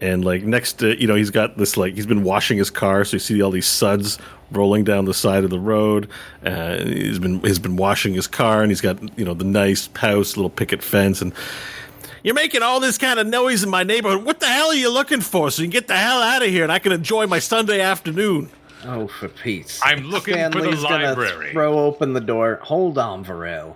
And 0.01 0.23
like 0.23 0.43
next 0.43 0.73
to, 0.79 0.99
you 0.99 1.07
know, 1.07 1.15
he's 1.15 1.29
got 1.29 1.57
this 1.57 1.75
like 1.75 1.93
he's 1.95 2.05
been 2.05 2.23
washing 2.23 2.57
his 2.57 2.69
car, 2.69 3.03
so 3.03 3.15
you 3.15 3.19
see 3.19 3.41
all 3.41 3.51
these 3.51 3.67
suds 3.67 4.17
rolling 4.51 4.83
down 4.85 5.03
the 5.05 5.13
side 5.13 5.43
of 5.43 5.49
the 5.49 5.59
road. 5.59 6.07
Uh, 6.45 6.77
he's 6.77 7.19
been 7.19 7.41
he's 7.41 7.59
been 7.59 7.75
washing 7.75 8.13
his 8.13 8.25
car, 8.27 8.61
and 8.61 8.71
he's 8.71 8.79
got 8.81 8.97
you 9.19 9.25
know 9.25 9.33
the 9.33 9.43
nice 9.43 9.89
house, 9.97 10.37
little 10.37 10.49
picket 10.49 10.81
fence, 10.81 11.21
and 11.21 11.33
you're 12.23 12.33
making 12.35 12.63
all 12.63 12.79
this 12.79 12.97
kind 12.97 13.19
of 13.19 13.27
noise 13.27 13.61
in 13.63 13.69
my 13.69 13.83
neighborhood. 13.83 14.23
What 14.25 14.39
the 14.39 14.47
hell 14.47 14.67
are 14.67 14.73
you 14.73 14.89
looking 14.89 15.19
for? 15.21 15.51
So 15.51 15.61
you 15.63 15.67
can 15.67 15.71
get 15.73 15.87
the 15.89 15.97
hell 15.97 16.21
out 16.21 16.41
of 16.43 16.49
here, 16.49 16.63
and 16.63 16.71
I 16.71 16.79
can 16.79 16.93
enjoy 16.93 17.27
my 17.27 17.39
Sunday 17.39 17.81
afternoon. 17.81 18.49
Oh, 18.85 19.07
for 19.07 19.27
peace 19.27 19.81
I'm 19.83 19.97
sake. 20.03 20.05
looking 20.05 20.33
for 20.53 20.61
the 20.61 20.77
Stanley's 20.77 20.83
gonna 20.83 21.07
library. 21.09 21.51
Throw 21.51 21.77
open 21.79 22.13
the 22.13 22.21
door. 22.21 22.59
Hold 22.63 22.97
on, 22.97 23.25
Varel. 23.25 23.75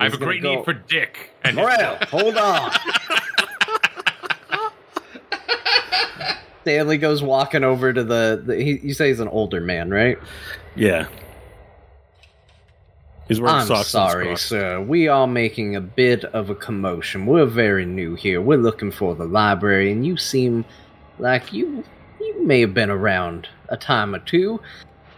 I 0.00 0.04
have 0.04 0.14
a 0.14 0.16
great 0.16 0.42
go- 0.42 0.56
need 0.56 0.64
for 0.64 0.72
Dick. 0.72 1.30
And 1.44 1.56
Varel, 1.56 2.02
hold 2.06 2.36
on. 2.36 2.72
Stanley 6.62 6.98
goes 6.98 7.22
walking 7.22 7.64
over 7.64 7.92
to 7.92 8.04
the. 8.04 8.42
the 8.44 8.56
he, 8.56 8.78
you 8.82 8.94
say 8.94 9.08
he's 9.08 9.20
an 9.20 9.28
older 9.28 9.60
man, 9.60 9.90
right? 9.90 10.18
Yeah. 10.76 11.06
He's 13.28 13.40
wearing 13.40 13.60
I'm 13.60 13.66
socks. 13.66 13.88
sorry, 13.88 14.36
sir. 14.36 14.80
We 14.80 15.06
are 15.06 15.28
making 15.28 15.76
a 15.76 15.80
bit 15.80 16.24
of 16.24 16.50
a 16.50 16.54
commotion. 16.54 17.26
We're 17.26 17.46
very 17.46 17.86
new 17.86 18.16
here. 18.16 18.40
We're 18.40 18.58
looking 18.58 18.90
for 18.90 19.14
the 19.14 19.24
library, 19.24 19.92
and 19.92 20.04
you 20.04 20.16
seem 20.16 20.64
like 21.20 21.52
you 21.52 21.84
you 22.20 22.44
may 22.44 22.60
have 22.60 22.74
been 22.74 22.90
around 22.90 23.48
a 23.68 23.76
time 23.76 24.14
or 24.14 24.18
two. 24.18 24.60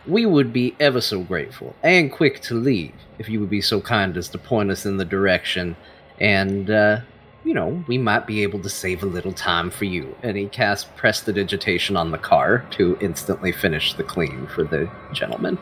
We 0.07 0.27
would 0.27 0.53
be 0.53 0.77
ever 0.79 1.01
so 1.01 1.23
grateful 1.23 1.75
and 1.83 2.13
quick 2.13 2.41
to 2.43 2.55
leave 2.55 2.93
if 3.19 3.29
you 3.29 3.41
would 3.41 3.49
be 3.49 3.63
so 3.63 3.81
kind 3.81 4.17
as 4.17 4.29
to 4.31 4.39
point 4.39 4.71
us 4.71 4.85
in 4.85 4.99
the 4.99 5.05
direction, 5.07 5.75
and 6.21 6.71
uh, 6.71 7.01
you 7.45 7.55
know 7.55 7.85
we 7.87 7.99
might 7.99 8.27
be 8.27 8.43
able 8.43 8.61
to 8.61 8.69
save 8.69 9.03
a 9.03 9.07
little 9.07 9.33
time 9.33 9.71
for 9.71 9.85
you. 9.85 10.15
And 10.23 10.37
he 10.37 10.47
casts 10.47 10.89
prestidigitation 10.97 11.97
on 11.97 12.11
the 12.11 12.19
car 12.19 12.67
to 12.73 12.97
instantly 13.01 13.53
finish 13.53 13.95
the 13.95 14.05
clean 14.05 14.47
for 14.47 14.65
the 14.65 14.91
gentleman. 15.13 15.59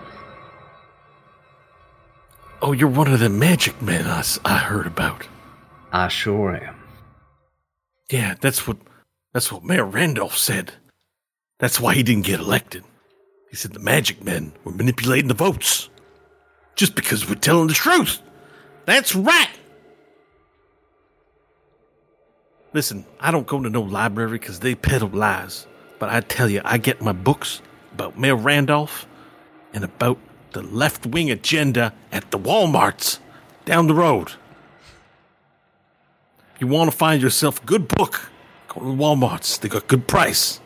Oh, 2.63 2.73
you're 2.73 2.89
one 2.89 3.11
of 3.11 3.21
the 3.21 3.31
magic 3.31 3.81
men 3.81 4.07
I 4.07 4.59
heard 4.59 4.87
about. 4.87 5.27
I 5.93 6.09
sure 6.09 6.55
am. 6.55 6.77
Yeah, 8.11 8.35
that's 8.41 8.67
what 8.67 8.77
that's 9.33 9.51
what 9.51 9.65
Mayor 9.65 9.85
Randolph 9.85 10.37
said. 10.37 10.73
That's 11.59 11.81
why 11.81 11.95
he 11.95 12.03
didn't 12.03 12.27
get 12.27 12.41
elected. 12.41 12.85
He 13.51 13.57
said 13.57 13.73
the 13.73 13.81
magic 13.81 14.23
men 14.25 14.53
were 14.65 14.73
manipulating 14.73 15.29
the 15.29 15.35
votes. 15.35 15.89
Just 16.75 16.95
because 16.95 17.29
we're 17.29 17.35
telling 17.35 17.67
the 17.67 17.75
truth. 17.75 18.21
That's 18.87 19.15
right. 19.15 19.51
Listen, 22.73 23.05
I 23.19 23.31
don't 23.31 23.47
go 23.47 23.61
to 23.63 23.69
no 23.69 23.83
library 23.83 24.39
because 24.39 24.61
they 24.61 24.75
peddle 24.75 25.09
lies. 25.09 25.67
But 25.99 26.11
I 26.11 26.21
tell 26.21 26.49
you, 26.49 26.61
I 26.65 26.79
get 26.79 27.03
my 27.03 27.13
books 27.13 27.61
about 27.93 28.19
Mayor 28.19 28.37
Randolph 28.37 29.07
and 29.75 29.85
about 29.85 30.19
the 30.53 30.63
left 30.63 31.07
wing 31.07 31.31
agenda 31.31 31.93
at 32.13 32.31
the 32.31 32.39
Walmarts 32.39 33.19
down 33.65 33.87
the 33.87 33.95
road. 33.95 34.33
You 36.59 36.67
want 36.67 36.91
to 36.91 36.97
find 36.97 37.23
yourself 37.23 37.63
a 37.63 37.67
good 37.67 37.89
book? 37.89 38.31
Go 38.69 38.81
to 38.81 38.87
the 38.87 38.93
Walmarts. 38.93 39.59
They 39.59 39.69
got 39.69 39.89
good 39.89 40.07
price. 40.07 40.61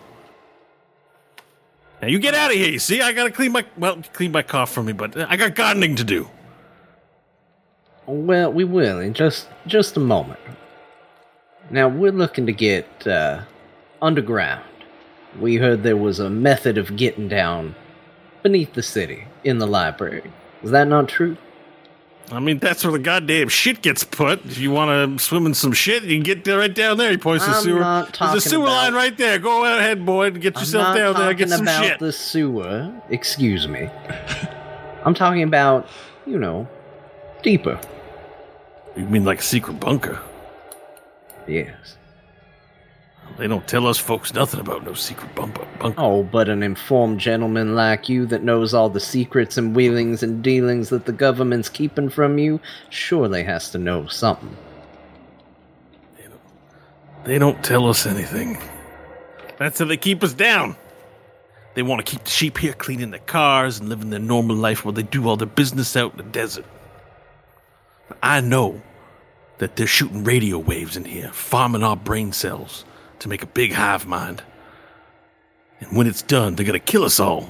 Now 2.02 2.08
you 2.08 2.18
get 2.18 2.34
out 2.34 2.50
of 2.50 2.56
here. 2.56 2.68
You 2.68 2.78
see, 2.78 3.00
I 3.00 3.12
gotta 3.12 3.30
clean 3.30 3.52
my 3.52 3.64
well, 3.78 4.02
clean 4.12 4.32
my 4.32 4.42
car 4.42 4.66
for 4.66 4.82
me, 4.82 4.92
but 4.92 5.16
I 5.16 5.36
got 5.36 5.54
gardening 5.54 5.96
to 5.96 6.04
do. 6.04 6.28
Well, 8.06 8.52
we 8.52 8.64
will 8.64 9.00
in 9.00 9.14
just 9.14 9.48
just 9.66 9.96
a 9.96 10.00
moment. 10.00 10.40
Now 11.70 11.88
we're 11.88 12.12
looking 12.12 12.46
to 12.46 12.52
get 12.52 13.06
uh, 13.06 13.42
underground. 14.02 14.64
We 15.40 15.56
heard 15.56 15.82
there 15.82 15.96
was 15.96 16.20
a 16.20 16.30
method 16.30 16.78
of 16.78 16.96
getting 16.96 17.28
down 17.28 17.74
beneath 18.42 18.74
the 18.74 18.82
city 18.82 19.24
in 19.42 19.58
the 19.58 19.66
library. 19.66 20.30
Is 20.62 20.70
that 20.70 20.86
not 20.88 21.08
true? 21.08 21.36
I 22.32 22.40
mean, 22.40 22.58
that's 22.58 22.82
where 22.84 22.92
the 22.92 22.98
goddamn 22.98 23.48
shit 23.50 23.82
gets 23.82 24.02
put. 24.02 24.44
If 24.46 24.56
you 24.58 24.70
want 24.70 25.18
to 25.18 25.22
swim 25.22 25.44
in 25.44 25.52
some 25.52 25.72
shit, 25.72 26.04
you 26.04 26.16
can 26.16 26.22
get 26.22 26.44
there 26.44 26.58
right 26.58 26.74
down 26.74 26.96
there. 26.96 27.10
He 27.10 27.18
points 27.18 27.44
to 27.44 27.50
the 27.50 27.60
sewer. 27.60 27.80
not 27.80 28.04
There's 28.06 28.16
talking 28.18 28.38
a 28.38 28.40
sewer 28.40 28.62
about- 28.64 28.72
line 28.84 28.94
right 28.94 29.16
there. 29.18 29.38
Go 29.38 29.64
ahead, 29.64 30.06
boy, 30.06 30.28
and 30.28 30.40
get 30.40 30.56
yourself 30.58 30.96
down 30.96 31.14
there. 31.16 31.34
Get 31.34 31.50
some 31.50 31.62
about 31.62 31.84
shit. 31.84 31.98
the 31.98 32.12
sewer. 32.12 32.92
Excuse 33.10 33.68
me. 33.68 33.90
I'm 35.04 35.12
talking 35.12 35.42
about, 35.42 35.86
you 36.24 36.38
know, 36.38 36.66
deeper. 37.42 37.78
You 38.96 39.04
mean 39.04 39.24
like 39.24 39.40
a 39.40 39.42
secret 39.42 39.78
bunker? 39.78 40.18
Yes. 41.46 41.96
They 43.38 43.48
don't 43.48 43.66
tell 43.66 43.86
us 43.86 43.98
folks 43.98 44.32
nothing 44.32 44.60
about 44.60 44.84
no 44.84 44.94
secret 44.94 45.34
bunker. 45.34 45.66
bunker. 45.78 46.00
Oh, 46.00 46.22
but 46.22 46.48
an 46.48 46.62
informed 46.62 47.18
gentleman 47.18 47.74
like 47.74 48.08
you 48.08 48.26
that 48.26 48.44
knows 48.44 48.74
all 48.74 48.88
the 48.88 49.00
secrets 49.00 49.56
and 49.56 49.74
wheelings 49.74 50.22
and 50.22 50.42
dealings 50.42 50.90
that 50.90 51.06
the 51.06 51.12
government's 51.12 51.68
keeping 51.68 52.10
from 52.10 52.38
you 52.38 52.60
surely 52.90 53.42
has 53.42 53.70
to 53.70 53.78
know 53.78 54.06
something. 54.06 54.56
They 57.24 57.38
don't 57.38 57.64
tell 57.64 57.88
us 57.88 58.06
anything. 58.06 58.58
That's 59.58 59.78
how 59.78 59.86
they 59.86 59.96
keep 59.96 60.22
us 60.22 60.34
down. 60.34 60.76
They 61.74 61.82
want 61.82 62.04
to 62.04 62.10
keep 62.10 62.24
the 62.24 62.30
sheep 62.30 62.58
here 62.58 62.74
cleaning 62.74 63.10
their 63.10 63.20
cars 63.20 63.80
and 63.80 63.88
living 63.88 64.10
their 64.10 64.20
normal 64.20 64.56
life 64.56 64.84
while 64.84 64.92
they 64.92 65.02
do 65.02 65.26
all 65.26 65.36
their 65.36 65.46
business 65.46 65.96
out 65.96 66.12
in 66.12 66.18
the 66.18 66.24
desert. 66.24 66.66
I 68.22 68.42
know 68.42 68.80
that 69.58 69.76
they're 69.76 69.86
shooting 69.86 70.24
radio 70.24 70.58
waves 70.58 70.96
in 70.96 71.04
here, 71.04 71.30
farming 71.32 71.82
our 71.82 71.96
brain 71.96 72.32
cells 72.32 72.84
to 73.20 73.28
make 73.28 73.42
a 73.42 73.46
big 73.46 73.72
hive 73.72 74.06
mind. 74.06 74.42
And 75.80 75.96
when 75.96 76.06
it's 76.06 76.22
done, 76.22 76.54
they're 76.54 76.66
going 76.66 76.78
to 76.78 76.84
kill 76.84 77.04
us 77.04 77.20
all. 77.20 77.48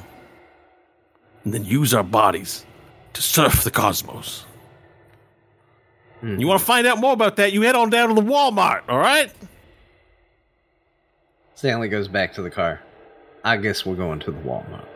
And 1.44 1.52
then 1.52 1.64
use 1.64 1.92
our 1.92 2.04
bodies 2.04 2.64
to 3.12 3.22
surf 3.22 3.64
the 3.64 3.70
cosmos. 3.70 4.44
Hmm. 6.20 6.38
You 6.38 6.46
want 6.46 6.60
to 6.60 6.64
find 6.64 6.86
out 6.86 6.98
more 6.98 7.12
about 7.12 7.36
that? 7.36 7.52
You 7.52 7.62
head 7.62 7.74
on 7.74 7.90
down 7.90 8.08
to 8.08 8.14
the 8.14 8.22
Walmart, 8.22 8.82
all 8.88 8.98
right? 8.98 9.30
Stanley 11.54 11.88
goes 11.88 12.08
back 12.08 12.34
to 12.34 12.42
the 12.42 12.50
car. 12.50 12.80
I 13.44 13.58
guess 13.58 13.84
we're 13.84 13.94
going 13.94 14.20
to 14.20 14.30
the 14.30 14.40
Walmart. 14.40 14.88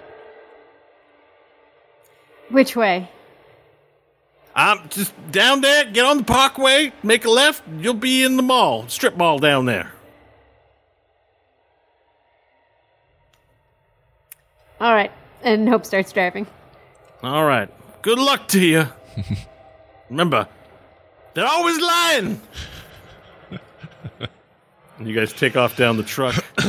Which 2.50 2.74
way? 2.74 3.10
I'm 4.58 4.88
just 4.88 5.14
down 5.30 5.60
there, 5.60 5.84
get 5.84 6.04
on 6.04 6.18
the 6.18 6.24
parkway, 6.24 6.92
make 7.04 7.24
a 7.24 7.30
left, 7.30 7.62
you'll 7.78 7.94
be 7.94 8.24
in 8.24 8.36
the 8.36 8.42
mall, 8.42 8.88
strip 8.88 9.16
mall 9.16 9.38
down 9.38 9.66
there. 9.66 9.92
All 14.80 14.92
right. 14.92 15.12
And 15.44 15.68
Hope 15.68 15.86
starts 15.86 16.10
driving. 16.10 16.44
All 17.22 17.44
right. 17.44 17.68
Good 18.02 18.18
luck 18.18 18.48
to 18.48 18.60
you. 18.60 18.88
Remember, 20.10 20.48
they're 21.34 21.46
always 21.46 21.80
lying. 21.80 22.40
you 25.00 25.14
guys 25.14 25.32
take 25.32 25.56
off 25.56 25.76
down 25.76 25.96
the 25.96 26.02
truck. 26.02 26.34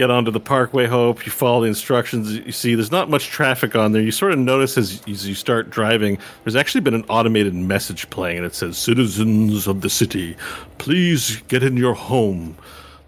get 0.00 0.10
onto 0.10 0.30
the 0.30 0.40
Parkway 0.40 0.86
Hope. 0.86 1.26
You 1.26 1.30
follow 1.30 1.60
the 1.60 1.66
instructions. 1.68 2.32
You 2.32 2.52
see, 2.52 2.74
there's 2.74 2.90
not 2.90 3.10
much 3.10 3.26
traffic 3.26 3.76
on 3.76 3.92
there. 3.92 4.00
You 4.00 4.10
sort 4.10 4.32
of 4.32 4.38
notice 4.38 4.78
as, 4.78 5.02
as 5.06 5.28
you 5.28 5.34
start 5.34 5.68
driving, 5.68 6.18
there's 6.42 6.56
actually 6.56 6.80
been 6.80 6.94
an 6.94 7.04
automated 7.10 7.54
message 7.54 8.08
playing, 8.08 8.38
and 8.38 8.46
it 8.46 8.54
says, 8.54 8.78
"Citizens 8.78 9.66
of 9.66 9.82
the 9.82 9.90
city, 9.90 10.36
please 10.78 11.42
get 11.48 11.62
in 11.62 11.76
your 11.76 11.92
home. 11.92 12.56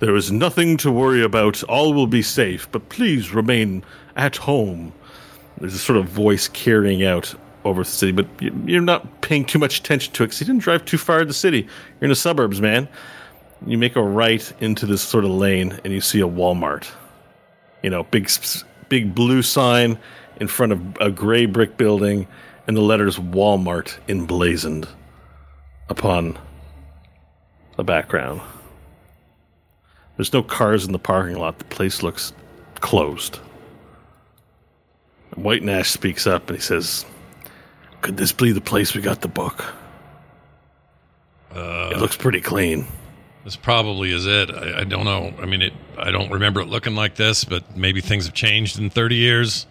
There 0.01 0.15
is 0.15 0.31
nothing 0.31 0.77
to 0.79 0.93
worry 0.93 1.23
about. 1.23 1.63
All 1.63 1.95
will 1.95 2.07
be 2.07 2.21
safe, 2.21 2.69
but 2.71 2.91
please 2.91 3.33
remain 3.33 3.85
at 4.15 4.37
home." 4.37 4.93
There's 5.59 5.75
a 5.75 5.79
sort 5.79 5.99
of 5.99 6.07
voice 6.07 6.47
carrying 6.47 7.03
out 7.05 7.35
over 7.65 7.85
the 7.85 7.91
city, 7.91 8.13
but 8.13 8.27
you- 8.39 8.53
you're 8.67 8.83
not 8.83 9.23
paying 9.23 9.47
too 9.47 9.59
much 9.59 9.79
attention 9.79 10.13
to 10.13 10.25
it 10.25 10.27
because 10.27 10.41
you 10.41 10.47
didn't 10.47 10.63
drive 10.63 10.85
too 10.85 10.99
far 10.99 11.23
in 11.23 11.29
the 11.29 11.33
city. 11.33 11.61
You're 12.01 12.07
in 12.07 12.09
the 12.11 12.17
suburbs, 12.17 12.61
man. 12.61 12.87
You 13.67 13.79
make 13.79 13.97
a 13.97 14.03
right 14.03 14.53
into 14.61 14.87
this 14.87 15.03
sort 15.03 15.25
of 15.25 15.31
lane, 15.31 15.79
and 15.85 15.93
you 15.93 16.01
see 16.01 16.21
a 16.21 16.29
Walmart. 16.29 16.89
You 17.83 17.91
know, 17.91 18.05
big, 18.05 18.31
big 18.89 19.15
blue 19.15 19.43
sign 19.43 19.99
in 20.41 20.49
front 20.49 20.73
of 20.73 20.97
a 21.01 21.11
gray 21.11 21.47
brick 21.47 21.77
building, 21.77 22.27
and 22.67 22.77
the 22.77 22.81
letters 22.81 23.19
Walmart 23.19 23.97
emblazoned 24.09 24.89
upon 25.89 26.39
the 27.77 27.85
background. 27.85 28.41
There's 30.17 30.33
no 30.33 30.43
cars 30.43 30.85
in 30.85 30.93
the 30.93 30.99
parking 30.99 31.39
lot. 31.39 31.59
The 31.59 31.65
place 31.65 32.03
looks 32.03 32.33
closed. 32.81 33.37
White 35.35 35.63
Nash 35.63 35.91
speaks 35.91 36.27
up 36.27 36.49
and 36.49 36.59
he 36.59 36.63
says, 36.63 37.07
Could 38.03 38.17
this 38.19 38.33
be 38.33 38.53
the 38.53 38.61
place 38.61 38.95
we 38.95 39.01
got 39.01 39.23
the 39.23 39.29
book? 39.29 39.65
it 41.55 41.99
looks 41.99 42.17
pretty 42.17 42.41
clean. 42.41 42.87
This 43.45 43.57
probably 43.57 44.13
is 44.13 44.27
it. 44.27 44.51
I, 44.51 44.81
I 44.81 44.85
don't 44.85 45.05
know. 45.05 45.33
I 45.41 45.47
mean, 45.47 45.63
it. 45.63 45.73
I 45.99 46.11
don't 46.11 46.31
remember 46.31 46.61
it 46.61 46.69
looking 46.69 46.95
like 46.95 47.17
this, 47.17 47.45
but 47.45 47.77
maybe 47.77 48.01
things 48.01 48.27
have 48.27 48.35
changed 48.35 48.79
in 48.79 48.91
30 48.91 49.17
years. 49.17 49.67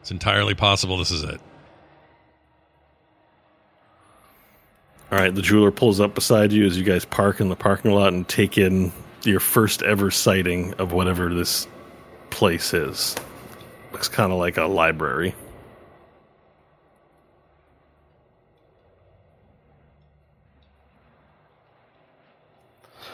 It's 0.00 0.10
entirely 0.10 0.54
possible 0.54 0.96
this 0.96 1.10
is 1.10 1.22
it. 1.22 1.40
All 5.12 5.18
right, 5.18 5.34
the 5.34 5.42
jeweler 5.42 5.72
pulls 5.72 6.00
up 6.00 6.14
beside 6.14 6.52
you 6.52 6.64
as 6.66 6.78
you 6.78 6.84
guys 6.84 7.04
park 7.04 7.40
in 7.40 7.48
the 7.48 7.56
parking 7.56 7.90
lot 7.90 8.12
and 8.12 8.26
take 8.28 8.56
in 8.56 8.92
your 9.24 9.40
first 9.40 9.82
ever 9.82 10.10
sighting 10.10 10.72
of 10.74 10.92
whatever 10.92 11.34
this 11.34 11.66
place 12.30 12.72
is. 12.72 13.16
Looks 13.92 14.08
kind 14.08 14.32
of 14.32 14.38
like 14.38 14.56
a 14.56 14.64
library. 14.64 15.34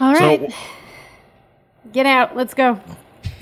All 0.01 0.15
So- 0.17 0.49
Get 1.93 2.07
out. 2.07 2.37
Let's 2.37 2.53
go. 2.55 2.81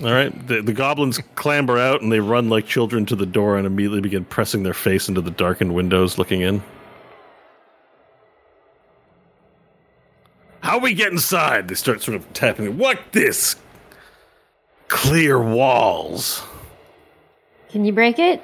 All 0.02 0.12
right, 0.12 0.46
the, 0.48 0.60
the 0.60 0.72
goblins 0.72 1.18
clamber 1.36 1.78
out 1.78 2.02
and 2.02 2.10
they 2.10 2.18
run 2.20 2.48
like 2.50 2.66
children 2.66 3.06
to 3.06 3.16
the 3.16 3.26
door 3.26 3.56
and 3.56 3.64
immediately 3.66 4.00
begin 4.00 4.24
pressing 4.24 4.64
their 4.64 4.74
face 4.74 5.08
into 5.08 5.20
the 5.20 5.30
darkened 5.30 5.72
windows 5.72 6.18
looking 6.18 6.40
in. 6.40 6.62
How 10.60 10.78
we 10.78 10.94
get 10.94 11.12
inside? 11.12 11.68
They 11.68 11.74
start 11.74 12.02
sort 12.02 12.16
of 12.16 12.32
tapping. 12.32 12.76
What 12.76 12.98
this? 13.12 13.56
Clear 14.88 15.40
walls. 15.40 16.42
Can 17.70 17.84
you 17.84 17.92
break 17.92 18.18
it? 18.18 18.42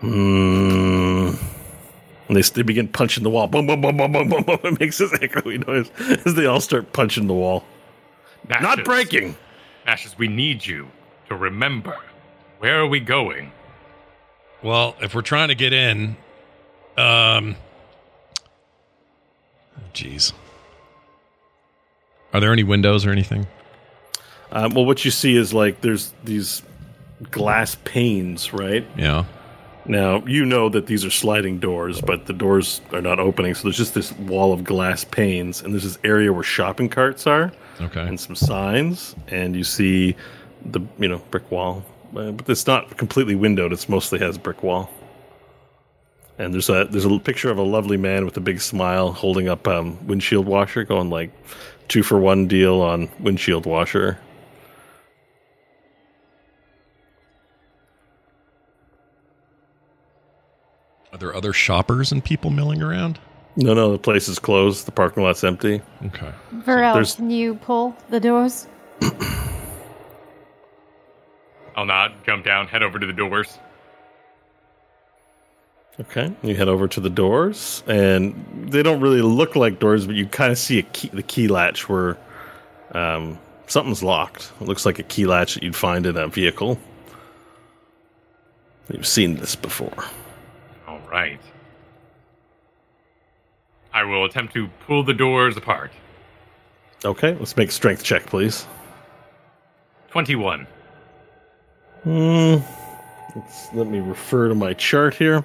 Hmm. 0.00 1.07
And 2.28 2.36
they, 2.36 2.42
they 2.42 2.62
begin 2.62 2.88
punching 2.88 3.24
the 3.24 3.30
wall. 3.30 3.46
Boom, 3.46 3.66
boom, 3.66 3.80
boom, 3.80 3.96
boom, 3.96 4.12
boom, 4.12 4.28
boom, 4.28 4.42
boom. 4.42 4.58
It 4.64 4.80
makes 4.80 4.98
this 4.98 5.12
echoey 5.12 5.66
noise 5.66 5.90
as 6.26 6.34
they 6.34 6.46
all 6.46 6.60
start 6.60 6.92
punching 6.92 7.26
the 7.26 7.34
wall. 7.34 7.64
Not 8.48 8.84
breaking. 8.84 9.36
Ashes, 9.86 10.16
we 10.18 10.28
need 10.28 10.64
you 10.66 10.88
to 11.28 11.36
remember. 11.36 11.96
Where 12.58 12.80
are 12.80 12.86
we 12.86 13.00
going? 13.00 13.52
Well, 14.62 14.96
if 15.00 15.14
we're 15.14 15.22
trying 15.22 15.48
to 15.48 15.54
get 15.54 15.72
in, 15.72 16.16
um, 16.96 17.56
jeez, 19.94 20.32
are 22.32 22.40
there 22.40 22.52
any 22.52 22.64
windows 22.64 23.06
or 23.06 23.10
anything? 23.10 23.46
Um, 24.50 24.74
well, 24.74 24.84
what 24.84 25.04
you 25.04 25.10
see 25.10 25.36
is 25.36 25.54
like 25.54 25.80
there's 25.80 26.12
these 26.24 26.62
glass 27.30 27.76
panes, 27.84 28.52
right? 28.52 28.86
Yeah. 28.96 29.24
Now, 29.88 30.22
you 30.26 30.44
know 30.44 30.68
that 30.68 30.86
these 30.86 31.04
are 31.04 31.10
sliding 31.10 31.58
doors, 31.58 32.00
but 32.02 32.26
the 32.26 32.34
doors 32.34 32.82
are 32.92 33.00
not 33.00 33.18
opening. 33.18 33.54
So 33.54 33.62
there's 33.64 33.76
just 33.78 33.94
this 33.94 34.12
wall 34.12 34.52
of 34.52 34.62
glass 34.62 35.02
panes, 35.04 35.62
and 35.62 35.72
there's 35.72 35.84
this 35.84 35.98
area 36.04 36.30
where 36.32 36.42
shopping 36.42 36.88
carts 36.90 37.26
are 37.26 37.50
Okay. 37.80 38.02
and 38.02 38.20
some 38.20 38.36
signs, 38.36 39.16
and 39.28 39.56
you 39.56 39.64
see 39.64 40.14
the, 40.66 40.80
you 40.98 41.08
know, 41.08 41.18
brick 41.30 41.50
wall. 41.50 41.82
Uh, 42.14 42.32
But 42.32 42.48
it's 42.50 42.66
not 42.66 42.96
completely 42.98 43.34
windowed, 43.34 43.72
it's 43.72 43.88
mostly 43.88 44.18
has 44.18 44.36
brick 44.36 44.62
wall. 44.62 44.90
And 46.38 46.54
there's 46.54 46.68
a 46.68 46.86
there's 46.90 47.04
a 47.04 47.18
picture 47.18 47.50
of 47.50 47.58
a 47.58 47.62
lovely 47.62 47.96
man 47.96 48.24
with 48.24 48.36
a 48.36 48.40
big 48.40 48.60
smile 48.60 49.12
holding 49.12 49.48
up 49.48 49.66
um, 49.66 49.98
windshield 50.06 50.46
washer, 50.46 50.84
going 50.84 51.10
like 51.10 51.30
two 51.88 52.02
for 52.04 52.18
one 52.20 52.46
deal 52.46 52.80
on 52.80 53.08
windshield 53.20 53.66
washer. 53.66 54.18
Are 61.18 61.32
there 61.32 61.34
other 61.34 61.52
shoppers 61.52 62.12
and 62.12 62.24
people 62.24 62.50
milling 62.50 62.80
around? 62.80 63.18
No, 63.56 63.74
no, 63.74 63.90
the 63.90 63.98
place 63.98 64.28
is 64.28 64.38
closed. 64.38 64.86
The 64.86 64.92
parking 64.92 65.24
lot's 65.24 65.42
empty. 65.42 65.82
Okay. 66.06 66.30
Varel, 66.54 66.94
there's- 66.94 67.16
can 67.16 67.28
you 67.28 67.56
pull 67.56 67.96
the 68.08 68.20
doors? 68.20 68.68
I'll 71.76 71.84
nod, 71.86 72.12
jump 72.24 72.44
down, 72.44 72.68
head 72.68 72.84
over 72.84 73.00
to 73.00 73.06
the 73.06 73.12
doors. 73.12 73.58
Okay, 76.00 76.32
you 76.44 76.54
head 76.54 76.68
over 76.68 76.86
to 76.86 77.00
the 77.00 77.10
doors, 77.10 77.82
and 77.88 78.68
they 78.70 78.84
don't 78.84 79.00
really 79.00 79.22
look 79.22 79.56
like 79.56 79.80
doors, 79.80 80.06
but 80.06 80.14
you 80.14 80.26
kind 80.26 80.52
of 80.52 80.58
see 80.58 80.78
a 80.78 80.82
key, 80.84 81.08
the 81.08 81.24
key 81.24 81.48
latch 81.48 81.88
where 81.88 82.16
um, 82.92 83.36
something's 83.66 84.04
locked. 84.04 84.52
It 84.60 84.68
looks 84.68 84.86
like 84.86 85.00
a 85.00 85.02
key 85.02 85.26
latch 85.26 85.54
that 85.54 85.64
you'd 85.64 85.74
find 85.74 86.06
in 86.06 86.16
a 86.16 86.28
vehicle. 86.28 86.78
You've 88.92 89.08
seen 89.08 89.34
this 89.38 89.56
before. 89.56 90.04
Right. 91.10 91.40
I 93.92 94.04
will 94.04 94.24
attempt 94.24 94.52
to 94.54 94.68
pull 94.86 95.02
the 95.02 95.14
doors 95.14 95.56
apart. 95.56 95.90
Okay, 97.04 97.34
let's 97.34 97.56
make 97.56 97.70
strength 97.70 98.02
check, 98.02 98.26
please. 98.26 98.66
21. 100.10 100.66
Hmm. 102.02 102.56
Let's, 103.34 103.72
let 103.72 103.86
me 103.86 104.00
refer 104.00 104.48
to 104.48 104.54
my 104.54 104.74
chart 104.74 105.14
here. 105.14 105.44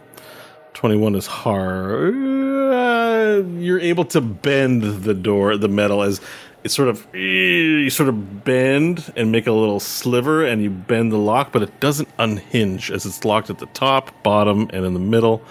21 0.73 1.15
is 1.15 1.27
hard. 1.27 2.15
Uh, 2.15 3.43
you're 3.57 3.79
able 3.79 4.05
to 4.05 4.21
bend 4.21 4.81
the 5.03 5.13
door, 5.13 5.57
the 5.57 5.67
metal, 5.67 6.01
as 6.01 6.19
it 6.63 6.71
sort 6.71 6.87
of 6.87 7.13
you 7.13 7.89
sort 7.89 8.09
of 8.09 8.43
bend 8.45 9.11
and 9.15 9.31
make 9.31 9.47
a 9.47 9.51
little 9.51 9.79
sliver, 9.79 10.45
and 10.45 10.63
you 10.63 10.69
bend 10.69 11.11
the 11.11 11.17
lock, 11.17 11.51
but 11.51 11.61
it 11.61 11.79
doesn't 11.79 12.07
unhinge 12.19 12.89
as 12.89 13.05
it's 13.05 13.25
locked 13.25 13.49
at 13.49 13.59
the 13.59 13.65
top, 13.67 14.23
bottom, 14.23 14.69
and 14.71 14.85
in 14.85 14.93
the 14.93 14.99
middle. 14.99 15.41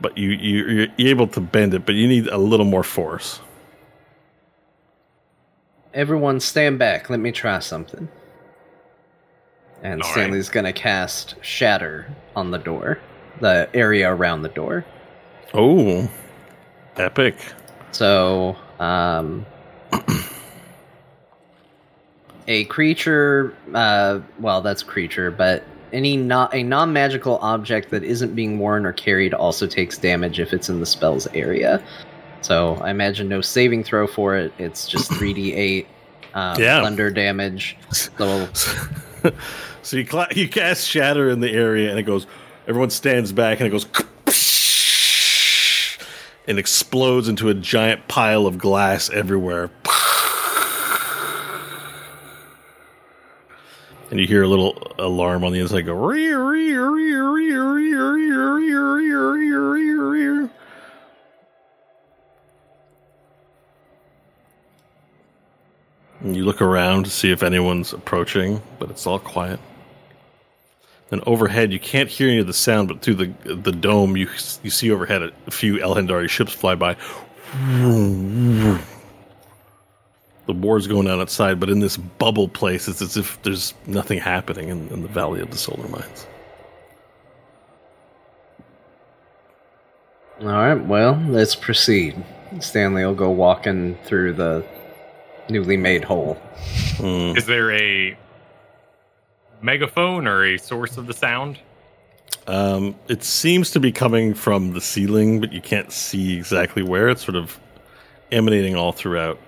But 0.00 0.16
you, 0.16 0.30
you 0.30 0.88
you're 0.96 1.10
able 1.10 1.26
to 1.28 1.40
bend 1.40 1.74
it, 1.74 1.84
but 1.84 1.94
you 1.94 2.06
need 2.06 2.28
a 2.28 2.38
little 2.38 2.66
more 2.66 2.84
force. 2.84 3.40
Everyone 5.94 6.38
stand 6.40 6.78
back. 6.78 7.10
Let 7.10 7.20
me 7.20 7.32
try 7.32 7.58
something. 7.58 8.08
And 9.82 10.02
All 10.02 10.08
right. 10.08 10.14
Stanley's 10.14 10.48
gonna 10.48 10.72
cast 10.72 11.34
Shatter 11.40 12.06
on 12.36 12.50
the 12.50 12.58
door, 12.58 13.00
the 13.40 13.68
area 13.74 14.12
around 14.12 14.42
the 14.42 14.48
door. 14.50 14.84
Oh, 15.54 16.08
epic! 16.96 17.36
So, 17.92 18.56
um, 18.78 19.46
a 22.46 22.64
creature, 22.64 23.54
uh, 23.74 24.20
well, 24.38 24.60
that's 24.62 24.82
creature, 24.82 25.30
but 25.30 25.64
any 25.92 26.16
not 26.16 26.54
a 26.54 26.62
non-magical 26.62 27.38
object 27.42 27.90
that 27.90 28.02
isn't 28.04 28.34
being 28.34 28.58
worn 28.58 28.86
or 28.86 28.92
carried 28.92 29.34
also 29.34 29.66
takes 29.66 29.98
damage 29.98 30.40
if 30.40 30.52
it's 30.52 30.68
in 30.68 30.80
the 30.80 30.86
spell's 30.86 31.26
area. 31.28 31.82
So 32.42 32.74
I 32.76 32.90
imagine 32.90 33.28
no 33.28 33.40
saving 33.40 33.84
throw 33.84 34.06
for 34.06 34.36
it. 34.36 34.52
It's 34.58 34.86
just 34.86 35.12
three 35.14 35.32
d 35.32 35.52
eight 35.54 35.86
um, 36.34 36.60
Yeah. 36.60 36.82
thunder 36.82 37.10
damage. 37.10 37.76
So 37.90 38.48
so 39.82 39.96
you 39.96 40.06
cla- 40.06 40.28
you 40.34 40.48
cast 40.48 40.86
shatter 40.88 41.28
in 41.30 41.40
the 41.40 41.50
area, 41.50 41.90
and 41.90 41.98
it 41.98 42.04
goes. 42.04 42.26
Everyone 42.68 42.90
stands 42.90 43.32
back, 43.32 43.60
and 43.60 43.68
it 43.68 43.70
goes, 43.70 43.86
and 46.48 46.58
explodes 46.58 47.28
into 47.28 47.48
a 47.48 47.54
giant 47.54 48.06
pile 48.08 48.46
of 48.46 48.58
glass 48.58 49.08
everywhere. 49.10 49.70
And 54.10 54.20
you 54.20 54.26
hear 54.26 54.44
a 54.44 54.48
little 54.48 54.92
alarm 54.98 55.44
on 55.44 55.52
the 55.52 55.58
inside 55.58 55.82
go. 55.82 55.92
"Rear, 55.92 56.42
rear, 56.42 56.90
rear, 56.90 57.32
rear, 57.32 57.72
rear, 57.72 58.14
rear, 58.14 58.54
rear, 58.54 58.94
rear, 58.94 59.32
rear, 59.32 59.70
rear, 59.70 60.04
rear." 60.10 60.50
And 66.20 66.36
you 66.36 66.44
look 66.44 66.62
around 66.62 67.04
to 67.04 67.10
see 67.10 67.30
if 67.30 67.42
anyone's 67.42 67.92
approaching, 67.92 68.62
but 68.78 68.90
it's 68.90 69.06
all 69.06 69.18
quiet. 69.18 69.60
And 71.10 71.22
overhead, 71.26 71.72
you 71.72 71.78
can't 71.78 72.08
hear 72.08 72.28
any 72.28 72.38
of 72.38 72.46
the 72.46 72.52
sound, 72.52 72.88
but 72.88 73.02
through 73.02 73.14
the 73.14 73.32
the 73.54 73.72
dome, 73.72 74.16
you 74.16 74.28
you 74.62 74.70
see 74.70 74.90
overhead 74.90 75.22
a, 75.22 75.32
a 75.46 75.50
few 75.50 75.78
Elhendari 75.78 76.28
ships 76.28 76.52
fly 76.52 76.74
by. 76.74 76.96
The 80.46 80.52
war's 80.52 80.86
going 80.86 81.08
on 81.08 81.20
outside, 81.20 81.58
but 81.58 81.68
in 81.68 81.80
this 81.80 81.96
bubble 81.96 82.48
place, 82.48 82.86
it's 82.86 83.02
as 83.02 83.16
if 83.16 83.42
there's 83.42 83.74
nothing 83.86 84.20
happening 84.20 84.68
in, 84.68 84.88
in 84.88 85.02
the 85.02 85.08
Valley 85.08 85.40
of 85.40 85.50
the 85.50 85.56
Solar 85.56 85.88
Mines. 85.88 86.26
All 90.40 90.48
right, 90.48 90.74
well, 90.74 91.20
let's 91.28 91.56
proceed. 91.56 92.22
Stanley 92.60 93.04
will 93.04 93.14
go 93.14 93.30
walking 93.30 93.96
through 94.04 94.34
the 94.34 94.64
newly 95.48 95.76
made 95.76 96.04
hole. 96.04 96.38
Is 97.00 97.46
there 97.46 97.72
a 97.72 98.16
megaphone 99.62 100.26
or 100.26 100.44
a 100.44 100.58
source 100.58 100.96
of 100.96 101.06
the 101.06 101.14
sound? 101.14 101.58
Um, 102.46 102.94
it 103.08 103.24
seems 103.24 103.70
to 103.72 103.80
be 103.80 103.90
coming 103.90 104.34
from 104.34 104.72
the 104.72 104.80
ceiling, 104.80 105.40
but 105.40 105.52
you 105.52 105.60
can't 105.60 105.90
see 105.90 106.36
exactly 106.36 106.82
where. 106.82 107.08
It's 107.08 107.24
sort 107.24 107.36
of 107.36 107.58
emanating 108.30 108.76
all 108.76 108.92
throughout. 108.92 109.40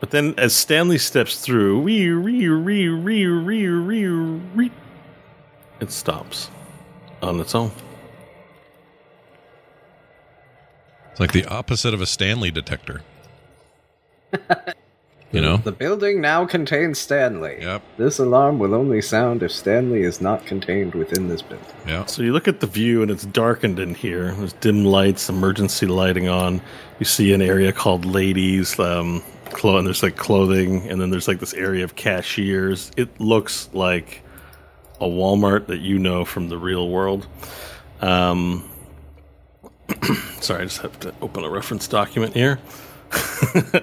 But 0.00 0.10
then, 0.10 0.34
as 0.38 0.54
Stanley 0.56 0.96
steps 0.96 1.40
through, 1.40 1.82
wee, 1.82 2.12
wee, 2.12 2.48
wee, 2.48 2.88
wee, 2.88 3.28
wee, 3.28 3.68
wee, 3.68 4.40
wee, 4.56 4.72
it 5.78 5.92
stops 5.92 6.50
on 7.22 7.38
its 7.38 7.54
own. 7.54 7.70
It's 11.10 11.20
like 11.20 11.32
the 11.32 11.44
opposite 11.46 11.92
of 11.92 12.00
a 12.00 12.06
Stanley 12.06 12.50
detector. 12.50 13.02
you 15.32 15.40
know? 15.40 15.58
The 15.58 15.72
building 15.72 16.20
now 16.20 16.46
contains 16.46 16.98
Stanley. 16.98 17.58
Yep. 17.60 17.82
This 17.98 18.18
alarm 18.18 18.58
will 18.58 18.74
only 18.74 19.02
sound 19.02 19.42
if 19.42 19.52
Stanley 19.52 20.02
is 20.02 20.20
not 20.20 20.46
contained 20.46 20.94
within 20.94 21.28
this 21.28 21.42
building. 21.42 21.66
Yeah. 21.86 22.06
So 22.06 22.22
you 22.22 22.32
look 22.32 22.48
at 22.48 22.60
the 22.60 22.66
view, 22.66 23.02
and 23.02 23.10
it's 23.10 23.26
darkened 23.26 23.78
in 23.78 23.94
here. 23.94 24.32
There's 24.32 24.54
dim 24.54 24.84
lights, 24.84 25.28
emergency 25.28 25.86
lighting 25.86 26.28
on. 26.28 26.62
You 26.98 27.06
see 27.06 27.32
an 27.32 27.42
area 27.42 27.72
called 27.72 28.04
ladies, 28.04 28.78
um, 28.78 29.22
clo- 29.52 29.78
and 29.78 29.86
there's 29.86 30.02
like 30.02 30.16
clothing, 30.16 30.88
and 30.88 31.00
then 31.00 31.10
there's 31.10 31.28
like 31.28 31.40
this 31.40 31.54
area 31.54 31.84
of 31.84 31.96
cashiers. 31.96 32.90
It 32.96 33.20
looks 33.20 33.68
like 33.72 34.22
a 35.00 35.06
Walmart 35.06 35.66
that 35.66 35.80
you 35.80 35.98
know 35.98 36.24
from 36.24 36.48
the 36.48 36.58
real 36.58 36.88
world. 36.88 37.26
Um, 38.00 38.68
sorry, 40.40 40.62
I 40.62 40.64
just 40.64 40.78
have 40.78 40.98
to 41.00 41.14
open 41.20 41.44
a 41.44 41.50
reference 41.50 41.88
document 41.88 42.34
here. 42.34 42.58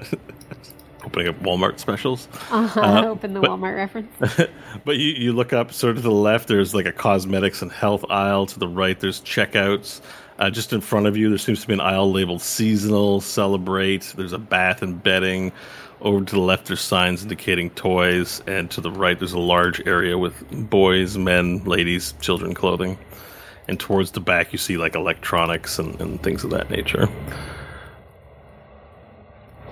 Opening 1.03 1.29
up 1.29 1.39
Walmart 1.41 1.79
specials. 1.79 2.27
Uh-huh. 2.51 3.05
Open 3.07 3.33
the 3.33 3.41
Walmart 3.41 3.75
reference. 3.75 4.11
But 4.85 4.97
you, 4.97 5.13
you 5.13 5.33
look 5.33 5.53
up 5.53 5.73
sort 5.73 5.91
of 5.91 6.03
to 6.03 6.09
the 6.09 6.11
left, 6.13 6.47
there's 6.47 6.75
like 6.75 6.85
a 6.85 6.91
cosmetics 6.91 7.61
and 7.61 7.71
health 7.71 8.05
aisle. 8.09 8.45
To 8.45 8.59
the 8.59 8.67
right, 8.67 8.99
there's 8.99 9.21
checkouts. 9.21 10.01
Uh, 10.39 10.49
just 10.51 10.71
in 10.71 10.81
front 10.81 11.07
of 11.07 11.17
you, 11.17 11.29
there 11.29 11.37
seems 11.37 11.61
to 11.61 11.67
be 11.67 11.73
an 11.73 11.81
aisle 11.81 12.11
labeled 12.11 12.41
seasonal, 12.41 13.21
celebrate. 13.21 14.13
There's 14.15 14.33
a 14.33 14.37
bath 14.37 14.81
and 14.81 15.01
bedding. 15.01 15.51
Over 15.99 16.23
to 16.23 16.35
the 16.35 16.41
left, 16.41 16.67
there's 16.67 16.81
signs 16.81 17.23
indicating 17.23 17.71
toys. 17.71 18.43
And 18.45 18.69
to 18.71 18.81
the 18.81 18.91
right, 18.91 19.17
there's 19.17 19.33
a 19.33 19.39
large 19.39 19.85
area 19.87 20.17
with 20.17 20.69
boys, 20.69 21.17
men, 21.17 21.63
ladies, 21.63 22.13
children 22.21 22.53
clothing. 22.53 22.99
And 23.67 23.79
towards 23.79 24.11
the 24.11 24.19
back, 24.19 24.53
you 24.53 24.59
see 24.59 24.77
like 24.77 24.95
electronics 24.95 25.79
and, 25.79 25.99
and 25.99 26.21
things 26.21 26.43
of 26.43 26.51
that 26.51 26.69
nature. 26.69 27.07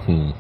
Hmm. 0.06 0.32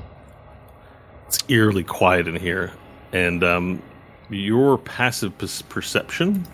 It's 1.27 1.39
eerily 1.47 1.83
quiet 1.83 2.27
in 2.27 2.35
here. 2.35 2.71
And 3.13 3.43
um, 3.43 3.83
your 4.29 4.77
passive 4.79 5.37
perception, 5.69 6.47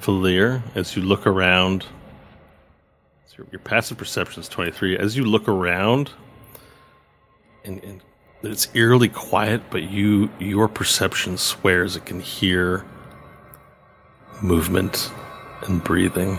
Valir, 0.00 0.62
as 0.74 0.96
you 0.96 1.02
look 1.02 1.26
around, 1.26 1.84
so 3.26 3.34
your, 3.38 3.46
your 3.52 3.60
passive 3.60 3.98
perception 3.98 4.40
is 4.40 4.48
23. 4.48 4.96
As 4.96 5.16
you 5.16 5.24
look 5.24 5.48
around, 5.48 6.10
and, 7.64 7.82
and 7.84 8.00
it's 8.42 8.68
eerily 8.74 9.08
quiet, 9.08 9.62
but 9.70 9.82
you 9.82 10.30
your 10.38 10.68
perception 10.68 11.36
swears 11.36 11.96
it 11.96 12.06
can 12.06 12.20
hear 12.20 12.84
movement 14.42 15.12
and 15.66 15.84
breathing. 15.84 16.38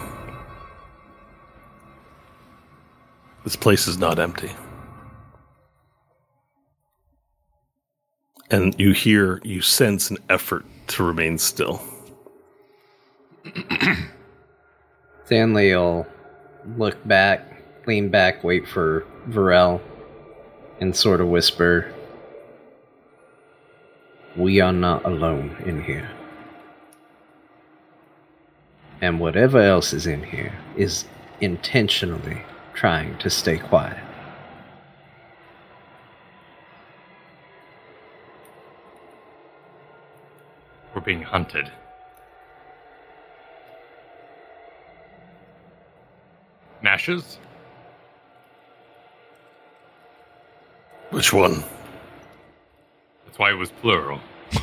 This 3.43 3.55
place 3.55 3.87
is 3.87 3.97
not 3.97 4.19
empty. 4.19 4.51
And 8.49 8.77
you 8.79 8.91
hear, 8.91 9.39
you 9.43 9.61
sense 9.61 10.09
an 10.09 10.17
effort 10.29 10.65
to 10.87 11.03
remain 11.03 11.37
still. 11.37 11.81
Stanley 15.25 15.73
will 15.73 16.05
look 16.77 17.05
back, 17.07 17.63
lean 17.87 18.09
back, 18.09 18.43
wait 18.43 18.67
for 18.67 19.05
Varel, 19.27 19.81
and 20.79 20.95
sort 20.95 21.21
of 21.21 21.27
whisper, 21.27 21.93
We 24.35 24.61
are 24.61 24.73
not 24.73 25.05
alone 25.05 25.57
in 25.65 25.83
here. 25.83 26.09
And 29.01 29.19
whatever 29.19 29.59
else 29.59 29.93
is 29.93 30.05
in 30.05 30.23
here 30.23 30.53
is 30.77 31.05
intentionally 31.39 32.43
trying 32.73 33.17
to 33.17 33.29
stay 33.29 33.57
quiet. 33.57 33.97
We're 40.93 41.01
being 41.01 41.23
hunted. 41.23 41.71
Nashes? 46.81 47.37
Which 51.11 51.33
one? 51.33 51.63
That's 53.25 53.37
why 53.37 53.51
it 53.51 53.55
was 53.55 53.71
plural. 53.71 54.19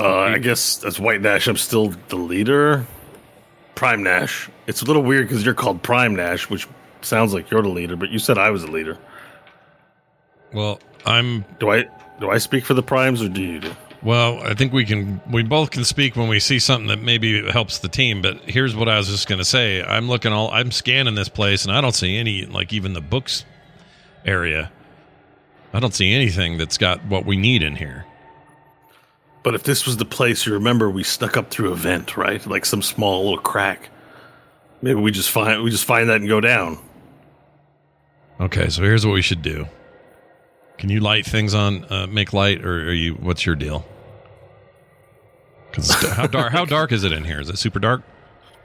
Uh, 0.00 0.18
I 0.18 0.38
guess 0.38 0.84
as 0.84 1.00
White 1.00 1.22
Nash, 1.22 1.48
I'm 1.48 1.56
still 1.56 1.88
the 2.08 2.16
leader. 2.16 2.86
Prime 3.74 4.02
Nash. 4.02 4.48
It's 4.66 4.82
a 4.82 4.84
little 4.84 5.02
weird 5.02 5.26
because 5.26 5.44
you're 5.44 5.54
called 5.54 5.82
Prime 5.82 6.14
Nash, 6.14 6.48
which 6.50 6.68
sounds 7.00 7.32
like 7.34 7.50
you're 7.50 7.62
the 7.62 7.68
leader, 7.68 7.96
but 7.96 8.10
you 8.10 8.18
said 8.18 8.38
I 8.38 8.50
was 8.50 8.62
the 8.62 8.70
leader. 8.70 8.98
Well, 10.52 10.78
I'm 11.06 11.44
Do 11.58 11.70
I 11.70 11.86
do 12.20 12.30
I 12.30 12.38
speak 12.38 12.64
for 12.64 12.74
the 12.74 12.82
Primes 12.82 13.22
or 13.22 13.28
do 13.28 13.40
you 13.42 13.60
do? 13.60 13.72
Well, 14.02 14.40
I 14.42 14.54
think 14.54 14.72
we 14.72 14.84
can. 14.84 15.20
We 15.30 15.42
both 15.42 15.72
can 15.72 15.84
speak 15.84 16.14
when 16.14 16.28
we 16.28 16.38
see 16.38 16.60
something 16.60 16.88
that 16.88 17.02
maybe 17.02 17.50
helps 17.50 17.78
the 17.78 17.88
team. 17.88 18.22
But 18.22 18.38
here's 18.42 18.76
what 18.76 18.88
I 18.88 18.96
was 18.96 19.08
just 19.08 19.28
going 19.28 19.40
to 19.40 19.44
say. 19.44 19.82
I'm 19.82 20.08
looking 20.08 20.32
all. 20.32 20.50
I'm 20.52 20.70
scanning 20.70 21.16
this 21.16 21.28
place, 21.28 21.64
and 21.64 21.74
I 21.74 21.80
don't 21.80 21.94
see 21.94 22.16
any. 22.16 22.46
Like 22.46 22.72
even 22.72 22.92
the 22.92 23.00
books 23.00 23.44
area. 24.24 24.70
I 25.72 25.80
don't 25.80 25.94
see 25.94 26.12
anything 26.12 26.58
that's 26.58 26.78
got 26.78 27.04
what 27.06 27.26
we 27.26 27.36
need 27.36 27.62
in 27.62 27.76
here. 27.76 28.06
But 29.42 29.54
if 29.54 29.64
this 29.64 29.86
was 29.86 29.96
the 29.96 30.04
place, 30.04 30.46
you 30.46 30.52
remember 30.54 30.90
we 30.90 31.02
snuck 31.02 31.36
up 31.36 31.50
through 31.50 31.72
a 31.72 31.76
vent, 31.76 32.16
right? 32.16 32.44
Like 32.46 32.66
some 32.66 32.82
small 32.82 33.24
little 33.24 33.38
crack. 33.38 33.90
Maybe 34.80 35.00
we 35.00 35.10
just 35.10 35.30
find 35.30 35.62
we 35.62 35.70
just 35.70 35.84
find 35.84 36.08
that 36.08 36.20
and 36.20 36.28
go 36.28 36.40
down. 36.40 36.78
Okay, 38.40 38.68
so 38.68 38.82
here's 38.82 39.04
what 39.04 39.12
we 39.12 39.22
should 39.22 39.42
do. 39.42 39.66
Can 40.78 40.90
you 40.90 41.00
light 41.00 41.26
things 41.26 41.54
on? 41.54 41.84
Uh, 41.90 42.06
make 42.06 42.32
light, 42.32 42.64
or 42.64 42.88
are 42.88 42.92
you? 42.92 43.14
What's 43.14 43.44
your 43.44 43.56
deal? 43.56 43.84
Because 45.70 45.92
how 46.12 46.26
dark? 46.26 46.52
How 46.52 46.64
dark 46.64 46.92
is 46.92 47.04
it 47.04 47.12
in 47.12 47.24
here? 47.24 47.40
Is 47.40 47.48
it 47.50 47.58
super 47.58 47.78
dark? 47.78 48.02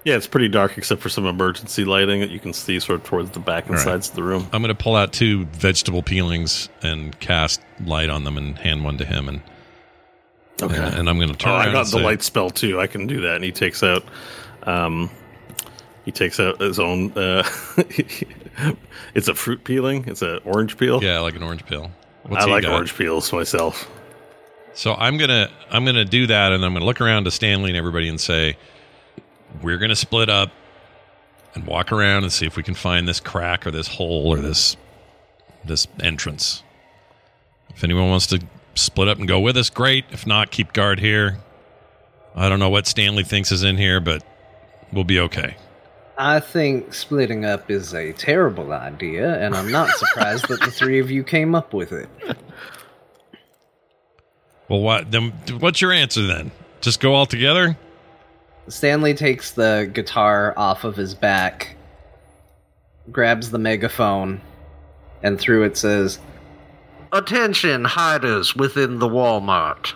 Yeah, 0.05 0.15
it's 0.15 0.27
pretty 0.27 0.49
dark 0.49 0.77
except 0.77 1.01
for 1.01 1.07
some 1.09 1.25
emergency 1.25 1.85
lighting 1.85 2.19
that 2.19 2.29
you 2.29 2.39
can 2.39 2.51
see 2.51 2.79
sort 2.79 2.99
of 2.99 3.05
towards 3.05 3.31
the 3.31 3.39
back 3.39 3.65
and 3.67 3.75
right. 3.75 3.83
sides 3.83 4.09
of 4.09 4.15
the 4.15 4.23
room. 4.23 4.47
I'm 4.51 4.61
going 4.61 4.75
to 4.75 4.81
pull 4.83 4.95
out 4.97 5.13
two 5.13 5.45
vegetable 5.45 6.03
peelings 6.03 6.67
and 6.81 7.17
cast 7.21 7.61
light 7.85 8.09
on 8.09 8.25
them 8.25 8.37
and 8.37 8.57
hand 8.57 8.83
one 8.83 8.97
to 8.97 9.05
him, 9.05 9.29
and 9.29 9.41
Okay. 10.61 10.75
and, 10.77 10.95
and 10.95 11.09
I'm 11.09 11.17
going 11.17 11.29
to 11.31 11.35
turn 11.37 11.53
Oh, 11.53 11.55
I 11.55 11.71
got 11.71 11.85
the 11.85 11.91
say, 11.97 12.03
light 12.03 12.21
spell 12.21 12.49
too. 12.49 12.79
I 12.79 12.87
can 12.87 13.07
do 13.07 13.21
that. 13.21 13.35
And 13.35 13.43
he 13.43 13.51
takes 13.51 13.81
out, 13.81 14.03
um, 14.63 15.09
he 16.05 16.11
takes 16.11 16.39
out 16.39 16.59
his 16.61 16.79
own. 16.79 17.11
Uh, 17.13 17.43
it's 19.15 19.27
a 19.29 19.33
fruit 19.35 19.63
peeling. 19.63 20.05
It's 20.07 20.21
an 20.21 20.39
orange 20.45 20.77
peel. 20.77 21.01
Yeah, 21.03 21.19
like 21.19 21.35
an 21.35 21.43
orange 21.43 21.65
peel. 21.65 21.89
What's 22.23 22.45
I 22.45 22.49
like 22.49 22.63
got? 22.63 22.73
orange 22.73 22.95
peels 22.95 23.31
myself. 23.33 23.89
So 24.73 24.93
I'm 24.95 25.17
gonna 25.17 25.49
I'm 25.69 25.85
gonna 25.85 26.05
do 26.05 26.27
that, 26.27 26.51
and 26.51 26.65
I'm 26.65 26.73
gonna 26.73 26.85
look 26.85 27.01
around 27.01 27.25
to 27.25 27.31
Stanley 27.31 27.69
and 27.69 27.77
everybody 27.77 28.07
and 28.09 28.19
say, 28.19 28.57
we're 29.61 29.77
gonna 29.77 29.95
split 29.95 30.29
up 30.29 30.51
and 31.53 31.65
walk 31.65 31.91
around 31.91 32.23
and 32.23 32.31
see 32.33 32.45
if 32.45 32.57
we 32.57 32.63
can 32.63 32.73
find 32.73 33.07
this 33.07 33.19
crack 33.19 33.67
or 33.67 33.71
this 33.71 33.87
hole 33.87 34.27
or 34.33 34.37
this 34.37 34.75
this 35.63 35.87
entrance. 36.01 36.63
If 37.69 37.83
anyone 37.83 38.09
wants 38.09 38.27
to 38.27 38.41
split 38.75 39.07
up 39.07 39.19
and 39.19 39.27
go 39.27 39.39
with 39.39 39.57
us, 39.57 39.69
great. 39.69 40.05
If 40.11 40.25
not, 40.25 40.51
keep 40.51 40.73
guard 40.73 40.99
here. 40.99 41.39
I 42.35 42.49
don't 42.49 42.59
know 42.59 42.69
what 42.69 42.87
Stanley 42.87 43.23
thinks 43.23 43.51
is 43.51 43.63
in 43.63 43.77
here, 43.77 43.99
but 43.99 44.23
we'll 44.91 45.03
be 45.03 45.19
okay. 45.19 45.55
I 46.17 46.39
think 46.39 46.93
splitting 46.93 47.43
up 47.43 47.71
is 47.71 47.93
a 47.93 48.13
terrible 48.13 48.71
idea, 48.71 49.39
and 49.39 49.55
I'm 49.55 49.71
not 49.71 49.89
surprised 49.89 50.47
that 50.49 50.61
the 50.61 50.69
three 50.69 50.99
of 50.99 51.09
you 51.09 51.23
came 51.23 51.55
up 51.55 51.73
with 51.73 51.91
it. 51.91 52.09
Well, 54.69 54.81
what 54.81 55.11
then? 55.11 55.31
What's 55.59 55.81
your 55.81 55.91
answer 55.91 56.25
then? 56.25 56.51
Just 56.81 56.99
go 56.99 57.13
all 57.13 57.25
together? 57.25 57.77
Stanley 58.67 59.13
takes 59.13 59.51
the 59.51 59.89
guitar 59.93 60.53
off 60.55 60.83
of 60.83 60.95
his 60.95 61.13
back, 61.13 61.75
grabs 63.11 63.51
the 63.51 63.59
megaphone, 63.59 64.41
and 65.21 65.39
through 65.39 65.63
it 65.63 65.77
says, 65.77 66.19
Attention, 67.11 67.85
hiders 67.85 68.55
within 68.55 68.99
the 68.99 69.07
Walmart. 69.07 69.93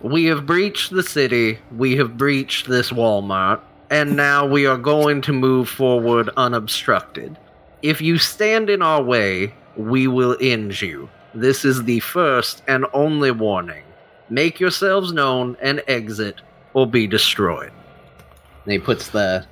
We 0.00 0.24
have 0.26 0.46
breached 0.46 0.90
the 0.90 1.02
city, 1.02 1.58
we 1.76 1.96
have 1.96 2.16
breached 2.16 2.68
this 2.68 2.90
Walmart, 2.90 3.60
and 3.92 4.16
now 4.16 4.46
we 4.46 4.64
are 4.64 4.78
going 4.78 5.20
to 5.20 5.34
move 5.34 5.68
forward 5.68 6.30
unobstructed. 6.38 7.36
If 7.82 8.00
you 8.00 8.16
stand 8.16 8.70
in 8.70 8.80
our 8.80 9.02
way, 9.02 9.52
we 9.76 10.06
will 10.06 10.34
end 10.40 10.80
you. 10.80 11.10
This 11.34 11.66
is 11.66 11.84
the 11.84 12.00
first 12.00 12.62
and 12.66 12.86
only 12.94 13.30
warning. 13.32 13.84
Make 14.30 14.58
yourselves 14.58 15.12
known 15.12 15.58
and 15.60 15.82
exit, 15.88 16.40
or 16.72 16.86
be 16.86 17.06
destroyed. 17.06 17.70
And 18.64 18.72
he 18.72 18.78
puts 18.78 19.08
the 19.08 19.44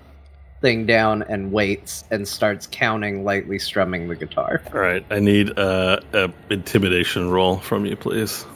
thing 0.62 0.86
down 0.86 1.22
and 1.24 1.52
waits 1.52 2.04
and 2.10 2.26
starts 2.26 2.66
counting, 2.70 3.24
lightly 3.24 3.58
strumming 3.58 4.08
the 4.08 4.16
guitar. 4.16 4.62
All 4.72 4.80
right, 4.80 5.04
I 5.10 5.18
need 5.20 5.58
uh, 5.58 6.00
a 6.14 6.32
intimidation 6.48 7.28
roll 7.28 7.58
from 7.58 7.84
you, 7.84 7.94
please. 7.94 8.46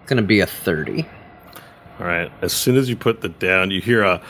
It's 0.00 0.06
gonna 0.06 0.22
be 0.22 0.40
a 0.40 0.46
30. 0.46 1.06
All 2.00 2.06
right. 2.06 2.30
As 2.42 2.52
soon 2.52 2.76
as 2.76 2.88
you 2.88 2.94
put 2.96 3.20
the 3.20 3.28
down, 3.28 3.70
you 3.70 3.80
hear 3.80 4.02
a 4.02 4.22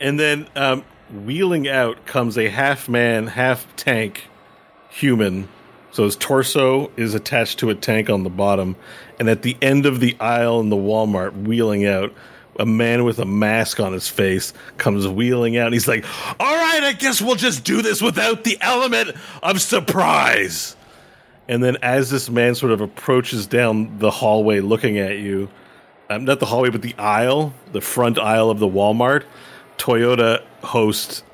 and 0.00 0.18
then 0.18 0.48
um, 0.56 0.84
wheeling 1.24 1.68
out 1.68 2.06
comes 2.06 2.38
a 2.38 2.48
half 2.48 2.88
man, 2.88 3.26
half 3.28 3.66
tank 3.76 4.28
human. 4.88 5.48
So 5.92 6.04
his 6.04 6.16
torso 6.16 6.90
is 6.96 7.14
attached 7.14 7.58
to 7.58 7.68
a 7.70 7.74
tank 7.74 8.08
on 8.08 8.22
the 8.22 8.30
bottom. 8.30 8.76
And 9.20 9.28
at 9.28 9.42
the 9.42 9.56
end 9.60 9.84
of 9.84 10.00
the 10.00 10.16
aisle 10.18 10.60
in 10.60 10.70
the 10.70 10.76
Walmart, 10.76 11.46
wheeling 11.46 11.86
out, 11.86 12.14
a 12.58 12.66
man 12.66 13.04
with 13.04 13.18
a 13.18 13.24
mask 13.24 13.80
on 13.80 13.92
his 13.92 14.08
face 14.08 14.52
comes 14.78 15.06
wheeling 15.08 15.56
out. 15.56 15.66
And 15.66 15.74
he's 15.74 15.88
like, 15.88 16.04
All 16.38 16.54
right, 16.54 16.82
I 16.82 16.92
guess 16.92 17.22
we'll 17.22 17.36
just 17.36 17.64
do 17.64 17.82
this 17.82 18.02
without 18.02 18.44
the 18.44 18.58
element 18.60 19.12
of 19.42 19.60
surprise. 19.60 20.76
And 21.48 21.62
then 21.62 21.76
as 21.82 22.10
this 22.10 22.30
man 22.30 22.54
sort 22.54 22.72
of 22.72 22.80
approaches 22.80 23.46
down 23.46 23.98
the 23.98 24.10
hallway 24.10 24.60
looking 24.60 24.98
at 24.98 25.18
you, 25.18 25.48
um, 26.08 26.24
not 26.24 26.40
the 26.40 26.46
hallway, 26.46 26.70
but 26.70 26.82
the 26.82 26.94
aisle, 26.98 27.54
the 27.72 27.80
front 27.80 28.18
aisle 28.18 28.50
of 28.50 28.58
the 28.58 28.68
Walmart, 28.68 29.24
Toyota 29.78 30.44
host 30.62 31.24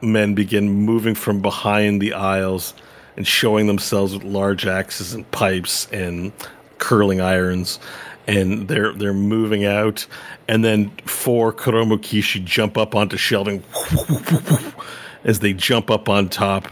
men 0.00 0.34
begin 0.34 0.70
moving 0.70 1.14
from 1.14 1.40
behind 1.40 2.00
the 2.00 2.12
aisles 2.14 2.74
and 3.16 3.26
showing 3.26 3.66
themselves 3.66 4.14
with 4.14 4.24
large 4.24 4.66
axes 4.66 5.14
and 5.14 5.30
pipes 5.30 5.86
and 5.92 6.32
curling 6.78 7.20
irons 7.20 7.78
and 8.26 8.68
they're 8.68 8.92
they're 8.92 9.12
moving 9.12 9.64
out. 9.64 10.06
And 10.48 10.64
then 10.64 10.90
four 11.04 11.52
Kuromukishi 11.52 12.44
jump 12.44 12.76
up 12.76 12.94
onto 12.94 13.16
shelving 13.16 13.62
as 15.24 15.40
they 15.40 15.52
jump 15.52 15.90
up 15.90 16.08
on 16.08 16.28
top. 16.28 16.68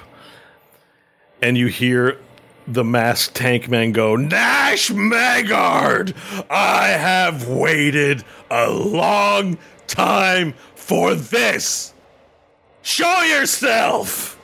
And 1.43 1.59
you 1.59 1.67
hear 1.67 2.19
the 2.67 2.85
masked 2.85 3.35
tank 3.35 3.69
man 3.69 3.91
go 3.91 4.15
Nash 4.15 4.91
Megard 4.91 6.15
I 6.49 6.89
have 6.89 7.49
waited 7.49 8.25
a 8.51 8.71
long 8.71 9.59
time 9.89 10.55
for 10.77 11.15
this. 11.15 11.93
Show 12.83 13.23
yourself 13.23 14.39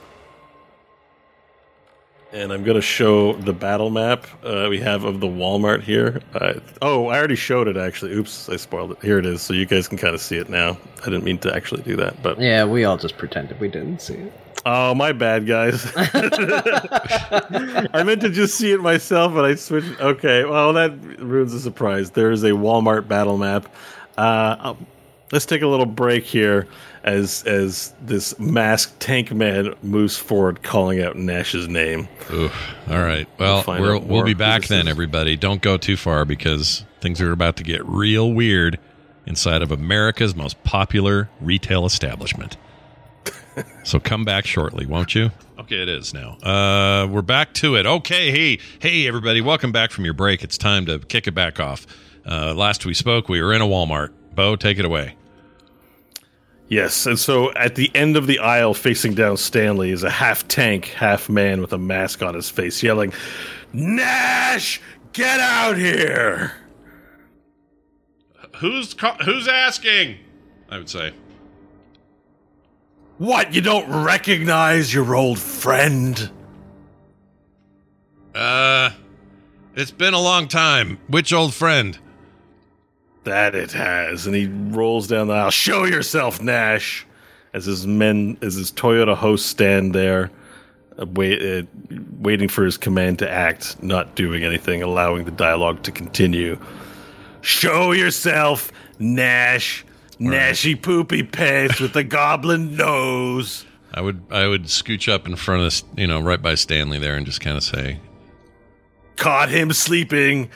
and 2.33 2.53
I'm 2.53 2.63
going 2.63 2.75
to 2.75 2.83
show 2.83 3.35
the 3.35 3.53
battle 3.53 3.91
map 3.91 4.27
uh, 4.45 4.67
we 4.69 4.79
have 4.81 5.05
of 5.05 5.21
the 5.21 5.27
Walmart 5.27 5.83
here. 5.83 6.21
Uh, 6.35 6.55
oh, 6.83 7.07
I 7.07 7.19
already 7.19 7.37
showed 7.37 7.69
it 7.69 7.77
actually. 7.77 8.13
Oops, 8.13 8.49
I 8.49 8.57
spoiled 8.57 8.93
it. 8.93 8.99
Here 9.03 9.19
it 9.19 9.27
is, 9.27 9.43
so 9.43 9.55
you 9.55 9.67
guys 9.67 9.89
can 9.89 9.99
kind 9.99 10.15
of 10.15 10.21
see 10.21 10.37
it 10.37 10.49
now. 10.49 10.77
I 11.03 11.05
didn't 11.07 11.25
mean 11.25 11.39
to 11.39 11.55
actually 11.55 11.83
do 11.83 11.97
that, 11.97 12.23
but 12.23 12.41
Yeah, 12.41 12.65
we 12.65 12.85
all 12.85 12.97
just 12.97 13.17
pretended 13.17 13.59
we 13.61 13.69
didn't 13.69 14.03
see 14.03 14.15
it. 14.15 14.33
oh, 14.67 14.95
my 14.95 15.13
bad, 15.13 15.47
guys. 15.47 15.91
I 15.97 18.03
meant 18.05 18.21
to 18.23 18.31
just 18.31 18.57
see 18.57 18.73
it 18.73 18.81
myself, 18.81 19.33
but 19.33 19.45
I 19.45 19.55
switched. 19.55 20.01
Okay, 20.01 20.45
well 20.45 20.73
that 20.75 20.93
ruins 21.19 21.53
the 21.53 21.61
surprise. 21.61 22.11
There 22.11 22.31
is 22.31 22.45
a 22.45 22.51
Walmart 22.51 23.09
battle 23.09 23.39
map. 23.39 23.73
Uh, 24.19 24.75
let's 25.33 25.47
take 25.47 25.63
a 25.63 25.67
little 25.67 25.87
break 25.87 26.25
here 26.25 26.67
as 27.05 27.43
as 27.45 27.95
this 28.01 28.39
masked 28.39 29.01
tank 29.01 29.33
man 29.33 29.75
moves 29.83 30.17
forward, 30.17 30.63
calling 30.63 31.03
out 31.03 31.17
Nash's 31.17 31.69
name. 31.69 32.09
Oof. 32.33 32.55
All 32.89 33.03
right. 33.03 33.29
Well, 33.39 33.63
find 33.63 33.83
we'll, 33.83 34.01
we'll 34.01 34.25
be 34.25 34.35
back 34.35 34.65
then, 34.65 34.87
is. 34.87 34.91
everybody. 34.91 35.37
Don't 35.37 35.63
go 35.63 35.77
too 35.77 35.97
far 35.97 36.25
because 36.25 36.85
things 37.01 37.21
are 37.21 37.33
about 37.33 37.57
to 37.57 37.65
get 37.65 37.85
real 37.87 38.33
weird 38.33 38.79
inside 39.27 39.63
of 39.63 39.71
America's 39.71 40.35
most 40.35 40.63
popular 40.65 41.29
retail 41.41 41.85
establishment. 41.85 42.57
so 43.85 44.01
come 44.01 44.25
back 44.25 44.47
shortly, 44.47 44.87
won't 44.87 45.15
you? 45.15 45.31
Okay, 45.59 45.83
it 45.83 45.89
is 45.89 46.15
now. 46.15 46.39
Uh, 46.39 47.07
we're 47.09 47.23
back 47.23 47.53
to 47.55 47.77
it. 47.77 47.85
Okay, 47.85 48.31
hey, 48.31 48.59
hey, 48.79 49.07
everybody, 49.07 49.41
welcome 49.41 49.73
back 49.73 49.91
from 49.91 50.05
your 50.05 50.15
break. 50.15 50.43
It's 50.43 50.57
time 50.57 50.87
to 50.87 50.99
kick 50.99 51.27
it 51.27 51.33
back 51.33 51.61
off. 51.61 51.87
Uh, 52.27 52.55
last 52.55 52.87
we 52.87 52.95
spoke, 52.95 53.29
we 53.29 53.43
were 53.43 53.53
in 53.53 53.61
a 53.61 53.67
Walmart. 53.67 54.13
Bo, 54.35 54.57
take 54.57 54.79
it 54.79 54.85
away. 54.85 55.18
Yes, 56.69 57.07
and 57.07 57.19
so 57.19 57.53
at 57.55 57.77
the 57.77 57.91
end 57.95 58.17
of 58.17 58.27
the 58.27 58.39
aisle, 58.41 58.75
facing 58.75 59.15
down 59.15 59.39
Stanley, 59.39 59.91
is 59.91 60.03
a 60.03 60.11
half 60.11 60.47
tank, 60.49 60.87
half 60.87 61.29
man 61.29 61.63
with 61.63 61.73
a 61.73 61.79
mask 61.79 62.23
on 62.23 62.35
his 62.35 62.51
face, 62.51 62.83
yelling, 62.83 63.13
"Nash, 63.73 64.81
get 65.13 65.41
out 65.41 65.79
here!" 65.79 66.53
Who's 68.59 68.95
who's 69.25 69.49
asking? 69.49 70.19
I 70.69 70.79
would 70.79 70.91
say. 70.91 71.13
What? 73.17 73.55
You 73.55 73.61
don't 73.61 74.05
recognize 74.05 74.93
your 74.93 75.15
old 75.15 75.39
friend? 75.39 76.31
Uh, 78.35 78.91
it's 79.75 79.91
been 79.91 80.15
a 80.15 80.21
long 80.21 80.49
time. 80.49 80.99
Which 81.09 81.33
old 81.33 81.55
friend? 81.55 81.99
That 83.29 83.55
it 83.55 83.73
has, 83.73 84.27
and 84.27 84.35
he 84.35 84.47
rolls 84.47 85.07
down 85.07 85.29
the 85.29 85.35
aisle. 85.35 85.51
Show 85.51 85.85
yourself, 85.85 86.41
Nash! 86.41 87.07
As 87.53 87.67
his 87.67 87.87
men, 87.87 88.39
as 88.41 88.55
his 88.55 88.73
Toyota 88.73 89.15
hosts 89.15 89.47
stand 89.47 89.95
there, 89.95 90.31
uh, 90.99 91.05
wait, 91.13 91.43
uh, 91.43 91.67
waiting 92.21 92.49
for 92.49 92.65
his 92.65 92.79
command 92.79 93.19
to 93.19 93.31
act, 93.31 93.83
not 93.83 94.15
doing 94.15 94.45
anything, 94.45 94.83
allowing 94.83 95.27
the 95.27 95.31
dialogue 95.31 95.83
to 95.83 95.93
continue. 95.93 96.59
Show 97.43 97.93
yourself, 97.93 98.73
Nash! 98.99 99.85
Nashy 100.19 100.81
poopy 100.81 101.23
pants 101.23 101.81
with 101.81 101.93
the 101.93 102.05
goblin 102.05 102.77
nose. 102.77 103.67
I 103.93 104.01
would 104.01 104.23
I 104.31 104.47
would 104.47 104.65
scooch 104.65 105.13
up 105.13 105.27
in 105.27 105.37
front 105.37 105.65
of 105.65 105.99
you 105.99 106.07
know 106.07 106.21
right 106.21 106.41
by 106.41 106.55
Stanley 106.55 106.99
there 106.99 107.15
and 107.15 107.27
just 107.27 107.43
kind 107.43 107.59
of 107.59 107.63
say, 107.63 108.01
Caught 109.17 109.51
him 109.51 109.71
sleeping 109.75 110.49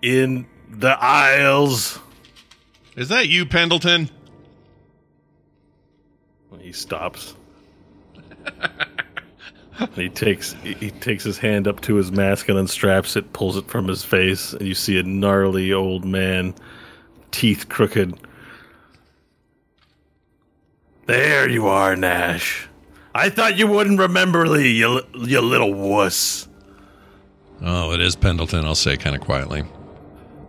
in 0.00 0.46
the 0.70 0.96
aisles. 1.02 1.98
"Is 2.96 3.08
that 3.08 3.28
you, 3.28 3.46
Pendleton?" 3.46 4.10
He 6.60 6.72
stops. 6.72 7.34
he 9.94 10.08
takes 10.08 10.54
he, 10.62 10.74
he 10.74 10.90
takes 10.90 11.24
his 11.24 11.38
hand 11.38 11.66
up 11.66 11.80
to 11.82 11.94
his 11.94 12.12
mask 12.12 12.48
and 12.48 12.58
unstraps 12.58 13.16
it, 13.16 13.32
pulls 13.32 13.56
it 13.56 13.66
from 13.66 13.88
his 13.88 14.04
face, 14.04 14.52
and 14.52 14.66
you 14.66 14.74
see 14.74 14.98
a 14.98 15.02
gnarly 15.02 15.72
old 15.72 16.04
man, 16.04 16.54
teeth 17.30 17.68
crooked. 17.68 18.18
There 21.06 21.48
you 21.48 21.66
are, 21.68 21.96
Nash. 21.96 22.68
I 23.14 23.30
thought 23.30 23.56
you 23.56 23.66
wouldn't 23.66 23.98
remember 23.98 24.44
me, 24.44 24.68
you, 24.68 25.00
you 25.14 25.40
little 25.40 25.72
wuss. 25.72 26.46
Oh, 27.62 27.92
it 27.92 28.00
is 28.00 28.14
Pendleton. 28.14 28.64
I'll 28.64 28.74
say 28.74 28.96
kind 28.96 29.16
of 29.16 29.22
quietly. 29.22 29.64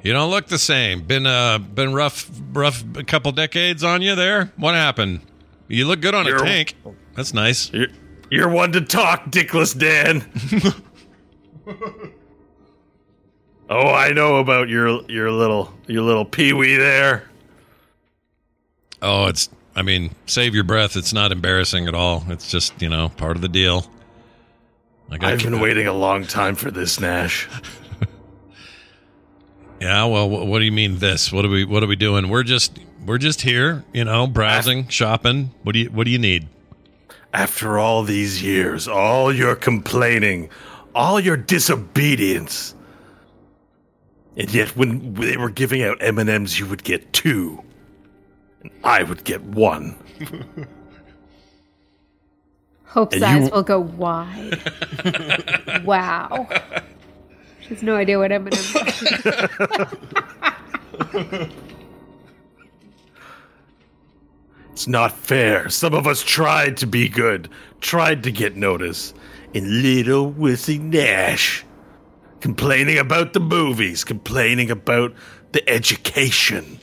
You 0.02 0.14
don't 0.14 0.30
look 0.32 0.48
the 0.48 0.58
same. 0.60 1.02
Been 1.02 1.26
uh 1.26 1.58
been 1.60 1.94
rough 1.94 2.30
rough 2.54 2.84
a 2.96 3.04
couple 3.04 3.32
decades 3.32 3.84
on 3.84 4.02
you 4.02 4.16
there. 4.16 4.52
What 4.58 4.76
happened? 4.76 5.22
You 5.68 5.86
look 5.86 6.02
good 6.02 6.16
on 6.16 6.26
a 6.26 6.30
You're- 6.30 6.44
tank. 6.44 6.76
That's 7.16 7.34
nice. 7.34 7.72
You're, 7.74 7.88
you're 8.32 8.50
one 8.50 8.72
to 8.74 8.82
talk, 8.82 9.26
Dickless 9.26 9.78
Dan. 9.78 10.24
oh, 13.70 13.88
I 13.88 14.12
know 14.12 14.38
about 14.38 14.70
your 14.70 15.02
your 15.10 15.32
little 15.32 15.74
your 15.88 16.02
little 16.02 16.26
peewee 16.26 16.78
there. 16.78 17.30
Oh, 19.02 19.26
it's 19.28 19.50
I 19.76 19.82
mean, 19.82 20.14
save 20.26 20.56
your 20.56 20.64
breath. 20.64 20.98
It's 20.98 21.14
not 21.14 21.32
embarrassing 21.32 21.88
at 21.88 21.96
all. 21.96 22.26
It's 22.28 22.50
just, 22.52 22.82
you 22.82 22.90
know, 22.90 23.10
part 23.10 23.36
of 23.38 23.42
the 23.42 23.48
deal. 23.48 23.90
I 25.10 25.18
got 25.18 25.32
I've 25.32 25.44
been 25.44 25.60
waiting 25.62 25.88
a 25.88 25.94
long 25.94 26.26
time 26.26 26.56
for 26.56 26.70
this, 26.70 27.00
Nash. 27.00 27.48
Yeah, 29.82 30.06
well, 30.06 30.30
what 30.30 30.60
do 30.60 30.66
you 30.66 30.72
mean 30.72 31.00
this? 31.00 31.32
What 31.32 31.46
are 31.46 31.50
we 31.50 31.64
what 31.66 31.84
are 31.84 31.88
we 31.88 31.96
doing? 31.96 32.28
We're 32.30 32.44
just 32.44 32.78
we're 33.06 33.18
just 33.18 33.42
here, 33.42 33.84
you 33.94 34.04
know, 34.04 34.28
browsing, 34.28 34.88
shopping. 34.90 35.52
What 35.64 35.72
do 35.74 35.80
you 35.80 35.90
what 35.90 36.04
do 36.04 36.12
you 36.12 36.20
need? 36.20 36.48
After 37.34 37.78
all 37.80 38.04
these 38.04 38.44
years, 38.44 38.88
all 38.88 39.34
your 39.34 39.56
complaining, 39.56 40.50
all 40.94 41.20
your 41.20 41.38
disobedience, 41.38 42.76
and 44.36 44.54
yet 44.54 44.76
when 44.76 45.14
they 45.14 45.38
were 45.38 45.50
giving 45.52 45.82
out 45.84 45.98
M 46.02 46.18
and 46.20 46.30
M's, 46.30 46.60
you 46.60 46.66
would 46.66 46.84
get 46.84 47.14
two, 47.14 47.64
and 48.62 48.72
I 48.84 49.04
would 49.04 49.24
get 49.24 49.42
one. 49.44 49.96
Hope's 52.86 53.16
And 53.16 53.24
eyes 53.24 53.44
you- 53.48 53.54
will 53.54 53.64
go 53.64 53.80
wide. 53.80 54.60
wow. 55.86 56.48
She 57.70 57.76
has 57.76 57.84
no 57.84 57.96
idea 57.96 58.18
what 58.18 58.32
Eminem. 58.32 58.56
It's 64.72 64.88
not 64.88 65.12
fair. 65.12 65.70
Some 65.70 65.94
of 65.94 66.08
us 66.08 66.24
tried 66.24 66.78
to 66.78 66.88
be 66.88 67.10
good, 67.10 67.50
tried 67.82 68.24
to 68.24 68.32
get 68.32 68.56
notice, 68.56 69.14
and 69.54 69.82
little 69.82 70.32
wussy 70.32 70.80
Nash 70.80 71.66
complaining 72.40 72.98
about 72.98 73.34
the 73.34 73.40
movies, 73.42 74.04
complaining 74.06 74.72
about 74.72 75.14
the 75.52 75.68
education, 75.70 76.80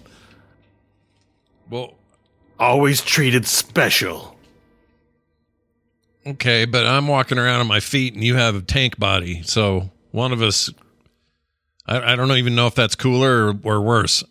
Well, 1.70 1.94
always 2.58 3.00
treated 3.00 3.46
special. 3.46 4.36
okay, 6.26 6.64
but 6.66 6.84
I'm 6.84 7.08
walking 7.08 7.38
around 7.38 7.60
on 7.60 7.66
my 7.66 7.80
feet 7.80 8.12
and 8.14 8.22
you 8.22 8.34
have 8.34 8.54
a 8.56 8.60
tank 8.60 8.98
body. 8.98 9.42
So 9.44 9.90
one 10.16 10.32
of 10.32 10.40
us 10.40 10.70
I, 11.86 12.12
I 12.12 12.16
don't 12.16 12.32
even 12.32 12.54
know 12.54 12.66
if 12.66 12.74
that's 12.74 12.94
cooler 12.94 13.48
or, 13.48 13.58
or 13.62 13.80
worse. 13.80 14.24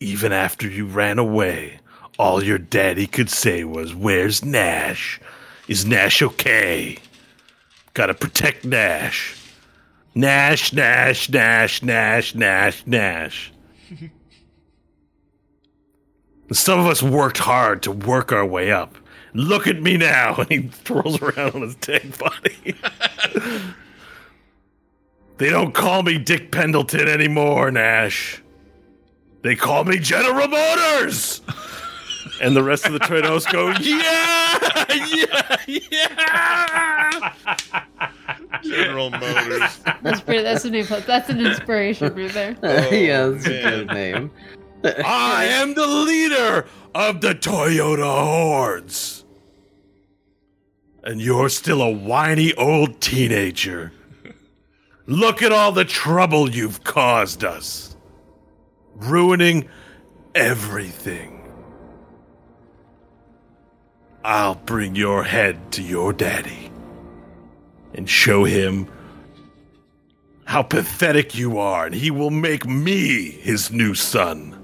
Even 0.00 0.32
after 0.32 0.68
you 0.68 0.86
ran 0.86 1.18
away, 1.18 1.80
all 2.18 2.42
your 2.42 2.58
daddy 2.58 3.06
could 3.06 3.30
say 3.30 3.64
was, 3.64 3.94
Where's 3.94 4.44
Nash? 4.44 5.20
Is 5.66 5.84
Nash 5.84 6.22
okay? 6.22 6.98
Gotta 7.94 8.14
protect 8.14 8.64
Nash. 8.64 9.34
Nash, 10.14 10.72
Nash, 10.72 11.28
Nash, 11.28 11.82
Nash, 11.82 12.34
Nash, 12.34 12.86
Nash. 12.86 13.52
Some 16.52 16.80
of 16.80 16.86
us 16.86 17.02
worked 17.02 17.38
hard 17.38 17.82
to 17.82 17.92
work 17.92 18.32
our 18.32 18.46
way 18.46 18.70
up. 18.72 18.96
Look 19.34 19.66
at 19.66 19.82
me 19.82 19.96
now. 19.96 20.36
And 20.38 20.50
he 20.50 20.70
twirls 20.84 21.20
around 21.20 21.54
on 21.54 21.62
his 21.62 21.74
tank 21.76 22.18
body. 22.18 22.76
they 25.38 25.50
don't 25.50 25.72
call 25.72 26.02
me 26.02 26.18
Dick 26.18 26.50
Pendleton 26.50 27.08
anymore, 27.08 27.70
Nash. 27.70 28.42
They 29.42 29.56
call 29.56 29.84
me 29.84 29.98
General 29.98 30.48
Motors. 30.48 31.42
And 32.40 32.54
the 32.54 32.62
rest 32.62 32.86
of 32.86 32.92
the 32.92 33.00
Trados 33.00 33.50
go, 33.50 33.70
yeah, 33.80 34.86
yeah, 35.06 35.56
yeah. 35.66 37.32
General 38.62 39.10
Motors. 39.10 39.80
That's 40.02 40.20
pretty. 40.20 40.42
That's 40.42 40.64
a 40.64 40.70
new. 40.70 40.84
That's 40.84 41.28
an 41.30 41.44
inspiration 41.44 42.14
right 42.14 42.32
there. 42.32 42.56
Oh, 42.62 42.94
yeah, 42.94 43.26
that's 43.26 43.46
a 43.46 43.62
good 43.62 43.88
name. 43.88 44.30
I 44.84 45.46
am 45.46 45.74
the 45.74 45.86
leader 45.86 46.66
of 46.94 47.20
the 47.20 47.34
Toyota 47.34 48.24
hordes. 48.24 49.24
And 51.02 51.20
you're 51.20 51.48
still 51.48 51.82
a 51.82 51.90
whiny 51.90 52.54
old 52.54 53.00
teenager. 53.00 53.92
Look 55.08 55.42
at 55.42 55.52
all 55.52 55.72
the 55.72 55.86
trouble 55.86 56.50
you've 56.50 56.84
caused 56.84 57.42
us. 57.42 57.96
Ruining 58.94 59.66
everything. 60.34 61.48
I'll 64.22 64.56
bring 64.56 64.94
your 64.96 65.24
head 65.24 65.72
to 65.72 65.82
your 65.82 66.12
daddy 66.12 66.70
and 67.94 68.06
show 68.06 68.44
him 68.44 68.86
how 70.44 70.62
pathetic 70.62 71.34
you 71.34 71.58
are, 71.58 71.86
and 71.86 71.94
he 71.94 72.10
will 72.10 72.30
make 72.30 72.66
me 72.66 73.30
his 73.30 73.70
new 73.70 73.94
son. 73.94 74.62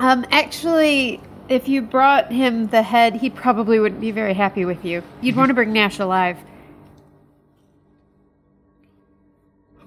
Um, 0.00 0.26
actually, 0.32 1.20
if 1.48 1.68
you 1.68 1.80
brought 1.80 2.32
him 2.32 2.66
the 2.68 2.82
head, 2.82 3.14
he 3.14 3.30
probably 3.30 3.78
wouldn't 3.78 4.00
be 4.00 4.10
very 4.10 4.34
happy 4.34 4.64
with 4.64 4.84
you. 4.84 5.00
You'd 5.20 5.36
want 5.36 5.50
to 5.50 5.54
bring 5.54 5.72
Nash 5.72 6.00
alive. 6.00 6.38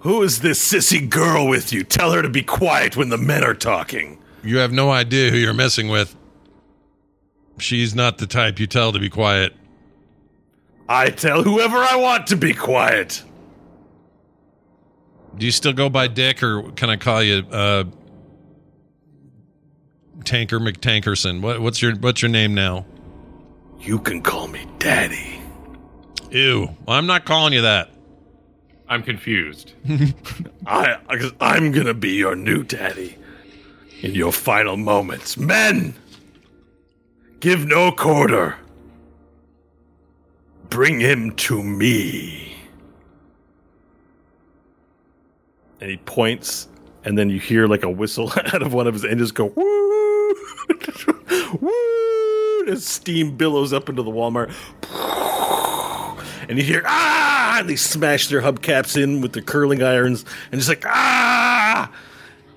Who 0.05 0.21
is 0.21 0.41
this 0.41 0.63
sissy 0.63 1.09
girl 1.09 1.47
with 1.47 1.73
you? 1.73 1.83
Tell 1.83 2.11
her 2.11 2.21
to 2.21 2.29
be 2.29 2.43
quiet 2.43 2.95
when 2.95 3.09
the 3.09 3.17
men 3.17 3.43
are 3.43 3.55
talking. 3.55 4.19
You 4.43 4.57
have 4.57 4.71
no 4.71 4.91
idea 4.91 5.31
who 5.31 5.37
you're 5.37 5.51
messing 5.51 5.87
with. 5.87 6.15
She's 7.57 7.95
not 7.95 8.19
the 8.19 8.27
type 8.27 8.59
you 8.59 8.67
tell 8.67 8.93
to 8.93 8.99
be 8.99 9.09
quiet. 9.09 9.55
I 10.87 11.09
tell 11.09 11.41
whoever 11.41 11.77
I 11.77 11.95
want 11.95 12.27
to 12.27 12.35
be 12.35 12.53
quiet. 12.53 13.23
Do 15.39 15.47
you 15.47 15.51
still 15.51 15.73
go 15.73 15.89
by 15.89 16.07
Dick, 16.07 16.43
or 16.43 16.69
can 16.73 16.91
I 16.91 16.97
call 16.97 17.23
you 17.23 17.43
uh, 17.51 17.85
Tanker 20.23 20.59
McTankerson? 20.59 21.41
What, 21.41 21.61
what's 21.61 21.81
your 21.81 21.95
What's 21.95 22.21
your 22.21 22.29
name 22.29 22.53
now? 22.53 22.85
You 23.79 23.97
can 23.97 24.21
call 24.21 24.49
me 24.49 24.67
daddy. 24.77 25.41
Ew. 26.29 26.77
I'm 26.87 27.07
not 27.07 27.25
calling 27.25 27.53
you 27.53 27.63
that. 27.63 27.89
I'm 28.87 29.01
confused. 29.03 29.73
I, 30.67 30.97
I'm 31.41 31.71
gonna 31.71 31.93
be 31.93 32.11
your 32.11 32.35
new 32.35 32.63
daddy 32.63 33.17
in 34.01 34.13
your 34.13 34.31
final 34.31 34.77
moments. 34.77 35.37
Men, 35.37 35.95
give 37.39 37.65
no 37.65 37.91
quarter. 37.91 38.57
Bring 40.69 40.99
him 40.99 41.31
to 41.37 41.63
me. 41.63 42.55
And 45.81 45.89
he 45.89 45.97
points, 45.97 46.67
and 47.03 47.17
then 47.17 47.29
you 47.29 47.39
hear 47.39 47.67
like 47.67 47.83
a 47.83 47.89
whistle 47.89 48.31
out 48.53 48.61
of 48.61 48.73
one 48.73 48.87
of 48.87 48.93
his 48.93 49.05
engines 49.05 49.31
go 49.31 49.45
woo, 49.55 50.35
woo. 51.61 52.67
As 52.67 52.83
steam 52.83 53.37
billows 53.37 53.73
up 53.73 53.89
into 53.89 54.01
the 54.01 54.09
Walmart, 54.09 54.51
and 56.49 56.57
you 56.57 56.63
hear 56.63 56.81
ah, 56.85 57.24
and 57.61 57.69
they 57.69 57.75
smash 57.75 58.27
their 58.27 58.41
hubcaps 58.41 59.01
in 59.01 59.21
with 59.21 59.33
their 59.33 59.43
curling 59.43 59.81
irons, 59.83 60.25
and 60.51 60.59
just 60.59 60.69
like 60.69 60.85
ah, 60.85 61.91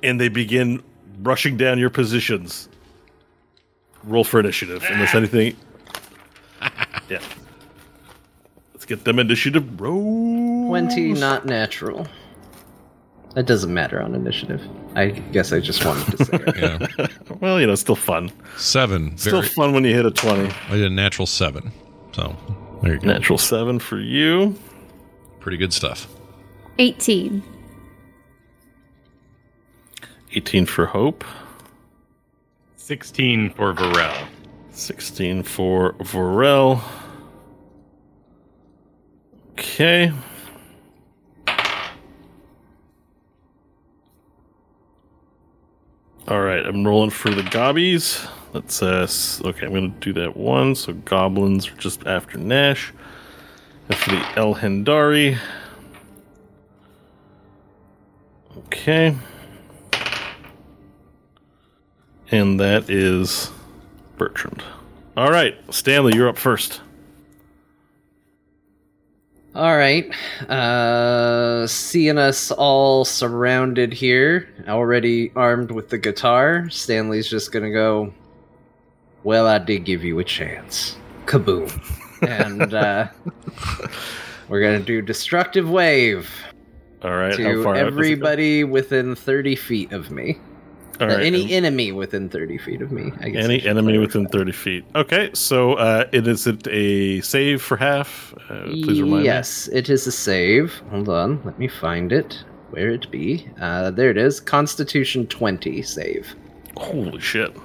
and 0.03 0.21
they 0.21 0.29
begin 0.29 0.83
rushing 1.23 1.57
down 1.57 1.79
your 1.79 1.91
positions. 1.91 2.69
Roll 4.05 4.25
for 4.25 4.39
initiative, 4.41 4.85
unless 4.91 5.15
anything. 5.15 5.57
Yeah. 7.09 7.21
Let's 8.75 8.85
get 8.85 9.05
them 9.05 9.19
initiative. 9.19 9.81
Roll. 9.81 10.69
20 10.69 11.15
not 11.15 11.47
natural. 11.47 12.07
That 13.35 13.47
doesn't 13.47 13.73
matter 13.73 14.03
on 14.03 14.15
initiative. 14.15 14.61
I 14.95 15.07
guess 15.07 15.53
I 15.53 15.61
just 15.61 15.85
wanted 15.87 16.19
to 16.19 16.25
say 16.25 16.33
it. 16.35 16.57
Yeah. 16.99 17.07
Well, 17.41 17.61
you 17.61 17.67
know, 17.67 17.77
still 17.77 17.95
fun. 17.97 18.31
seven. 18.57 19.17
Still 19.17 19.41
Very, 19.41 19.49
fun 19.55 19.73
when 19.73 19.85
you 19.85 19.95
hit 19.95 20.05
a 20.05 20.11
twenty. 20.11 20.53
I 20.69 20.73
did 20.73 20.85
a 20.87 20.91
natural 20.91 21.25
seven. 21.27 21.71
So 22.13 22.37
there 22.83 22.95
you 22.95 23.01
go. 23.01 23.07
Natural 23.07 23.39
seven 23.39 23.79
for 23.79 23.99
you. 24.01 24.55
Pretty 25.49 25.57
good 25.57 25.73
stuff. 25.73 26.07
18. 26.79 27.43
18 30.35 30.67
for 30.67 30.85
Hope. 30.85 31.25
16 32.77 33.55
for 33.55 33.73
Varel. 33.73 34.29
16 34.73 35.43
for 35.45 35.95
Vorel. 35.95 36.83
Okay. 39.53 40.13
All 46.27 46.43
right, 46.43 46.67
I'm 46.67 46.87
rolling 46.87 47.09
for 47.09 47.31
the 47.31 47.45
gobbies. 47.45 48.27
Let's 48.53 48.83
uh 48.83 49.09
okay, 49.47 49.65
I'm 49.65 49.73
going 49.73 49.95
to 49.95 49.99
do 50.01 50.13
that 50.21 50.37
one. 50.37 50.75
So 50.75 50.93
goblins 50.93 51.69
are 51.69 51.77
just 51.77 52.07
after 52.07 52.37
Nash. 52.37 52.93
And 53.89 53.97
for 53.97 54.11
the 54.11 54.39
El 54.39 54.55
Hendari. 54.55 55.39
Okay. 58.59 59.15
And 62.31 62.61
that 62.61 62.91
is 62.91 63.51
Bertrand. 64.19 64.63
All 65.17 65.31
right, 65.31 65.57
Stanley, 65.73 66.15
you're 66.15 66.29
up 66.29 66.37
first. 66.39 66.81
All 69.55 69.77
right. 69.77 70.09
Uh, 70.49 71.67
seeing 71.67 72.19
us 72.19 72.53
all 72.53 73.05
surrounded 73.05 73.93
here, 73.93 74.49
already 74.69 75.33
armed 75.35 75.73
with 75.73 75.89
the 75.89 75.99
guitar, 75.99 76.69
Stanley's 76.71 77.29
just 77.29 77.51
gonna 77.51 77.73
go. 77.73 78.13
Well, 79.25 79.47
I 79.47 79.59
did 79.59 79.85
give 79.85 80.05
you 80.05 80.19
a 80.21 80.25
chance. 80.25 80.97
Kaboom. 81.27 81.98
And 82.23 82.75
uh, 82.75 83.07
we're 84.49 84.61
gonna 84.63 84.81
do 84.81 85.03
destructive 85.03 85.69
wave 85.69 86.31
All 87.03 87.13
right. 87.15 87.31
how 87.33 87.37
to 87.37 87.63
far 87.63 87.75
out 87.77 87.79
does 87.79 87.87
it 87.89 87.91
go? 87.91 87.97
everybody 87.97 88.65
within 88.65 89.15
30 89.15 89.57
feet 89.57 89.93
of 89.93 90.11
me. 90.11 90.39
All 91.01 91.07
Uh, 91.09 91.15
right, 91.17 91.27
any 91.27 91.43
and 91.43 91.53
enemy 91.65 91.93
within 91.93 92.29
30 92.29 92.59
feet 92.59 92.83
of 92.83 92.91
me. 92.91 93.13
I 93.21 93.29
guess 93.29 93.45
any 93.45 93.61
should 93.61 93.69
enemy 93.71 93.93
clarify. 93.93 94.19
within 94.19 94.27
30 94.29 94.53
feet. 94.53 94.85
Okay, 94.97 95.31
so 95.33 95.75
uh, 95.75 96.05
it 96.13 96.27
is 96.27 96.47
it 96.49 96.67
a 96.69 97.21
save 97.21 97.63
for 97.63 97.77
half? 97.77 98.35
Uh, 98.51 98.65
please 98.65 99.01
remind 99.01 99.25
yes, 99.25 99.69
it 99.73 99.89
is 99.91 100.07
a 100.09 100.13
save. 100.13 100.75
Hold 100.91 101.09
on, 101.09 101.41
let 101.45 101.57
me 101.59 101.69
find 101.69 102.11
it. 102.13 102.43
Where 102.71 102.91
it 102.91 103.11
be? 103.11 103.49
Uh, 103.61 103.91
there 103.93 104.11
it 104.11 104.19
is. 104.19 104.41
Constitution 104.41 105.27
20 105.29 105.81
save. 105.83 106.35
Holy 106.77 107.21
shit. 107.21 107.57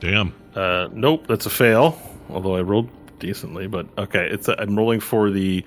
Damn. 0.00 0.34
Uh, 0.54 0.88
nope, 0.92 1.26
that's 1.28 1.46
a 1.46 1.50
fail. 1.50 1.98
Although 2.28 2.56
I 2.56 2.60
rolled 2.62 2.90
decently, 3.18 3.66
but 3.66 3.86
okay. 3.98 4.28
It's 4.30 4.48
I'm 4.48 4.76
rolling 4.76 5.00
for 5.00 5.30
the 5.30 5.64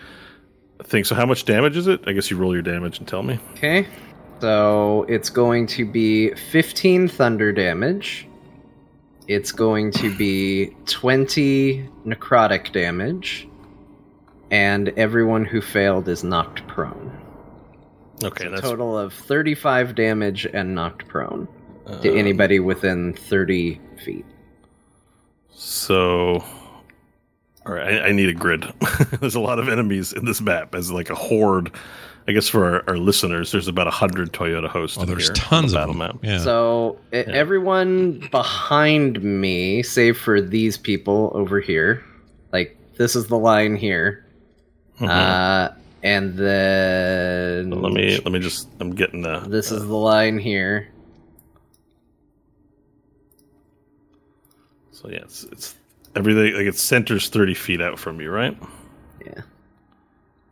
thing. 0.83 1.03
So 1.03 1.15
how 1.15 1.25
much 1.25 1.45
damage 1.45 1.77
is 1.77 1.87
it? 1.87 2.01
I 2.07 2.13
guess 2.13 2.31
you 2.31 2.37
roll 2.37 2.53
your 2.53 2.61
damage 2.61 2.99
and 2.99 3.07
tell 3.07 3.23
me. 3.23 3.39
Okay. 3.53 3.87
So 4.41 5.05
it's 5.07 5.29
going 5.29 5.67
to 5.67 5.85
be 5.85 6.33
15 6.33 7.07
thunder 7.07 7.51
damage. 7.51 8.27
It's 9.27 9.51
going 9.51 9.91
to 9.93 10.15
be 10.17 10.75
20 10.87 11.87
necrotic 12.05 12.71
damage. 12.71 13.47
And 14.49 14.89
everyone 14.97 15.45
who 15.45 15.61
failed 15.61 16.09
is 16.09 16.23
knocked 16.23 16.67
prone. 16.67 17.17
Okay, 18.23 18.47
A 18.47 18.49
that's 18.49 18.61
total 18.61 18.97
of 18.97 19.13
35 19.13 19.95
damage 19.95 20.45
and 20.45 20.75
knocked 20.75 21.07
prone 21.07 21.47
uh, 21.87 21.99
to 21.99 22.13
anybody 22.13 22.59
within 22.59 23.13
30 23.13 23.79
feet. 24.03 24.25
So, 25.49 26.43
all 27.65 27.73
right, 27.73 28.01
I, 28.01 28.07
I 28.07 28.11
need 28.11 28.29
a 28.29 28.33
grid. 28.33 28.65
there's 29.19 29.35
a 29.35 29.39
lot 29.39 29.59
of 29.59 29.69
enemies 29.69 30.13
in 30.13 30.25
this 30.25 30.41
map 30.41 30.73
as 30.75 30.91
like 30.91 31.09
a 31.09 31.15
horde. 31.15 31.71
I 32.27 32.33
guess 32.33 32.47
for 32.47 32.65
our, 32.65 32.83
our 32.89 32.97
listeners, 32.97 33.51
there's 33.51 33.67
about 33.67 33.87
a 33.87 33.91
hundred 33.91 34.31
Toyota 34.31 34.67
hosts. 34.69 34.97
Oh, 34.99 35.05
there's 35.05 35.27
here 35.27 35.33
tons 35.35 35.71
the 35.71 35.79
of 35.79 35.87
them. 35.89 35.97
map. 35.97 36.17
Yeah. 36.23 36.37
So 36.39 36.99
e- 37.11 37.17
everyone 37.17 38.27
behind 38.31 39.21
me, 39.23 39.81
save 39.83 40.17
for 40.19 40.39
these 40.39 40.77
people 40.77 41.31
over 41.33 41.59
here, 41.59 42.03
like 42.53 42.77
this 42.97 43.15
is 43.15 43.25
the 43.27 43.37
line 43.39 43.75
here, 43.75 44.23
Mhm. 44.99 45.09
uh, 45.09 45.73
and 46.03 46.35
then 46.37 47.71
So 47.71 47.77
let 47.79 47.91
me 47.93 48.17
let 48.19 48.31
me 48.31 48.39
just. 48.39 48.67
I'm 48.79 48.93
getting 48.93 49.21
the. 49.23 49.39
This 49.39 49.71
is 49.71 49.81
the 49.87 49.95
line 49.97 50.37
here. 50.37 50.89
So 54.91 55.09
yeah, 55.09 55.19
it's 55.23 55.43
it's 55.45 55.75
everything 56.15 56.53
like 56.53 56.65
it 56.65 56.75
centers 56.77 57.29
thirty 57.29 57.53
feet 57.53 57.81
out 57.81 57.99
from 57.99 58.19
you, 58.21 58.29
right? 58.31 58.57
Yeah, 59.25 59.41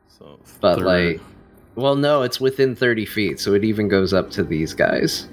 So, 0.08 0.40
but 0.62 0.78
third- 0.78 0.86
like, 0.86 1.22
well, 1.76 1.96
no, 1.96 2.22
it's 2.24 2.40
within 2.42 2.76
thirty 2.76 3.06
feet, 3.06 3.40
so 3.40 3.54
it 3.54 3.64
even 3.64 3.88
goes 3.88 4.14
up 4.14 4.30
to 4.32 4.44
these 4.44 4.74
guys 4.74 5.28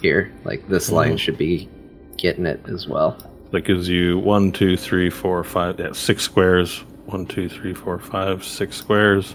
here. 0.00 0.32
Like 0.44 0.68
this 0.68 0.90
line 0.90 1.14
Mhm. 1.14 1.18
should 1.18 1.38
be 1.38 1.68
getting 2.16 2.46
it 2.46 2.60
as 2.66 2.86
well. 2.88 3.16
that 3.50 3.66
gives 3.66 3.86
you 3.86 4.18
one, 4.18 4.50
two, 4.50 4.78
three, 4.78 5.10
four, 5.10 5.44
five. 5.44 5.78
Yeah, 5.78 5.92
six 5.92 6.22
squares. 6.22 6.84
One, 7.04 7.26
two, 7.26 7.50
three, 7.50 7.74
four, 7.74 7.98
five, 7.98 8.42
six 8.44 8.76
squares, 8.76 9.34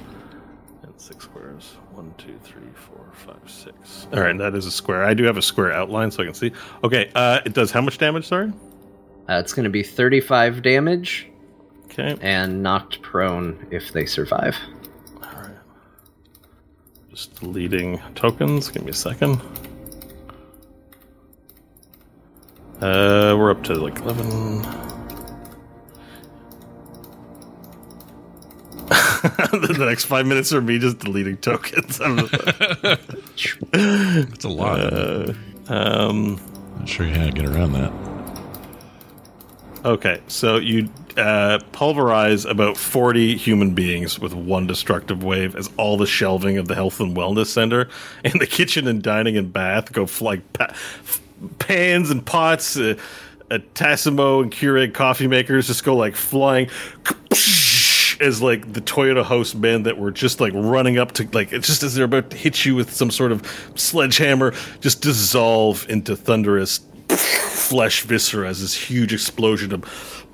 and 0.81 0.91
six 0.97 1.25
squares. 1.25 1.75
One, 1.93 2.11
two, 2.17 2.33
three, 2.43 2.63
four, 2.73 3.05
five, 3.13 3.37
six. 3.45 4.07
All 4.11 4.19
right, 4.21 4.35
that 4.39 4.55
is 4.55 4.65
a 4.65 4.71
square. 4.71 5.03
I 5.03 5.13
do 5.13 5.23
have 5.25 5.37
a 5.37 5.41
square 5.43 5.71
outline, 5.71 6.09
so 6.09 6.23
I 6.23 6.25
can 6.25 6.33
see. 6.33 6.51
Okay, 6.83 7.11
uh, 7.13 7.41
it 7.45 7.53
does 7.53 7.69
how 7.69 7.81
much 7.81 7.99
damage? 7.99 8.25
Sorry. 8.25 8.51
Uh, 9.29 9.39
it's 9.39 9.53
going 9.53 9.65
to 9.65 9.69
be 9.69 9.83
thirty-five 9.83 10.61
damage 10.61 11.27
Okay. 11.85 12.15
and 12.21 12.61
knocked 12.63 13.01
prone 13.01 13.67
if 13.71 13.91
they 13.91 14.05
survive. 14.05 14.55
All 15.21 15.41
right. 15.41 15.51
Just 17.09 17.39
deleting 17.39 17.99
tokens. 18.15 18.69
Give 18.69 18.83
me 18.83 18.91
a 18.91 18.93
second. 18.93 19.41
Uh, 22.79 23.35
we're 23.37 23.51
up 23.51 23.63
to 23.63 23.73
like 23.73 23.97
eleven. 23.99 24.61
the 28.87 29.75
next 29.79 30.05
five 30.05 30.25
minutes 30.25 30.53
are 30.53 30.61
me 30.61 30.77
just 30.79 30.99
deleting 30.99 31.37
tokens. 31.37 31.99
I'm 31.99 32.15
That's 33.71 34.45
a 34.45 34.49
lot. 34.49 34.79
uh, 34.79 35.33
um, 35.67 36.39
Not 36.79 36.87
sure 36.87 37.07
how 37.07 37.25
to 37.25 37.31
get 37.31 37.45
around 37.45 37.73
that. 37.73 37.91
Okay, 39.85 40.21
so 40.27 40.57
you 40.57 40.89
uh, 41.17 41.59
pulverize 41.71 42.45
about 42.45 42.77
40 42.77 43.35
human 43.37 43.73
beings 43.73 44.19
with 44.19 44.33
one 44.33 44.67
destructive 44.67 45.23
wave 45.23 45.55
as 45.55 45.69
all 45.77 45.97
the 45.97 46.05
shelving 46.05 46.57
of 46.57 46.67
the 46.67 46.75
health 46.75 46.99
and 46.99 47.15
wellness 47.15 47.47
center 47.47 47.89
and 48.23 48.39
the 48.39 48.47
kitchen 48.47 48.87
and 48.87 49.01
dining 49.01 49.37
and 49.37 49.51
bath 49.51 49.91
go 49.91 50.07
like 50.21 50.53
pa- 50.53 50.75
pans 51.59 52.09
and 52.09 52.25
pots. 52.25 52.77
Uh, 52.77 52.95
uh, 53.49 53.59
Tassimo 53.75 54.43
and 54.43 54.51
Keurig 54.51 54.93
coffee 54.93 55.27
makers 55.27 55.67
just 55.67 55.85
go 55.85 55.95
like 55.95 56.17
flying 56.17 56.69
as 58.19 58.41
like 58.41 58.73
the 58.73 58.81
Toyota 58.81 59.23
host 59.23 59.55
men 59.55 59.83
that 59.83 59.97
were 59.97 60.11
just 60.11 60.41
like 60.41 60.53
running 60.53 60.97
up 60.97 61.13
to 61.13 61.29
like 61.31 61.49
just 61.49 61.83
as 61.83 61.95
they're 61.95 62.05
about 62.05 62.29
to 62.31 62.37
hit 62.37 62.65
you 62.65 62.75
with 62.75 62.91
some 62.91 63.09
sort 63.09 63.31
of 63.31 63.45
sledgehammer 63.75 64.53
just 64.81 65.01
dissolve 65.01 65.89
into 65.89 66.15
thunderous 66.15 66.79
flesh 67.09 68.03
viscera 68.03 68.47
as 68.47 68.61
this 68.61 68.73
huge 68.73 69.13
explosion 69.13 69.73
of 69.73 70.25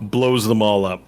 blows 0.00 0.46
them 0.46 0.62
all 0.62 0.84
up. 0.84 1.02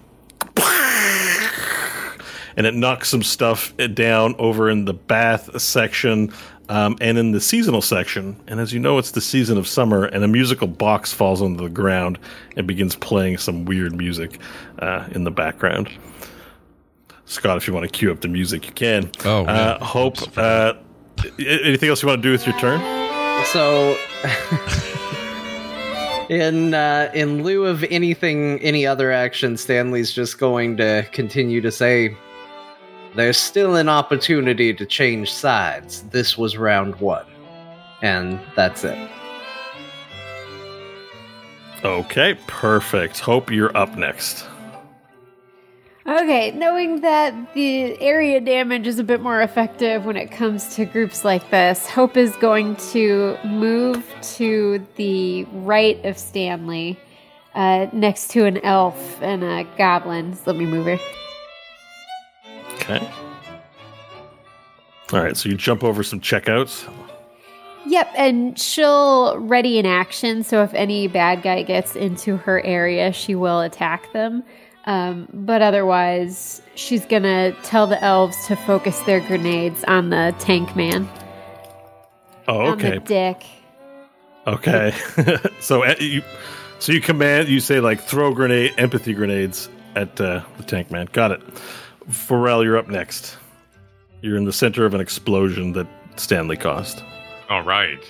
And 2.57 2.65
it 2.65 2.73
knocks 2.73 3.09
some 3.09 3.21
stuff 3.21 3.75
down 3.93 4.33
over 4.39 4.69
in 4.69 4.85
the 4.85 4.93
bath 4.93 5.59
section 5.59 6.31
um, 6.69 6.95
and 7.01 7.17
in 7.17 7.31
the 7.31 7.41
seasonal 7.41 7.81
section. 7.81 8.41
And 8.47 8.61
as 8.61 8.71
you 8.71 8.79
know, 8.79 8.97
it's 8.97 9.11
the 9.11 9.19
season 9.19 9.57
of 9.57 9.67
summer, 9.67 10.05
and 10.05 10.23
a 10.23 10.27
musical 10.27 10.67
box 10.67 11.11
falls 11.11 11.41
onto 11.41 11.61
the 11.61 11.69
ground 11.69 12.17
and 12.55 12.65
begins 12.65 12.95
playing 12.95 13.39
some 13.39 13.65
weird 13.65 13.93
music 13.93 14.39
uh, 14.79 15.05
in 15.11 15.25
the 15.25 15.31
background. 15.31 15.89
Scott, 17.25 17.57
if 17.57 17.67
you 17.67 17.73
want 17.73 17.83
to 17.83 17.91
cue 17.91 18.09
up 18.09 18.21
the 18.21 18.29
music, 18.29 18.67
you 18.67 18.73
can. 18.73 19.11
Oh, 19.25 19.45
uh. 19.45 19.83
Hope. 19.83 20.15
Uh, 20.37 20.75
anything 21.39 21.89
else 21.89 22.01
you 22.03 22.07
want 22.07 22.21
to 22.21 22.27
do 22.27 22.31
with 22.31 22.45
your 22.47 22.57
turn? 22.59 23.04
So, 23.51 23.97
in 26.29 26.73
uh, 26.73 27.11
in 27.13 27.43
lieu 27.43 27.65
of 27.65 27.83
anything, 27.85 28.59
any 28.61 28.85
other 28.85 29.11
action, 29.11 29.57
Stanley's 29.57 30.11
just 30.11 30.39
going 30.39 30.77
to 30.77 31.05
continue 31.11 31.61
to 31.61 31.71
say, 31.71 32.15
"There's 33.15 33.37
still 33.37 33.75
an 33.75 33.87
opportunity 33.87 34.73
to 34.73 34.85
change 34.85 35.31
sides. 35.31 36.03
This 36.09 36.37
was 36.37 36.57
round 36.57 36.95
one, 36.95 37.25
and 38.01 38.39
that's 38.55 38.83
it." 38.83 38.97
Okay, 41.83 42.35
perfect. 42.47 43.19
Hope 43.19 43.51
you're 43.51 43.75
up 43.77 43.95
next. 43.95 44.47
Okay, 46.07 46.51
knowing 46.51 47.01
that 47.01 47.55
the 47.55 47.99
area 47.99 48.39
damage 48.39 48.85
is 48.85 48.99
a 48.99 49.03
bit 49.03 49.21
more 49.21 49.41
effective 49.41 50.05
when 50.05 50.15
it 50.15 50.29
comes 50.29 50.75
to 50.75 50.85
groups 50.85 51.25
like 51.25 51.49
this, 51.49 51.87
Hope 51.87 52.15
is 52.15 52.35
going 52.35 52.75
to 52.91 53.35
move 53.43 54.05
to 54.35 54.85
the 54.97 55.45
right 55.45 56.03
of 56.05 56.19
Stanley, 56.19 56.99
uh, 57.55 57.87
next 57.91 58.29
to 58.31 58.45
an 58.45 58.59
elf 58.59 59.19
and 59.23 59.43
a 59.43 59.63
goblin. 59.79 60.35
So 60.35 60.51
let 60.51 60.57
me 60.57 60.67
move 60.67 60.85
her. 60.85 60.99
Okay. 62.75 63.09
All 65.11 65.23
right, 65.23 65.35
so 65.35 65.49
you 65.49 65.57
jump 65.57 65.83
over 65.83 66.03
some 66.03 66.19
checkouts. 66.19 66.87
Yep, 67.87 68.13
and 68.15 68.59
she'll 68.59 69.39
ready 69.39 69.79
in 69.79 69.87
action. 69.87 70.43
So 70.43 70.61
if 70.61 70.71
any 70.75 71.07
bad 71.07 71.41
guy 71.41 71.63
gets 71.63 71.95
into 71.95 72.37
her 72.37 72.61
area, 72.63 73.11
she 73.11 73.33
will 73.33 73.61
attack 73.61 74.13
them. 74.13 74.43
Um, 74.85 75.27
but 75.33 75.61
otherwise, 75.61 76.61
she's 76.75 77.05
gonna 77.05 77.53
tell 77.63 77.87
the 77.87 78.01
elves 78.03 78.45
to 78.47 78.55
focus 78.55 78.99
their 79.01 79.19
grenades 79.19 79.83
on 79.85 80.09
the 80.09 80.35
tank 80.39 80.75
man. 80.75 81.09
Oh, 82.47 82.71
On 82.71 82.77
the 82.77 82.97
okay. 82.97 83.05
dick. 83.05 83.45
Okay. 84.45 84.93
so 85.59 85.83
uh, 85.83 85.95
you 85.99 86.21
so 86.77 86.91
you 86.91 87.01
command 87.01 87.47
you 87.47 87.59
say 87.59 87.79
like 87.79 87.99
throw 87.99 88.33
grenade 88.33 88.73
empathy 88.77 89.13
grenades 89.13 89.69
at 89.95 90.21
uh, 90.21 90.41
the 90.57 90.63
tank 90.63 90.91
man. 90.91 91.07
Got 91.11 91.31
it. 91.31 91.41
Varel, 92.07 92.63
you're 92.63 92.77
up 92.77 92.87
next. 92.87 93.37
You're 94.21 94.37
in 94.37 94.45
the 94.45 94.53
center 94.53 94.85
of 94.85 94.93
an 94.93 95.01
explosion 95.01 95.71
that 95.73 95.87
Stanley 96.15 96.57
caused. 96.57 97.01
All 97.49 97.63
right. 97.63 98.03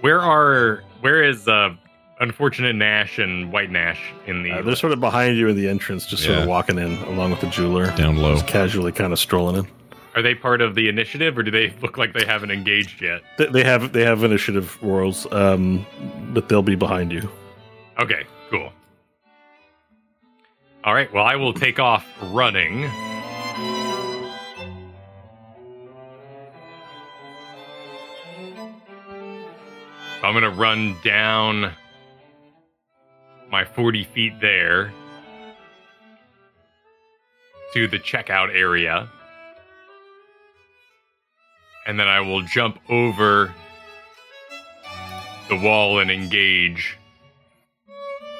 Where 0.00 0.20
are 0.20 0.82
where 1.00 1.22
is 1.22 1.46
uh 1.46 1.74
unfortunate 2.20 2.76
Nash 2.76 3.18
and 3.18 3.50
White 3.52 3.70
Nash 3.70 4.00
in 4.26 4.42
the 4.42 4.52
Uh, 4.52 4.62
they're 4.62 4.76
sort 4.76 4.92
of 4.92 5.00
behind 5.00 5.36
you 5.36 5.48
in 5.48 5.56
the 5.56 5.68
entrance, 5.68 6.06
just 6.06 6.22
sort 6.22 6.36
Yeah. 6.36 6.42
of 6.42 6.48
walking 6.48 6.78
in 6.78 6.96
along 7.04 7.30
with 7.32 7.40
the 7.40 7.48
jeweler. 7.48 7.86
Down 7.96 8.16
low. 8.16 8.34
Just 8.34 8.46
casually 8.46 8.92
kind 8.92 9.12
of 9.12 9.18
strolling 9.18 9.56
in. 9.56 9.66
Are 10.16 10.22
they 10.22 10.34
part 10.34 10.60
of 10.60 10.74
the 10.74 10.88
initiative, 10.88 11.38
or 11.38 11.42
do 11.44 11.50
they 11.52 11.72
look 11.82 11.96
like 11.96 12.12
they 12.12 12.24
haven't 12.24 12.50
engaged 12.50 13.00
yet? 13.00 13.22
They, 13.38 13.46
they 13.46 13.64
have 13.64 13.92
they 13.92 14.04
have 14.04 14.24
initiative 14.24 14.76
rolls, 14.82 15.26
um, 15.32 15.86
but 16.32 16.48
they'll 16.48 16.62
be 16.62 16.74
behind 16.74 17.12
you. 17.12 17.28
Okay, 17.98 18.24
cool. 18.50 18.72
All 20.82 20.94
right, 20.94 21.12
well, 21.12 21.24
I 21.24 21.36
will 21.36 21.52
take 21.52 21.78
off 21.78 22.04
running. 22.32 22.90
I'm 30.22 30.32
going 30.34 30.42
to 30.44 30.50
run 30.50 30.96
down 31.02 31.72
my 33.50 33.64
40 33.64 34.04
feet 34.04 34.40
there 34.40 34.92
to 37.74 37.86
the 37.88 37.98
checkout 37.98 38.54
area. 38.54 39.08
And 41.86 41.98
then 41.98 42.08
I 42.08 42.20
will 42.20 42.42
jump 42.42 42.78
over 42.88 43.52
the 45.48 45.56
wall 45.56 45.98
and 45.98 46.10
engage 46.10 46.96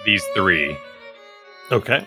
these 0.04 0.24
three. 0.34 0.76
Okay. 1.72 2.06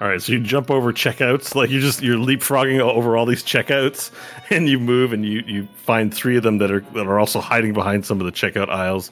All 0.00 0.06
right, 0.06 0.22
so 0.22 0.32
you 0.32 0.40
jump 0.40 0.70
over 0.70 0.92
checkouts, 0.92 1.56
like 1.56 1.70
you 1.70 1.80
just 1.80 2.02
you're 2.02 2.16
leapfrogging 2.16 2.78
over 2.78 3.16
all 3.16 3.26
these 3.26 3.42
checkouts, 3.42 4.12
and 4.50 4.68
you 4.68 4.78
move 4.78 5.12
and 5.12 5.26
you 5.26 5.42
you 5.44 5.66
find 5.74 6.14
three 6.14 6.36
of 6.36 6.44
them 6.44 6.58
that 6.58 6.70
are 6.70 6.80
that 6.94 7.06
are 7.06 7.18
also 7.18 7.40
hiding 7.40 7.72
behind 7.72 8.06
some 8.06 8.20
of 8.20 8.24
the 8.24 8.30
checkout 8.32 8.68
aisles, 8.68 9.10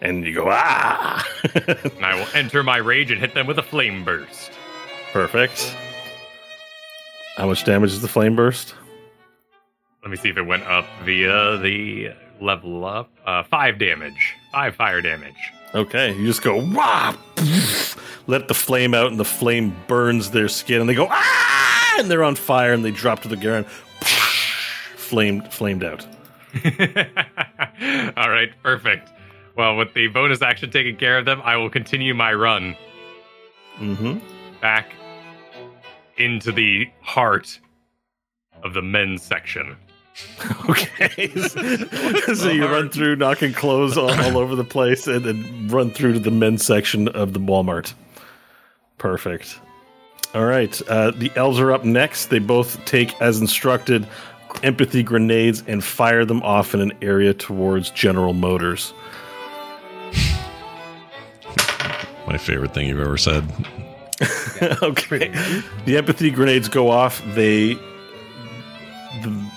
and 0.00 0.24
you 0.24 0.34
go 0.34 0.46
ah. 0.48 1.26
And 1.66 2.04
I 2.04 2.14
will 2.14 2.28
enter 2.34 2.62
my 2.62 2.76
rage 2.78 3.10
and 3.10 3.20
hit 3.20 3.34
them 3.34 3.46
with 3.46 3.58
a 3.58 3.62
flame 3.62 4.04
burst. 4.04 4.50
Perfect. 5.12 5.76
How 7.36 7.46
much 7.46 7.64
damage 7.64 7.92
is 7.92 8.02
the 8.02 8.08
flame 8.08 8.36
burst? 8.36 8.74
Let 10.02 10.10
me 10.10 10.16
see 10.16 10.28
if 10.28 10.36
it 10.36 10.42
went 10.42 10.64
up 10.64 10.86
via 11.04 11.56
the 11.58 12.12
level 12.40 12.84
up. 12.84 13.10
Uh, 13.24 13.42
five 13.42 13.78
damage. 13.78 14.34
Five 14.52 14.76
fire 14.76 15.00
damage. 15.00 15.36
Okay, 15.74 16.16
you 16.16 16.26
just 16.26 16.42
go 16.42 16.56
wah, 16.56 17.14
let 18.26 18.48
the 18.48 18.54
flame 18.54 18.94
out, 18.94 19.08
and 19.10 19.20
the 19.20 19.24
flame 19.24 19.76
burns 19.86 20.30
their 20.30 20.48
skin, 20.48 20.80
and 20.80 20.88
they 20.88 20.94
go 20.94 21.06
ah, 21.10 21.96
and 21.98 22.10
they're 22.10 22.24
on 22.24 22.36
fire, 22.36 22.72
and 22.72 22.82
they 22.82 22.90
drop 22.90 23.20
to 23.20 23.28
the 23.28 23.36
ground, 23.36 23.66
flamed, 24.96 25.52
flamed 25.52 25.84
out. 25.84 26.06
All 28.16 28.30
right, 28.30 28.50
perfect. 28.62 29.10
Well, 29.58 29.74
with 29.76 29.92
the 29.92 30.06
bonus 30.06 30.40
action 30.40 30.70
taking 30.70 30.96
care 30.96 31.18
of 31.18 31.24
them, 31.24 31.42
I 31.44 31.56
will 31.56 31.68
continue 31.68 32.14
my 32.14 32.32
run 32.32 32.76
Mm-hmm. 33.80 34.18
back 34.60 34.92
into 36.16 36.50
the 36.50 36.88
heart 37.00 37.60
of 38.64 38.72
the 38.74 38.82
men's 38.82 39.22
section. 39.22 39.76
Okay, 40.68 41.28
so 42.34 42.50
you 42.50 42.66
run 42.66 42.88
through, 42.90 43.14
knocking 43.16 43.52
clothes 43.52 43.96
all, 43.96 44.10
all 44.10 44.36
over 44.36 44.56
the 44.56 44.64
place, 44.64 45.06
and 45.06 45.24
then 45.24 45.68
run 45.68 45.90
through 45.92 46.12
to 46.14 46.18
the 46.18 46.30
men's 46.32 46.64
section 46.66 47.06
of 47.08 47.32
the 47.34 47.40
Walmart. 47.40 47.94
Perfect. 48.98 49.60
All 50.34 50.44
right, 50.44 50.80
uh, 50.88 51.12
the 51.12 51.30
elves 51.36 51.60
are 51.60 51.70
up 51.72 51.84
next. 51.84 52.26
They 52.26 52.40
both 52.40 52.84
take, 52.84 53.20
as 53.22 53.40
instructed, 53.40 54.06
empathy 54.64 55.04
grenades 55.04 55.62
and 55.68 55.82
fire 55.84 56.24
them 56.24 56.42
off 56.42 56.74
in 56.74 56.80
an 56.80 56.92
area 57.00 57.32
towards 57.32 57.90
General 57.90 58.34
Motors. 58.34 58.92
My 62.28 62.36
favorite 62.36 62.74
thing 62.74 62.88
you've 62.88 63.00
ever 63.00 63.16
said. 63.16 63.42
okay. 64.82 65.32
The 65.86 65.96
empathy 65.96 66.30
grenades 66.30 66.68
go 66.68 66.90
off. 66.90 67.22
They 67.28 67.72
the, 69.22 69.50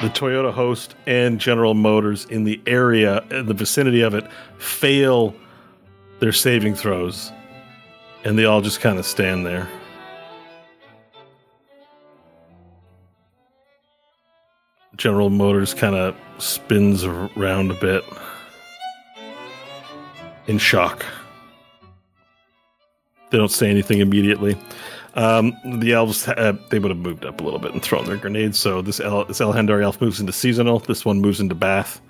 the 0.00 0.08
Toyota 0.08 0.52
host 0.52 0.94
and 1.06 1.40
General 1.40 1.74
Motors 1.74 2.24
in 2.26 2.44
the 2.44 2.60
area 2.68 3.24
in 3.32 3.46
the 3.46 3.52
vicinity 3.52 4.02
of 4.02 4.14
it 4.14 4.30
fail 4.58 5.34
their 6.20 6.30
saving 6.30 6.76
throws. 6.76 7.32
And 8.24 8.38
they 8.38 8.44
all 8.44 8.60
just 8.60 8.80
kind 8.80 9.00
of 9.00 9.04
stand 9.04 9.44
there. 9.44 9.68
General 14.96 15.30
Motors 15.30 15.74
kind 15.74 15.96
of 15.96 16.14
spins 16.38 17.02
around 17.02 17.72
a 17.72 17.74
bit 17.74 18.04
in 20.46 20.58
shock. 20.58 21.04
They 23.30 23.38
don't 23.38 23.50
say 23.50 23.70
anything 23.70 24.00
immediately. 24.00 24.56
Um, 25.14 25.56
the 25.80 25.92
elves 25.92 26.28
uh, 26.28 26.56
they 26.70 26.78
would 26.78 26.90
have 26.90 26.98
moved 26.98 27.24
up 27.24 27.40
a 27.40 27.44
little 27.44 27.58
bit 27.58 27.72
and 27.72 27.82
thrown 27.82 28.04
their 28.04 28.16
grenades. 28.16 28.58
So 28.58 28.82
this 28.82 29.00
El- 29.00 29.24
this 29.24 29.40
Elhendar 29.40 29.82
elf 29.82 30.00
moves 30.00 30.20
into 30.20 30.32
seasonal. 30.32 30.78
This 30.78 31.04
one 31.04 31.20
moves 31.20 31.40
into 31.40 31.54
bath 31.54 32.00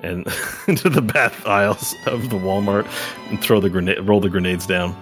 and 0.00 0.26
into 0.68 0.88
the 0.88 1.02
bath 1.02 1.46
aisles 1.46 1.94
of 2.06 2.30
the 2.30 2.36
Walmart 2.36 2.86
and 3.28 3.40
throw 3.40 3.60
the 3.60 3.70
grenade 3.70 4.00
roll 4.00 4.20
the 4.20 4.30
grenades 4.30 4.66
down. 4.66 4.96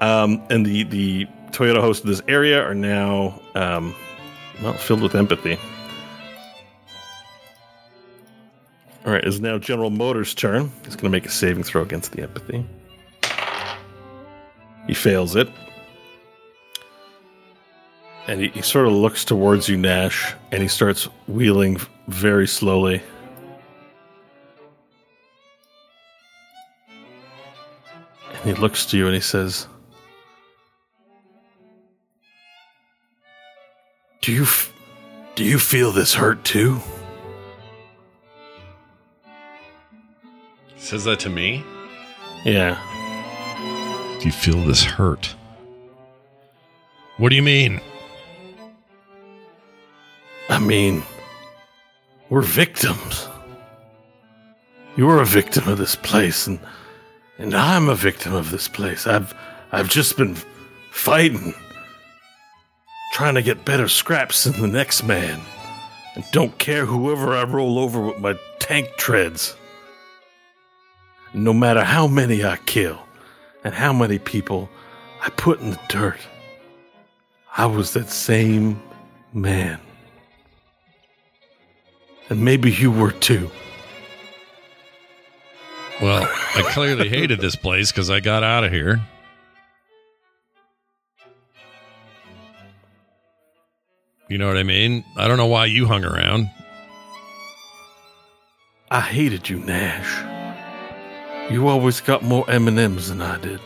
Um, 0.00 0.42
and 0.50 0.66
the 0.66 0.82
the 0.84 1.26
Toyota 1.52 1.80
hosts 1.80 2.02
of 2.04 2.10
this 2.10 2.22
area 2.28 2.62
are 2.62 2.74
now 2.74 3.40
um, 3.54 3.94
well 4.62 4.74
filled 4.74 5.02
with 5.02 5.14
empathy. 5.14 5.58
All 9.04 9.12
right, 9.12 9.24
it's 9.24 9.40
now 9.40 9.58
General 9.58 9.90
Motors' 9.90 10.32
turn. 10.32 10.70
He's 10.84 10.94
going 10.94 11.04
to 11.04 11.10
make 11.10 11.26
a 11.26 11.30
saving 11.30 11.64
throw 11.64 11.82
against 11.82 12.12
the 12.12 12.22
empathy. 12.22 12.64
He 14.86 14.94
fails 14.94 15.36
it. 15.36 15.48
And 18.26 18.40
he, 18.40 18.48
he 18.48 18.62
sort 18.62 18.86
of 18.86 18.92
looks 18.92 19.24
towards 19.24 19.68
you, 19.68 19.76
Nash, 19.76 20.34
and 20.52 20.62
he 20.62 20.68
starts 20.68 21.04
wheeling 21.26 21.80
very 22.08 22.46
slowly. 22.46 23.02
And 28.32 28.56
he 28.56 28.60
looks 28.60 28.86
to 28.86 28.96
you 28.96 29.06
and 29.06 29.14
he 29.14 29.20
says, 29.20 29.66
"Do 34.20 34.32
you 34.32 34.42
f- 34.42 34.72
do 35.34 35.44
you 35.44 35.58
feel 35.58 35.92
this 35.92 36.14
hurt 36.14 36.44
too?" 36.44 36.80
He 40.74 40.80
says 40.80 41.04
that 41.04 41.20
to 41.20 41.30
me. 41.30 41.64
Yeah. 42.44 42.80
You 44.24 44.30
feel 44.30 44.62
this 44.64 44.84
hurt? 44.84 45.34
What 47.16 47.30
do 47.30 47.36
you 47.36 47.42
mean? 47.42 47.80
I 50.48 50.60
mean, 50.60 51.02
we're 52.30 52.42
victims. 52.42 53.28
You're 54.96 55.20
a 55.20 55.26
victim 55.26 55.66
of 55.66 55.78
this 55.78 55.96
place, 55.96 56.46
and 56.46 56.60
and 57.38 57.52
I'm 57.52 57.88
a 57.88 57.96
victim 57.96 58.32
of 58.32 58.52
this 58.52 58.68
place. 58.68 59.08
I've 59.08 59.34
I've 59.72 59.88
just 59.88 60.16
been 60.16 60.36
fighting, 60.92 61.52
trying 63.14 63.34
to 63.34 63.42
get 63.42 63.64
better 63.64 63.88
scraps 63.88 64.44
than 64.44 64.60
the 64.60 64.68
next 64.68 65.02
man, 65.02 65.40
and 66.14 66.24
don't 66.30 66.56
care 66.58 66.86
whoever 66.86 67.34
I 67.34 67.42
roll 67.42 67.78
over 67.78 68.00
with 68.00 68.18
my 68.18 68.38
tank 68.60 68.88
treads. 68.98 69.56
No 71.34 71.52
matter 71.52 71.82
how 71.82 72.06
many 72.06 72.44
I 72.44 72.58
kill, 72.66 73.00
and 73.64 73.74
how 73.74 73.92
many 73.92 74.18
people 74.18 74.68
I 75.20 75.30
put 75.30 75.60
in 75.60 75.70
the 75.70 75.80
dirt, 75.88 76.18
I 77.56 77.66
was 77.66 77.92
that 77.92 78.08
same 78.10 78.82
man. 79.32 79.78
And 82.28 82.44
maybe 82.44 82.72
you 82.72 82.90
were 82.90 83.12
too. 83.12 83.50
Well, 86.00 86.22
I 86.24 86.62
clearly 86.72 87.08
hated 87.08 87.40
this 87.40 87.54
place 87.54 87.92
because 87.92 88.10
I 88.10 88.20
got 88.20 88.42
out 88.42 88.64
of 88.64 88.72
here. 88.72 89.00
You 94.28 94.38
know 94.38 94.48
what 94.48 94.56
I 94.56 94.62
mean? 94.62 95.04
I 95.16 95.28
don't 95.28 95.36
know 95.36 95.46
why 95.46 95.66
you 95.66 95.86
hung 95.86 96.04
around. 96.04 96.50
I 98.90 99.00
hated 99.00 99.48
you, 99.48 99.58
Nash. 99.58 100.31
You 101.52 101.68
always 101.68 102.00
got 102.00 102.22
more 102.22 102.48
M&Ms 102.50 103.10
than 103.10 103.20
I 103.20 103.38
did. 103.38 103.60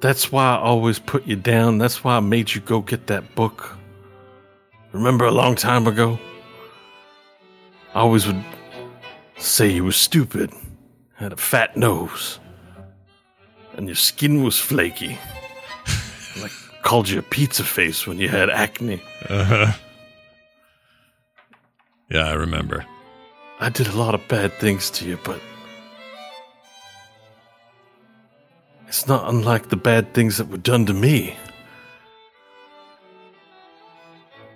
That's 0.00 0.32
why 0.32 0.54
I 0.54 0.58
always 0.58 0.98
put 0.98 1.26
you 1.26 1.36
down. 1.36 1.76
That's 1.76 2.02
why 2.02 2.16
I 2.16 2.20
made 2.20 2.54
you 2.54 2.62
go 2.62 2.80
get 2.80 3.08
that 3.08 3.34
book. 3.34 3.76
Remember 4.92 5.26
a 5.26 5.30
long 5.30 5.54
time 5.54 5.86
ago? 5.86 6.18
I 7.94 8.00
always 8.00 8.26
would 8.26 8.42
say 9.36 9.68
you 9.68 9.84
were 9.84 9.92
stupid, 9.92 10.50
had 11.16 11.34
a 11.34 11.36
fat 11.36 11.76
nose, 11.76 12.40
and 13.76 13.86
your 13.86 13.96
skin 13.96 14.42
was 14.42 14.58
flaky. 14.58 15.18
like 16.40 16.52
called 16.80 17.10
you 17.10 17.18
a 17.18 17.22
pizza 17.22 17.64
face 17.64 18.06
when 18.06 18.16
you 18.16 18.30
had 18.30 18.48
acne. 18.48 19.02
Uh-huh. 19.28 19.72
Yeah, 22.10 22.28
I 22.28 22.32
remember. 22.32 22.86
I 23.60 23.70
did 23.70 23.88
a 23.88 23.96
lot 23.96 24.14
of 24.14 24.26
bad 24.28 24.52
things 24.54 24.88
to 24.90 25.04
you, 25.04 25.18
but 25.24 25.40
it's 28.86 29.08
not 29.08 29.28
unlike 29.28 29.68
the 29.68 29.76
bad 29.76 30.14
things 30.14 30.36
that 30.36 30.48
were 30.48 30.58
done 30.58 30.86
to 30.86 30.94
me. 30.94 31.36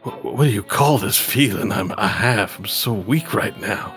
What, 0.04 0.24
what 0.24 0.44
do 0.44 0.50
you 0.50 0.62
call 0.62 0.98
this 0.98 1.18
feeling 1.18 1.72
I'm, 1.72 1.92
I 1.98 2.06
have? 2.06 2.56
I'm 2.58 2.66
so 2.66 2.92
weak 2.92 3.34
right 3.34 3.58
now. 3.60 3.92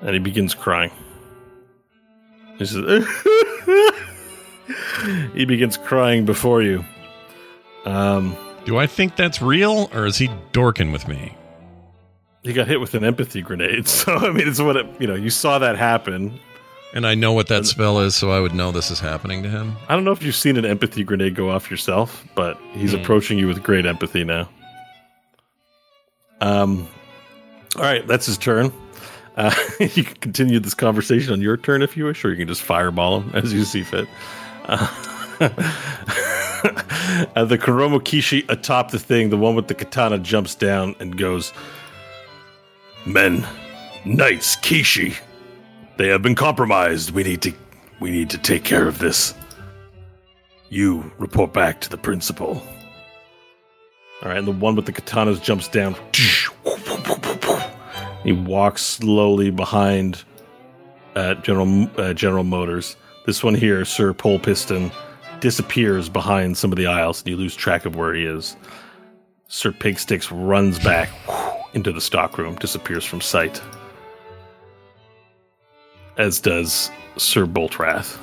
And 0.00 0.14
he 0.14 0.18
begins 0.18 0.54
crying. 0.54 0.90
He 2.56 2.64
says, 2.64 3.06
he 5.34 5.44
begins 5.44 5.76
crying 5.76 6.24
before 6.24 6.62
you. 6.62 6.82
Um, 7.84 8.34
Do 8.64 8.78
I 8.78 8.86
think 8.86 9.16
that's 9.16 9.40
real, 9.40 9.90
or 9.92 10.06
is 10.06 10.16
he 10.16 10.28
dorking 10.52 10.92
with 10.92 11.08
me? 11.08 11.36
he 12.42 12.52
got 12.52 12.66
hit 12.66 12.80
with 12.80 12.94
an 12.94 13.04
empathy 13.04 13.42
grenade, 13.42 13.86
so 13.88 14.14
I 14.14 14.30
mean, 14.30 14.48
it's 14.48 14.60
what 14.60 14.76
it, 14.76 14.86
you 15.00 15.06
know. 15.06 15.14
You 15.14 15.30
saw 15.30 15.58
that 15.58 15.76
happen. 15.76 16.38
And 16.92 17.06
I 17.06 17.14
know 17.14 17.32
what 17.32 17.46
that 17.48 17.66
spell 17.66 18.00
is, 18.00 18.16
so 18.16 18.32
I 18.32 18.40
would 18.40 18.52
know 18.52 18.72
this 18.72 18.90
is 18.90 18.98
happening 18.98 19.44
to 19.44 19.48
him. 19.48 19.76
I 19.88 19.94
don't 19.94 20.02
know 20.02 20.10
if 20.10 20.24
you've 20.24 20.34
seen 20.34 20.56
an 20.56 20.64
empathy 20.64 21.04
grenade 21.04 21.36
go 21.36 21.48
off 21.48 21.70
yourself, 21.70 22.24
but 22.34 22.58
he's 22.72 22.92
approaching 22.92 23.38
you 23.38 23.46
with 23.46 23.62
great 23.62 23.86
empathy 23.86 24.24
now. 24.24 24.48
Um, 26.40 26.88
all 27.76 27.82
right, 27.82 28.04
that's 28.08 28.26
his 28.26 28.36
turn. 28.36 28.72
Uh, 29.36 29.54
you 29.78 30.02
can 30.02 30.16
continue 30.16 30.58
this 30.58 30.74
conversation 30.74 31.32
on 31.32 31.40
your 31.40 31.56
turn 31.56 31.82
if 31.82 31.96
you 31.96 32.06
wish, 32.06 32.24
or 32.24 32.30
you 32.30 32.36
can 32.36 32.48
just 32.48 32.62
fireball 32.62 33.20
him 33.20 33.30
as 33.34 33.52
you 33.52 33.62
see 33.62 33.84
fit. 33.84 34.08
Uh, 34.64 34.88
uh, 35.40 37.44
the 37.44 37.58
Kuromo 37.58 38.00
Kishi 38.00 38.44
atop 38.48 38.90
the 38.90 38.98
thing, 38.98 39.30
the 39.30 39.36
one 39.36 39.54
with 39.54 39.68
the 39.68 39.74
katana, 39.74 40.18
jumps 40.18 40.54
down 40.54 40.94
and 41.00 41.16
goes, 41.16 41.52
"Men, 43.06 43.46
knights, 44.04 44.56
Kishi, 44.56 45.16
they 45.96 46.08
have 46.08 46.22
been 46.22 46.34
compromised. 46.34 47.12
We 47.12 47.22
need 47.22 47.42
to, 47.42 47.52
we 48.00 48.10
need 48.10 48.30
to 48.30 48.38
take 48.38 48.64
care 48.64 48.86
of 48.86 48.98
this." 48.98 49.34
You 50.68 51.10
report 51.18 51.52
back 51.52 51.80
to 51.80 51.90
the 51.90 51.98
principal. 51.98 52.62
All 54.22 54.28
right, 54.28 54.38
and 54.38 54.46
the 54.46 54.52
one 54.52 54.76
with 54.76 54.86
the 54.86 54.92
katanas 54.92 55.42
jumps 55.42 55.66
down. 55.66 55.96
He 58.22 58.32
walks 58.32 58.82
slowly 58.82 59.50
behind 59.50 60.22
uh, 61.16 61.34
General 61.36 61.90
uh, 61.96 62.12
General 62.12 62.44
Motors. 62.44 62.96
This 63.26 63.42
one 63.42 63.54
here, 63.54 63.84
Sir 63.84 64.12
Pole 64.12 64.38
Piston, 64.38 64.92
disappears 65.40 66.08
behind 66.08 66.56
some 66.56 66.72
of 66.72 66.78
the 66.78 66.86
aisles, 66.86 67.20
and 67.20 67.28
you 67.28 67.36
lose 67.36 67.54
track 67.54 67.84
of 67.84 67.96
where 67.96 68.14
he 68.14 68.24
is. 68.24 68.56
Sir 69.48 69.72
Pigsticks 69.72 70.30
runs 70.30 70.78
back 70.78 71.10
into 71.74 71.92
the 71.92 72.00
stockroom, 72.00 72.54
disappears 72.56 73.04
from 73.04 73.20
sight. 73.20 73.60
As 76.16 76.40
does 76.40 76.90
Sir 77.16 77.46
Boltrath. 77.46 78.18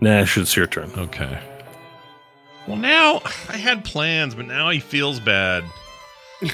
Nash, 0.00 0.36
it's 0.36 0.54
your 0.56 0.66
turn. 0.66 0.90
Okay. 0.98 1.38
Well, 2.66 2.76
now 2.76 3.22
I 3.48 3.56
had 3.56 3.84
plans, 3.84 4.34
but 4.34 4.46
now 4.46 4.70
he 4.70 4.80
feels 4.80 5.20
bad. 5.20 5.64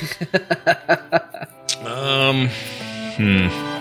um. 1.84 2.48
Hmm. 3.16 3.79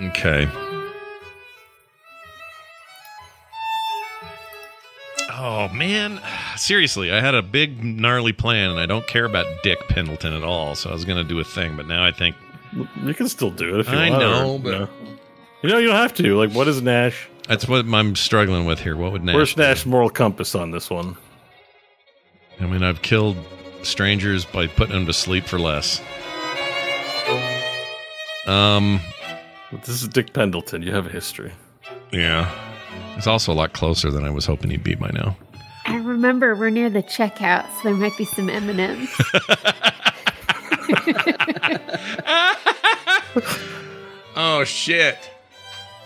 Okay. 0.00 0.48
Oh 5.30 5.68
man, 5.68 6.20
seriously, 6.56 7.12
I 7.12 7.20
had 7.20 7.34
a 7.34 7.42
big 7.42 7.84
gnarly 7.84 8.32
plan, 8.32 8.70
and 8.70 8.80
I 8.80 8.86
don't 8.86 9.06
care 9.06 9.24
about 9.24 9.46
Dick 9.62 9.78
Pendleton 9.88 10.32
at 10.32 10.42
all. 10.42 10.74
So 10.74 10.90
I 10.90 10.92
was 10.92 11.04
gonna 11.04 11.24
do 11.24 11.38
a 11.38 11.44
thing, 11.44 11.76
but 11.76 11.86
now 11.86 12.04
I 12.04 12.12
think 12.12 12.34
You 13.04 13.14
can 13.14 13.28
still 13.28 13.50
do 13.50 13.74
it 13.74 13.80
if 13.80 13.88
you 13.90 13.96
I 13.98 14.10
want. 14.10 14.20
know, 14.22 14.50
or- 14.54 14.58
but- 14.58 14.72
you 14.72 14.78
know. 14.78 14.88
you 15.62 15.68
know 15.70 15.78
you 15.78 15.86
don't 15.88 15.96
have 15.96 16.14
to. 16.14 16.36
Like, 16.36 16.50
what 16.52 16.68
is 16.68 16.80
Nash? 16.82 17.28
that's 17.48 17.66
what 17.66 17.86
I'm 17.86 18.14
struggling 18.14 18.66
with 18.66 18.78
here. 18.80 18.94
What 18.96 19.12
would 19.12 19.24
Nash? 19.24 19.34
Where's 19.34 19.54
do? 19.54 19.62
Nash 19.62 19.86
moral 19.86 20.10
compass 20.10 20.54
on 20.54 20.70
this 20.70 20.90
one? 20.90 21.16
I 22.60 22.66
mean, 22.66 22.82
I've 22.82 23.00
killed 23.02 23.36
strangers 23.82 24.44
by 24.44 24.66
putting 24.66 24.92
them 24.94 25.06
to 25.06 25.12
sleep 25.12 25.44
for 25.44 25.58
less. 25.58 26.00
Um, 28.46 29.00
This 29.72 30.02
is 30.02 30.08
Dick 30.08 30.32
Pendleton. 30.32 30.82
You 30.82 30.92
have 30.94 31.06
a 31.06 31.10
history. 31.10 31.52
yeah. 32.12 32.50
It's 33.16 33.26
also 33.26 33.52
a 33.52 33.54
lot 33.54 33.72
closer 33.72 34.10
than 34.10 34.24
I 34.24 34.30
was 34.30 34.46
hoping 34.46 34.70
he'd 34.70 34.84
be 34.84 34.94
by 34.94 35.10
now. 35.10 35.36
I 35.86 35.96
remember 35.96 36.54
we're 36.54 36.70
near 36.70 36.88
the 36.90 37.02
checkout, 37.02 37.66
so 37.76 37.82
there 37.84 37.94
might 37.94 38.16
be 38.16 38.24
some 38.24 38.48
M&Ms. 38.48 39.10
Oh 44.40 44.62
shit! 44.64 45.18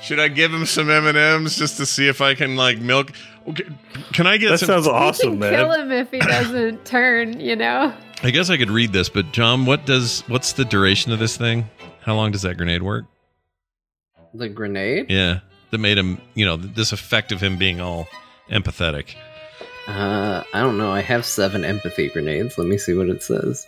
Should 0.00 0.18
I 0.18 0.28
give 0.28 0.52
him 0.54 0.64
some 0.64 0.88
M 0.90 1.06
and 1.06 1.18
M's 1.18 1.56
just 1.56 1.76
to 1.76 1.84
see 1.86 2.08
if 2.08 2.20
I 2.22 2.34
can 2.34 2.56
like 2.56 2.78
milk? 2.78 3.12
Okay, 3.46 3.64
can 4.12 4.26
I 4.26 4.38
get 4.38 4.48
That 4.50 4.58
some? 4.58 4.68
sounds 4.68 4.86
awesome, 4.88 5.38
man. 5.38 5.52
kill 5.54 5.70
him 5.72 5.92
if 5.92 6.10
he 6.10 6.18
doesn't 6.18 6.84
turn, 6.86 7.38
you 7.40 7.54
know? 7.56 7.92
I 8.22 8.30
guess 8.30 8.48
I 8.48 8.56
could 8.56 8.70
read 8.70 8.92
this, 8.92 9.08
but 9.10 9.32
John, 9.32 9.66
what 9.66 9.84
does 9.84 10.22
what's 10.28 10.54
the 10.54 10.64
duration 10.64 11.12
of 11.12 11.18
this 11.18 11.36
thing? 11.36 11.68
How 12.00 12.14
long 12.14 12.32
does 12.32 12.42
that 12.42 12.56
grenade 12.56 12.82
work? 12.82 13.04
The 14.34 14.48
grenade? 14.48 15.06
Yeah, 15.10 15.40
that 15.70 15.78
made 15.78 15.98
him. 15.98 16.20
You 16.34 16.44
know, 16.46 16.56
this 16.56 16.92
effect 16.92 17.32
of 17.32 17.40
him 17.40 17.58
being 17.58 17.80
all 17.80 18.08
empathetic. 18.50 19.14
Uh, 19.86 20.44
I 20.52 20.60
don't 20.60 20.78
know. 20.78 20.92
I 20.92 21.00
have 21.00 21.24
seven 21.24 21.64
empathy 21.64 22.08
grenades. 22.08 22.56
Let 22.56 22.68
me 22.68 22.78
see 22.78 22.94
what 22.94 23.08
it 23.08 23.22
says. 23.22 23.66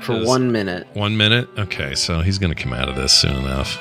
For 0.00 0.24
one 0.24 0.50
minute. 0.50 0.86
One 0.94 1.16
minute. 1.16 1.48
Okay, 1.58 1.94
so 1.94 2.20
he's 2.20 2.38
gonna 2.38 2.54
come 2.54 2.72
out 2.72 2.88
of 2.88 2.96
this 2.96 3.12
soon 3.12 3.36
enough. 3.36 3.78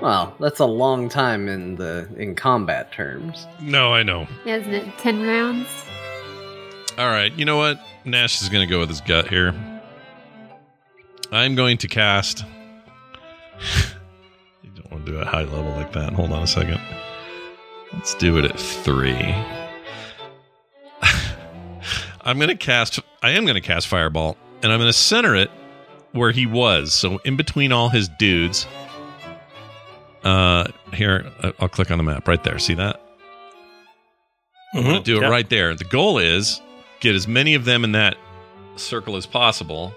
Well, 0.00 0.34
that's 0.38 0.60
a 0.60 0.66
long 0.66 1.08
time 1.08 1.48
in 1.48 1.76
the 1.76 2.08
in 2.16 2.34
combat 2.34 2.92
terms. 2.92 3.46
No, 3.60 3.94
I 3.94 4.02
know. 4.02 4.26
Yeah, 4.44 4.56
isn't 4.56 4.74
it 4.74 4.98
10 4.98 5.22
rounds? 5.22 5.68
All 6.96 7.08
right, 7.08 7.32
you 7.36 7.44
know 7.44 7.56
what? 7.56 7.80
Nash 8.04 8.40
is 8.42 8.48
going 8.48 8.66
to 8.66 8.70
go 8.72 8.78
with 8.78 8.88
his 8.88 9.00
gut 9.00 9.28
here. 9.28 9.52
I'm 11.32 11.54
going 11.56 11.76
to 11.78 11.88
cast. 11.88 12.44
you 14.62 14.70
don't 14.70 14.90
want 14.92 15.06
to 15.06 15.12
do 15.12 15.18
a 15.18 15.24
high 15.24 15.42
level 15.42 15.72
like 15.72 15.92
that. 15.94 16.12
Hold 16.12 16.30
on 16.32 16.42
a 16.44 16.46
second. 16.46 16.80
Let's 17.92 18.14
do 18.14 18.38
it 18.38 18.44
at 18.44 18.58
three. 18.58 19.34
I'm 22.22 22.38
going 22.38 22.48
to 22.48 22.56
cast. 22.56 23.00
I 23.22 23.30
am 23.30 23.44
going 23.44 23.56
to 23.56 23.60
cast 23.60 23.88
Fireball, 23.88 24.36
and 24.62 24.70
I'm 24.72 24.78
going 24.78 24.88
to 24.88 24.92
center 24.92 25.34
it 25.34 25.50
where 26.12 26.30
he 26.30 26.46
was. 26.46 26.92
So 26.92 27.18
in 27.24 27.36
between 27.36 27.72
all 27.72 27.88
his 27.88 28.08
dudes. 28.08 28.68
Uh, 30.22 30.68
here 30.92 31.30
I- 31.42 31.52
I'll 31.58 31.68
click 31.68 31.90
on 31.90 31.98
the 31.98 32.04
map 32.04 32.26
right 32.28 32.42
there. 32.44 32.58
See 32.58 32.74
that? 32.74 33.00
I'm 34.72 34.82
going 34.84 34.96
to 34.96 35.02
do 35.02 35.18
it 35.18 35.22
Yeah. 35.22 35.28
right 35.28 35.48
there. 35.50 35.74
The 35.74 35.84
goal 35.84 36.18
is 36.18 36.60
get 37.00 37.14
as 37.14 37.28
many 37.28 37.54
of 37.54 37.64
them 37.64 37.84
in 37.84 37.92
that 37.92 38.16
circle 38.76 39.16
as 39.16 39.26
possible 39.26 39.94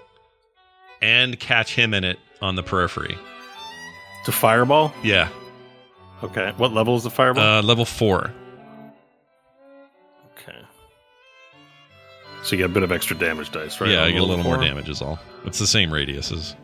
and 1.00 1.38
catch 1.38 1.74
him 1.74 1.94
in 1.94 2.04
it 2.04 2.18
on 2.40 2.54
the 2.54 2.62
periphery. 2.62 3.16
To 4.24 4.32
fireball? 4.32 4.92
Yeah. 5.02 5.28
Okay. 6.22 6.52
What 6.56 6.72
level 6.72 6.96
is 6.96 7.04
the 7.04 7.10
fireball? 7.10 7.42
Uh, 7.42 7.62
level 7.62 7.84
four. 7.84 8.32
okay. 10.32 10.58
So 12.42 12.56
you 12.56 12.58
get 12.58 12.70
a 12.70 12.74
bit 12.74 12.82
of 12.82 12.92
extra 12.92 13.16
damage 13.16 13.52
dice, 13.52 13.80
right? 13.80 13.90
yeah, 13.90 14.04
I 14.04 14.10
get 14.10 14.20
a 14.20 14.24
little 14.24 14.44
more 14.44 14.56
damage 14.58 14.88
is 14.88 15.00
all. 15.00 15.18
It's 15.44 15.58
the 15.58 15.66
same 15.66 15.92
radius 15.92 16.32
as 16.32 16.54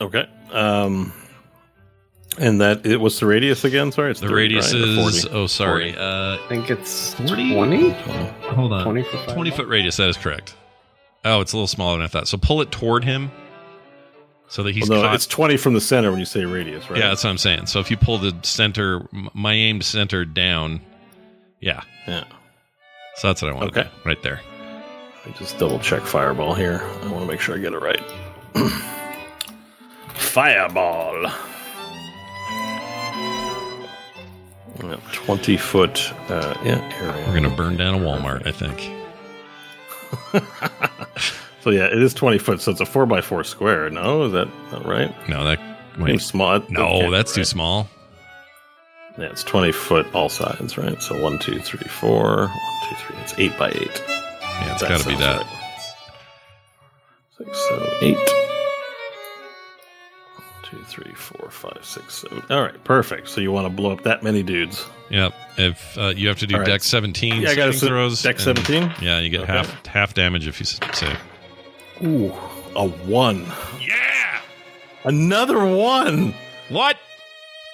Okay. 0.00 0.26
Um, 0.50 1.12
and 2.38 2.60
that 2.60 2.86
it 2.86 2.98
was 2.98 3.18
the 3.20 3.26
radius 3.26 3.64
again. 3.64 3.92
Sorry, 3.92 4.10
it's 4.10 4.20
the 4.20 4.28
30, 4.28 4.34
radius 4.34 4.72
right? 4.72 4.82
Is 4.82 5.26
oh 5.26 5.46
sorry. 5.46 5.96
Uh 5.96 6.36
I 6.38 6.46
think 6.48 6.70
it's 6.70 7.14
40? 7.14 7.54
20? 7.54 7.90
hold 7.90 8.72
on. 8.72 8.84
20 8.84 9.02
for 9.02 9.32
20 9.34 9.50
foot 9.50 9.66
radius, 9.68 9.96
that 9.96 10.08
is 10.08 10.16
correct. 10.16 10.54
Oh, 11.24 11.40
it's 11.40 11.52
a 11.52 11.56
little 11.56 11.66
smaller 11.66 11.96
than 11.98 12.04
I 12.04 12.08
thought. 12.08 12.28
So 12.28 12.38
pull 12.38 12.62
it 12.62 12.70
toward 12.70 13.04
him 13.04 13.30
so 14.48 14.62
that 14.62 14.74
he's 14.74 14.88
Well, 14.88 15.00
no, 15.02 15.06
caught. 15.08 15.14
it's 15.14 15.26
twenty 15.26 15.56
from 15.56 15.74
the 15.74 15.80
center 15.80 16.10
when 16.10 16.18
you 16.18 16.24
say 16.26 16.44
radius, 16.44 16.88
right? 16.90 16.98
Yeah, 16.98 17.08
that's 17.08 17.22
what 17.24 17.30
I'm 17.30 17.38
saying. 17.38 17.66
So 17.66 17.78
if 17.78 17.90
you 17.90 17.96
pull 17.96 18.18
the 18.18 18.34
center, 18.42 19.06
my 19.34 19.52
aimed 19.52 19.84
center 19.84 20.24
down, 20.24 20.80
yeah. 21.60 21.82
yeah. 22.08 22.24
So 23.16 23.28
that's 23.28 23.42
what 23.42 23.50
I 23.52 23.54
want. 23.54 23.68
Okay. 23.70 23.82
to 23.82 23.88
do, 23.88 23.94
right 24.04 24.22
there. 24.22 24.40
I 25.26 25.30
just 25.38 25.58
double 25.58 25.78
check 25.78 26.02
fireball 26.02 26.54
here. 26.54 26.80
I 27.02 27.06
want 27.12 27.20
to 27.20 27.26
make 27.26 27.40
sure 27.40 27.54
I 27.54 27.58
get 27.58 27.74
it 27.74 27.78
right. 27.82 28.02
fireball. 30.14 31.30
Yeah, 34.82 34.96
Twenty 35.12 35.56
foot. 35.56 36.12
Uh, 36.30 36.54
yeah, 36.64 36.78
area. 37.00 37.26
We're 37.26 37.34
gonna 37.34 37.54
burn 37.54 37.76
down 37.76 37.94
a 37.94 37.98
Walmart, 37.98 38.46
I 38.46 38.52
think. 38.52 38.90
So 41.62 41.68
yeah, 41.68 41.84
it 41.84 42.00
is 42.00 42.14
twenty 42.14 42.38
foot. 42.38 42.62
So 42.62 42.70
it's 42.72 42.80
a 42.80 42.86
four 42.86 43.04
by 43.04 43.20
four 43.20 43.44
square. 43.44 43.90
No, 43.90 44.22
is 44.24 44.32
that 44.32 44.48
not 44.72 44.86
right? 44.86 45.14
No, 45.28 45.44
that 45.44 45.60
Wait, 45.98 46.18
small. 46.22 46.58
that 46.58 46.70
No, 46.70 47.10
that's 47.10 47.34
too 47.34 47.40
right. 47.42 47.46
small. 47.46 47.88
Yeah, 49.18 49.26
it's 49.26 49.44
20 49.44 49.70
foot 49.72 50.06
all 50.14 50.30
sides, 50.30 50.78
right? 50.78 51.02
So 51.02 51.20
one, 51.22 51.38
two, 51.38 51.58
three, 51.60 51.86
four. 51.86 52.46
One, 52.46 52.50
two, 52.88 52.94
three. 52.96 53.16
It's 53.18 53.34
eight 53.36 53.58
by 53.58 53.68
eight. 53.72 54.02
Yeah, 54.08 54.72
it's 54.72 54.82
got 54.82 55.00
to 55.00 55.06
be 55.08 55.16
that. 55.16 55.42
right. 55.42 55.46
Six, 57.36 57.68
seven, 57.68 57.88
eight. 58.00 58.49
One, 60.72 60.84
Two, 60.84 60.84
three, 60.86 61.12
four, 61.14 61.50
five, 61.50 61.78
six, 61.84 62.18
seven. 62.22 62.42
All 62.50 62.62
right, 62.62 62.82
perfect. 62.84 63.28
So 63.28 63.40
you 63.40 63.50
want 63.52 63.66
to 63.66 63.70
blow 63.70 63.90
up 63.92 64.02
that 64.04 64.22
many 64.22 64.42
dudes? 64.42 64.84
Yep. 65.10 65.34
If 65.58 65.98
uh, 65.98 66.08
you 66.16 66.28
have 66.28 66.38
to 66.38 66.46
do 66.46 66.54
All 66.54 66.60
right. 66.60 66.66
deck 66.68 66.82
17 66.82 67.42
Yeah, 67.42 67.50
I 67.50 67.54
got 67.54 67.64
saving 67.74 67.80
to 67.80 67.86
throws. 67.86 68.22
deck 68.22 68.38
17. 68.40 68.92
Yeah, 69.02 69.18
you 69.20 69.30
get 69.30 69.40
Okay. 69.42 69.52
half 69.52 69.86
half 69.86 70.14
damage 70.14 70.46
if 70.46 70.60
you 70.60 70.64
s- 70.64 70.78
save. 70.98 71.18
Ooh, 72.04 72.32
a 72.76 72.86
one. 72.86 73.46
Yeah. 73.80 74.40
Another 75.04 75.64
one. 75.66 76.34
What? 76.68 76.96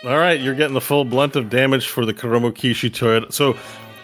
All 0.05 0.17
right, 0.19 0.41
you're 0.41 0.55
getting 0.55 0.75
the 0.75 0.81
full 0.81 1.05
blunt 1.05 1.37
of 1.37 1.51
damage 1.51 1.89
for 1.89 2.07
the 2.07 2.15
Karomo 2.15 2.51
Kishi 2.53 2.91
Toyota. 2.91 3.33
So, 3.33 3.57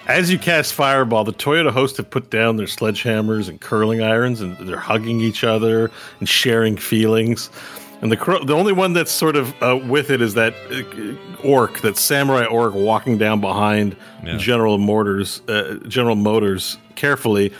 as 0.08 0.30
you 0.32 0.38
cast 0.38 0.74
Fireball, 0.74 1.24
the 1.24 1.32
Toyota 1.32 1.70
host 1.70 1.96
have 1.98 2.10
put 2.10 2.28
down 2.30 2.56
their 2.56 2.66
sledgehammers 2.66 3.48
and 3.48 3.60
curling 3.60 4.02
irons, 4.02 4.40
and 4.40 4.56
they're 4.58 4.76
hugging 4.78 5.20
each 5.20 5.44
other 5.44 5.90
and 6.18 6.28
sharing 6.28 6.76
feelings. 6.76 7.50
And 8.02 8.10
the 8.10 8.16
Kuro- 8.16 8.44
the 8.44 8.54
only 8.54 8.72
one 8.72 8.92
that's 8.92 9.12
sort 9.12 9.36
of 9.36 9.54
uh, 9.62 9.76
with 9.76 10.10
it 10.10 10.20
is 10.20 10.34
that 10.34 10.54
uh, 10.70 11.46
orc, 11.46 11.80
that 11.80 11.96
samurai 11.96 12.44
orc, 12.44 12.74
walking 12.74 13.16
down 13.16 13.40
behind 13.40 13.96
Yeah. 14.24 14.36
General 14.38 14.76
Motors, 14.78 15.40
uh, 15.48 15.76
General 15.88 16.16
Motors, 16.16 16.78
carefully, 16.96 17.52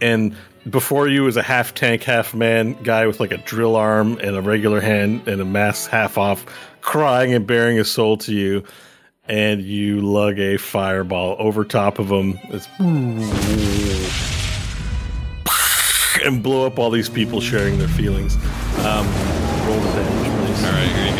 and 0.00 0.34
before 0.70 1.08
you 1.08 1.26
is 1.26 1.36
a 1.36 1.42
half 1.42 1.74
tank, 1.74 2.04
half 2.04 2.34
man 2.34 2.74
guy 2.84 3.06
with 3.06 3.20
like 3.20 3.32
a 3.32 3.38
drill 3.38 3.76
arm 3.76 4.16
and 4.22 4.36
a 4.36 4.40
regular 4.40 4.80
hand 4.80 5.26
and 5.28 5.40
a 5.40 5.44
mask 5.44 5.90
half 5.90 6.16
off, 6.16 6.46
crying 6.80 7.34
and 7.34 7.46
baring 7.46 7.76
his 7.76 7.90
soul 7.90 8.16
to 8.18 8.32
you. 8.34 8.64
And 9.28 9.62
you 9.62 10.00
lug 10.00 10.38
a 10.38 10.56
fireball 10.56 11.36
over 11.38 11.64
top 11.64 11.98
of 11.98 12.08
him. 12.08 12.38
It's 12.44 12.66
and 16.24 16.42
blow 16.42 16.66
up 16.66 16.78
all 16.78 16.90
these 16.90 17.08
people 17.08 17.40
sharing 17.40 17.78
their 17.78 17.88
feelings. 17.88 18.36
Um, 18.84 19.06
roll 19.82 19.94
damage, 19.94 20.46
please. 20.46 20.64
All 20.64 20.72
right, 20.72 20.88
here 20.88 21.06
you 21.10 21.16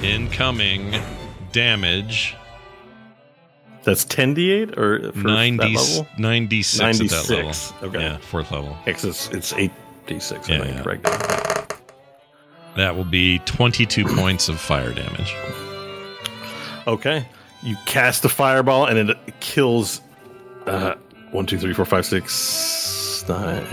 go. 0.00 0.06
Incoming 0.06 0.94
damage 1.52 2.36
That's 3.82 4.04
10d8 4.04 4.76
or 4.76 5.12
for 5.12 5.18
90, 5.18 5.56
that 5.56 5.70
level? 5.70 6.08
96 6.18 6.80
at 7.00 7.08
that 7.08 7.30
level. 7.30 7.88
okay. 7.88 8.00
Yeah, 8.00 8.18
fourth 8.18 8.50
level. 8.52 8.76
It's, 8.86 9.04
it's 9.04 9.52
8d6. 9.52 10.48
Yeah, 10.48 10.64
yeah. 10.64 10.82
correct? 10.82 11.04
That 12.76 12.94
will 12.94 13.04
be 13.04 13.38
22 13.40 14.04
points 14.16 14.48
of 14.48 14.60
fire 14.60 14.92
damage. 14.92 15.34
Okay. 16.86 17.26
You 17.62 17.76
cast 17.86 18.24
a 18.24 18.28
fireball 18.28 18.86
and 18.86 19.10
it 19.10 19.40
kills 19.40 20.00
uh, 20.66 20.94
one, 21.30 21.46
two, 21.46 21.58
three, 21.58 21.72
four, 21.72 21.84
five, 21.84 22.04
six, 22.04 23.24
nine. 23.28 23.64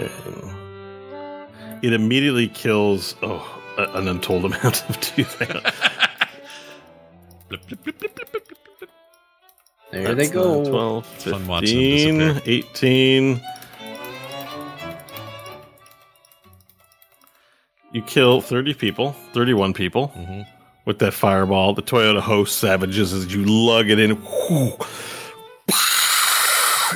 It 1.83 1.93
immediately 1.93 2.47
kills 2.47 3.15
oh 3.21 3.45
a- 3.77 3.97
an 3.97 4.07
untold 4.07 4.45
amount 4.51 4.89
of 4.89 4.99
dudes. 5.01 5.35
Hang. 5.35 5.61
There 9.91 10.15
That's 10.15 10.29
they 10.29 10.33
go. 10.33 10.63
nine, 10.63 10.71
12, 10.71 11.05
Fun 11.05 11.45
15, 11.61 12.17
them 12.17 12.41
18. 12.45 13.41
You 17.91 18.01
kill 18.01 18.41
30 18.41 18.73
people, 18.73 19.15
31 19.33 19.73
people 19.73 20.11
Mhm. 20.17 20.47
with 20.85 20.97
that 20.99 21.13
fireball. 21.13 21.73
The 21.75 21.83
Toyota 21.83 22.21
host 22.21 22.57
savages 22.57 23.13
as 23.13 23.31
you 23.31 23.45
lug 23.45 23.89
it 23.91 23.99
in. 23.99 24.17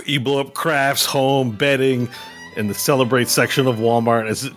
You 0.06 0.20
blow 0.20 0.40
up 0.40 0.54
crafts, 0.56 1.06
home, 1.06 1.52
bedding, 1.52 2.08
and 2.56 2.68
the 2.70 2.74
celebrate 2.74 3.28
section 3.28 3.68
of 3.68 3.76
Walmart 3.78 4.28
as 4.30 4.46
it 4.46 4.54
as 4.54 4.56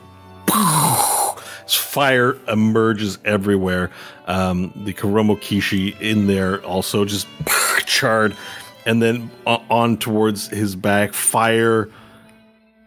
fire 1.66 2.36
emerges 2.48 3.18
everywhere. 3.24 3.90
Um, 4.26 4.72
the 4.84 4.92
Karomo 4.92 5.36
Kishi 5.36 6.00
in 6.00 6.26
there 6.26 6.64
also 6.64 7.04
just 7.04 7.26
charred, 7.86 8.36
and 8.86 9.02
then 9.02 9.30
on 9.46 9.96
towards 9.98 10.48
his 10.48 10.76
back, 10.76 11.12
fire 11.12 11.88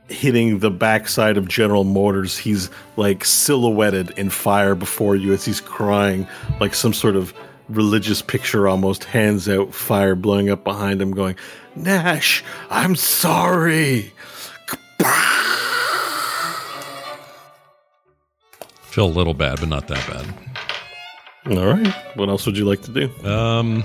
hitting 0.10 0.60
the 0.60 0.72
backside 0.72 1.38
of 1.38 1.48
General 1.48 1.84
Motors. 1.84 2.38
He's 2.38 2.70
like 2.98 3.26
silhouetted 3.26 4.12
in 4.12 4.30
fire 4.30 4.76
before 4.76 5.16
you 5.16 5.34
as 5.34 5.46
he's 5.46 5.62
crying, 5.62 6.28
like 6.60 6.74
some 6.74 6.94
sort 6.94 7.16
of 7.16 7.34
religious 7.70 8.22
picture 8.22 8.68
almost, 8.68 9.04
hands 9.04 9.48
out, 9.50 9.74
fire 9.74 10.16
blowing 10.16 10.50
up 10.50 10.64
behind 10.64 11.02
him, 11.02 11.12
going, 11.12 11.36
Nash, 11.76 12.44
I'm 12.70 12.96
sorry. 12.96 14.14
Feel 18.94 19.06
a 19.06 19.08
little 19.08 19.34
bad, 19.34 19.60
but 19.60 19.70
not 19.70 19.88
that 19.88 20.06
bad. 20.08 21.58
All 21.58 21.66
right. 21.66 21.88
What 22.16 22.30
else 22.30 22.46
would 22.46 22.56
you 22.56 22.66
like 22.66 22.84
to 22.84 22.92
do? 22.92 23.10
Um, 23.28 23.84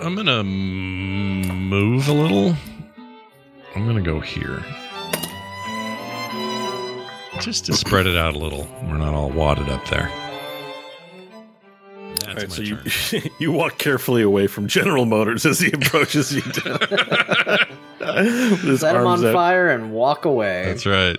I'm 0.00 0.14
gonna 0.14 0.38
m- 0.38 1.40
move 1.68 2.06
a 2.08 2.12
little. 2.12 2.54
I'm 3.74 3.84
gonna 3.86 4.00
go 4.00 4.20
here, 4.20 4.62
just 7.40 7.66
to 7.66 7.72
spread 7.72 8.06
it 8.06 8.16
out 8.16 8.34
a 8.34 8.38
little. 8.38 8.68
We're 8.84 8.98
not 8.98 9.14
all 9.14 9.30
wadded 9.30 9.68
up 9.68 9.84
there. 9.88 10.10
That's 12.20 12.24
All 12.28 12.34
right, 12.34 12.48
my 12.48 12.54
so 12.54 12.62
you 12.62 12.76
turn. 12.76 13.22
you 13.40 13.50
walk 13.52 13.78
carefully 13.78 14.22
away 14.22 14.46
from 14.46 14.68
General 14.68 15.04
Motors 15.06 15.44
as 15.44 15.58
he 15.58 15.72
approaches 15.72 16.32
you. 16.32 16.42
With 18.00 18.80
Set 18.80 18.94
him 18.96 19.06
on 19.06 19.24
out. 19.26 19.32
fire 19.34 19.70
and 19.70 19.92
walk 19.92 20.24
away. 20.24 20.64
That's 20.66 20.86
right. 20.86 21.18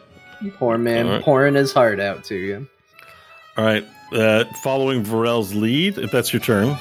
Poor 0.57 0.77
man 0.77 1.05
All 1.07 1.11
right. 1.13 1.21
pouring 1.23 1.55
his 1.55 1.73
heart 1.73 1.99
out 1.99 2.23
to 2.25 2.35
you. 2.35 2.67
All 3.57 3.65
right. 3.65 3.85
Uh, 4.13 4.45
following 4.63 5.03
Varel's 5.03 5.53
lead, 5.53 5.97
if 5.97 6.11
that's 6.11 6.31
your 6.33 6.39
turn, 6.41 6.75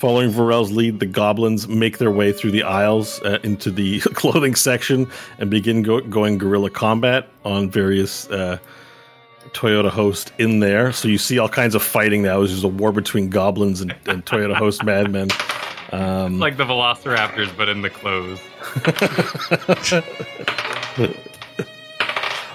following 0.00 0.30
Varel's 0.30 0.72
lead, 0.72 0.98
the 1.00 1.06
goblins 1.06 1.68
make 1.68 1.98
their 1.98 2.10
way 2.10 2.32
through 2.32 2.50
the 2.50 2.62
aisles 2.62 3.20
uh, 3.22 3.38
into 3.42 3.70
the 3.70 4.00
clothing 4.14 4.54
section 4.54 5.06
and 5.38 5.50
begin 5.50 5.82
go- 5.82 6.00
going 6.00 6.38
guerrilla 6.38 6.70
combat 6.70 7.28
on 7.44 7.70
various 7.70 8.28
uh, 8.30 8.58
Toyota 9.50 9.90
host 9.90 10.32
in 10.38 10.60
there. 10.60 10.92
So 10.92 11.08
you 11.08 11.18
see 11.18 11.38
all 11.38 11.48
kinds 11.48 11.74
of 11.74 11.82
fighting 11.82 12.22
now. 12.22 12.38
There's 12.38 12.64
a 12.64 12.68
war 12.68 12.90
between 12.92 13.28
goblins 13.28 13.80
and, 13.80 13.94
and 14.06 14.24
Toyota 14.26 14.54
host 14.56 14.82
madmen. 14.84 15.28
Um, 15.92 16.38
Like 16.38 16.56
the 16.58 16.64
Velociraptors, 16.64 17.56
but 17.56 17.68
in 17.68 17.82
the 17.82 17.90
clothes. 17.90 18.40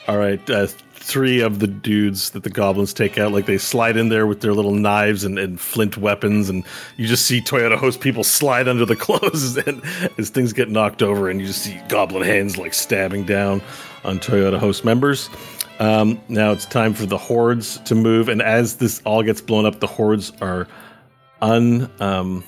All 0.08 0.18
right, 0.18 0.50
uh, 0.50 0.68
three 0.96 1.40
of 1.40 1.60
the 1.60 1.68
dudes 1.68 2.32
that 2.32 2.44
the 2.44 2.50
goblins 2.50 2.94
take 2.94 3.18
out, 3.18 3.32
like 3.32 3.46
they 3.46 3.58
slide 3.58 3.96
in 3.96 4.10
there 4.10 4.28
with 4.28 4.42
their 4.42 4.54
little 4.54 4.74
knives 4.74 5.24
and, 5.24 5.40
and 5.40 5.60
flint 5.60 5.98
weapons, 5.98 6.50
and 6.50 6.66
you 6.98 7.08
just 7.08 7.26
see 7.26 7.40
Toyota 7.40 7.78
host 7.78 8.02
people 8.02 8.24
slide 8.24 8.68
under 8.68 8.86
the 8.86 8.96
clothes 8.98 9.56
and, 9.58 9.82
as 10.18 10.30
things 10.30 10.52
get 10.52 10.70
knocked 10.70 11.02
over, 11.02 11.30
and 11.30 11.40
you 11.40 11.48
just 11.48 11.62
see 11.62 11.80
goblin 11.88 12.24
hands 12.24 12.58
like 12.58 12.74
stabbing 12.74 13.24
down 13.24 13.62
on 14.04 14.20
Toyota 14.20 14.58
host 14.58 14.84
members. 14.84 15.30
Um, 15.80 16.22
now 16.28 16.52
it's 16.52 16.66
time 16.66 16.94
for 16.94 17.06
the 17.06 17.18
hordes 17.18 17.80
to 17.80 17.96
move, 17.96 18.28
and 18.28 18.42
as 18.42 18.76
this 18.78 19.02
all 19.06 19.24
gets 19.24 19.40
blown 19.42 19.66
up, 19.66 19.80
the 19.80 19.88
hordes 19.88 20.34
are 20.42 20.68
un 21.42 21.90
um, 22.00 22.44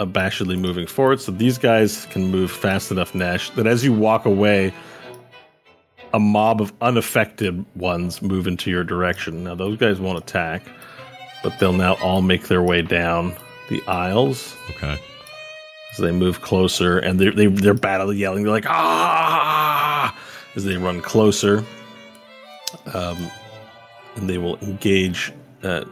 abashedly 0.00 0.58
moving 0.58 0.86
forward. 0.86 1.20
So 1.20 1.32
these 1.32 1.58
guys 1.58 2.06
can 2.06 2.30
move 2.30 2.50
fast 2.50 2.90
enough, 2.90 3.14
Nash, 3.14 3.50
that 3.50 3.66
as 3.66 3.84
you 3.84 3.92
walk 3.92 4.26
away, 4.26 4.72
a 6.12 6.18
mob 6.20 6.60
of 6.60 6.72
unaffected 6.80 7.64
ones 7.76 8.20
move 8.22 8.46
into 8.46 8.70
your 8.70 8.84
direction. 8.84 9.44
Now, 9.44 9.54
those 9.54 9.76
guys 9.78 10.00
won't 10.00 10.18
attack, 10.18 10.62
but 11.42 11.58
they'll 11.58 11.72
now 11.72 11.94
all 12.02 12.22
make 12.22 12.48
their 12.48 12.62
way 12.62 12.82
down 12.82 13.34
the 13.68 13.82
aisles 13.86 14.56
Okay. 14.70 14.98
as 15.92 15.98
they 15.98 16.10
move 16.10 16.40
closer, 16.42 16.98
and 16.98 17.20
they're, 17.20 17.32
they, 17.32 17.46
they're 17.46 17.74
battle 17.74 18.12
yelling. 18.12 18.42
They're 18.42 18.52
like, 18.52 18.66
ah, 18.68 20.16
as 20.56 20.64
they 20.64 20.76
run 20.76 21.00
closer. 21.00 21.64
Um, 22.92 23.30
and 24.16 24.28
they 24.28 24.38
will 24.38 24.56
engage, 24.58 25.32
uh, 25.62 25.84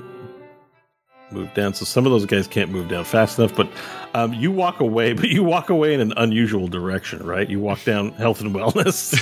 move 1.31 1.53
down. 1.55 1.75
So 1.75 1.85
some 1.85 2.07
of 2.07 2.13
those 2.13 2.27
guys 2.27 2.47
can't 2.49 2.71
move 2.71 2.89
down 2.89 3.05
fast 3.05 3.39
enough, 3.39 3.55
but 3.55 3.69
um, 4.15 4.33
you 4.33 4.51
walk 4.51 4.81
away, 4.81 5.13
but 5.13 5.29
you 5.29 5.43
walk 5.43 5.71
away 5.71 5.95
in 5.95 6.01
an 6.01 6.13
unusual 6.17 6.69
direction, 6.69 7.25
right? 7.25 7.49
You 7.49 7.61
walk 7.61 7.85
down 7.85 8.13
health 8.13 8.41
and 8.41 8.55
wellness. 8.55 9.13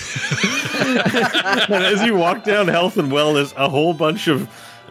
and 1.69 1.85
as 1.85 2.03
you 2.03 2.17
walk 2.17 2.45
down 2.45 2.69
health 2.69 2.97
and 2.97 3.11
wellness, 3.11 3.55
a 3.57 3.69
whole 3.69 3.95
bunch 3.95 4.29
of 4.29 4.49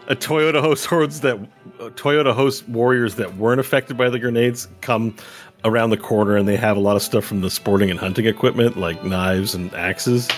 uh, 0.08 0.14
Toyota 0.14 0.60
host 0.60 0.86
hordes 0.86 1.20
that 1.20 1.36
uh, 1.80 1.90
Toyota 1.90 2.34
host 2.34 2.68
warriors 2.68 3.16
that 3.16 3.36
weren't 3.36 3.60
affected 3.60 3.96
by 3.96 4.08
the 4.08 4.18
grenades 4.18 4.68
come 4.80 5.16
around 5.64 5.90
the 5.90 5.96
corner, 5.96 6.36
and 6.36 6.46
they 6.46 6.56
have 6.56 6.76
a 6.76 6.80
lot 6.80 6.96
of 6.96 7.02
stuff 7.02 7.24
from 7.24 7.40
the 7.40 7.50
sporting 7.50 7.90
and 7.90 7.98
hunting 7.98 8.26
equipment, 8.26 8.76
like 8.76 9.02
knives 9.04 9.54
and 9.54 9.72
axes, 9.74 10.28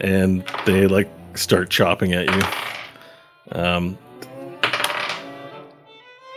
and 0.00 0.44
they 0.66 0.86
like 0.86 1.08
start 1.34 1.70
chopping 1.70 2.12
at 2.12 2.26
you. 2.26 3.58
Um, 3.58 3.98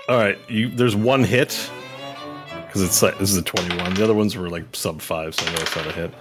All 0.07 0.17
right, 0.17 0.37
you 0.49 0.69
there's 0.69 0.95
one 0.95 1.23
hit 1.23 1.69
because 2.73 2.87
it's 2.87 3.03
like 3.03 3.19
this 3.19 3.29
is 3.29 3.37
a 3.37 3.43
21. 3.43 3.93
The 3.93 4.03
other 4.03 4.15
ones 4.15 4.35
were 4.35 4.49
like 4.49 4.63
sub 4.75 4.99
five, 4.99 5.35
so 5.35 5.45
I 5.45 5.49
know 5.53 5.61
it's 5.61 5.75
not 5.75 5.85
a 5.85 5.91
hit. 5.91 6.13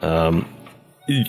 Um, 0.00 0.48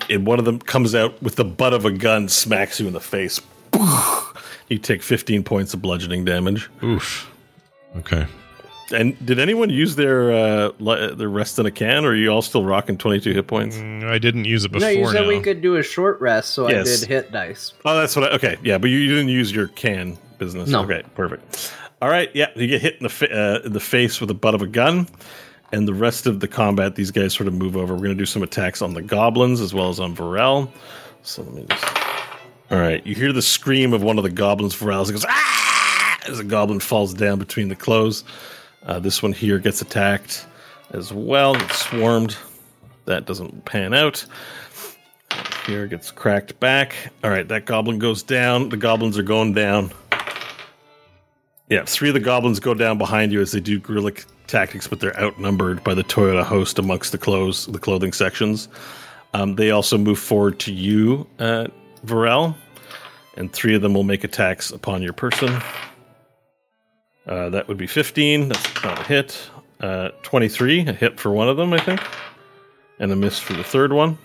and 0.10 0.26
one 0.26 0.40
of 0.40 0.46
them 0.46 0.58
comes 0.60 0.96
out 0.96 1.22
with 1.22 1.36
the 1.36 1.44
butt 1.44 1.74
of 1.74 1.84
a 1.84 1.92
gun, 1.92 2.30
smacks 2.30 2.80
you 2.80 2.88
in 2.88 2.94
the 2.94 3.02
face. 3.02 3.42
You 4.70 4.78
take 4.80 5.04
15 5.04 5.44
points 5.44 5.74
of 5.74 5.82
bludgeoning 5.82 6.24
damage. 6.24 6.70
Oof. 6.82 7.30
Okay. 7.98 8.26
And 8.96 9.24
did 9.24 9.38
anyone 9.38 9.70
use 9.70 9.98
their 9.98 10.32
uh, 10.32 10.72
li- 10.80 11.14
their 11.14 11.28
rest 11.28 11.60
in 11.60 11.66
a 11.66 11.72
can, 11.72 12.06
or 12.06 12.12
are 12.12 12.16
you 12.16 12.30
all 12.30 12.42
still 12.42 12.64
rocking 12.64 12.98
22 12.98 13.34
hit 13.34 13.46
points? 13.46 13.76
Mm, 13.76 14.06
I 14.06 14.18
didn't 14.18 14.46
use 14.46 14.64
it 14.64 14.72
before 14.72 14.88
no, 14.88 14.92
you 14.92 15.06
said 15.08 15.24
now. 15.24 15.28
we 15.28 15.42
could 15.42 15.62
do 15.62 15.76
a 15.76 15.84
short 15.84 16.20
rest, 16.22 16.52
so 16.52 16.70
Yes. 16.70 16.88
I 16.88 17.00
did 17.02 17.10
hit 17.10 17.32
dice. 17.34 17.74
Oh, 17.84 17.96
that's 17.96 18.16
what 18.16 18.32
I. 18.32 18.36
Okay, 18.36 18.58
yeah, 18.64 18.78
but 18.78 18.90
you, 18.90 18.98
you 18.98 19.10
didn't 19.10 19.30
use 19.30 19.52
your 19.52 19.68
can 19.68 20.18
business. 20.38 20.70
No. 20.70 20.84
Okay, 20.84 21.04
perfect. 21.14 21.72
All 22.04 22.10
right, 22.10 22.30
yeah, 22.34 22.48
you 22.58 22.68
get 22.68 22.82
hit 22.82 22.98
in 22.98 23.04
the 23.04 23.10
fa- 23.10 23.32
uh, 23.32 23.62
in 23.66 23.72
the 23.72 23.80
face 23.80 24.20
with 24.20 24.28
the 24.28 24.34
butt 24.34 24.54
of 24.54 24.62
a 24.62 24.68
gun, 24.68 25.08
and 25.72 25.88
the 25.88 25.94
rest 25.94 26.28
of 26.28 26.42
the 26.42 26.50
combat, 26.50 26.96
these 26.96 27.12
guys 27.12 27.34
sort 27.34 27.48
of 27.48 27.54
move 27.54 27.78
over. 27.78 27.94
We're 27.94 28.02
going 28.02 28.10
to 28.10 28.22
do 28.22 28.26
some 28.26 28.44
attacks 28.44 28.82
on 28.82 28.94
the 28.94 29.02
goblins 29.02 29.62
as 29.62 29.74
well 29.74 29.88
as 29.88 30.02
on 30.02 30.14
Varel. 30.14 30.70
So 31.22 31.44
let 31.44 31.54
me 31.54 31.66
just. 31.70 31.86
All 32.72 32.78
right, 32.78 33.08
you 33.08 33.16
hear 33.16 33.32
the 33.32 33.42
scream 33.42 33.94
of 33.94 34.04
one 34.04 34.18
of 34.18 34.26
the 34.26 34.30
goblins. 34.30 34.76
Varel 34.76 35.10
goes 35.10 35.24
ah 35.30 36.20
as 36.28 36.40
a 36.40 36.44
goblin 36.44 36.82
falls 36.82 37.14
down 37.14 37.40
between 37.40 37.70
the 37.70 37.76
clothes. 37.78 38.26
Uh, 38.86 39.00
this 39.00 39.24
one 39.24 39.32
here 39.32 39.58
gets 39.58 39.82
attacked 39.82 40.46
as 40.92 41.14
well. 41.14 41.56
It's 41.56 41.86
swarmed. 41.86 42.36
That 43.06 43.26
doesn't 43.26 43.64
pan 43.64 43.94
out. 43.94 44.26
Here 45.66 45.88
gets 45.88 46.12
cracked 46.12 46.60
back. 46.60 47.14
All 47.24 47.30
right, 47.30 47.48
that 47.48 47.64
goblin 47.64 47.98
goes 47.98 48.24
down. 48.24 48.68
The 48.68 48.76
goblins 48.76 49.18
are 49.18 49.24
going 49.24 49.54
down. 49.54 49.94
Yeah, 51.74 51.86
three 51.86 52.10
of 52.10 52.14
the 52.14 52.20
goblins 52.20 52.60
go 52.60 52.76
down 52.76 53.00
behind 53.00 53.32
you 53.32 53.42
as 53.42 53.52
they 53.52 53.60
do 53.60 53.80
guerrilla 53.80 54.12
tactics, 54.46 54.88
but 54.88 55.00
they're 55.00 55.20
outnumbered 55.20 55.84
by 55.84 55.96
the 55.96 56.04
Toyota 56.04 56.44
host 56.44 56.78
amongst 56.78 57.12
the 57.12 57.18
clothes, 57.18 57.66
the 57.66 57.80
clothing 57.80 58.14
sections. 58.14 58.68
Um, 59.34 59.56
they 59.56 59.72
also 59.72 59.98
move 59.98 60.20
forward 60.20 60.60
to 60.60 60.72
you, 60.72 61.26
uh, 61.40 61.70
Varel, 62.06 62.54
and 63.38 63.52
three 63.52 63.74
of 63.74 63.82
them 63.82 63.96
will 63.96 64.04
make 64.04 64.24
attacks 64.24 64.70
upon 64.70 65.02
your 65.02 65.14
person. 65.14 65.64
Uh, 67.26 67.50
that 67.50 67.68
would 67.68 67.78
be 67.78 67.88
15. 67.88 68.50
That's 68.50 68.84
not 68.84 69.00
a 69.00 69.04
hit. 69.06 69.50
Uh, 69.80 70.10
23, 70.22 70.82
a 70.82 70.94
hit 70.94 71.20
for 71.20 71.32
one 71.32 71.50
of 71.50 71.58
them, 71.58 71.74
I 71.74 71.80
think, 71.80 72.04
and 73.00 73.12
a 73.12 73.16
miss 73.16 73.40
for 73.40 73.54
the 73.54 73.64
third 73.64 73.92
one. 73.92 74.20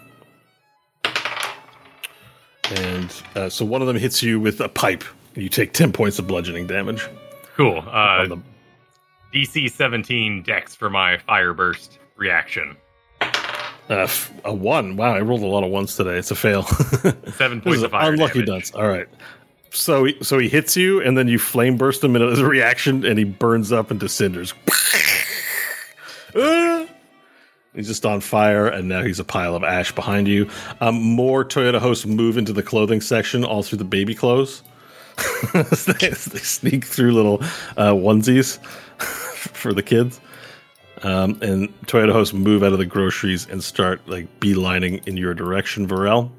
And 2.73 3.11
uh, 3.35 3.49
so 3.49 3.65
one 3.65 3.81
of 3.81 3.89
them 3.89 3.97
hits 3.97 4.23
you 4.23 4.39
with 4.39 4.61
a 4.61 4.69
pipe, 4.69 5.03
and 5.35 5.43
you 5.43 5.49
take 5.49 5.73
10 5.73 5.93
points 5.93 6.19
of 6.19 6.27
bludgeoning 6.27 6.67
damage. 6.67 7.09
Cool. 7.59 7.83
Uh, 7.91 8.37
DC 9.35 9.71
17 9.71 10.45
dex 10.45 10.77
for 10.77 10.89
my 10.89 11.19
fire 11.19 11.53
burst 11.53 11.99
reaction. 12.17 12.77
Uh, 13.21 14.03
f- 14.05 14.33
a 14.45 14.55
one. 14.55 14.97
Wow, 14.97 15.15
I 15.17 15.21
rolled 15.23 15.43
a 15.43 15.47
lot 15.47 15.65
of 15.65 15.71
ones 15.71 15.97
today. 15.97 16.19
It's 16.19 16.31
a 16.31 16.37
fail. 16.37 16.63
Seven 17.33 17.61
points 17.61 17.83
of 17.83 17.91
fire 17.91 18.13
unlucky 18.13 18.45
damage. 18.45 18.71
dunce. 18.71 18.75
All 18.75 18.87
right. 18.87 19.09
So 19.71 20.05
he, 20.05 20.17
so 20.23 20.39
he 20.39 20.49
hits 20.49 20.77
you, 20.77 21.01
and 21.03 21.19
then 21.19 21.27
you 21.27 21.39
flame 21.39 21.77
burst 21.77 22.05
him 22.05 22.15
as 22.15 22.39
a 22.39 22.47
reaction, 22.47 23.05
and 23.05 23.19
he 23.19 23.25
burns 23.25 23.73
up 23.73 23.91
into 23.91 24.09
cinders. 24.09 24.55
Ah! 26.37 26.87
he's 27.75 27.89
just 27.89 28.07
on 28.07 28.21
fire, 28.21 28.69
and 28.69 28.89
now 28.89 29.03
he's 29.03 29.19
a 29.19 29.25
pile 29.25 29.57
of 29.57 29.65
ash 29.65 29.91
behind 29.93 30.29
you. 30.29 30.49
Um, 30.81 30.95
more 30.95 31.45
Toyota 31.45 31.81
hosts 31.81 32.07
move 32.07 32.39
into 32.39 32.53
the 32.53 32.63
clothing 32.63 33.01
section, 33.01 33.45
all 33.45 33.63
through 33.65 33.79
the 33.79 33.85
baby 33.85 34.15
clothes. 34.15 34.63
They, 35.53 36.09
they 36.09 36.15
sneak 36.15 36.85
through 36.85 37.13
little 37.13 37.43
uh, 37.77 37.93
onesies 37.93 38.59
for 38.99 39.73
the 39.73 39.83
kids. 39.83 40.21
Um, 41.03 41.39
and 41.43 41.69
Toyota 41.87 42.13
hosts 42.13 42.35
move 42.35 42.63
out 42.63 42.73
of 42.73 42.79
the 42.79 42.87
groceries 42.87 43.47
and 43.49 43.63
start 43.63 44.01
like 44.09 44.41
beelining 44.41 45.07
in 45.07 45.17
your 45.17 45.35
direction, 45.35 45.87
Varel. 45.87 46.31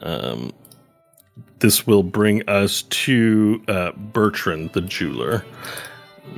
Um, 0.00 0.52
this 1.58 1.86
will 1.86 2.02
bring 2.02 2.48
us 2.48 2.82
to 2.82 3.62
uh, 3.68 3.92
Bertrand, 3.96 4.72
the 4.72 4.80
jeweler. 4.80 5.44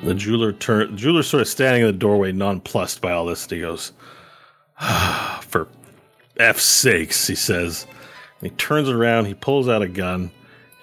The 0.02 0.14
jeweler 0.14 0.52
turn. 0.52 0.92
The 0.92 0.96
jeweler's 0.96 1.26
sort 1.26 1.40
of 1.40 1.48
standing 1.48 1.82
in 1.82 1.86
the 1.88 1.92
doorway, 1.92 2.32
nonplussed 2.32 3.00
by 3.00 3.12
all 3.12 3.26
this. 3.26 3.44
And 3.44 3.52
he 3.52 3.60
goes, 3.60 3.92
"Ah, 4.80 5.40
"For 5.46 5.68
F's 6.38 6.64
sakes," 6.64 7.26
he 7.26 7.34
says. 7.34 7.86
And 8.40 8.50
he 8.50 8.56
turns 8.56 8.88
around, 8.88 9.24
he 9.26 9.34
pulls 9.34 9.68
out 9.68 9.82
a 9.82 9.88
gun, 9.88 10.30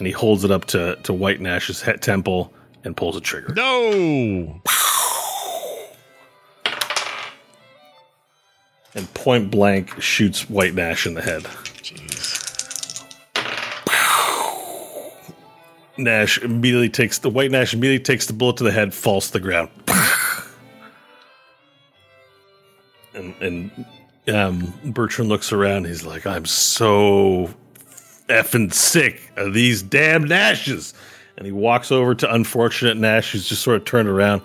and 0.04 0.08
he 0.10 0.12
holds 0.12 0.44
it 0.44 0.52
up 0.52 0.66
to 0.66 0.98
to 1.04 1.14
White 1.14 1.40
Nash's 1.40 1.82
he- 1.82 1.94
temple 1.94 2.54
and 2.84 2.98
pulls 2.98 3.16
a 3.16 3.22
trigger. 3.22 3.54
No. 3.54 4.62
and 8.96 9.14
point 9.14 9.50
blank 9.50 10.02
shoots 10.02 10.50
White 10.50 10.74
Nash 10.74 11.08
in 11.08 11.14
the 11.14 11.22
head. 11.22 11.48
Nash 15.98 16.38
immediately 16.40 16.90
takes 16.90 17.20
the 17.20 17.30
White 17.30 17.52
Nash 17.52 17.74
immediately 17.74 18.04
takes 18.04 18.26
the 18.26 18.34
bullet 18.34 18.58
to 18.58 18.66
the 18.66 18.74
head, 18.74 18.94
falls 18.94 19.28
to 19.28 19.34
the 19.34 19.40
ground, 19.40 19.70
and 23.14 23.34
and 23.40 23.86
um, 24.36 24.74
Bertrand 24.84 25.30
looks 25.30 25.54
around. 25.54 25.86
He's 25.86 26.06
like, 26.06 26.28
"I'm 26.28 26.46
so 26.46 27.54
effing 28.28 28.74
sick 28.74 29.32
of 29.36 29.54
these 29.54 29.82
damn 29.82 30.26
Nashes," 30.26 30.94
and 31.38 31.46
he 31.46 31.52
walks 31.52 31.92
over 31.92 32.16
to 32.16 32.34
unfortunate 32.34 32.98
Nash, 32.98 33.32
who's 33.32 33.48
just 33.48 33.62
sort 33.62 33.78
of 33.78 33.86
turned 33.86 34.10
around, 34.10 34.42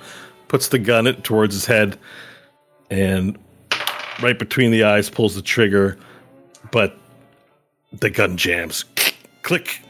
puts 0.48 0.68
the 0.68 0.78
gun 0.78 1.06
it 1.06 1.24
towards 1.24 1.54
his 1.54 1.66
head, 1.66 1.98
and 2.90 3.38
right 4.22 4.38
between 4.38 4.70
the 4.70 4.84
eyes, 4.84 5.10
pulls 5.10 5.34
the 5.34 5.42
trigger, 5.42 5.98
but 6.70 6.96
the 7.92 8.10
gun 8.10 8.36
jams. 8.36 8.84
Click. 9.42 9.80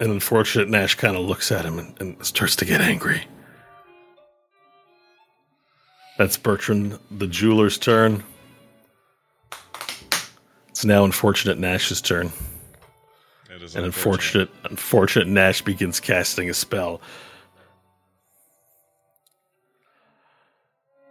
And 0.00 0.12
unfortunate 0.12 0.68
Nash 0.68 0.94
kind 0.94 1.16
of 1.16 1.24
looks 1.24 1.50
at 1.50 1.64
him 1.64 1.80
and, 1.80 2.00
and 2.00 2.24
starts 2.24 2.54
to 2.56 2.64
get 2.64 2.80
angry. 2.80 3.22
That's 6.16 6.36
Bertrand, 6.36 6.98
the 7.10 7.26
jeweler's 7.26 7.78
turn. 7.78 8.22
It's 10.68 10.84
now 10.84 11.04
unfortunate 11.04 11.58
Nash's 11.58 12.00
turn. 12.00 12.30
Is 13.68 13.76
And 13.76 13.84
unfortunate, 13.84 14.48
unfortunate 14.64 15.28
Nash 15.28 15.60
begins 15.60 16.00
casting 16.00 16.48
a 16.48 16.54
spell. 16.54 17.02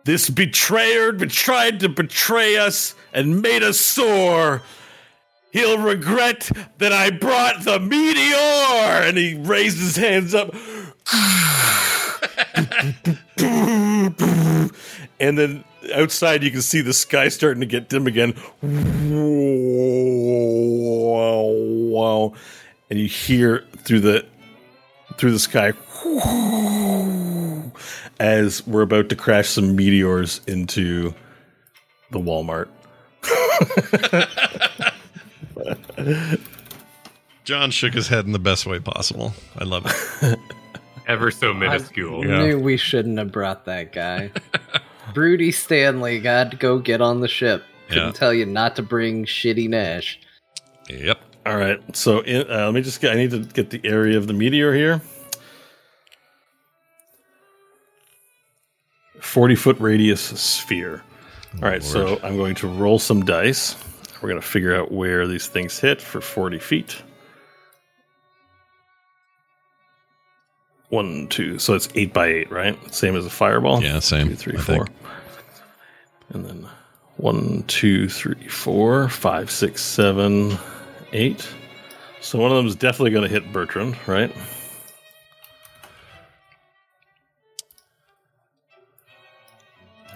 This 0.06 0.28
betrayer 0.28 1.14
tried 1.14 1.82
to 1.82 1.90
betray 1.90 2.58
us 2.58 2.96
and 3.14 3.44
made 3.44 3.62
us 3.62 3.80
sore. 3.80 4.64
He'll 5.52 5.78
regret 5.78 6.50
that 6.80 6.92
I 6.92 7.12
brought 7.12 7.64
the 7.64 7.80
meteor. 7.80 9.06
And 9.06 9.20
he 9.20 9.36
raised 9.36 9.78
his 9.78 9.96
hands 9.96 10.34
up. 10.34 10.56
and 15.20 15.38
then 15.38 15.64
outside, 15.94 16.44
you 16.44 16.52
can 16.52 16.62
see 16.62 16.82
the 16.82 16.94
sky 16.94 17.30
starting 17.30 17.62
to 17.62 17.66
get 17.66 17.90
dim 17.90 18.08
again. 18.08 18.34
Wow, 21.08 21.52
wow. 21.90 22.34
And 22.90 23.00
you 23.00 23.08
hear 23.08 23.66
through 23.78 24.02
the 24.02 24.26
through 25.18 25.32
the 25.32 25.40
sky 25.40 25.74
as 28.20 28.66
we're 28.68 28.82
about 28.82 29.10
to 29.10 29.16
crash 29.16 29.50
some 29.50 29.76
meteors 29.76 30.42
into 30.48 31.14
the 32.12 32.20
Walmart. 32.20 32.70
John 37.44 37.72
shook 37.72 37.94
his 37.94 38.08
head 38.08 38.26
in 38.26 38.32
the 38.32 38.40
best 38.40 38.66
way 38.66 38.80
possible. 38.80 39.34
I 39.58 39.64
love 39.64 39.86
it. 39.86 40.40
Ever 41.08 41.32
so 41.32 41.54
minuscule. 41.54 42.26
Yeah. 42.26 42.40
Knew 42.40 42.60
we 42.60 42.76
shouldn't 42.76 43.18
have 43.18 43.32
brought 43.32 43.66
that 43.66 43.94
guy. 43.94 44.32
Broody 45.14 45.52
Stanley 45.52 46.20
got 46.20 46.52
to 46.52 46.58
go 46.58 46.80
get 46.80 47.02
on 47.02 47.22
the 47.22 47.28
ship. 47.28 47.64
Couldn't 47.90 48.06
Yeah. 48.08 48.12
tell 48.12 48.34
you 48.34 48.46
not 48.46 48.76
to 48.76 48.82
bring 48.84 49.26
shitty 49.26 49.70
Nash. 49.70 50.20
Yep. 50.90 51.20
All 51.46 51.56
right, 51.58 51.80
so 51.96 52.20
in, 52.22 52.42
uh, 52.52 52.66
let 52.66 52.74
me 52.74 52.82
just 52.82 53.00
get. 53.00 53.14
I 53.14 53.16
need 53.16 53.32
to 53.32 53.40
get 53.40 53.70
the 53.70 53.80
area 53.86 54.18
of 54.18 54.28
the 54.28 54.34
meteor 54.34 54.74
here. 54.74 55.02
Forty 59.22 59.56
foot 59.56 59.80
radius 59.80 60.22
sphere. 60.22 61.04
All 61.56 61.70
right, 61.70 61.82
so 61.82 62.20
I'm 62.24 62.36
going 62.38 62.56
to 62.56 62.68
roll 62.68 63.00
some 63.00 63.24
dice. 63.24 63.76
We're 64.22 64.30
going 64.30 64.42
to 64.42 64.48
figure 64.48 64.76
out 64.76 64.92
where 64.92 65.26
these 65.28 65.48
things 65.48 65.80
hit 65.80 66.02
for 66.02 66.22
40 66.22 66.60
feet. 66.60 67.02
One, 70.90 71.28
two. 71.28 71.60
So 71.60 71.74
it's 71.74 71.90
eight 71.96 72.14
by 72.14 72.28
eight, 72.28 72.52
right? 72.52 72.78
Same 72.94 73.16
as 73.16 73.26
a 73.26 73.30
fireball. 73.30 73.84
Yeah, 73.84 74.00
same. 74.00 74.30
Two, 74.30 74.36
three, 74.36 74.58
I 74.58 74.62
four. 74.62 74.86
Think. 74.86 74.98
And 76.30 76.46
then 76.46 76.68
one, 77.18 77.64
two, 77.68 78.08
three, 78.08 78.48
four, 78.48 79.10
five, 79.10 79.52
six, 79.52 79.82
seven, 79.82 80.58
eight. 81.14 81.48
So 82.22 82.40
one 82.40 82.52
of 82.52 82.58
them 82.58 82.68
is 82.68 82.76
definitely 82.76 83.12
going 83.12 83.24
to 83.24 83.30
hit 83.30 83.52
Bertrand, 83.52 83.98
right? 84.08 84.34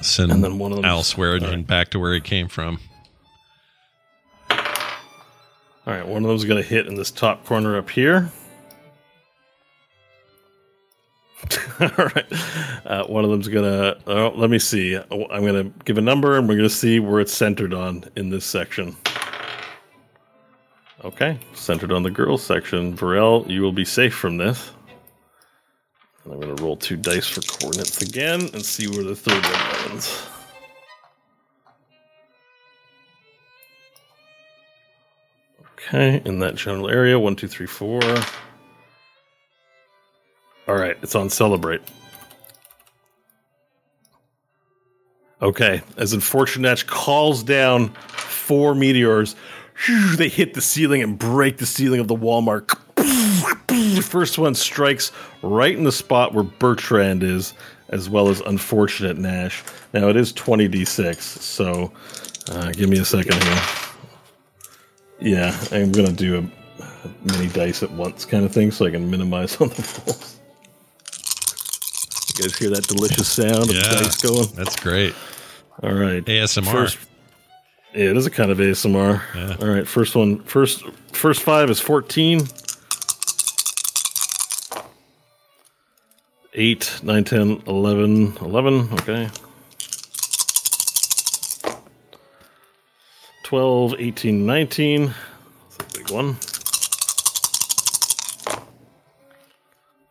Send 0.01 0.31
and 0.31 0.43
then 0.43 0.57
one 0.57 0.71
of 0.71 0.77
them 0.77 0.85
elsewhere 0.85 1.35
and 1.35 1.45
right. 1.45 1.67
back 1.67 1.89
to 1.89 1.99
where 1.99 2.13
he 2.13 2.21
came 2.21 2.47
from. 2.47 2.79
All 4.49 4.57
right, 5.85 6.07
one 6.07 6.23
of 6.23 6.29
them's 6.29 6.43
going 6.43 6.61
to 6.61 6.67
hit 6.67 6.87
in 6.87 6.95
this 6.95 7.11
top 7.11 7.45
corner 7.45 7.77
up 7.77 7.89
here. 7.89 8.31
All 11.79 12.05
right, 12.05 12.33
uh, 12.85 13.05
one 13.05 13.23
of 13.23 13.31
them's 13.31 13.47
to. 13.63 13.97
Oh, 14.07 14.33
let 14.35 14.49
me 14.49 14.59
see. 14.59 14.95
I'm 14.95 15.43
to 15.53 15.71
give 15.85 15.97
a 15.97 16.01
number, 16.01 16.37
and 16.37 16.47
we're 16.47 16.55
to 16.69 16.75
see 16.75 16.99
where 16.99 17.19
it's 17.19 17.33
centered 17.33 17.73
on 17.73 18.05
in 18.15 18.29
this 18.29 18.45
section. 18.45 18.95
Okay, 21.03 21.39
centered 21.55 21.91
on 21.91 22.03
the 22.03 22.11
girls 22.11 22.43
section. 22.43 22.95
Varel, 22.95 23.49
you 23.49 23.61
will 23.61 23.71
be 23.71 23.85
safe 23.85 24.13
from 24.13 24.37
this. 24.37 24.71
And 26.23 26.33
I'm 26.33 26.39
to 26.55 26.63
roll 26.63 26.77
two 26.77 26.95
dice 26.95 27.27
for 27.27 27.41
coordinates 27.41 28.01
again 28.03 28.41
and 28.53 28.63
see 28.63 28.87
where 28.87 29.03
the 29.03 29.15
third 29.15 29.43
one 29.43 29.89
lands. 29.89 30.27
Okay, 35.73 36.21
in 36.23 36.37
that 36.39 36.55
general 36.55 36.87
area, 36.89 37.17
one, 37.19 37.35
two, 37.35 37.47
three, 37.47 37.65
four. 37.65 38.01
All 40.71 40.77
right, 40.77 40.95
it's 41.01 41.15
on 41.15 41.29
celebrate. 41.29 41.81
Okay, 45.41 45.81
as 45.97 46.13
Unfortunate 46.13 46.61
Nash 46.69 46.83
calls 46.83 47.43
down 47.43 47.89
four 47.89 48.73
meteors, 48.73 49.35
they 50.15 50.29
hit 50.29 50.53
the 50.53 50.61
ceiling 50.61 51.03
and 51.03 51.19
break 51.19 51.57
the 51.57 51.65
ceiling 51.65 51.99
of 51.99 52.07
the 52.07 52.15
Walmart. 52.15 52.73
The 53.67 54.01
first 54.01 54.37
one 54.37 54.55
strikes 54.55 55.11
right 55.41 55.75
in 55.75 55.83
the 55.83 55.91
spot 55.91 56.33
where 56.33 56.45
Bertrand 56.45 57.21
is, 57.21 57.53
as 57.89 58.09
well 58.09 58.29
as 58.29 58.39
Unfortunate 58.39 59.17
Nash. 59.17 59.65
Now 59.93 60.07
it 60.07 60.15
is 60.15 60.31
20d6, 60.31 61.21
so 61.21 61.91
uh, 62.49 62.71
give 62.71 62.89
me 62.89 62.97
a 62.99 63.03
second 63.03 63.43
here. 63.43 63.61
Yeah, 65.19 65.65
I'm 65.73 65.91
gonna 65.91 66.13
do 66.13 66.37
a 66.37 67.11
mini 67.25 67.49
dice 67.49 67.83
at 67.83 67.91
once 67.91 68.23
kind 68.23 68.45
of 68.45 68.53
thing 68.53 68.71
so 68.71 68.85
I 68.85 68.91
can 68.91 69.11
minimize 69.11 69.55
on 69.59 69.67
the 69.67 70.01
rolls. 70.07 70.37
You 72.37 72.43
guys 72.43 72.57
hear 72.57 72.69
that 72.69 72.87
delicious 72.87 73.27
sound 73.27 73.69
of 73.69 73.75
Yeah. 73.75 73.81
the 73.81 74.03
dice 74.03 74.21
going? 74.21 74.47
That's 74.55 74.75
great. 74.79 75.13
All 75.83 75.93
right. 75.93 76.23
ASMR. 76.25 76.71
First, 76.71 76.97
yeah, 77.93 78.09
it 78.11 78.17
is 78.17 78.25
a 78.25 78.31
kind 78.31 78.51
of 78.51 78.59
ASMR. 78.59 79.21
Yeah. 79.35 79.57
All 79.59 79.67
right, 79.67 79.87
first 79.87 80.15
one, 80.15 80.39
first 80.43 80.83
first 81.11 81.41
five 81.41 81.69
is 81.69 81.79
14. 81.79 82.47
8, 86.53 86.99
9, 87.03 87.23
10, 87.23 87.63
11, 87.65 88.37
11, 88.41 88.89
okay. 88.93 89.29
12, 93.43 93.95
18, 93.97 94.45
19. 94.45 95.05
That's 95.05 95.77
a 95.95 95.97
big 95.97 96.11
one. 96.11 96.35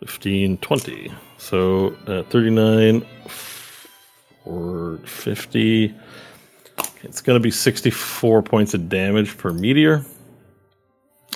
15, 0.01 0.57
20. 0.59 1.13
So 1.51 1.97
uh, 2.07 2.23
39, 2.31 3.05
or 4.45 4.99
50. 5.05 5.93
It's 7.03 7.21
going 7.21 7.35
to 7.35 7.43
be 7.43 7.51
64 7.51 8.43
points 8.45 8.73
of 8.73 8.89
damage 8.89 9.37
per 9.37 9.53
meteor. 9.53 10.05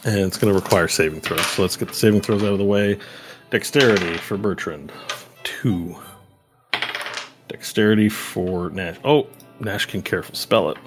And 0.04 0.18
it's 0.20 0.38
going 0.38 0.54
to 0.54 0.56
require 0.56 0.86
saving 0.86 1.20
throws. 1.20 1.44
So 1.46 1.62
let's 1.62 1.76
get 1.76 1.88
the 1.88 1.94
saving 1.94 2.20
throws 2.20 2.44
out 2.44 2.52
of 2.52 2.58
the 2.58 2.64
way. 2.64 2.96
Dexterity 3.50 4.16
for 4.18 4.36
Bertrand. 4.36 4.92
Two. 5.42 5.96
Dexterity 7.48 8.08
for 8.08 8.70
Nash. 8.70 8.98
Oh, 9.02 9.26
Nash 9.58 9.86
can 9.86 10.00
careful 10.00 10.36
spell 10.36 10.70
it. 10.70 10.78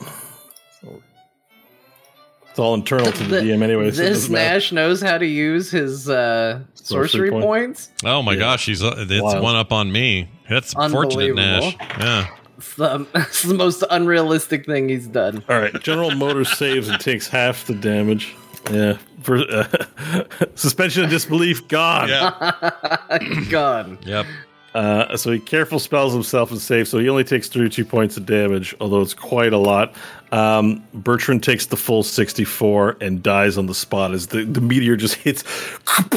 So 2.58 2.64
it's 2.64 2.68
all 2.70 2.74
internal 2.74 3.12
to 3.12 3.24
the, 3.26 3.38
DM 3.38 3.62
anyway. 3.62 3.92
so 3.92 4.02
this 4.02 4.10
doesn't. 4.22 4.34
Nash 4.34 4.72
knows 4.72 5.00
how 5.00 5.20
to 5.20 5.26
use 5.28 5.70
his 5.70 6.10
uh, 6.10 6.62
sorcery, 6.74 7.08
Sorcery 7.10 7.30
point. 7.30 7.46
points. 7.46 7.92
Oh 8.04 8.24
my 8.24 8.32
Yeah. 8.34 8.40
gosh, 8.40 8.66
he's 8.66 8.82
uh, 8.82 8.96
it's 8.98 9.22
Wild. 9.22 9.44
one 9.44 9.56
up 9.56 9.72
on 9.72 9.92
me. 9.92 10.28
That's 10.50 10.74
fortunate, 10.74 11.36
Nash. 11.36 11.76
Yeah. 12.00 12.28
It's 12.58 12.74
the, 12.76 13.06
it's 13.16 13.44
the 13.44 13.54
most 13.54 13.84
unrealistic 13.92 14.66
thing 14.66 14.90
he's 14.90 15.06
done. 15.08 15.44
All 15.48 15.60
right, 15.60 15.80
General 15.84 16.10
Motors 16.16 16.52
saves 16.58 16.90
and 16.90 17.00
takes 17.00 17.28
half 17.28 17.68
the 17.68 17.76
damage. 17.76 18.36
Yeah, 18.72 18.98
for, 19.22 19.38
uh, 19.38 19.68
suspension 20.56 21.04
of 21.04 21.12
disbelief 21.12 21.68
gone. 21.68 22.10
Yeah. 22.10 23.20
Gone. 23.52 24.00
yep. 24.02 24.26
Uh, 24.74 25.16
so 25.16 25.32
he 25.32 25.40
careful 25.40 25.78
spells 25.80 26.12
himself 26.14 26.52
and 26.52 26.60
saves. 26.60 26.90
So 26.90 26.98
he 27.00 27.08
only 27.10 27.24
takes 27.24 27.50
32 27.50 27.86
points 27.86 28.18
of 28.18 28.26
damage, 28.26 28.76
although 28.82 29.02
it's 29.02 29.14
quite 29.14 29.54
a 29.54 29.58
lot. 29.58 29.94
Um, 30.32 30.84
Bertrand 30.94 31.44
takes 31.44 31.68
the 31.68 31.78
full 31.78 32.04
64 32.04 32.98
and 33.00 33.24
dies 33.24 33.58
on 33.58 33.66
the 33.68 33.74
spot 33.76 34.14
as 34.14 34.28
the, 34.28 34.44
the 34.44 34.60
meteor 34.62 34.96
just 34.98 35.16
hits 35.16 35.44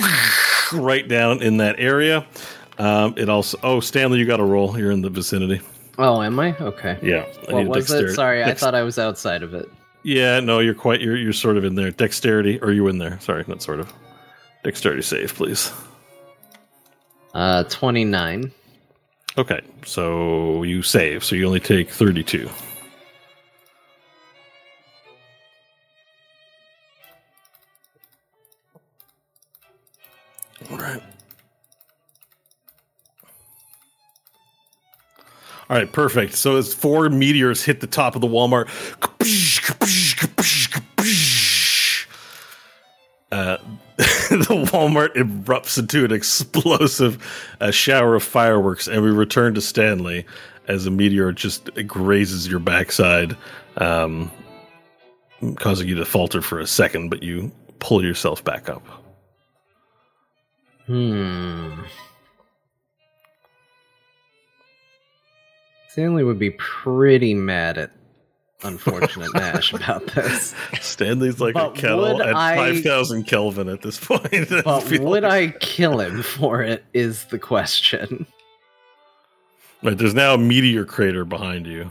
right 0.73 1.07
down 1.07 1.43
in 1.43 1.59
that 1.59 1.77
area. 1.79 2.27
Um, 2.79 3.15
it 3.17 3.29
also. 3.29 3.59
Oh, 3.63 3.81
Stanley, 3.81 4.19
you 4.19 4.25
got 4.27 4.41
a 4.41 4.45
roll. 4.45 4.77
You're 4.79 4.91
in 4.91 5.03
the 5.03 5.11
vicinity. 5.11 5.61
Oh, 5.99 6.23
am 6.23 6.41
I? 6.41 6.57
Okay. 6.59 6.99
Yeah. 7.03 7.27
I 7.49 7.53
What 7.53 7.69
was 7.69 7.77
dexterity. 7.89 8.13
it? 8.13 8.15
Sorry, 8.15 8.43
I 8.45 8.55
thought 8.55 8.75
I 8.75 8.83
was 8.83 8.99
outside 8.99 9.43
of 9.43 9.53
it. 9.55 9.69
Yeah, 10.03 10.41
no, 10.41 10.61
you're 10.61 10.73
quite. 10.75 11.01
You're 11.03 11.17
you're 11.17 11.33
sort 11.35 11.59
of 11.59 11.65
in 11.65 11.75
there. 11.75 11.91
Dexterity, 11.91 12.59
or 12.63 12.73
you 12.73 12.89
in 12.89 12.97
there? 12.99 13.21
Sorry, 13.21 13.45
not 13.47 13.63
sort 13.63 13.81
of. 13.81 13.93
Dexterity 14.65 15.03
save, 15.03 15.35
please. 15.35 15.71
Uh, 17.35 17.65
29. 17.65 18.51
Okay, 19.39 19.61
so 19.85 20.63
you 20.65 20.83
save, 20.83 21.23
so 21.23 21.37
you 21.37 21.47
only 21.47 21.61
take 21.61 21.91
32. 21.91 22.49
All 30.69 30.79
right. 30.79 31.03
All 35.71 35.77
right, 35.77 35.93
perfect. 35.93 36.35
So 36.35 36.57
as 36.57 36.75
four 36.75 37.09
meteors 37.09 37.63
hit 37.63 37.81
the 37.81 37.87
top 37.87 38.17
of 38.17 38.21
the 38.21 38.27
Walmart, 38.27 38.69
uh, 43.31 43.57
the 43.97 44.67
Walmart 44.73 45.15
erupts 45.15 45.79
into 45.79 46.05
an 46.05 46.13
explosive 46.13 47.25
uh, 47.61 47.71
shower 47.71 48.17
of 48.17 48.25
fireworks, 48.25 48.89
and 48.89 49.01
we 49.03 49.11
return 49.11 49.55
to 49.55 49.61
Stanley 49.61 50.27
as 50.67 50.87
a 50.87 50.91
meteor 50.91 51.31
just 51.31 51.71
grazes 51.87 52.49
your 52.49 52.61
backside, 52.61 53.37
um, 53.77 54.29
causing 55.57 55.87
you 55.87 55.95
to 55.95 56.05
falter 56.05 56.43
for 56.43 56.59
a 56.59 56.67
second, 56.67 57.11
but 57.11 57.23
you 57.23 57.53
pull 57.79 58.05
yourself 58.05 58.43
back 58.43 58.69
up. 58.69 58.83
Hmm. 60.91 61.83
Stanley 65.89 66.25
would 66.25 66.39
be 66.41 66.51
pretty 66.51 67.33
mad 67.33 67.79
at 67.79 67.93
unfortunate 68.65 69.33
Nash 69.35 69.73
about 69.73 70.05
this. 70.09 70.53
Stanley's 70.81 71.41
like 71.41 71.55
But 71.55 71.79
a 71.79 71.81
kettle 71.81 72.21
at 72.21 72.35
I- 72.35 72.57
5,000 72.57 73.23
Kelvin 73.25 73.69
at 73.69 73.83
this 73.83 74.05
point. 74.05 74.49
But 74.65 74.99
would 74.99 75.23
I 75.23 75.49
kill 75.61 76.01
him 76.01 76.23
for 76.25 76.61
it 76.61 76.85
is 76.93 77.25
the 77.27 77.39
question. 77.39 78.27
Right, 79.85 79.97
there's 79.97 80.13
now 80.15 80.35
a 80.35 80.39
meteor 80.39 80.85
crater 80.85 81.25
behind 81.25 81.69
you. 81.69 81.89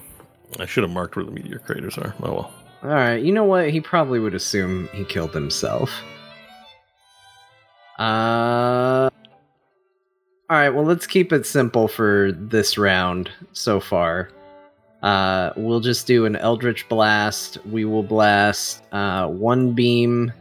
I 0.60 0.66
should 0.66 0.84
have 0.84 0.92
marked 0.92 1.16
where 1.16 1.24
the 1.24 1.32
meteor 1.32 1.60
craters 1.60 1.98
are. 1.98 2.14
Oh 2.22 2.34
well. 2.34 2.54
Alright, 2.84 3.24
you 3.24 3.32
know 3.32 3.46
what? 3.46 3.70
He 3.70 3.80
probably 3.80 4.20
would 4.20 4.36
assume 4.36 4.90
he 4.92 5.06
killed 5.06 5.34
himself. 5.34 5.90
Uh. 8.00 9.10
Alright, 10.52 10.74
well, 10.74 10.86
let's 10.86 11.06
keep 11.06 11.32
it 11.32 11.46
simple 11.46 11.88
for 11.88 12.32
this 12.32 12.76
round 12.76 13.30
so 13.54 13.80
far. 13.80 14.30
Uh, 15.04 15.52
we'll 15.56 15.80
just 15.80 16.08
do 16.08 16.26
an 16.26 16.36
Eldritch 16.36 16.90
Blast. 16.90 17.64
We 17.68 17.86
will 17.86 18.02
blast 18.02 18.84
uh, 18.92 19.28
one 19.28 19.74
beam 19.74 20.34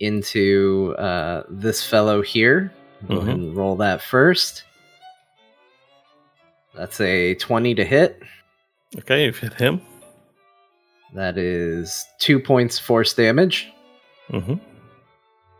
into 0.00 0.94
uh, 0.98 1.44
this 1.48 1.84
fellow 1.84 2.20
here. 2.20 2.72
Go 3.08 3.18
ahead 3.18 3.36
and 3.36 3.56
roll 3.56 3.76
that 3.76 4.02
first. 4.02 4.64
That's 6.74 7.00
a 7.00 7.34
20 7.36 7.74
to 7.76 7.84
hit. 7.84 8.22
Okay, 8.98 9.24
you've 9.24 9.38
hit 9.38 9.54
him. 9.54 9.80
That 11.14 11.38
is 11.38 12.04
two 12.18 12.40
points 12.40 12.78
force 12.78 13.14
damage. 13.14 13.70
Mm-hmm. 14.30 14.54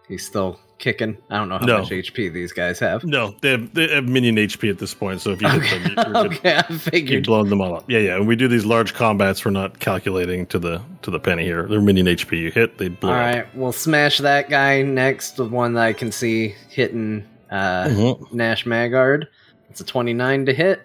He's 0.08 0.26
still 0.26 0.58
kicking. 0.84 1.16
I 1.30 1.38
don't 1.38 1.48
know 1.48 1.58
how 1.58 1.64
No. 1.66 1.78
much 1.78 1.90
HP 1.90 2.32
these 2.32 2.52
guys 2.52 2.78
have. 2.78 3.02
No, 3.04 3.34
they 3.40 3.50
have, 3.52 3.74
they 3.74 3.88
have 3.88 4.06
minion 4.08 4.36
HP 4.36 4.68
at 4.70 4.78
this 4.78 4.94
point, 4.94 5.20
so 5.22 5.30
if 5.30 5.42
you 5.42 5.48
hit 5.48 5.96
them, 5.96 6.06
you're 6.06 6.16
okay 6.26 6.56
I 6.58 6.62
figured. 6.62 7.24
blown 7.26 7.48
them 7.48 7.60
all 7.60 7.74
up. 7.76 7.90
Yeah, 7.90 7.98
yeah. 8.00 8.16
And 8.16 8.28
we 8.28 8.36
do 8.36 8.46
these 8.46 8.64
large 8.66 8.94
combats. 8.94 9.44
We're 9.44 9.50
not 9.50 9.78
calculating 9.80 10.46
to 10.46 10.58
the 10.58 10.82
to 11.02 11.10
the 11.10 11.18
penny 11.18 11.42
here. 11.44 11.66
They're 11.66 11.80
minion 11.80 12.06
HP. 12.06 12.38
You 12.38 12.50
hit, 12.50 12.78
they 12.78 12.88
blow 12.88 13.10
All 13.10 13.16
up. 13.16 13.34
right, 13.34 13.56
we'll 13.56 13.72
smash 13.72 14.18
that 14.18 14.48
guy 14.50 14.82
next. 14.82 15.36
The 15.36 15.44
one 15.46 15.72
that 15.74 15.82
I 15.84 15.92
can 15.94 16.12
see 16.12 16.54
hitting 16.68 17.24
uh, 17.50 17.84
Mhm. 17.88 18.32
Nash 18.32 18.64
Magard. 18.64 19.26
It's 19.70 19.80
a 19.80 19.84
29 19.84 20.46
to 20.46 20.52
hit. 20.54 20.82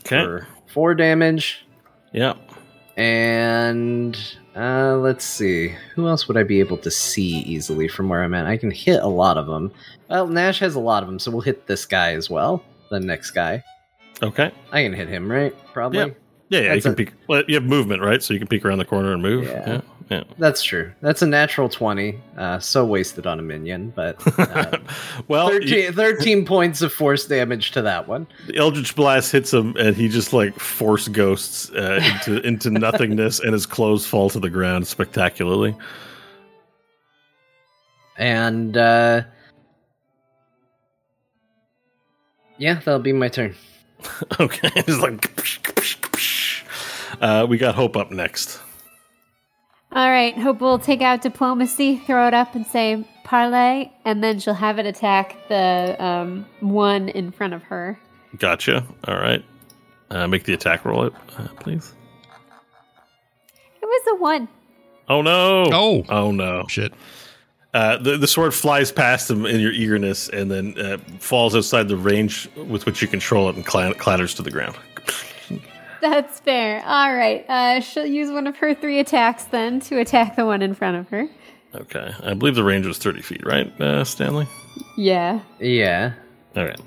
Okay. 0.00 0.22
for 0.22 0.46
four 0.66 0.94
damage. 0.94 1.64
Yeah. 2.12 2.34
And 2.96 4.16
uh, 4.58 4.96
let's 4.96 5.24
see, 5.24 5.68
who 5.94 6.08
else 6.08 6.26
would 6.28 6.36
I 6.36 6.42
be 6.42 6.58
able 6.60 6.78
to 6.78 6.90
see 6.90 7.38
easily 7.40 7.86
from 7.88 8.08
where 8.08 8.22
I'm 8.22 8.34
at? 8.34 8.46
I 8.46 8.56
can 8.56 8.70
hit 8.70 9.00
a 9.02 9.06
lot 9.06 9.36
of 9.36 9.46
them. 9.46 9.70
Well, 10.10 10.26
Nash 10.26 10.58
has 10.60 10.74
a 10.74 10.80
lot 10.80 11.02
of 11.02 11.08
them, 11.08 11.18
so 11.18 11.30
we'll 11.30 11.40
hit 11.42 11.66
this 11.66 11.86
guy 11.86 12.12
as 12.14 12.28
well. 12.28 12.62
The 12.90 13.00
next 13.00 13.30
guy, 13.32 13.62
Okay. 14.22 14.50
I 14.72 14.82
can 14.82 14.92
hit 14.92 15.08
him, 15.08 15.30
right? 15.30 15.54
Probably. 15.72 15.98
Yeah. 15.98 16.06
Yeah, 16.48 16.60
yeah. 16.60 16.74
You 16.74 16.82
can 16.82 16.92
a- 16.92 16.96
peek. 16.96 17.12
Well, 17.28 17.44
you 17.46 17.54
have 17.54 17.64
movement, 17.64 18.02
right? 18.02 18.20
So 18.22 18.32
you 18.34 18.40
can 18.40 18.48
peek 18.48 18.64
around 18.64 18.78
the 18.78 18.84
corner 18.84 19.12
and 19.12 19.22
move. 19.22 19.44
Yeah. 19.44 19.70
Yeah. 19.74 19.80
Yeah. 20.10 20.24
That's 20.38 20.62
true. 20.62 20.90
That's 21.02 21.20
a 21.22 21.26
natural 21.26 21.68
20. 21.68 22.18
Uh, 22.36 22.58
so 22.58 22.84
wasted 22.84 23.26
on 23.26 23.38
a 23.38 23.42
minion, 23.42 23.92
but 23.94 24.16
uh, 24.38 24.78
well, 25.28 25.52
you- 25.52 25.92
13, 25.92 25.92
13 25.92 26.44
points 26.46 26.80
of 26.82 26.92
force 26.92 27.26
damage 27.26 27.70
to 27.72 27.82
that 27.82 28.08
one. 28.08 28.26
the 28.46 28.56
Eldritch 28.56 28.94
Blast 28.96 29.32
hits 29.32 29.52
him, 29.52 29.76
and 29.76 29.94
he 29.96 30.08
just 30.08 30.32
like 30.32 30.58
force 30.58 31.08
ghosts 31.08 31.70
uh, 31.72 32.00
into 32.26 32.40
into 32.46 32.70
nothingness, 32.70 33.40
and 33.40 33.52
his 33.52 33.66
clothes 33.66 34.06
fall 34.06 34.30
to 34.30 34.40
the 34.40 34.50
ground 34.50 34.86
spectacularly. 34.86 35.76
And 38.16 38.76
uh, 38.76 39.22
yeah, 42.56 42.74
that'll 42.74 42.98
be 43.00 43.12
my 43.12 43.28
turn. 43.28 43.54
Okay, 44.40 44.70
it's 44.76 45.00
like. 45.00 45.28
Uh, 47.20 47.44
we 47.48 47.58
got 47.58 47.74
Hope 47.74 47.96
up 47.96 48.12
next. 48.12 48.60
All 49.90 50.10
right, 50.10 50.36
Hope 50.36 50.60
we'll 50.60 50.78
take 50.78 51.00
out 51.00 51.22
diplomacy, 51.22 51.96
throw 51.96 52.28
it 52.28 52.34
up, 52.34 52.54
and 52.54 52.66
say 52.66 53.08
parlay, 53.24 53.90
and 54.04 54.22
then 54.22 54.38
she'll 54.38 54.54
have 54.54 54.78
it 54.78 54.86
attack 54.86 55.36
the 55.48 55.96
um, 55.98 56.46
one 56.60 57.08
in 57.08 57.30
front 57.30 57.54
of 57.54 57.62
her. 57.64 57.98
Gotcha. 58.36 58.84
All 59.06 59.16
right. 59.16 59.42
Uh, 60.10 60.26
make 60.26 60.44
the 60.44 60.52
attack 60.54 60.84
roll, 60.84 61.04
it, 61.04 61.12
uh, 61.38 61.48
please. 61.60 61.94
It 63.80 63.86
was 63.86 64.02
a 64.10 64.14
one. 64.16 64.48
Oh 65.08 65.22
no! 65.22 65.64
Oh. 65.72 66.04
Oh 66.08 66.30
no! 66.32 66.66
Shit. 66.68 66.92
Uh, 67.72 67.96
the 67.98 68.18
the 68.18 68.26
sword 68.26 68.54
flies 68.54 68.92
past 68.92 69.30
him 69.30 69.46
in 69.46 69.60
your 69.60 69.72
eagerness, 69.72 70.28
and 70.28 70.50
then 70.50 70.78
uh, 70.78 70.98
falls 71.18 71.56
outside 71.56 71.88
the 71.88 71.96
range 71.96 72.48
with 72.56 72.84
which 72.84 73.00
you 73.00 73.08
control 73.08 73.48
it, 73.48 73.56
and 73.56 73.64
cla- 73.64 73.94
clatters 73.94 74.34
to 74.34 74.42
the 74.42 74.50
ground. 74.50 74.76
That's 76.00 76.40
fair. 76.40 76.82
All 76.84 77.14
right, 77.14 77.44
uh, 77.48 77.80
she'll 77.80 78.06
use 78.06 78.30
one 78.30 78.46
of 78.46 78.56
her 78.58 78.74
three 78.74 78.98
attacks 79.00 79.44
then 79.44 79.80
to 79.80 79.98
attack 79.98 80.36
the 80.36 80.44
one 80.46 80.62
in 80.62 80.74
front 80.74 80.96
of 80.96 81.08
her. 81.08 81.28
Okay, 81.74 82.12
I 82.22 82.34
believe 82.34 82.54
the 82.54 82.64
range 82.64 82.86
was 82.86 82.98
thirty 82.98 83.20
feet, 83.22 83.44
right, 83.44 83.68
uh, 83.80 84.04
Stanley? 84.04 84.46
Yeah. 84.96 85.40
Yeah. 85.60 86.12
All 86.56 86.64
right. 86.64 86.80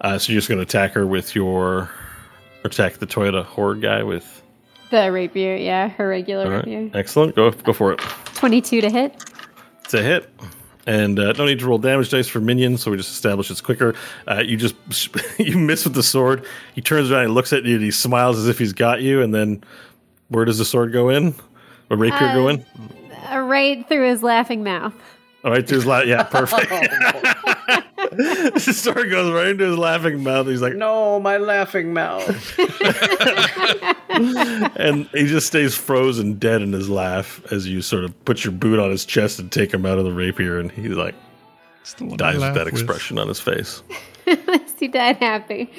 Uh, 0.00 0.18
so 0.18 0.32
you're 0.32 0.38
just 0.38 0.48
going 0.48 0.58
to 0.58 0.62
attack 0.62 0.92
her 0.92 1.06
with 1.06 1.34
your 1.34 1.90
attack 2.64 2.94
the 2.94 3.06
Toyota 3.06 3.44
horde 3.44 3.80
guy 3.80 4.02
with. 4.02 4.42
The 4.90 5.10
rapier, 5.10 5.56
yeah, 5.56 5.88
her 5.88 6.08
regular 6.08 6.44
All 6.44 6.50
right. 6.50 6.58
rapier. 6.66 6.90
Excellent. 6.94 7.34
Go 7.34 7.50
go 7.50 7.72
for 7.72 7.92
it. 7.92 7.98
22 8.34 8.80
to 8.82 8.90
hit. 8.90 9.24
It's 9.84 9.94
a 9.94 10.02
hit. 10.02 10.30
And 10.86 11.18
uh, 11.18 11.32
no 11.32 11.46
need 11.46 11.60
to 11.60 11.66
roll 11.66 11.78
damage 11.78 12.10
dice 12.10 12.28
for 12.28 12.40
minions, 12.40 12.82
so 12.82 12.90
we 12.90 12.98
just 12.98 13.10
establish 13.10 13.50
it's 13.50 13.62
quicker. 13.62 13.94
Uh, 14.28 14.42
you 14.44 14.56
just 14.58 14.74
you 15.38 15.56
miss 15.58 15.84
with 15.84 15.94
the 15.94 16.02
sword. 16.02 16.44
He 16.74 16.82
turns 16.82 17.10
around, 17.10 17.22
he 17.26 17.32
looks 17.32 17.52
at 17.54 17.64
you, 17.64 17.76
and 17.76 17.84
he 17.84 17.90
smiles 17.90 18.36
as 18.38 18.48
if 18.48 18.58
he's 18.58 18.72
got 18.74 19.00
you. 19.00 19.22
And 19.22 19.34
then, 19.34 19.64
where 20.28 20.44
does 20.44 20.58
the 20.58 20.64
sword 20.64 20.92
go 20.92 21.08
in? 21.08 21.34
A 21.90 21.96
rapier 21.96 22.32
go 22.34 22.48
Uh, 22.48 22.50
in? 22.50 22.66
Uh, 23.30 23.38
right 23.38 23.86
through 23.88 24.08
his 24.10 24.22
laughing 24.22 24.62
mouth. 24.62 24.94
All 25.44 25.50
right, 25.50 25.66
to 25.66 25.74
his 25.74 25.86
la- 25.86 26.00
yeah, 26.00 26.22
perfect. 26.24 26.72
Oh, 28.16 28.50
the 28.54 28.72
sword 28.72 29.10
goes 29.10 29.32
right 29.32 29.48
into 29.48 29.64
his 29.64 29.76
laughing 29.78 30.22
mouth. 30.22 30.46
He's 30.46 30.62
like, 30.62 30.74
No, 30.74 31.18
my 31.18 31.36
laughing 31.36 31.92
mouth. 31.92 32.28
and 34.78 35.06
he 35.06 35.26
just 35.26 35.48
stays 35.48 35.74
frozen 35.74 36.34
dead 36.34 36.62
in 36.62 36.72
his 36.72 36.88
laugh 36.88 37.40
as 37.50 37.66
you 37.66 37.82
sort 37.82 38.04
of 38.04 38.24
put 38.24 38.44
your 38.44 38.52
boot 38.52 38.78
on 38.78 38.90
his 38.90 39.04
chest 39.04 39.40
and 39.40 39.50
take 39.50 39.72
him 39.72 39.84
out 39.84 39.98
of 39.98 40.04
the 40.04 40.12
rapier, 40.12 40.60
and 40.60 40.70
he's 40.70 40.92
like 40.92 41.14
dies 42.16 42.38
with 42.38 42.54
that 42.54 42.68
expression 42.68 43.18
on 43.18 43.26
his 43.26 43.40
face. 43.40 43.82
At 44.26 44.46
least 44.46 44.78
he 44.78 44.88
died 44.88 45.16
happy. 45.16 45.70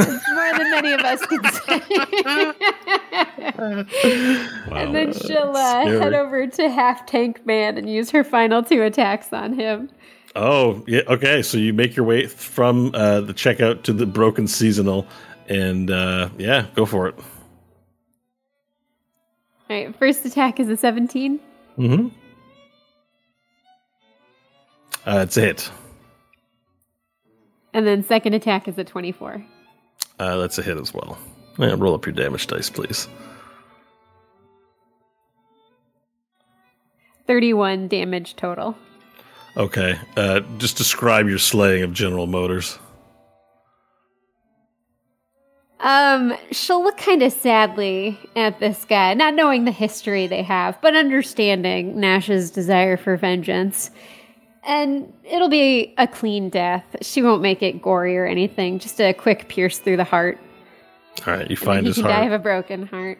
It's 0.00 0.28
more 0.30 0.58
than 0.58 0.70
many 0.70 0.92
of 0.92 1.00
us 1.00 1.24
can 1.26 1.44
say. 1.44 1.82
and 4.72 4.94
then 4.94 5.12
she'll 5.12 5.56
uh, 5.56 5.86
head 5.86 6.14
over 6.14 6.46
to 6.46 6.68
Half 6.68 7.06
Tank 7.06 7.44
Man 7.46 7.78
and 7.78 7.90
use 7.90 8.10
her 8.10 8.24
final 8.24 8.62
two 8.62 8.82
attacks 8.82 9.32
on 9.32 9.52
him. 9.52 9.90
Oh, 10.36 10.84
yeah. 10.86 11.02
Okay, 11.08 11.42
so 11.42 11.58
you 11.58 11.72
make 11.72 11.96
your 11.96 12.04
way 12.04 12.26
from 12.26 12.94
uh, 12.94 13.20
the 13.22 13.34
checkout 13.34 13.82
to 13.84 13.92
the 13.92 14.06
broken 14.06 14.46
seasonal, 14.46 15.06
and 15.48 15.90
uh, 15.90 16.28
yeah, 16.38 16.66
go 16.74 16.86
for 16.86 17.08
it. 17.08 17.14
All 19.70 19.76
right, 19.76 19.94
first 19.96 20.24
attack 20.24 20.60
is 20.60 20.68
a 20.68 20.76
17. 20.76 21.40
Mm-hmm. 21.78 22.08
Uh, 25.06 25.20
it's 25.20 25.36
a 25.36 25.40
hit. 25.40 25.70
And 27.72 27.86
then 27.86 28.02
second 28.02 28.34
attack 28.34 28.66
is 28.68 28.78
a 28.78 28.84
24. 28.84 29.44
Uh, 30.18 30.36
that's 30.38 30.58
a 30.58 30.62
hit 30.62 30.76
as 30.76 30.92
well. 30.92 31.18
Yeah, 31.58 31.74
roll 31.76 31.94
up 31.94 32.06
your 32.06 32.14
damage 32.14 32.46
dice, 32.46 32.70
please. 32.70 33.08
31 37.26 37.88
damage 37.88 38.36
total. 38.36 38.76
Okay. 39.56 39.98
Uh, 40.16 40.40
just 40.58 40.76
describe 40.76 41.28
your 41.28 41.38
slaying 41.38 41.82
of 41.82 41.92
General 41.92 42.26
Motors. 42.26 42.78
Um, 45.80 46.34
she'll 46.50 46.82
look 46.82 46.96
kind 46.96 47.22
of 47.22 47.32
sadly 47.32 48.18
at 48.34 48.58
this 48.58 48.84
guy, 48.84 49.14
not 49.14 49.34
knowing 49.34 49.64
the 49.64 49.70
history 49.70 50.26
they 50.26 50.42
have, 50.42 50.80
but 50.80 50.96
understanding 50.96 52.00
Nash's 52.00 52.50
desire 52.50 52.96
for 52.96 53.16
vengeance. 53.16 53.90
And 54.64 55.12
it'll 55.24 55.48
be 55.48 55.94
a 55.98 56.06
clean 56.06 56.50
death. 56.50 56.84
She 57.02 57.22
won't 57.22 57.40
make 57.42 57.62
it 57.62 57.80
gory 57.80 58.16
or 58.18 58.26
anything, 58.26 58.78
just 58.78 59.00
a 59.00 59.12
quick 59.12 59.48
pierce 59.48 59.78
through 59.78 59.96
the 59.96 60.04
heart. 60.04 60.38
All 61.26 61.32
right, 61.34 61.48
you 61.50 61.56
find 61.56 61.86
his 61.86 61.98
heart. 62.00 62.26
of 62.26 62.32
a 62.32 62.38
broken 62.38 62.86
heart. 62.86 63.18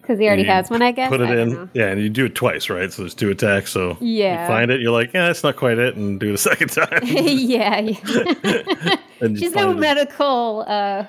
Because 0.00 0.18
he 0.18 0.26
already 0.26 0.42
has 0.44 0.68
one, 0.68 0.82
I 0.82 0.90
guess. 0.90 1.08
Put 1.10 1.20
it 1.20 1.30
in. 1.30 1.50
know. 1.50 1.68
Yeah, 1.74 1.86
and 1.86 2.00
you 2.00 2.08
do 2.10 2.24
it 2.24 2.34
twice, 2.34 2.68
right? 2.68 2.92
So 2.92 3.02
there's 3.02 3.14
two 3.14 3.30
attacks. 3.30 3.70
So 3.70 3.96
Yeah. 4.00 4.42
you 4.42 4.48
find 4.48 4.70
it, 4.72 4.80
you're 4.80 4.90
like, 4.90 5.12
yeah, 5.14 5.26
that's 5.28 5.44
not 5.44 5.54
quite 5.54 5.78
it, 5.78 5.94
and 5.94 6.18
do 6.18 6.30
it 6.30 6.34
a 6.34 6.38
second 6.38 6.68
time. 6.70 6.98
yeah, 7.04 7.78
yeah. 7.78 8.96
She's 9.20 9.54
no 9.54 9.72
medical 9.72 10.64
uh, 10.66 11.06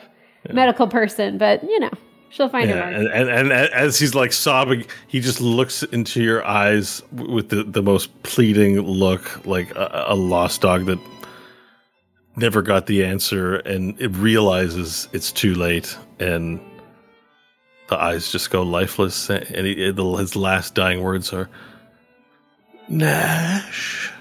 medical 0.52 0.88
person, 0.88 1.40
but 1.40 1.64
you 1.64 1.80
know, 1.80 1.90
she'll 2.34 2.50
find 2.50 2.70
Yeah, 2.70 2.80
mark. 2.80 2.94
and, 2.94 3.08
and, 3.08 3.30
and 3.30 3.52
as 3.52 4.00
he's 4.00 4.16
like 4.16 4.34
sobbing, 4.34 4.86
he 5.08 5.20
just 5.20 5.40
looks 5.40 5.84
into 5.84 6.22
your 6.22 6.46
eyes 6.46 7.02
with 7.12 7.50
the, 7.50 7.64
the 7.64 7.82
most 7.82 8.24
pleading 8.24 8.80
look, 8.82 9.46
like 9.46 9.74
a, 9.76 10.06
a 10.08 10.16
lost 10.16 10.62
dog 10.62 10.86
that 10.86 11.00
never 12.36 12.62
got 12.62 12.88
the 12.88 13.06
answer, 13.06 13.58
and 13.58 14.00
it 14.02 14.10
realizes 14.10 15.08
it's 15.14 15.32
too 15.32 15.54
late, 15.54 15.96
and 16.20 16.60
the 17.90 17.98
eyes 17.98 18.32
just 18.32 18.50
go 18.50 18.64
lifeless, 18.64 19.30
and 19.30 19.68
he, 19.68 19.76
his 19.94 20.36
last 20.36 20.74
dying 20.74 21.02
words 21.02 21.32
are, 21.32 21.50
"Nash," 22.90 24.12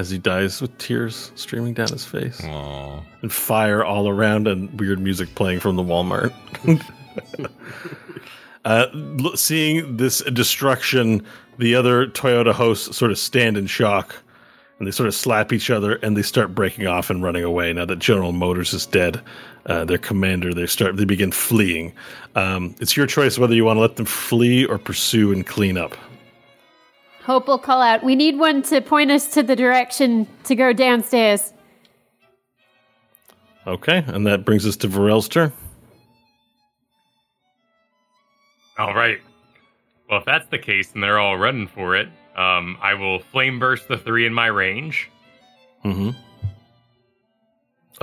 as 0.00 0.08
he 0.08 0.16
dies 0.16 0.62
with 0.62 0.76
tears 0.78 1.30
streaming 1.34 1.74
down 1.74 1.88
his 1.88 2.06
face 2.06 2.42
Aw. 2.42 3.02
and 3.20 3.30
fire 3.30 3.84
all 3.84 4.08
around 4.08 4.48
and 4.48 4.80
weird 4.80 4.98
music 4.98 5.34
playing 5.34 5.60
from 5.60 5.76
the 5.76 5.82
Walmart. 5.82 6.32
uh, 8.64 8.86
seeing 9.36 9.98
this 9.98 10.22
destruction, 10.22 11.22
the 11.58 11.74
other 11.74 12.06
Toyota 12.06 12.52
hosts 12.52 12.96
sort 12.96 13.10
of 13.10 13.18
stand 13.18 13.58
in 13.58 13.66
shock 13.66 14.16
and 14.78 14.86
they 14.86 14.90
sort 14.90 15.06
of 15.06 15.14
slap 15.14 15.52
each 15.52 15.68
other 15.68 15.96
and 15.96 16.16
they 16.16 16.22
start 16.22 16.54
breaking 16.54 16.86
off 16.86 17.10
and 17.10 17.22
running 17.22 17.44
away. 17.44 17.70
Now 17.74 17.84
that 17.84 17.98
General 17.98 18.32
Motors 18.32 18.72
is 18.72 18.86
dead, 18.86 19.20
uh, 19.66 19.84
their 19.84 19.98
commander, 19.98 20.54
they 20.54 20.66
start 20.66 20.96
they 20.96 21.04
begin 21.04 21.30
fleeing. 21.30 21.92
Um, 22.36 22.74
it's 22.80 22.96
your 22.96 23.06
choice 23.06 23.38
whether 23.38 23.54
you 23.54 23.66
want 23.66 23.76
to 23.76 23.82
let 23.82 23.96
them 23.96 24.06
flee 24.06 24.64
or 24.64 24.78
pursue 24.78 25.30
and 25.30 25.46
clean 25.46 25.76
up. 25.76 25.94
Hope 27.30 27.46
will 27.46 27.58
call 27.58 27.80
out. 27.80 28.02
We 28.02 28.16
need 28.16 28.40
one 28.40 28.60
to 28.62 28.80
point 28.80 29.12
us 29.12 29.34
to 29.34 29.44
the 29.44 29.54
direction 29.54 30.26
to 30.42 30.56
go 30.56 30.72
downstairs. 30.72 31.52
Okay, 33.68 34.02
and 34.08 34.26
that 34.26 34.44
brings 34.44 34.66
us 34.66 34.76
to 34.78 34.88
Varel's 34.88 35.28
turn. 35.28 35.52
All 38.78 38.94
right. 38.94 39.20
Well, 40.10 40.18
if 40.18 40.24
that's 40.24 40.48
the 40.48 40.58
case 40.58 40.92
and 40.92 41.04
they're 41.04 41.20
all 41.20 41.38
running 41.38 41.68
for 41.68 41.94
it, 41.94 42.08
um, 42.34 42.76
I 42.82 42.94
will 42.94 43.20
flame 43.20 43.60
burst 43.60 43.86
the 43.86 43.96
three 43.96 44.26
in 44.26 44.34
my 44.34 44.48
range. 44.48 45.08
Mm-hmm. 45.84 46.10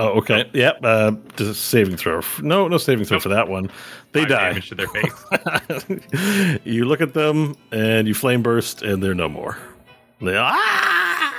Oh, 0.00 0.10
okay. 0.18 0.48
Yep. 0.52 0.78
Uh, 0.84 1.12
just 1.36 1.66
saving 1.66 1.96
throw. 1.96 2.20
No, 2.40 2.68
no 2.68 2.78
saving 2.78 3.04
throw 3.04 3.18
for 3.18 3.30
that 3.30 3.48
one. 3.48 3.68
They 4.12 4.20
Five 4.20 4.28
die. 4.28 4.48
damage 4.50 4.68
to 4.68 4.74
their 4.76 4.88
face. 4.88 6.60
you 6.64 6.84
look 6.84 7.00
at 7.00 7.14
them 7.14 7.56
and 7.72 8.06
you 8.06 8.14
flame 8.14 8.42
burst, 8.42 8.82
and 8.82 9.02
they're 9.02 9.14
no 9.14 9.28
more. 9.28 9.58
They 10.20 10.36
ah! 10.36 11.34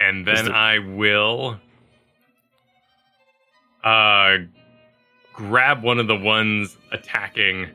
and 0.00 0.26
then 0.26 0.50
I 0.50 0.78
will 0.78 1.58
uh, 3.84 4.38
grab 5.32 5.82
one 5.82 5.98
of 5.98 6.06
the 6.08 6.16
ones 6.16 6.76
attacking. 6.92 7.68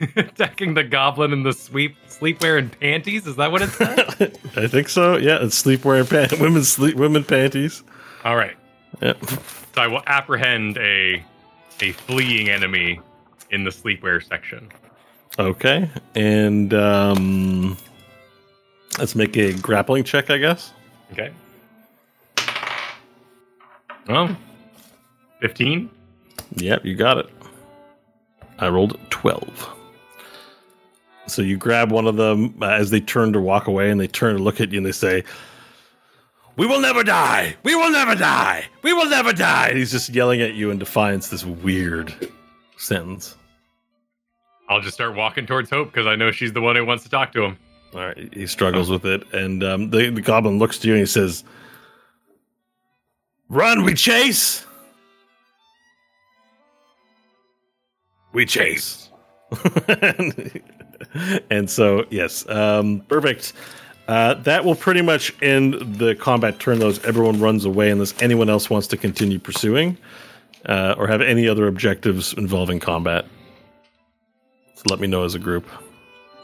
attacking 0.16 0.74
the 0.74 0.84
goblin 0.84 1.32
in 1.32 1.42
the 1.42 1.52
sweep 1.52 1.96
sleepwear 2.08 2.58
and 2.58 2.78
panties. 2.80 3.26
Is 3.26 3.36
that 3.36 3.52
what 3.52 3.62
it 3.62 3.70
said? 3.70 4.38
I 4.56 4.66
think 4.66 4.88
so. 4.88 5.16
Yeah, 5.16 5.42
it's 5.42 5.62
sleepwear 5.62 6.08
pant, 6.08 6.40
women's 6.40 6.68
sleep, 6.68 6.96
women 6.96 7.24
panties. 7.24 7.82
All 8.24 8.36
right. 8.36 8.56
Yep. 9.00 9.24
So 9.24 9.82
I 9.82 9.86
will 9.86 10.02
apprehend 10.06 10.78
a 10.78 11.22
a 11.80 11.92
fleeing 11.92 12.48
enemy 12.48 13.00
in 13.50 13.64
the 13.64 13.70
sleepwear 13.70 14.26
section. 14.26 14.70
Okay, 15.38 15.90
and 16.14 16.72
um, 16.72 17.76
let's 18.98 19.14
make 19.14 19.36
a 19.36 19.52
grappling 19.52 20.04
check, 20.04 20.30
I 20.30 20.38
guess. 20.38 20.72
Okay. 21.12 21.30
Well, 24.08 24.34
fifteen. 25.40 25.90
Yep, 26.54 26.84
you 26.84 26.94
got 26.94 27.18
it. 27.18 27.28
I 28.58 28.68
rolled 28.68 28.98
12. 29.10 29.75
So 31.28 31.42
you 31.42 31.56
grab 31.56 31.90
one 31.90 32.06
of 32.06 32.16
them 32.16 32.54
uh, 32.62 32.66
as 32.66 32.90
they 32.90 33.00
turn 33.00 33.32
to 33.32 33.40
walk 33.40 33.66
away 33.66 33.90
and 33.90 34.00
they 34.00 34.06
turn 34.06 34.36
to 34.36 34.42
look 34.42 34.60
at 34.60 34.70
you 34.70 34.78
and 34.78 34.86
they 34.86 34.92
say, 34.92 35.24
We 36.56 36.66
will 36.66 36.80
never 36.80 37.02
die! 37.02 37.56
We 37.62 37.74
will 37.74 37.90
never 37.90 38.14
die! 38.14 38.66
We 38.82 38.92
will 38.92 39.08
never 39.08 39.32
die! 39.32 39.68
And 39.68 39.78
he's 39.78 39.90
just 39.90 40.08
yelling 40.10 40.40
at 40.40 40.54
you 40.54 40.70
in 40.70 40.78
defiance 40.78 41.28
this 41.28 41.44
weird 41.44 42.14
sentence. 42.76 43.36
I'll 44.68 44.80
just 44.80 44.94
start 44.94 45.14
walking 45.14 45.46
towards 45.46 45.70
Hope 45.70 45.92
because 45.92 46.06
I 46.06 46.16
know 46.16 46.30
she's 46.30 46.52
the 46.52 46.60
one 46.60 46.76
who 46.76 46.84
wants 46.84 47.04
to 47.04 47.10
talk 47.10 47.32
to 47.32 47.42
him. 47.42 47.58
All 47.94 48.00
right, 48.00 48.34
he 48.34 48.46
struggles 48.46 48.90
with 48.90 49.04
it. 49.04 49.22
And 49.32 49.62
um, 49.62 49.90
the, 49.90 50.10
the 50.10 50.20
goblin 50.20 50.58
looks 50.58 50.78
to 50.78 50.88
you 50.88 50.94
and 50.94 51.00
he 51.00 51.06
says, 51.06 51.44
Run, 53.48 53.84
we 53.84 53.94
chase! 53.94 54.64
We 58.32 58.44
chase. 58.44 59.08
and 61.50 61.68
so, 61.68 62.04
yes, 62.10 62.48
um, 62.48 63.00
perfect. 63.08 63.52
Uh, 64.08 64.34
that 64.34 64.64
will 64.64 64.76
pretty 64.76 65.02
much 65.02 65.34
end 65.42 65.74
the 65.98 66.14
combat 66.14 66.58
turn. 66.60 66.78
Those 66.78 67.04
everyone 67.04 67.40
runs 67.40 67.64
away 67.64 67.90
unless 67.90 68.14
anyone 68.22 68.48
else 68.48 68.70
wants 68.70 68.86
to 68.88 68.96
continue 68.96 69.38
pursuing 69.38 69.98
uh, 70.66 70.94
or 70.96 71.08
have 71.08 71.20
any 71.20 71.48
other 71.48 71.66
objectives 71.66 72.32
involving 72.34 72.78
combat. 72.78 73.26
So 74.74 74.82
let 74.90 75.00
me 75.00 75.06
know 75.08 75.24
as 75.24 75.34
a 75.34 75.38
group. 75.38 75.66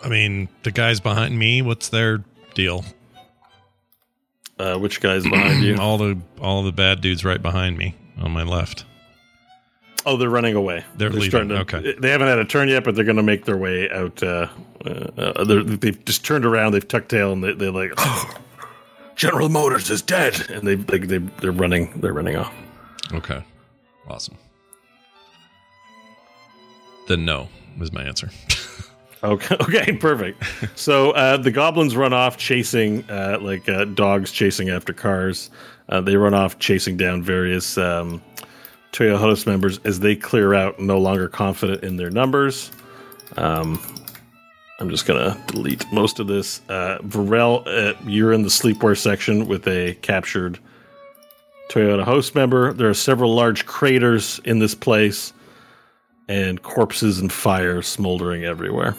I 0.02 0.08
mean, 0.08 0.48
the 0.64 0.72
guys 0.72 0.98
behind 0.98 1.38
me, 1.38 1.62
what's 1.62 1.88
their 1.88 2.24
deal? 2.54 2.84
Uh, 4.58 4.76
which 4.78 5.00
guy's 5.00 5.22
behind 5.22 5.62
you? 5.62 5.76
All 5.80 5.98
the 5.98 6.18
all 6.40 6.62
the 6.62 6.72
bad 6.72 7.00
dudes 7.00 7.24
right 7.24 7.40
behind 7.40 7.78
me 7.78 7.96
on 8.18 8.30
my 8.32 8.42
left. 8.42 8.84
Oh, 10.04 10.16
they're 10.16 10.28
running 10.30 10.56
away. 10.56 10.84
They're 10.96 11.10
leaving, 11.10 11.30
starting 11.30 11.48
to- 11.50 11.60
okay. 11.60 11.94
They 11.98 12.10
haven't 12.10 12.26
had 12.28 12.38
a 12.38 12.44
turn 12.44 12.68
yet, 12.68 12.82
but 12.84 12.94
they're 12.96 13.04
going 13.04 13.16
to 13.18 13.22
make 13.22 13.44
their 13.44 13.56
way 13.56 13.88
out. 13.90 14.20
Uh, 14.22 14.48
uh, 14.84 14.88
uh, 15.16 15.44
they're- 15.44 15.62
they've 15.62 16.04
just 16.04 16.24
turned 16.24 16.44
around. 16.44 16.72
They've 16.72 16.86
tucked 16.86 17.08
tail, 17.10 17.32
and 17.32 17.42
they, 17.44 17.52
they're 17.54 17.70
like, 17.70 17.92
oh, 17.98 18.34
General 19.16 19.48
Motors 19.48 19.90
is 19.90 20.02
dead, 20.02 20.50
and 20.50 20.66
they, 20.66 20.74
they 20.74 20.98
they 20.98 21.18
they're 21.18 21.52
running. 21.52 21.92
They're 22.00 22.12
running 22.14 22.36
off. 22.36 22.52
Okay. 23.12 23.44
Awesome. 24.08 24.36
Then 27.08 27.24
no 27.24 27.48
is 27.80 27.92
my 27.92 28.02
answer. 28.02 28.30
Okay, 29.24 29.54
okay, 29.60 29.92
perfect. 29.92 30.42
so 30.74 31.12
uh, 31.12 31.36
the 31.36 31.52
goblins 31.52 31.94
run 31.94 32.12
off 32.12 32.36
chasing, 32.36 33.08
uh, 33.08 33.38
like 33.40 33.68
uh, 33.68 33.84
dogs 33.84 34.32
chasing 34.32 34.68
after 34.68 34.92
cars. 34.92 35.48
Uh, 35.88 36.00
they 36.00 36.16
run 36.16 36.34
off 36.34 36.58
chasing 36.58 36.96
down 36.96 37.22
various 37.22 37.78
um, 37.78 38.20
Toyo 38.92 39.16
Host 39.16 39.46
members 39.46 39.78
as 39.84 40.00
they 40.00 40.14
clear 40.14 40.54
out, 40.54 40.78
no 40.78 40.98
longer 40.98 41.28
confident 41.28 41.82
in 41.82 41.96
their 41.96 42.10
numbers. 42.10 42.70
Um, 43.36 43.80
I'm 44.78 44.90
just 44.90 45.06
gonna 45.06 45.42
delete 45.46 45.90
most 45.92 46.20
of 46.20 46.26
this. 46.26 46.60
Uh, 46.68 46.98
Varel, 47.02 47.66
uh, 47.66 47.94
you're 48.06 48.32
in 48.32 48.42
the 48.42 48.48
sleepwear 48.48 48.96
section 48.96 49.46
with 49.46 49.66
a 49.66 49.94
captured 50.02 50.58
Toyota 51.70 52.04
host 52.04 52.34
member. 52.34 52.72
There 52.72 52.88
are 52.88 52.94
several 52.94 53.34
large 53.34 53.64
craters 53.64 54.40
in 54.44 54.58
this 54.58 54.74
place, 54.74 55.32
and 56.28 56.62
corpses 56.62 57.18
and 57.18 57.32
fire 57.32 57.82
smoldering 57.82 58.44
everywhere. 58.44 58.94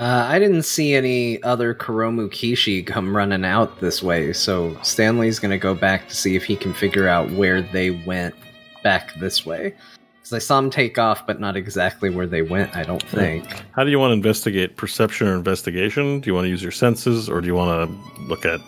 Uh, 0.00 0.26
I 0.26 0.38
didn't 0.38 0.62
see 0.62 0.94
any 0.94 1.42
other 1.42 1.74
Kuromu 1.74 2.30
Kishi 2.30 2.86
come 2.86 3.14
running 3.14 3.44
out 3.44 3.80
this 3.80 4.02
way, 4.02 4.32
so 4.32 4.74
Stanley's 4.82 5.38
gonna 5.38 5.58
go 5.58 5.74
back 5.74 6.08
to 6.08 6.16
see 6.16 6.36
if 6.36 6.42
he 6.42 6.56
can 6.56 6.72
figure 6.72 7.06
out 7.06 7.30
where 7.32 7.60
they 7.60 7.90
went 7.90 8.34
back 8.82 9.12
this 9.20 9.44
way. 9.44 9.74
Because 10.16 10.32
I 10.32 10.38
saw 10.38 10.58
them 10.58 10.70
take 10.70 10.96
off, 10.96 11.26
but 11.26 11.38
not 11.38 11.54
exactly 11.54 12.08
where 12.08 12.26
they 12.26 12.40
went, 12.40 12.74
I 12.74 12.82
don't 12.82 13.02
think. 13.02 13.44
How 13.72 13.84
do 13.84 13.90
you 13.90 13.98
want 13.98 14.12
to 14.12 14.14
investigate? 14.14 14.78
Perception 14.78 15.26
or 15.28 15.34
investigation? 15.34 16.20
Do 16.20 16.30
you 16.30 16.34
want 16.34 16.46
to 16.46 16.48
use 16.48 16.62
your 16.62 16.72
senses, 16.72 17.28
or 17.28 17.42
do 17.42 17.46
you 17.46 17.54
want 17.54 17.90
to 17.90 18.22
look 18.22 18.46
at? 18.46 18.58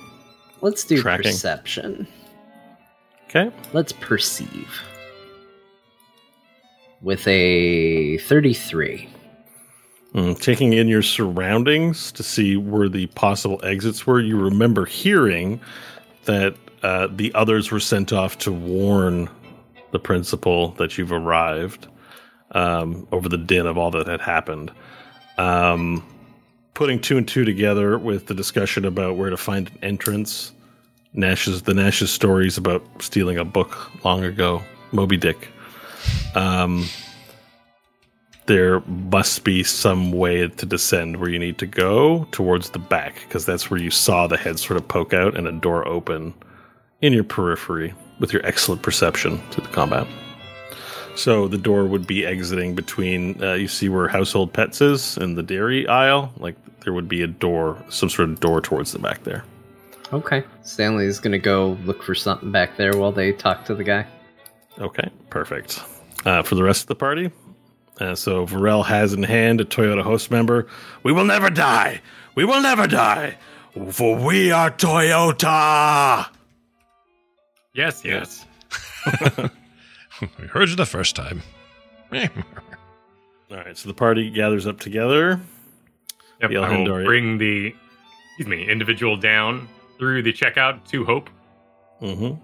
Let's 0.60 0.84
do 0.84 1.00
Tracking. 1.00 1.32
perception. 1.32 2.06
Okay, 3.24 3.50
Let's 3.72 3.92
perceive. 3.92 4.68
With 7.00 7.26
a 7.26 8.18
33. 8.18 9.08
Mm, 10.14 10.38
taking 10.38 10.74
in 10.74 10.88
your 10.88 11.02
surroundings 11.02 12.12
to 12.12 12.22
see 12.22 12.56
where 12.56 12.88
the 12.88 13.06
possible 13.08 13.58
exits 13.64 14.06
were. 14.06 14.20
You 14.20 14.38
remember 14.38 14.84
hearing 14.84 15.58
that 16.26 16.54
uh, 16.82 17.08
the 17.10 17.32
others 17.34 17.70
were 17.70 17.80
sent 17.80 18.12
off 18.12 18.36
to 18.38 18.52
warn 18.52 19.30
the 19.90 19.98
principal 19.98 20.72
that 20.72 20.98
you've 20.98 21.12
arrived 21.12 21.86
um, 22.50 23.06
over 23.10 23.28
the 23.28 23.38
din 23.38 23.66
of 23.66 23.78
all 23.78 23.90
that 23.92 24.06
had 24.06 24.20
happened. 24.20 24.70
Um, 25.38 26.06
putting 26.74 27.00
two 27.00 27.16
and 27.16 27.26
two 27.26 27.46
together 27.46 27.96
with 27.96 28.26
the 28.26 28.34
discussion 28.34 28.84
about 28.84 29.16
where 29.16 29.30
to 29.30 29.36
find 29.38 29.70
an 29.70 29.78
entrance, 29.82 30.52
Nash's 31.14 31.62
the 31.62 31.72
Nash's 31.72 32.10
stories 32.10 32.58
about 32.58 32.84
stealing 33.00 33.38
a 33.38 33.44
book 33.44 34.04
long 34.04 34.24
ago, 34.24 34.62
Moby 34.92 35.16
Dick. 35.16 35.48
Um, 36.34 36.86
there 38.46 38.80
must 38.80 39.44
be 39.44 39.62
some 39.62 40.12
way 40.12 40.48
to 40.48 40.66
descend 40.66 41.16
where 41.16 41.30
you 41.30 41.38
need 41.38 41.58
to 41.58 41.66
go 41.66 42.26
towards 42.32 42.70
the 42.70 42.78
back 42.78 43.20
because 43.22 43.46
that's 43.46 43.70
where 43.70 43.80
you 43.80 43.90
saw 43.90 44.26
the 44.26 44.36
head 44.36 44.58
sort 44.58 44.76
of 44.76 44.88
poke 44.88 45.14
out 45.14 45.36
and 45.36 45.46
a 45.46 45.52
door 45.52 45.86
open 45.86 46.34
in 47.00 47.12
your 47.12 47.24
periphery 47.24 47.94
with 48.18 48.32
your 48.32 48.44
excellent 48.44 48.82
perception 48.82 49.40
to 49.50 49.60
the 49.60 49.68
combat. 49.68 50.06
So 51.14 51.46
the 51.46 51.58
door 51.58 51.84
would 51.84 52.06
be 52.06 52.24
exiting 52.24 52.74
between 52.74 53.42
uh, 53.42 53.54
you 53.54 53.68
see 53.68 53.88
where 53.88 54.08
household 54.08 54.52
pets 54.52 54.80
is 54.80 55.18
in 55.18 55.34
the 55.34 55.42
dairy 55.42 55.86
aisle. 55.86 56.32
Like 56.38 56.56
there 56.80 56.92
would 56.92 57.08
be 57.08 57.22
a 57.22 57.26
door, 57.26 57.82
some 57.90 58.08
sort 58.08 58.30
of 58.30 58.40
door 58.40 58.60
towards 58.60 58.92
the 58.92 58.98
back 58.98 59.22
there. 59.24 59.44
Okay. 60.12 60.44
Stanley 60.62 61.06
is 61.06 61.20
gonna 61.20 61.38
go 61.38 61.78
look 61.84 62.02
for 62.02 62.14
something 62.14 62.50
back 62.50 62.76
there 62.76 62.96
while 62.96 63.12
they 63.12 63.32
talk 63.32 63.64
to 63.66 63.74
the 63.74 63.84
guy. 63.84 64.06
Okay, 64.78 65.08
perfect. 65.30 65.80
Uh, 66.24 66.42
for 66.42 66.54
the 66.54 66.62
rest 66.62 66.82
of 66.82 66.86
the 66.86 66.94
party, 66.94 67.30
uh, 68.00 68.14
so 68.14 68.46
Varel 68.46 68.84
has 68.84 69.12
in 69.12 69.22
hand 69.22 69.60
a 69.60 69.64
Toyota 69.64 70.02
host 70.02 70.30
member. 70.30 70.66
We 71.02 71.12
will 71.12 71.24
never 71.24 71.50
die. 71.50 72.00
We 72.34 72.44
will 72.44 72.62
never 72.62 72.86
die. 72.86 73.36
For 73.90 74.16
we 74.16 74.50
are 74.50 74.70
Toyota. 74.70 76.28
Yes, 77.74 78.04
yes. 78.04 78.44
we 80.38 80.46
heard 80.46 80.68
you 80.68 80.76
the 80.76 80.86
first 80.86 81.16
time. 81.16 81.42
All 82.12 82.18
right, 83.50 83.76
so 83.76 83.88
the 83.88 83.94
party 83.94 84.30
gathers 84.30 84.66
up 84.66 84.78
together. 84.80 85.40
Yep, 86.40 86.50
The 86.50 86.56
I 86.58 86.60
will 86.78 86.86
Elhendari. 86.86 87.04
bring 87.04 87.38
the 87.38 87.74
excuse 88.28 88.48
me 88.48 88.68
individual 88.68 89.16
down 89.16 89.68
through 89.98 90.22
the 90.22 90.32
checkout 90.32 90.86
to 90.88 91.04
Hope. 91.04 91.30
Mm-hmm. 92.00 92.34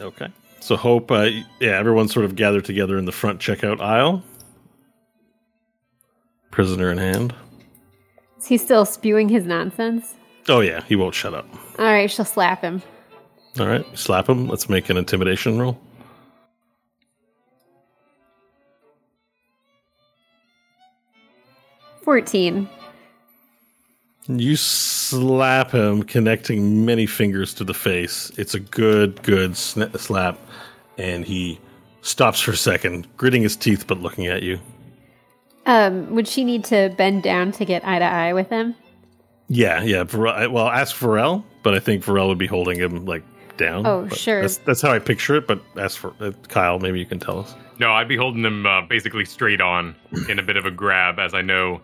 Okay. 0.00 0.28
So 0.60 0.76
hope, 0.76 1.10
uh, 1.10 1.28
yeah, 1.60 1.78
everyone 1.78 2.08
sort 2.08 2.24
of 2.24 2.36
gathered 2.36 2.64
together 2.64 2.98
in 2.98 3.04
the 3.04 3.12
front 3.12 3.40
checkout 3.40 3.80
aisle. 3.80 4.22
Prisoner 6.50 6.90
in 6.90 6.98
hand. 6.98 7.34
Is 8.38 8.46
he 8.46 8.56
still 8.56 8.84
spewing 8.84 9.28
his 9.28 9.44
nonsense? 9.44 10.14
Oh 10.48 10.60
yeah, 10.60 10.82
he 10.84 10.96
won't 10.96 11.14
shut 11.14 11.34
up. 11.34 11.46
All 11.78 11.84
right, 11.86 12.10
she'll 12.10 12.24
slap 12.24 12.62
him. 12.62 12.82
All 13.58 13.66
right, 13.66 13.84
slap 13.96 14.28
him. 14.28 14.48
Let's 14.48 14.68
make 14.68 14.90
an 14.90 14.96
intimidation 14.96 15.58
roll. 15.58 15.78
Fourteen. 22.02 22.68
You 24.26 24.56
slap 24.56 25.70
him, 25.70 26.02
connecting 26.02 26.84
many 26.84 27.04
fingers 27.06 27.52
to 27.54 27.64
the 27.64 27.74
face. 27.74 28.32
It's 28.38 28.54
a 28.54 28.60
good, 28.60 29.22
good 29.22 29.52
sna- 29.52 29.98
slap, 29.98 30.38
and 30.96 31.24
he 31.26 31.60
stops 32.00 32.40
for 32.40 32.52
a 32.52 32.56
second, 32.56 33.06
gritting 33.16 33.42
his 33.42 33.54
teeth 33.54 33.86
but 33.86 34.00
looking 34.00 34.26
at 34.26 34.42
you. 34.42 34.58
Um, 35.66 36.14
would 36.14 36.26
she 36.26 36.44
need 36.44 36.64
to 36.66 36.94
bend 36.96 37.22
down 37.22 37.52
to 37.52 37.64
get 37.64 37.86
eye 37.86 37.98
to 37.98 38.04
eye 38.04 38.32
with 38.32 38.48
him? 38.48 38.74
Yeah, 39.48 39.82
yeah. 39.82 40.04
Varel, 40.04 40.50
well, 40.50 40.68
ask 40.68 40.96
Varel, 40.96 41.44
but 41.62 41.74
I 41.74 41.78
think 41.78 42.02
Varel 42.02 42.28
would 42.28 42.38
be 42.38 42.46
holding 42.46 42.78
him 42.78 43.04
like 43.04 43.22
down. 43.58 43.86
Oh, 43.86 44.06
But 44.08 44.18
sure. 44.18 44.40
That's, 44.40 44.56
that's 44.58 44.80
how 44.80 44.90
I 44.92 44.98
picture 44.98 45.36
it. 45.36 45.46
But 45.46 45.60
ask 45.78 45.98
for 45.98 46.14
uh, 46.20 46.32
Kyle. 46.48 46.78
Maybe 46.78 46.98
you 46.98 47.06
can 47.06 47.18
tell 47.18 47.40
us. 47.40 47.54
No, 47.78 47.92
I'd 47.92 48.08
be 48.08 48.16
holding 48.16 48.42
them 48.42 48.64
uh, 48.66 48.82
basically 48.82 49.24
straight 49.24 49.60
on 49.60 49.94
in 50.28 50.38
a 50.38 50.42
bit 50.42 50.56
of 50.56 50.64
a 50.64 50.70
grab, 50.70 51.18
as 51.18 51.34
I 51.34 51.42
know 51.42 51.80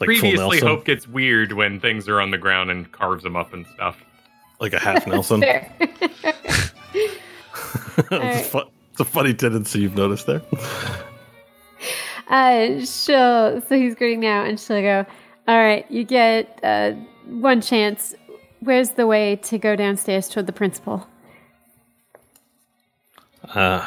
Like 0.00 0.08
full 0.08 0.20
previously 0.20 0.36
Nelson, 0.36 0.68
Hope 0.68 0.84
gets 0.84 1.06
weird 1.06 1.52
when 1.52 1.78
things 1.78 2.08
are 2.08 2.20
on 2.20 2.30
the 2.30 2.38
ground 2.38 2.70
and 2.70 2.90
carves 2.90 3.22
them 3.22 3.36
up 3.36 3.52
and 3.52 3.66
stuff. 3.74 4.02
like 4.60 4.72
a 4.72 4.78
half 4.78 5.06
Nelson. 5.06 5.40
Fair. 5.42 5.70
it's, 7.98 8.10
a 8.10 8.44
fu- 8.44 8.70
it's 8.92 9.00
a 9.00 9.04
funny 9.04 9.34
tendency 9.34 9.80
you've 9.80 9.96
noticed 9.96 10.26
there. 10.26 10.42
Uh, 12.28 12.78
she'll, 12.84 13.60
so 13.60 13.76
he's 13.76 13.96
gritting 13.96 14.20
now, 14.20 14.44
and 14.44 14.60
she'll 14.60 14.80
go, 14.80 15.04
All 15.48 15.58
right, 15.58 15.84
you 15.90 16.04
get 16.04 16.60
uh, 16.62 16.92
one 17.26 17.60
chance. 17.60 18.14
Where's 18.60 18.90
the 18.90 19.04
way 19.04 19.34
to 19.34 19.58
go 19.58 19.74
downstairs 19.74 20.28
toward 20.28 20.46
the 20.46 20.52
principal? 20.52 21.08
Uh, 23.52 23.84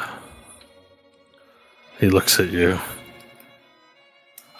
he 1.98 2.10
looks 2.10 2.38
at 2.38 2.50
you. 2.50 2.78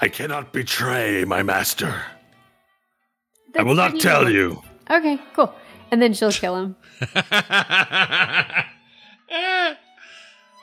I 0.00 0.08
cannot 0.08 0.52
betray 0.52 1.24
my 1.24 1.42
master. 1.42 2.02
I 3.56 3.62
will 3.62 3.74
not 3.74 4.00
tell 4.00 4.28
you. 4.30 4.62
Okay, 4.90 5.18
cool. 5.34 5.54
And 5.90 6.02
then 6.02 6.12
she'll 6.14 6.32
kill 6.32 6.56
him. 6.56 6.76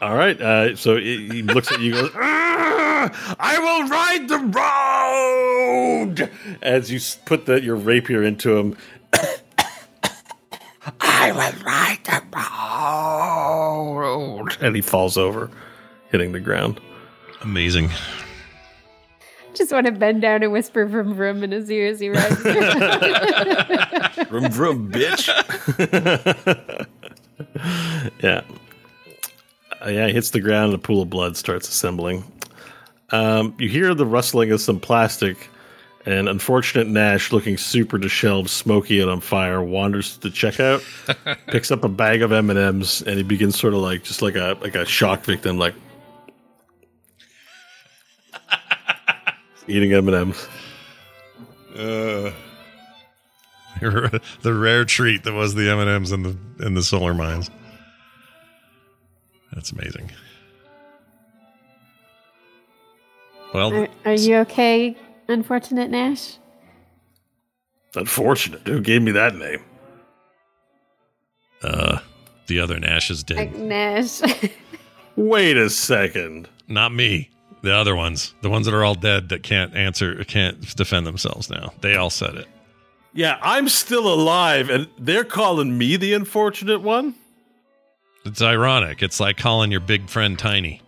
All 0.01 0.15
right. 0.15 0.39
Uh, 0.41 0.75
so 0.75 0.97
he 0.97 1.27
he 1.29 1.41
looks 1.43 1.71
at 1.71 1.79
you. 1.79 1.93
and 1.97 2.07
Goes, 2.07 2.11
"Ah, 2.15 3.35
I 3.39 3.59
will 3.59 3.87
ride 3.87 4.27
the 4.27 4.39
road. 6.19 6.29
As 6.61 6.91
you 6.91 6.97
s- 6.97 7.17
put 7.25 7.45
the, 7.45 7.61
your 7.61 7.75
rapier 7.75 8.23
into 8.23 8.57
him. 8.57 8.75
I 10.99 11.31
will 11.31 11.53
ride 11.63 11.99
the 12.03 12.23
road. 14.41 14.57
And 14.59 14.75
he 14.75 14.81
falls 14.81 15.15
over, 15.17 15.51
hitting 16.11 16.31
the 16.31 16.39
ground. 16.39 16.81
Amazing. 17.41 17.89
Just 19.53 19.71
want 19.71 19.85
to 19.85 19.91
bend 19.91 20.21
down 20.21 20.43
and 20.43 20.51
whisper 20.51 20.85
vroom 20.85 21.13
vroom 21.13 21.43
in 21.43 21.51
his 21.51 21.69
ear 21.69 21.87
as 21.87 21.99
he 21.99 22.09
rides. 22.09 22.41
Vroom 24.29 24.49
vroom, 24.51 24.91
bitch. 24.91 25.27
yeah. 28.23 28.41
Uh, 29.83 29.89
yeah, 29.89 30.07
he 30.07 30.13
hits 30.13 30.29
the 30.29 30.39
ground 30.39 30.73
and 30.73 30.75
a 30.75 30.77
pool 30.77 31.01
of 31.01 31.09
blood 31.09 31.35
starts 31.35 31.67
assembling. 31.67 32.23
Um, 33.09 33.53
you 33.57 33.67
hear 33.67 33.93
the 33.93 34.05
rustling 34.05 34.51
of 34.51 34.61
some 34.61 34.79
plastic, 34.79 35.49
and 36.05 36.29
unfortunate 36.29 36.87
Nash, 36.87 37.31
looking 37.31 37.57
super 37.57 37.97
disheveled, 37.97 38.49
smoky 38.49 39.01
and 39.01 39.09
on 39.09 39.19
fire, 39.19 39.61
wanders 39.61 40.17
to 40.17 40.21
the 40.21 40.29
checkout, 40.29 40.81
picks 41.47 41.71
up 41.71 41.83
a 41.83 41.89
bag 41.89 42.21
of 42.21 42.31
M 42.31 42.49
and 42.49 42.57
M's, 42.57 43.01
and 43.01 43.17
he 43.17 43.23
begins 43.23 43.59
sort 43.59 43.73
of 43.73 43.81
like 43.81 44.03
just 44.03 44.21
like 44.21 44.35
a 44.35 44.57
like 44.61 44.75
a 44.75 44.85
shock 44.85 45.23
victim, 45.25 45.57
like 45.57 45.75
eating 49.67 49.93
M 49.93 50.07
and 50.07 50.17
M's. 50.17 50.47
Uh, 51.75 52.31
the 54.41 54.53
rare 54.53 54.85
treat 54.85 55.23
that 55.23 55.33
was 55.33 55.55
the 55.55 55.69
M 55.69 55.79
and 55.79 55.89
M's 55.89 56.11
in 56.11 56.23
the 56.23 56.37
in 56.65 56.73
the 56.73 56.83
solar 56.83 57.13
mines. 57.13 57.49
That's 59.53 59.71
amazing. 59.71 60.11
Well, 63.53 63.73
are, 63.73 63.87
are 64.05 64.13
you 64.13 64.37
okay, 64.37 64.95
unfortunate 65.27 65.89
Nash? 65.89 66.37
Unfortunate. 67.95 68.65
Who 68.65 68.79
gave 68.79 69.01
me 69.01 69.11
that 69.11 69.35
name? 69.35 69.61
uh, 71.63 71.99
the 72.47 72.59
other 72.59 72.79
Nash 72.79 73.11
is 73.11 73.23
dead. 73.23 73.37
Like, 73.37 73.55
Nash. 73.55 74.21
Wait 75.15 75.57
a 75.57 75.69
second. 75.69 76.49
Not 76.67 76.93
me. 76.93 77.29
The 77.61 77.75
other 77.75 77.95
ones, 77.95 78.33
the 78.41 78.49
ones 78.49 78.65
that 78.65 78.73
are 78.73 78.83
all 78.83 78.95
dead 78.95 79.29
that 79.29 79.43
can't 79.43 79.75
answer, 79.75 80.23
can't 80.23 80.75
defend 80.75 81.05
themselves 81.05 81.49
now. 81.49 81.73
They 81.81 81.95
all 81.95 82.09
said 82.09 82.35
it. 82.35 82.47
Yeah, 83.13 83.37
I'm 83.41 83.67
still 83.69 84.11
alive, 84.11 84.69
and 84.69 84.87
they're 84.97 85.25
calling 85.25 85.77
me 85.77 85.95
the 85.97 86.13
unfortunate 86.13 86.81
one. 86.81 87.13
It's 88.25 88.41
ironic. 88.41 89.03
It's 89.03 89.19
like 89.19 89.37
calling 89.37 89.69
your 89.71 89.79
big 89.81 90.09
friend 90.09 90.39
Tiny. 90.39 90.81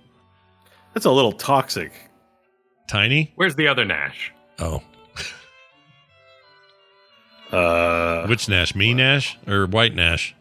That's 0.93 1.05
a 1.05 1.11
little 1.11 1.33
toxic. 1.33 1.91
Tiny? 2.87 3.33
Where's 3.35 3.55
the 3.55 3.67
other 3.67 3.85
Nash? 3.85 4.31
Oh, 4.59 4.81
Uh, 7.51 8.25
which 8.25 8.49
Nash? 8.49 8.73
Me 8.73 8.95
Nash 8.95 9.37
or 9.47 9.67
White 9.67 9.93
Nash? 9.93 10.33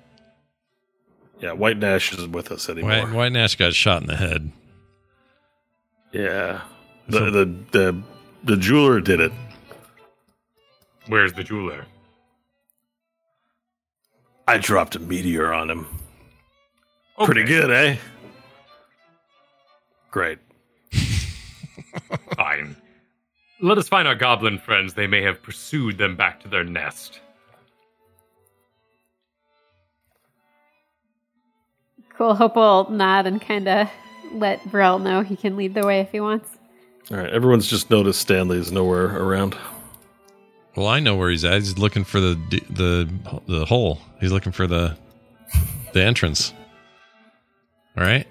yeah, 1.40 1.52
White 1.52 1.76
Nash 1.76 2.12
isn't 2.14 2.32
with 2.32 2.50
us 2.52 2.68
anymore. 2.70 2.90
White, 2.90 3.12
White 3.12 3.32
Nash 3.32 3.56
got 3.56 3.74
shot 3.74 4.00
in 4.00 4.06
the 4.06 4.16
head. 4.16 4.50
Yeah, 6.12 6.62
the, 7.08 7.30
the 7.30 7.56
the 7.72 8.02
the 8.44 8.56
jeweler 8.56 9.00
did 9.00 9.20
it. 9.20 9.32
Where's 11.08 11.32
the 11.32 11.42
jeweler? 11.42 11.86
I 14.46 14.58
dropped 14.58 14.96
a 14.96 14.98
meteor 14.98 15.52
on 15.52 15.70
him. 15.70 15.86
Okay. 17.18 17.26
Pretty 17.26 17.44
good, 17.44 17.70
eh? 17.70 17.96
Great. 20.10 20.38
Fine. 22.36 22.76
Let 23.60 23.78
us 23.78 23.88
find 23.88 24.06
our 24.06 24.14
goblin 24.14 24.58
friends. 24.58 24.94
They 24.94 25.06
may 25.06 25.22
have 25.22 25.42
pursued 25.42 25.96
them 25.96 26.16
back 26.16 26.40
to 26.40 26.48
their 26.48 26.64
nest. 26.64 27.20
cool. 32.22 32.34
Hope 32.34 32.56
will 32.56 32.88
nod 32.90 33.26
and 33.26 33.40
kind 33.40 33.68
of 33.68 33.88
let 34.34 34.60
Varel 34.64 35.00
know 35.00 35.22
he 35.22 35.36
can 35.36 35.56
lead 35.56 35.74
the 35.74 35.86
way 35.86 36.00
if 36.00 36.10
he 36.10 36.20
wants. 36.20 36.48
All 37.10 37.16
right, 37.16 37.30
everyone's 37.30 37.66
just 37.66 37.90
noticed 37.90 38.20
Stanley 38.20 38.58
is 38.58 38.72
nowhere 38.72 39.16
around. 39.16 39.56
Well, 40.76 40.86
I 40.86 41.00
know 41.00 41.16
where 41.16 41.30
he's 41.30 41.44
at. 41.44 41.54
He's 41.54 41.76
looking 41.78 42.04
for 42.04 42.20
the 42.20 42.34
the 42.70 43.08
the 43.46 43.64
hole. 43.66 44.00
He's 44.20 44.32
looking 44.32 44.52
for 44.52 44.66
the 44.66 44.96
the 45.92 46.02
entrance. 46.02 46.52
All 47.96 48.04
right. 48.04 48.26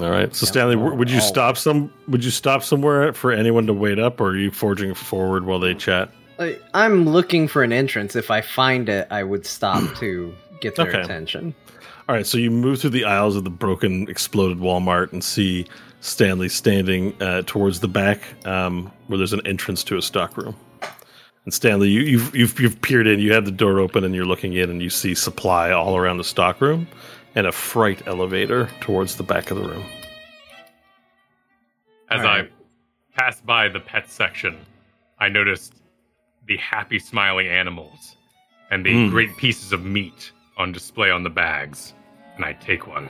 All 0.00 0.10
right, 0.10 0.34
so 0.34 0.44
Stanley, 0.44 0.74
would 0.74 1.08
you 1.08 1.18
oh. 1.18 1.20
stop 1.20 1.56
some? 1.56 1.92
Would 2.08 2.24
you 2.24 2.32
stop 2.32 2.64
somewhere 2.64 3.12
for 3.12 3.30
anyone 3.30 3.66
to 3.66 3.72
wait 3.72 4.00
up, 4.00 4.20
or 4.20 4.30
are 4.30 4.36
you 4.36 4.50
forging 4.50 4.92
forward 4.92 5.44
while 5.44 5.60
they 5.60 5.72
chat? 5.72 6.10
Like, 6.36 6.60
I'm 6.74 7.08
looking 7.08 7.46
for 7.46 7.62
an 7.62 7.72
entrance. 7.72 8.16
If 8.16 8.28
I 8.28 8.40
find 8.40 8.88
it, 8.88 9.06
I 9.12 9.22
would 9.22 9.46
stop 9.46 9.94
to 9.98 10.34
get 10.60 10.74
their 10.74 10.88
Okay. 10.88 11.00
attention. 11.00 11.54
All 12.06 12.14
right, 12.14 12.26
so 12.26 12.36
you 12.36 12.50
move 12.50 12.80
through 12.80 12.90
the 12.90 13.06
aisles 13.06 13.34
of 13.34 13.44
the 13.44 13.50
broken, 13.50 14.08
exploded 14.10 14.58
Walmart 14.58 15.12
and 15.12 15.24
see 15.24 15.66
Stanley 16.00 16.50
standing 16.50 17.20
uh, 17.22 17.42
towards 17.46 17.80
the 17.80 17.88
back, 17.88 18.20
um, 18.46 18.92
where 19.06 19.16
there's 19.16 19.32
an 19.32 19.46
entrance 19.46 19.82
to 19.84 19.96
a 19.96 20.02
stockroom. 20.02 20.54
And 21.46 21.54
Stanley, 21.54 21.88
you, 21.88 22.02
you've, 22.02 22.34
you've 22.36 22.60
you've 22.60 22.80
peered 22.82 23.06
in. 23.06 23.20
You 23.20 23.32
have 23.32 23.46
the 23.46 23.50
door 23.50 23.80
open, 23.80 24.04
and 24.04 24.14
you're 24.14 24.26
looking 24.26 24.52
in, 24.52 24.68
and 24.68 24.82
you 24.82 24.90
see 24.90 25.14
supply 25.14 25.70
all 25.70 25.96
around 25.96 26.18
the 26.18 26.24
stockroom, 26.24 26.86
and 27.34 27.46
a 27.46 27.52
freight 27.52 28.06
elevator 28.06 28.68
towards 28.80 29.16
the 29.16 29.22
back 29.22 29.50
of 29.50 29.56
the 29.56 29.66
room. 29.66 29.84
As 32.10 32.20
Alright. 32.20 32.50
I 32.50 33.18
pass 33.18 33.40
by 33.40 33.68
the 33.68 33.80
pet 33.80 34.10
section, 34.10 34.58
I 35.18 35.30
noticed 35.30 35.72
the 36.46 36.58
happy 36.58 36.98
smiling 36.98 37.46
animals 37.46 38.16
and 38.70 38.84
the 38.84 38.90
Mm. 38.90 39.10
great 39.10 39.34
pieces 39.38 39.72
of 39.72 39.84
meat 39.84 40.32
on 40.56 40.72
display 40.72 41.10
on 41.10 41.22
the 41.22 41.30
bags. 41.30 41.94
And 42.36 42.44
I 42.44 42.52
take 42.54 42.86
one. 42.86 43.08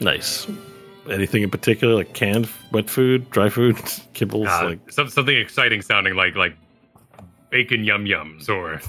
Nice. 0.00 0.46
Anything 1.10 1.42
in 1.42 1.50
particular, 1.50 1.94
like 1.94 2.14
canned 2.14 2.48
wet 2.72 2.88
food, 2.88 3.28
dry 3.30 3.48
food, 3.48 3.76
kibbles? 4.14 4.46
Uh, 4.46 4.70
like 4.70 4.92
some, 4.92 5.08
something 5.08 5.36
exciting 5.36 5.82
sounding 5.82 6.14
like 6.14 6.36
like 6.36 6.54
bacon 7.50 7.84
yum 7.84 8.04
yums 8.04 8.48
or 8.48 8.80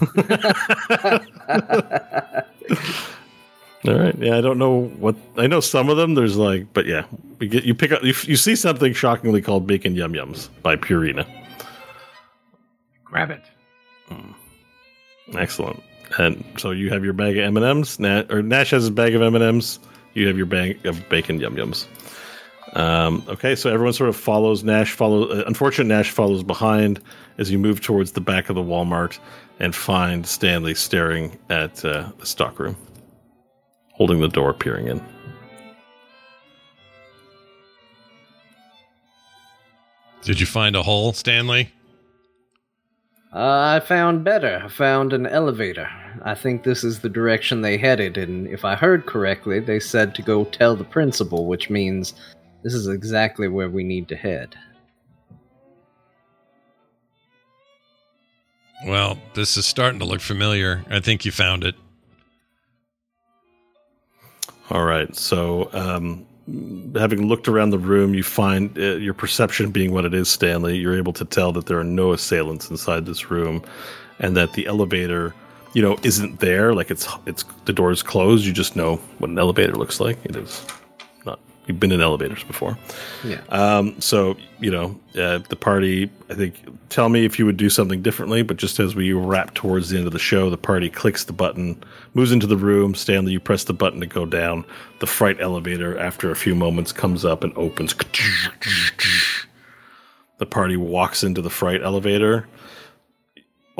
All 3.87 3.97
right. 3.97 4.15
Yeah, 4.19 4.37
I 4.37 4.41
don't 4.41 4.59
know 4.59 4.83
what 4.99 5.15
I 5.37 5.47
know. 5.47 5.59
Some 5.59 5.89
of 5.89 5.97
them 5.97 6.13
there's 6.13 6.37
like, 6.37 6.71
but 6.73 6.85
yeah, 6.85 7.05
we 7.39 7.47
get 7.47 7.63
you 7.63 7.73
pick 7.73 7.91
up. 7.91 8.03
You, 8.03 8.13
you 8.23 8.35
see 8.35 8.55
something 8.55 8.93
shockingly 8.93 9.41
called 9.41 9.65
bacon 9.65 9.95
yum 9.95 10.13
yums 10.13 10.49
by 10.61 10.75
Purina. 10.75 11.25
grab 13.03 13.31
it. 13.31 13.43
Excellent. 15.33 15.81
And 16.17 16.43
so 16.57 16.71
you 16.71 16.89
have 16.89 17.03
your 17.03 17.13
bag 17.13 17.37
of 17.37 17.43
M 17.45 17.57
and 17.57 17.65
M's. 17.65 17.99
Or 18.29 18.41
Nash 18.41 18.71
has 18.71 18.83
his 18.83 18.89
bag 18.89 19.15
of 19.15 19.21
M 19.21 19.35
and 19.35 19.43
M's. 19.43 19.79
You 20.13 20.27
have 20.27 20.37
your 20.37 20.45
bag 20.45 20.85
of 20.85 21.07
bacon 21.09 21.39
yum 21.39 21.55
yums. 21.55 21.85
Um, 22.73 23.23
okay, 23.27 23.55
so 23.55 23.69
everyone 23.69 23.93
sort 23.93 24.09
of 24.09 24.15
follows 24.15 24.63
Nash. 24.63 24.91
Follow. 24.91 25.27
Uh, 25.27 25.43
unfortunate 25.47 25.87
Nash 25.87 26.09
follows 26.09 26.43
behind 26.43 27.01
as 27.37 27.51
you 27.51 27.57
move 27.57 27.81
towards 27.81 28.13
the 28.13 28.21
back 28.21 28.49
of 28.49 28.55
the 28.55 28.61
Walmart 28.61 29.19
and 29.59 29.75
find 29.75 30.25
Stanley 30.25 30.73
staring 30.73 31.37
at 31.49 31.83
uh, 31.83 32.11
the 32.17 32.25
stockroom, 32.25 32.75
holding 33.93 34.19
the 34.19 34.27
door, 34.27 34.53
peering 34.53 34.87
in. 34.87 35.03
Did 40.23 40.39
you 40.39 40.45
find 40.45 40.75
a 40.75 40.83
hole, 40.83 41.13
Stanley? 41.13 41.71
Uh, 43.33 43.75
I 43.75 43.79
found 43.79 44.23
better. 44.23 44.61
I 44.65 44.67
found 44.67 45.13
an 45.13 45.25
elevator. 45.25 45.89
I 46.23 46.35
think 46.35 46.63
this 46.63 46.83
is 46.83 46.99
the 46.99 47.09
direction 47.09 47.61
they 47.61 47.77
headed, 47.77 48.17
and 48.17 48.47
if 48.47 48.65
I 48.65 48.75
heard 48.75 49.05
correctly, 49.05 49.59
they 49.59 49.79
said 49.79 50.15
to 50.15 50.21
go 50.21 50.45
tell 50.45 50.75
the 50.75 50.83
principal, 50.83 51.45
which 51.45 51.69
means 51.69 52.13
this 52.63 52.73
is 52.73 52.87
exactly 52.87 53.47
where 53.47 53.69
we 53.69 53.83
need 53.83 54.07
to 54.09 54.15
head. 54.15 54.55
Well, 58.85 59.19
this 59.35 59.57
is 59.57 59.65
starting 59.65 59.99
to 59.99 60.05
look 60.05 60.21
familiar. 60.21 60.83
I 60.89 60.99
think 60.99 61.23
you 61.23 61.31
found 61.31 61.63
it. 61.63 61.75
All 64.71 64.83
right. 64.83 65.15
So, 65.15 65.69
um, 65.73 66.25
having 66.95 67.27
looked 67.27 67.47
around 67.47 67.69
the 67.69 67.77
room, 67.77 68.13
you 68.15 68.23
find 68.23 68.75
uh, 68.77 68.95
your 68.95 69.13
perception 69.13 69.71
being 69.71 69.91
what 69.91 70.05
it 70.05 70.13
is, 70.13 70.29
Stanley. 70.29 70.77
You're 70.77 70.97
able 70.97 71.13
to 71.13 71.25
tell 71.25 71.51
that 71.53 71.67
there 71.67 71.79
are 71.79 71.83
no 71.83 72.13
assailants 72.13 72.69
inside 72.69 73.05
this 73.05 73.29
room, 73.29 73.63
and 74.19 74.35
that 74.37 74.53
the 74.53 74.65
elevator, 74.65 75.33
you 75.73 75.81
know, 75.81 75.97
isn't 76.03 76.39
there. 76.39 76.73
Like 76.73 76.91
it's 76.91 77.07
it's 77.25 77.43
the 77.65 77.73
door 77.73 77.91
is 77.91 78.03
closed. 78.03 78.45
You 78.45 78.53
just 78.53 78.75
know 78.75 78.97
what 79.19 79.29
an 79.29 79.39
elevator 79.39 79.73
looks 79.73 79.99
like. 79.99 80.17
It 80.25 80.35
is 80.35 80.65
not. 81.25 81.39
You've 81.65 81.79
been 81.79 81.91
in 81.91 82.01
elevators 82.01 82.43
before. 82.43 82.77
Yeah. 83.23 83.41
Um, 83.49 83.99
so 84.01 84.35
you 84.59 84.71
know 84.71 84.99
uh, 85.15 85.39
the 85.49 85.55
party. 85.55 86.09
I 86.29 86.33
think. 86.33 86.55
Tell 86.89 87.07
me 87.07 87.23
if 87.23 87.39
you 87.39 87.45
would 87.45 87.55
do 87.55 87.69
something 87.69 88.01
differently. 88.01 88.41
But 88.41 88.57
just 88.57 88.79
as 88.79 88.95
we 88.95 89.13
wrap 89.13 89.53
towards 89.53 89.89
the 89.89 89.97
end 89.97 90.07
of 90.07 90.13
the 90.13 90.19
show, 90.19 90.49
the 90.49 90.57
party 90.57 90.89
clicks 90.89 91.23
the 91.23 91.33
button, 91.33 91.81
moves 92.13 92.33
into 92.33 92.47
the 92.47 92.57
room. 92.57 92.93
Stanley, 92.95 93.31
you 93.31 93.39
press 93.39 93.63
the 93.63 93.73
button 93.73 94.01
to 94.01 94.07
go 94.07 94.25
down. 94.25 94.65
The 94.99 95.07
fright 95.07 95.39
elevator, 95.39 95.97
after 95.97 96.31
a 96.31 96.35
few 96.35 96.53
moments, 96.53 96.91
comes 96.91 97.23
up 97.23 97.43
and 97.45 97.53
opens. 97.57 97.95
The 100.39 100.45
party 100.47 100.75
walks 100.75 101.23
into 101.23 101.41
the 101.41 101.51
fright 101.51 101.81
elevator. 101.83 102.47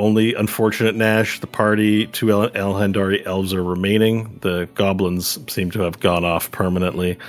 Only 0.01 0.33
unfortunate 0.33 0.95
Nash, 0.95 1.39
the 1.39 1.47
party, 1.47 2.07
two 2.07 2.31
El- 2.31 2.49
elves 2.55 3.53
are 3.53 3.63
remaining. 3.63 4.39
The 4.41 4.67
goblins 4.73 5.38
seem 5.47 5.69
to 5.71 5.81
have 5.81 5.99
gone 5.99 6.25
off 6.25 6.49
permanently 6.49 7.19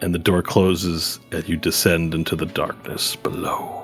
and 0.00 0.12
the 0.12 0.18
door 0.18 0.42
closes 0.42 1.20
as 1.30 1.48
you 1.48 1.56
descend 1.56 2.12
into 2.12 2.34
the 2.34 2.44
darkness 2.44 3.14
below. 3.14 3.78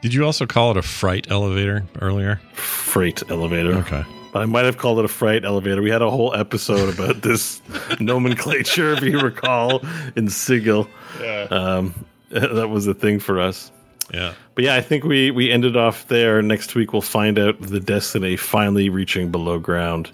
Did 0.00 0.14
you 0.14 0.24
also 0.24 0.46
call 0.46 0.70
it 0.70 0.76
a 0.78 0.82
fright 0.82 1.30
elevator 1.30 1.84
earlier? 2.00 2.40
Freight 2.54 3.22
elevator. 3.30 3.74
Okay. 3.74 4.04
I 4.34 4.46
might 4.46 4.64
have 4.64 4.78
called 4.78 5.00
it 5.00 5.04
a 5.04 5.08
freight 5.08 5.44
elevator. 5.44 5.82
We 5.82 5.90
had 5.90 6.02
a 6.02 6.10
whole 6.10 6.34
episode 6.34 6.94
about 6.94 7.20
this 7.22 7.60
nomenclature, 8.00 8.94
if 8.94 9.02
you 9.02 9.20
recall, 9.20 9.82
in 10.16 10.30
Sigil. 10.30 10.88
Yeah. 11.20 11.48
Um, 11.50 12.06
that 12.30 12.70
was 12.70 12.86
a 12.86 12.94
thing 12.94 13.18
for 13.18 13.40
us. 13.40 13.70
Yeah. 14.12 14.34
But 14.54 14.64
yeah, 14.64 14.74
I 14.74 14.80
think 14.80 15.04
we, 15.04 15.30
we 15.30 15.50
ended 15.50 15.76
off 15.76 16.08
there. 16.08 16.42
Next 16.42 16.74
week, 16.74 16.92
we'll 16.92 17.02
find 17.02 17.38
out 17.38 17.60
the 17.60 17.80
destiny 17.80 18.36
finally 18.36 18.88
reaching 18.88 19.30
below 19.30 19.58
ground. 19.58 20.10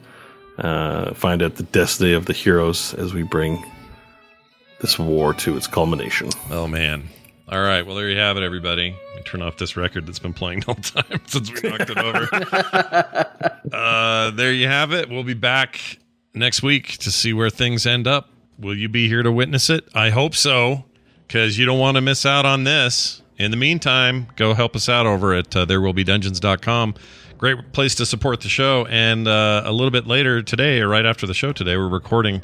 Uh, 0.58 1.14
find 1.14 1.42
out 1.42 1.56
the 1.56 1.62
destiny 1.64 2.12
of 2.12 2.26
the 2.26 2.32
heroes 2.32 2.94
as 2.94 3.12
we 3.12 3.22
bring 3.22 3.64
this 4.80 4.98
war 4.98 5.34
to 5.34 5.56
its 5.56 5.66
culmination. 5.66 6.30
Oh 6.50 6.68
man. 6.68 7.08
All 7.48 7.60
right. 7.60 7.86
Well, 7.86 7.96
there 7.96 8.08
you 8.08 8.18
have 8.18 8.36
it, 8.36 8.42
everybody. 8.42 8.94
Let 9.08 9.16
me 9.16 9.22
turn 9.24 9.42
off 9.42 9.58
this 9.58 9.76
record 9.76 10.06
that's 10.06 10.18
been 10.18 10.32
playing 10.32 10.60
the 10.66 10.66
whole 10.66 10.74
time 10.76 11.20
since 11.26 11.50
we 11.50 11.68
knocked 11.68 11.90
it 11.90 11.98
over. 11.98 12.28
uh, 13.72 14.30
there 14.30 14.52
you 14.52 14.66
have 14.66 14.92
it. 14.92 15.08
We'll 15.08 15.24
be 15.24 15.34
back 15.34 15.98
next 16.34 16.62
week 16.62 16.98
to 16.98 17.10
see 17.10 17.32
where 17.32 17.50
things 17.50 17.86
end 17.86 18.06
up. 18.06 18.30
Will 18.58 18.76
you 18.76 18.88
be 18.88 19.08
here 19.08 19.22
to 19.22 19.32
witness 19.32 19.68
it? 19.70 19.84
I 19.94 20.10
hope 20.10 20.34
so, 20.34 20.84
because 21.26 21.58
you 21.58 21.66
don't 21.66 21.78
want 21.78 21.96
to 21.96 22.00
miss 22.00 22.24
out 22.24 22.46
on 22.46 22.64
this. 22.64 23.20
In 23.38 23.50
the 23.50 23.56
meantime, 23.56 24.28
go 24.36 24.54
help 24.54 24.76
us 24.76 24.88
out 24.88 25.06
over 25.06 25.34
at 25.34 25.54
uh, 25.56 25.66
therewillbedungeons.com. 25.66 26.94
Great 27.36 27.72
place 27.72 27.96
to 27.96 28.06
support 28.06 28.40
the 28.40 28.48
show. 28.48 28.86
And 28.86 29.26
uh, 29.26 29.62
a 29.64 29.72
little 29.72 29.90
bit 29.90 30.06
later 30.06 30.42
today, 30.42 30.80
or 30.80 30.88
right 30.88 31.04
after 31.04 31.26
the 31.26 31.34
show 31.34 31.52
today, 31.52 31.76
we're 31.76 31.88
recording 31.88 32.42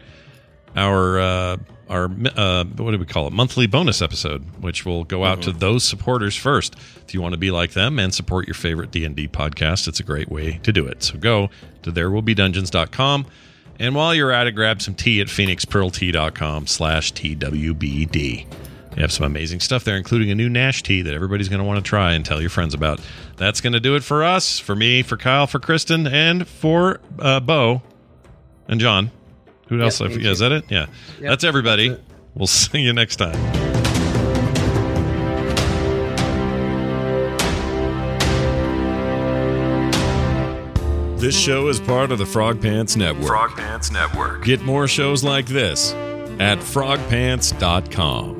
our 0.77 1.21
uh, 1.21 1.57
our 1.89 2.05
uh, 2.05 2.65
what 2.65 2.93
do 2.93 2.99
we 2.99 3.05
call 3.05 3.27
it 3.27 3.33
monthly 3.33 3.67
bonus 3.67 4.03
episode, 4.03 4.45
which 4.63 4.85
will 4.85 5.05
go 5.05 5.25
out 5.25 5.43
to 5.43 5.53
those 5.53 5.85
supporters 5.85 6.37
first. 6.37 6.77
If 7.07 7.15
you 7.15 7.21
want 7.21 7.33
to 7.33 7.39
be 7.39 7.51
like 7.51 7.73
them 7.73 7.99
and 7.99 8.15
support 8.15 8.47
your 8.47 8.55
favorite 8.55 8.91
D 8.91 9.05
and 9.05 9.15
D 9.15 9.29
podcast, 9.29 9.89
it's 9.89 10.01
a 10.01 10.05
great 10.05 10.29
way 10.29 10.61
to 10.63 10.73
do 10.73 10.87
it. 10.87 11.03
So 11.03 11.19
go 11.19 11.51
to 11.83 11.93
therewillbedungeons.com. 11.93 13.27
And 13.79 13.95
while 13.95 14.15
you're 14.15 14.31
at 14.31 14.47
it, 14.47 14.53
grab 14.53 14.83
some 14.83 14.95
tea 14.95 15.21
at 15.21 15.29
phoenixpearltea.com 15.29 16.67
slash 16.67 17.13
TWBD. 17.15 18.47
We 18.97 19.03
have 19.03 19.13
some 19.13 19.25
amazing 19.25 19.61
stuff 19.61 19.85
there, 19.85 19.97
including 19.97 20.31
a 20.31 20.35
new 20.35 20.49
Nash 20.49 20.83
tea 20.83 21.03
that 21.03 21.15
everybody's 21.15 21.49
going 21.49 21.61
to 21.61 21.65
want 21.65 21.83
to 21.83 21.89
try 21.89 22.13
and 22.13 22.25
tell 22.25 22.41
your 22.41 22.51
friends 22.51 22.75
about. 22.75 23.01
That's 23.37 23.61
going 23.61 23.73
to 23.73 23.81
do 23.81 23.95
it 23.95 24.03
for 24.03 24.25
us, 24.25 24.59
for 24.59 24.75
me, 24.75 25.03
for 25.03 25.17
Kyle, 25.17 25.47
for 25.47 25.61
Kristen, 25.61 26.07
and 26.07 26.47
for 26.47 27.01
uh, 27.19 27.41
Bo 27.41 27.83
and 28.67 28.81
John. 28.81 29.13
Who 29.69 29.81
else? 29.81 30.01
Yeah, 30.01 30.07
I 30.07 30.11
me. 30.11 30.27
Is 30.27 30.41
that 30.41 30.53
it? 30.53 30.65
Yeah. 30.69 30.87
that's 31.21 31.45
everybody. 31.45 31.97
We'll 32.35 32.47
see 32.49 32.81
you 32.81 32.93
next 32.93 33.17
time. 33.17 33.39
This 41.21 41.39
show 41.39 41.69
is 41.69 41.79
part 41.79 42.13
of 42.13 42.19
the 42.19 42.25
Frog 42.25 42.63
Pants 42.63 42.97
Network. 42.97 43.27
Frog 43.27 43.51
Pants 43.51 43.93
Network. 43.93 44.43
Get 44.43 44.63
more 44.63 44.89
shows 44.89 45.23
like 45.23 45.45
this 45.45 45.93
at 46.41 46.59
frogpants.com. 46.61 48.40